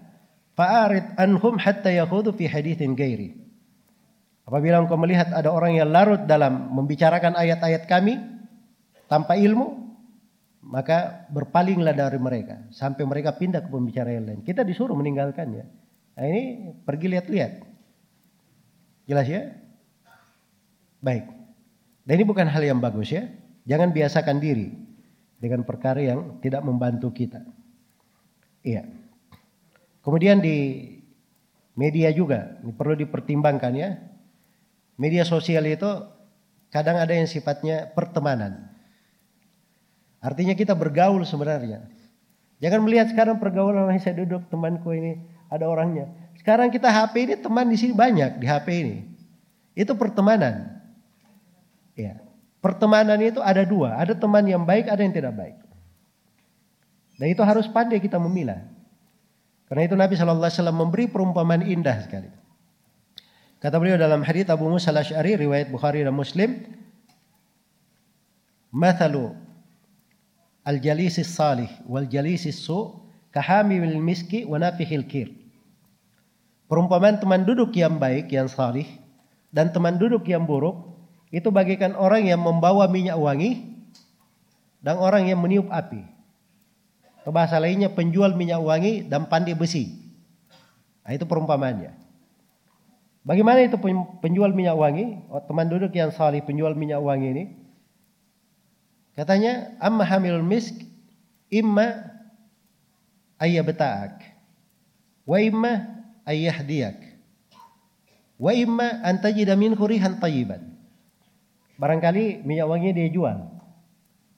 fa'arid 0.53 1.17
anhum 1.17 1.57
hatta 1.57 1.89
yakhudu 1.89 2.37
fi 2.37 2.45
haditsin 2.45 2.93
ghairi. 2.93 3.33
Apabila 4.45 4.77
engkau 4.77 4.93
melihat 5.01 5.33
ada 5.33 5.49
orang 5.49 5.73
yang 5.73 5.89
larut 5.89 6.21
dalam 6.29 6.69
membicarakan 6.69 7.33
ayat-ayat 7.33 7.89
kami 7.89 8.21
tanpa 9.09 9.41
ilmu, 9.41 9.86
maka 10.67 11.27
berpalinglah 11.31 11.95
dari 11.95 12.19
mereka 12.19 12.67
sampai 12.75 13.07
mereka 13.07 13.31
pindah 13.31 13.63
ke 13.63 13.69
pembicara 13.71 14.11
yang 14.11 14.27
lain. 14.27 14.41
Kita 14.43 14.67
disuruh 14.67 14.93
meninggalkannya. 14.99 15.63
Nah 16.19 16.25
ini 16.27 16.75
pergi 16.83 17.07
lihat-lihat. 17.07 17.51
Jelas 19.07 19.27
ya? 19.31 19.47
Baik. 20.99 21.23
Dan 22.03 22.13
ini 22.19 22.25
bukan 22.27 22.51
hal 22.51 22.59
yang 22.59 22.83
bagus 22.83 23.15
ya. 23.15 23.31
Jangan 23.63 23.95
biasakan 23.95 24.43
diri 24.43 24.75
dengan 25.39 25.63
perkara 25.63 26.03
yang 26.03 26.43
tidak 26.43 26.63
membantu 26.67 27.15
kita. 27.15 27.47
Iya. 28.63 28.83
Kemudian 30.03 30.43
di 30.43 30.87
media 31.79 32.11
juga 32.11 32.59
ini 32.59 32.75
perlu 32.75 32.99
dipertimbangkan 32.99 33.73
ya. 33.75 33.89
Media 34.99 35.23
sosial 35.23 35.63
itu 35.69 35.87
kadang 36.73 36.99
ada 36.99 37.15
yang 37.15 37.29
sifatnya 37.29 37.87
pertemanan. 37.95 38.66
Artinya 40.27 40.59
kita 40.59 40.75
bergaul 40.75 41.23
sebenarnya. 41.23 41.87
Jangan 42.59 42.83
melihat 42.83 43.07
sekarang 43.15 43.39
pergaulan 43.39 43.87
saya 43.95 44.19
duduk 44.19 44.43
temanku 44.51 44.91
ini 44.91 45.23
ada 45.47 45.71
orangnya. 45.71 46.11
Sekarang 46.35 46.67
kita 46.67 46.91
HP 46.91 47.31
ini 47.31 47.35
teman 47.39 47.71
di 47.71 47.79
sini 47.79 47.95
banyak 47.95 48.43
di 48.43 48.45
HP 48.45 48.67
ini. 48.75 48.95
Itu 49.71 49.95
pertemanan. 49.95 50.83
Ya. 51.95 52.19
Pertemanan 52.59 53.15
itu 53.23 53.39
ada 53.39 53.63
dua, 53.63 53.95
ada 53.95 54.11
teman 54.11 54.43
yang 54.43 54.67
baik, 54.67 54.91
ada 54.91 54.99
yang 54.99 55.15
tidak 55.15 55.31
baik. 55.31 55.55
Dan 57.15 57.27
itu 57.31 57.41
harus 57.47 57.63
pandai 57.71 58.03
kita 58.03 58.19
memilah. 58.19 58.67
Karena 59.71 59.87
itu 59.87 59.95
Nabi 59.95 60.19
Shallallahu 60.19 60.43
Alaihi 60.43 60.59
Wasallam 60.59 60.79
memberi 60.83 61.05
perumpamaan 61.07 61.63
indah 61.63 62.03
sekali. 62.03 62.27
Kata 63.63 63.79
beliau 63.79 63.95
dalam 63.95 64.27
hadits 64.27 64.51
Abu 64.51 64.67
Musa 64.67 64.91
al-Ash'ari 64.91 65.39
riwayat 65.39 65.71
Bukhari 65.71 66.03
dan 66.03 66.13
Muslim, 66.13 66.67
"Mathalu 68.75 69.46
al-jalisi 70.67 71.23
salih 71.23 71.71
wal 71.87 72.03
jalisi 72.03 72.51
su 72.51 72.99
kahamil 73.31 73.95
miski 74.03 74.43
wa 74.43 74.59
nafihil 74.59 75.07
kir." 75.07 75.31
Perumpamaan 76.67 77.23
teman 77.23 77.47
duduk 77.47 77.71
yang 77.79 77.95
baik, 77.95 78.27
yang 78.27 78.51
salih 78.51 78.83
dan 79.55 79.71
teman 79.71 79.95
duduk 79.95 80.27
yang 80.27 80.43
buruk 80.43 80.99
itu 81.31 81.47
bagikan 81.47 81.95
orang 81.95 82.27
yang 82.27 82.43
membawa 82.43 82.91
minyak 82.91 83.15
wangi 83.15 83.63
dan 84.83 84.99
orang 84.99 85.31
yang 85.31 85.39
meniup 85.39 85.71
api. 85.71 86.03
Atau 87.23 87.31
bahasa 87.31 87.59
lainnya 87.59 87.91
penjual 87.91 88.35
minyak 88.35 88.59
wangi 88.59 89.07
dan 89.07 89.27
pandai 89.27 89.55
besi. 89.55 89.95
Nah, 91.03 91.15
itu 91.15 91.23
perumpamannya. 91.23 91.95
Bagaimana 93.27 93.59
itu 93.63 93.75
penjual 94.23 94.55
minyak 94.55 94.79
wangi? 94.79 95.19
Oh, 95.27 95.43
teman 95.43 95.67
duduk 95.67 95.91
yang 95.91 96.15
salih 96.15 96.39
penjual 96.47 96.71
minyak 96.75 97.03
wangi 97.03 97.27
ini. 97.35 97.43
Katanya, 99.17 99.73
amma 99.81 100.05
hamil 100.05 100.45
misk 100.45 100.77
imma 101.49 102.05
ayyabta'ak 103.41 104.21
wa 105.25 105.37
imma 105.41 105.73
ayyahdiyak 106.21 107.17
wa 108.37 108.51
imma 108.53 109.01
an 109.01 109.17
tajida 109.17 109.57
minhu 109.57 109.81
rihan 109.89 110.21
tayyiban. 110.21 110.77
Barangkali 111.81 112.45
minyak 112.45 112.69
wangi 112.69 112.93
dia 112.93 113.09
jual. 113.09 113.37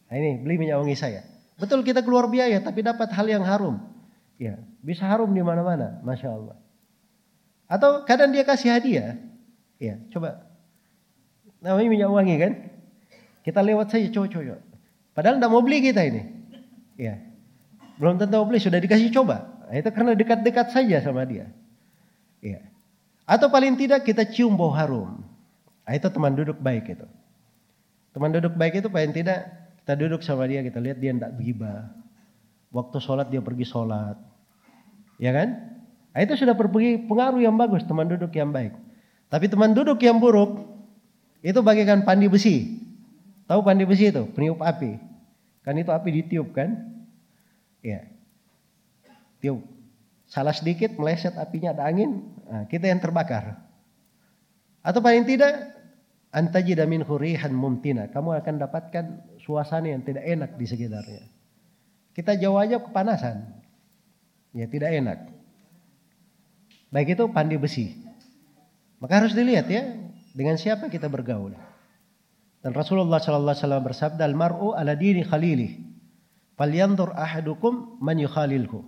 Nah 0.07 0.15
ini 0.15 0.39
beli 0.39 0.55
minyak 0.55 0.79
wangi 0.79 0.95
saya. 0.95 1.27
Betul 1.59 1.83
kita 1.83 1.99
keluar 1.99 2.31
biaya 2.31 2.63
tapi 2.63 2.79
dapat 2.79 3.11
hal 3.11 3.27
yang 3.27 3.43
harum. 3.43 3.83
Ya, 4.39 4.55
bisa 4.79 5.03
harum 5.03 5.35
di 5.35 5.43
mana-mana, 5.43 5.99
masya 6.07 6.31
Allah. 6.31 6.55
Atau 7.67 8.07
kadang 8.07 8.31
dia 8.31 8.47
kasih 8.47 8.71
hadiah. 8.71 9.19
Ya, 9.75 9.99
coba. 10.15 10.47
Namanya 11.59 11.89
minyak 11.91 12.11
wangi 12.15 12.35
kan? 12.39 12.53
Kita 13.43 13.59
lewat 13.59 13.91
saja 13.91 14.07
coba-coba. 14.07 14.68
Padahal 15.19 15.35
tidak 15.35 15.51
mau 15.51 15.59
beli 15.59 15.83
kita 15.83 15.99
ini. 16.07 16.23
Ya, 16.95 17.19
belum 17.99 18.15
tentu 18.15 18.39
mau 18.39 18.47
beli 18.47 18.63
sudah 18.63 18.79
dikasih 18.79 19.11
coba. 19.11 19.51
Nah, 19.67 19.75
itu 19.75 19.91
karena 19.91 20.15
dekat-dekat 20.15 20.71
saja 20.71 21.03
sama 21.03 21.27
dia. 21.27 21.51
Ya. 22.39 22.63
Atau 23.27 23.51
paling 23.51 23.75
tidak 23.75 24.07
kita 24.07 24.23
cium 24.31 24.55
bau 24.55 24.71
harum. 24.71 25.19
Nah, 25.83 25.91
itu 25.91 26.07
teman 26.07 26.39
duduk 26.39 26.55
baik 26.63 26.87
itu. 26.87 27.03
Teman 28.15 28.31
duduk 28.31 28.55
baik 28.55 28.79
itu 28.79 28.87
paling 28.87 29.11
tidak 29.11 29.51
kita 29.83 29.99
duduk 29.99 30.23
sama 30.23 30.47
dia 30.47 30.63
kita 30.63 30.79
lihat 30.79 31.03
dia 31.03 31.11
tidak 31.11 31.35
bergibah. 31.35 31.91
Waktu 32.71 33.03
sholat 33.03 33.27
dia 33.27 33.43
pergi 33.43 33.67
sholat. 33.67 34.15
Ya 35.19 35.35
kan? 35.35 35.75
Nah, 36.15 36.19
itu 36.23 36.39
sudah 36.39 36.55
pengaruh 36.55 37.43
yang 37.43 37.59
bagus 37.59 37.83
teman 37.83 38.07
duduk 38.07 38.31
yang 38.39 38.55
baik. 38.55 38.71
Tapi 39.27 39.51
teman 39.51 39.75
duduk 39.75 39.99
yang 39.99 40.15
buruk 40.15 40.63
itu 41.43 41.59
bagikan 41.59 42.07
pandi 42.07 42.31
besi. 42.31 42.79
Tahu 43.51 43.59
pandi 43.67 43.83
besi 43.83 44.15
itu? 44.15 44.23
Peniup 44.31 44.63
api. 44.63 45.08
Kan 45.69 45.77
itu 45.77 45.93
api 45.93 46.09
ditiup 46.09 46.49
kan? 46.49 46.81
Ya. 47.85 48.09
Tiup. 49.37 49.61
Salah 50.25 50.49
sedikit 50.49 50.97
meleset 50.97 51.37
apinya 51.37 51.77
ada 51.77 51.85
angin, 51.85 52.25
nah, 52.49 52.65
kita 52.65 52.89
yang 52.89 52.97
terbakar. 52.97 53.61
Atau 54.81 54.97
paling 55.05 55.29
tidak 55.29 55.77
antajida 56.33 56.89
min 56.89 57.05
hurihan 57.05 57.53
mumtina. 57.53 58.09
Kamu 58.09 58.33
akan 58.41 58.65
dapatkan 58.65 59.05
suasana 59.45 59.93
yang 59.93 60.01
tidak 60.01 60.25
enak 60.25 60.57
di 60.57 60.65
sekitarnya. 60.65 61.29
Kita 62.17 62.33
jauh 62.33 62.57
aja 62.57 62.81
kepanasan. 62.81 63.61
Ya 64.57 64.65
tidak 64.65 64.89
enak. 64.89 65.29
Baik 66.89 67.13
itu 67.13 67.29
pandi 67.29 67.61
besi. 67.61 67.93
Maka 68.97 69.21
harus 69.21 69.37
dilihat 69.37 69.69
ya 69.69 69.85
dengan 70.33 70.57
siapa 70.57 70.89
kita 70.89 71.05
bergaul. 71.05 71.68
Dan 72.59 72.75
Rasulullah 72.75 73.23
sallallahu 73.23 73.55
alaihi 73.55 73.63
wasallam 73.63 73.85
bersabda, 73.87 74.23
"Al-mar'u 74.27 74.75
ala 74.75 74.95
dini 74.99 75.23
khalilih. 75.23 75.79
Falyanzur 76.59 77.15
ahadukum 77.15 77.99
man 78.03 78.19
yukhalilhu." 78.19 78.83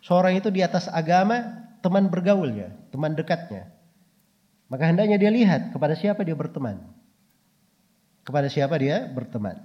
Seorang 0.00 0.40
itu 0.40 0.48
di 0.48 0.64
atas 0.64 0.88
agama 0.88 1.68
teman 1.84 2.08
bergaulnya, 2.08 2.72
teman 2.88 3.12
dekatnya. 3.12 3.68
Maka 4.72 4.88
hendaknya 4.88 5.20
dia 5.20 5.28
lihat 5.28 5.76
kepada 5.76 5.92
siapa 5.92 6.24
dia 6.24 6.32
berteman. 6.32 6.80
Kepada 8.24 8.48
siapa 8.48 8.80
dia 8.80 9.04
berteman. 9.12 9.60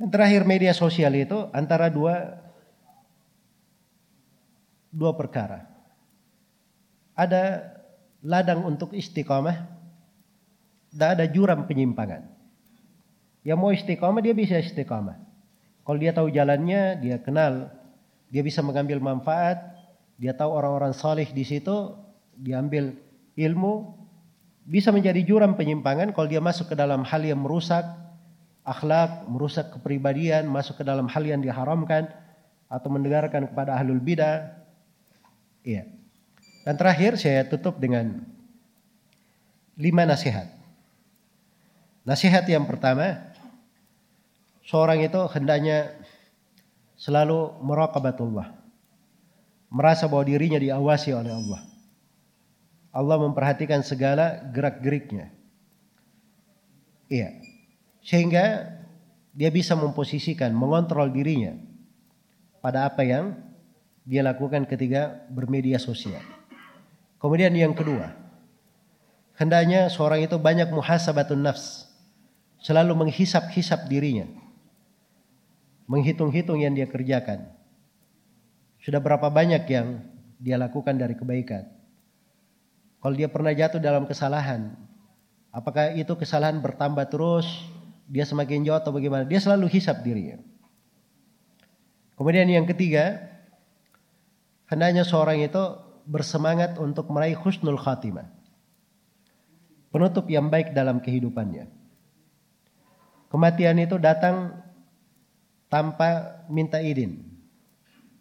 Dan 0.00 0.08
terakhir 0.08 0.48
media 0.48 0.72
sosial 0.72 1.12
itu 1.12 1.52
antara 1.52 1.92
dua 1.92 2.40
dua 4.88 5.12
perkara. 5.12 5.68
Ada 7.12 7.76
ladang 8.24 8.64
untuk 8.64 8.96
istiqamah 8.96 9.81
dan 10.92 11.18
ada 11.18 11.24
jurang 11.26 11.64
penyimpangan. 11.64 12.28
Yang 13.42 13.58
mau 13.58 13.72
istiqamah 13.74 14.22
dia 14.22 14.36
bisa 14.36 14.60
istiqamah. 14.60 15.18
Kalau 15.82 15.98
dia 15.98 16.14
tahu 16.14 16.30
jalannya, 16.30 17.02
dia 17.02 17.18
kenal, 17.18 17.74
dia 18.30 18.44
bisa 18.44 18.62
mengambil 18.62 19.02
manfaat, 19.02 19.58
dia 20.14 20.30
tahu 20.30 20.54
orang-orang 20.54 20.94
saleh 20.94 21.26
di 21.26 21.42
situ, 21.42 21.98
dia 22.38 22.62
ambil 22.62 22.94
ilmu, 23.34 23.98
bisa 24.62 24.94
menjadi 24.94 25.18
jurang 25.26 25.58
penyimpangan 25.58 26.14
kalau 26.14 26.30
dia 26.30 26.38
masuk 26.38 26.70
ke 26.70 26.76
dalam 26.78 27.02
hal 27.02 27.18
yang 27.26 27.42
merusak 27.42 27.82
akhlak, 28.62 29.26
merusak 29.26 29.74
kepribadian, 29.74 30.46
masuk 30.46 30.78
ke 30.78 30.84
dalam 30.86 31.10
hal 31.10 31.26
yang 31.26 31.42
diharamkan 31.42 32.06
atau 32.70 32.88
mendengarkan 32.94 33.50
kepada 33.50 33.74
ahlul 33.74 33.98
bidah. 33.98 34.54
Iya. 35.66 35.90
Dan 36.62 36.78
terakhir 36.78 37.18
saya 37.18 37.42
tutup 37.42 37.82
dengan 37.82 38.22
lima 39.74 40.06
nasihat. 40.06 40.61
Nasihat 42.02 42.42
yang 42.50 42.66
pertama, 42.66 43.30
seorang 44.66 45.02
itu 45.06 45.20
hendaknya 45.30 45.94
selalu 46.98 47.62
meraqabatullah. 47.62 48.58
Merasa 49.72 50.10
bahwa 50.10 50.26
dirinya 50.26 50.58
diawasi 50.58 51.14
oleh 51.14 51.32
Allah. 51.32 51.62
Allah 52.92 53.16
memperhatikan 53.22 53.80
segala 53.80 54.44
gerak-geriknya. 54.52 55.32
Iya. 57.08 57.40
Sehingga 58.04 58.68
dia 59.32 59.48
bisa 59.48 59.72
memposisikan, 59.72 60.52
mengontrol 60.52 61.08
dirinya 61.08 61.56
pada 62.60 62.84
apa 62.84 63.00
yang 63.00 63.32
dia 64.04 64.20
lakukan 64.20 64.66
ketika 64.68 65.24
bermedia 65.30 65.78
sosial. 65.80 66.20
Kemudian 67.22 67.54
yang 67.54 67.72
kedua, 67.72 68.12
hendaknya 69.38 69.86
seorang 69.88 70.26
itu 70.26 70.36
banyak 70.36 70.68
muhasabatun 70.68 71.40
nafs. 71.40 71.91
Selalu 72.62 72.94
menghisap-hisap 72.94 73.90
dirinya. 73.90 74.30
Menghitung-hitung 75.90 76.62
yang 76.62 76.78
dia 76.78 76.86
kerjakan. 76.86 77.50
Sudah 78.78 79.02
berapa 79.02 79.26
banyak 79.26 79.66
yang 79.66 79.98
dia 80.38 80.54
lakukan 80.54 80.94
dari 80.94 81.18
kebaikan. 81.18 81.66
Kalau 83.02 83.14
dia 83.18 83.26
pernah 83.26 83.50
jatuh 83.50 83.82
dalam 83.82 84.06
kesalahan, 84.06 84.78
apakah 85.50 85.90
itu 85.98 86.14
kesalahan 86.14 86.62
bertambah 86.62 87.02
terus, 87.10 87.50
dia 88.06 88.22
semakin 88.22 88.62
jauh 88.62 88.78
atau 88.78 88.94
bagaimana? 88.94 89.26
Dia 89.26 89.42
selalu 89.42 89.66
hisap 89.66 90.06
dirinya. 90.06 90.38
Kemudian 92.14 92.46
yang 92.46 92.62
ketiga, 92.70 93.18
hendaknya 94.70 95.02
seorang 95.02 95.42
itu 95.42 95.62
bersemangat 96.06 96.78
untuk 96.78 97.10
meraih 97.10 97.34
husnul 97.34 97.78
khatimah. 97.78 98.30
Penutup 99.90 100.30
yang 100.30 100.46
baik 100.46 100.70
dalam 100.70 101.02
kehidupannya. 101.02 101.81
Kematian 103.32 103.80
itu 103.80 103.96
datang 103.96 104.60
tanpa 105.72 106.44
minta 106.52 106.84
izin. 106.84 107.16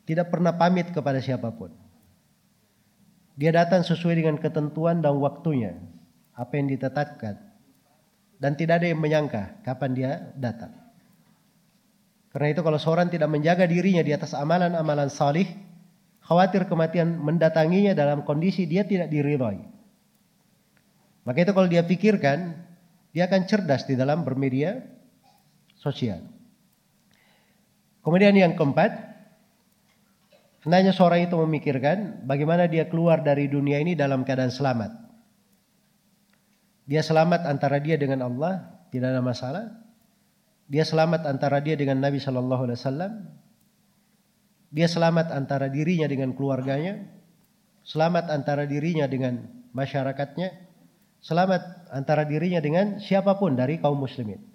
Tidak 0.07 0.31
pernah 0.31 0.55
pamit 0.55 0.87
kepada 0.95 1.19
siapa 1.19 1.51
pun. 1.51 1.75
Dia 3.35 3.51
datang 3.51 3.83
sesuai 3.83 4.23
dengan 4.23 4.39
ketentuan 4.39 5.03
dan 5.03 5.19
waktunya. 5.19 5.75
Apa 6.31 6.55
yang 6.55 6.71
ditetapkan. 6.71 7.35
Dan 8.39 8.55
tidak 8.55 8.79
ada 8.79 8.87
yang 8.87 9.03
menyangka 9.03 9.59
kapan 9.67 9.91
dia 9.91 10.11
datang. 10.39 10.71
Karena 12.31 12.55
itu 12.55 12.63
kalau 12.63 12.79
seorang 12.79 13.11
tidak 13.11 13.27
menjaga 13.27 13.67
dirinya 13.67 13.99
di 13.99 14.15
atas 14.15 14.31
amalan-amalan 14.31 15.11
salih, 15.11 15.43
khawatir 16.23 16.71
kematian 16.71 17.19
mendatanginya 17.19 17.91
dalam 17.91 18.23
kondisi 18.23 18.63
dia 18.63 18.87
tidak 18.87 19.11
diridhoi. 19.11 19.59
Maka 21.27 21.37
itu 21.43 21.51
kalau 21.51 21.67
dia 21.67 21.83
pikirkan, 21.83 22.55
dia 23.11 23.27
akan 23.27 23.43
cerdas 23.43 23.83
di 23.83 23.99
dalam 23.99 24.23
bermedia 24.23 25.00
sosial. 25.81 26.21
Kemudian 28.05 28.37
yang 28.37 28.53
keempat, 28.53 28.93
hendaknya 30.61 30.93
seorang 30.93 31.25
itu 31.25 31.35
memikirkan 31.41 32.25
bagaimana 32.25 32.69
dia 32.69 32.85
keluar 32.85 33.25
dari 33.25 33.49
dunia 33.49 33.81
ini 33.81 33.97
dalam 33.97 34.21
keadaan 34.21 34.53
selamat. 34.53 34.93
Dia 36.85 37.01
selamat 37.01 37.49
antara 37.49 37.81
dia 37.81 37.97
dengan 37.97 38.25
Allah, 38.25 38.85
tidak 38.93 39.13
ada 39.13 39.21
masalah. 39.21 39.65
Dia 40.69 40.85
selamat 40.85 41.27
antara 41.29 41.61
dia 41.61 41.75
dengan 41.77 41.99
Nabi 41.99 42.17
Shallallahu 42.17 42.63
Alaihi 42.63 42.79
Wasallam, 42.79 43.13
dia 44.71 44.87
selamat 44.87 45.35
antara 45.35 45.67
dirinya 45.67 46.07
dengan 46.07 46.31
keluarganya, 46.31 47.05
selamat 47.83 48.31
antara 48.31 48.63
dirinya 48.63 49.03
dengan 49.03 49.51
masyarakatnya, 49.75 50.47
selamat 51.19 51.91
antara 51.91 52.23
dirinya 52.23 52.63
dengan 52.63 53.03
siapa 53.03 53.35
pun 53.35 53.59
dari 53.59 53.83
kaum 53.83 53.99
muslimin. 53.99 54.50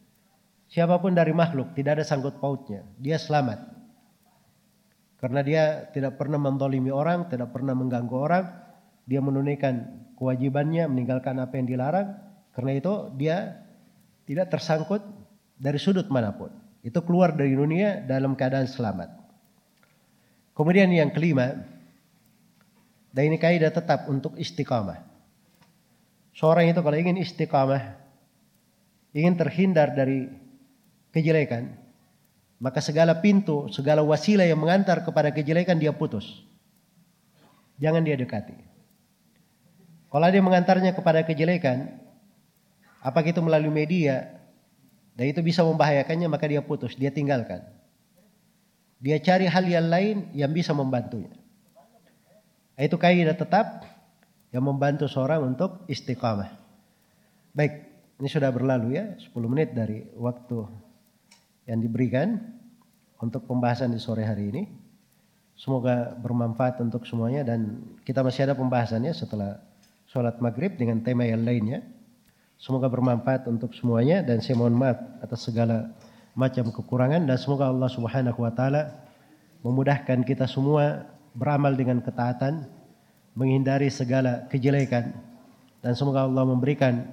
Siapa 0.67 0.99
pun 0.99 1.15
dari 1.15 1.31
makhluk, 1.31 1.73
tidak 1.79 2.03
ada 2.03 2.05
sangkut 2.05 2.43
pautnya. 2.43 2.83
Dia 2.99 3.17
selamat. 3.23 3.77
Karena 5.17 5.41
dia 5.41 5.89
tidak 5.95 6.19
pernah 6.19 6.37
mendolimi 6.37 6.91
orang, 6.91 7.31
tidak 7.31 7.55
pernah 7.55 7.73
mengganggu 7.73 8.17
orang. 8.17 8.45
Dia 9.07 9.23
menunaikan 9.23 9.87
kewajibannya, 10.19 10.91
meninggalkan 10.91 11.39
apa 11.39 11.55
yang 11.55 11.67
dilarang. 11.71 12.19
Karena 12.53 12.73
itu 12.75 13.15
dia 13.15 13.63
tidak 14.27 14.51
tersangkut 14.51 15.01
dari 15.57 15.79
sudut 15.79 16.11
mana 16.11 16.35
pun. 16.35 16.51
Itu 16.83 17.03
keluar 17.07 17.33
dari 17.35 17.55
dunia 17.55 18.03
dalam 18.03 18.35
keadaan 18.35 18.67
selamat. 18.67 19.11
Kemudian 20.57 20.91
yang 20.91 21.13
kelima, 21.13 21.53
dan 23.13 23.23
ini 23.29 23.37
kaidah 23.41 23.73
tetap 23.73 24.09
untuk 24.13 24.37
istiqamah. 24.37 25.05
Seorang 26.37 26.69
itu 26.69 26.81
kalau 26.85 26.97
ingin 26.97 27.17
istiqamah, 27.17 27.97
ingin 29.17 29.35
terhindar 29.37 29.97
dari 29.97 30.46
kejelekan, 31.17 31.73
maka 32.61 32.85
segala 32.85 33.17
pintu, 33.25 33.73
segala 33.73 34.05
wasilah 34.05 34.45
yang 34.45 34.61
mengantar 34.61 35.01
kepada 35.01 35.33
kejelekan 35.33 35.81
dia 35.81 35.97
putus. 35.97 36.45
Jangan 37.81 38.05
dia 38.05 38.17
dekati. 38.17 38.57
Kalau 40.13 40.29
dia 40.33 40.41
mengantarnya 40.45 40.93
kepada 40.97 41.25
kejelekan, 41.25 42.01
apakah 43.05 43.29
itu 43.29 43.41
melalui 43.45 43.73
media, 43.73 44.37
dan 45.17 45.33
itu 45.33 45.41
bisa 45.45 45.65
membahayakannya, 45.65 46.29
maka 46.29 46.49
dia 46.49 46.61
putus, 46.65 46.97
dia 46.97 47.13
tinggalkan. 47.13 47.65
Dia 49.01 49.21
cari 49.21 49.45
hal 49.45 49.65
yang 49.69 49.89
lain 49.93 50.17
yang 50.33 50.53
bisa 50.53 50.73
membantunya. 50.73 51.33
Itu 52.77 52.97
kaidah 52.97 53.37
tetap 53.37 53.85
yang 54.53 54.65
membantu 54.65 55.09
seorang 55.09 55.45
untuk 55.45 55.85
istiqamah. 55.89 56.49
Baik, 57.53 57.85
ini 58.21 58.29
sudah 58.29 58.49
berlalu 58.49 58.97
ya, 58.97 59.05
10 59.21 59.53
menit 59.53 59.77
dari 59.77 60.05
waktu 60.17 60.86
yang 61.67 61.83
diberikan 61.83 62.39
untuk 63.19 63.45
pembahasan 63.45 63.91
di 63.93 64.01
sore 64.01 64.23
hari 64.23 64.55
ini. 64.55 64.63
Semoga 65.57 66.15
bermanfaat 66.21 66.79
untuk 66.85 67.09
semuanya 67.09 67.43
dan 67.43 67.83
kita 68.05 68.21
masih 68.21 68.47
ada 68.47 68.55
pembahasannya 68.55 69.13
setelah 69.17 69.59
sholat 70.07 70.39
maghrib 70.39 70.77
dengan 70.79 71.03
tema 71.03 71.27
yang 71.27 71.43
lainnya. 71.43 71.83
Semoga 72.57 72.89
bermanfaat 72.89 73.49
untuk 73.51 73.77
semuanya 73.77 74.25
dan 74.25 74.41
saya 74.41 74.57
mohon 74.57 74.77
maaf 74.77 74.97
atas 75.21 75.45
segala 75.45 75.93
macam 76.37 76.69
kekurangan 76.69 77.25
dan 77.25 77.37
semoga 77.41 77.69
Allah 77.69 77.89
Subhanahu 77.89 78.41
wa 78.45 78.53
taala 78.53 79.01
memudahkan 79.65 80.25
kita 80.25 80.45
semua 80.45 81.09
beramal 81.37 81.73
dengan 81.73 82.01
ketaatan, 82.01 82.69
menghindari 83.33 83.89
segala 83.89 84.45
kejelekan 84.53 85.17
dan 85.81 85.93
semoga 85.97 86.25
Allah 86.25 86.45
memberikan 86.45 87.05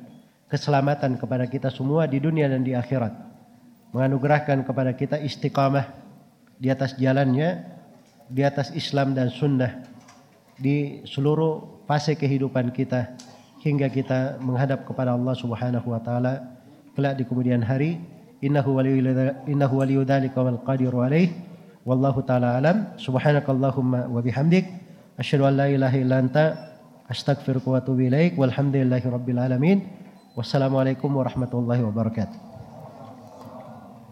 keselamatan 0.51 1.15
kepada 1.15 1.47
kita 1.47 1.71
semua 1.71 2.07
di 2.07 2.19
dunia 2.19 2.51
dan 2.51 2.61
di 2.61 2.75
akhirat. 2.75 3.32
Menganugerahkan 3.93 4.65
kepada 4.65 4.91
kita 4.97 5.21
istiqamah 5.21 5.85
di 6.57 6.73
atas 6.73 6.97
jalannya, 6.97 7.61
di 8.27 8.41
atas 8.41 8.73
Islam 8.73 9.13
dan 9.13 9.29
sunnah 9.29 9.85
di 10.57 11.01
seluruh 11.05 11.85
fase 11.85 12.17
kehidupan 12.17 12.73
kita 12.73 13.13
hingga 13.61 13.89
kita 13.89 14.37
menghadap 14.41 14.85
kepada 14.85 15.13
Allah 15.13 15.33
Subhanahu 15.37 15.93
wa 15.93 16.01
taala 16.01 16.61
kelak 16.93 17.17
di 17.17 17.23
kemudian 17.25 17.61
hari 17.61 17.97
innahu 18.41 18.77
waliyyu 18.77 20.05
dzalika 20.05 20.39
wal 20.45 20.61
qadiru 20.61 21.01
alaih 21.01 21.33
wallahu 21.85 22.21
taala 22.21 22.57
alam 22.61 22.93
subhanakallahumma 23.01 24.07
wa 24.07 24.21
bihamdik 24.21 24.69
asyhadu 25.17 25.49
an 25.49 25.53
la 25.57 25.67
ilaha 25.73 25.95
illa 25.97 26.21
anta 26.21 26.73
Astaghfiruka 27.13 27.67
wa 27.67 27.77
atubu 27.77 28.07
ilaik. 28.07 28.39
Walhamdulillahi 28.39 29.05
rabbil 29.11 29.39
alamin. 29.39 29.77
Wassalamualaikum 30.39 31.11
warahmatullahi 31.11 31.83
wabarakatuh. 31.83 32.52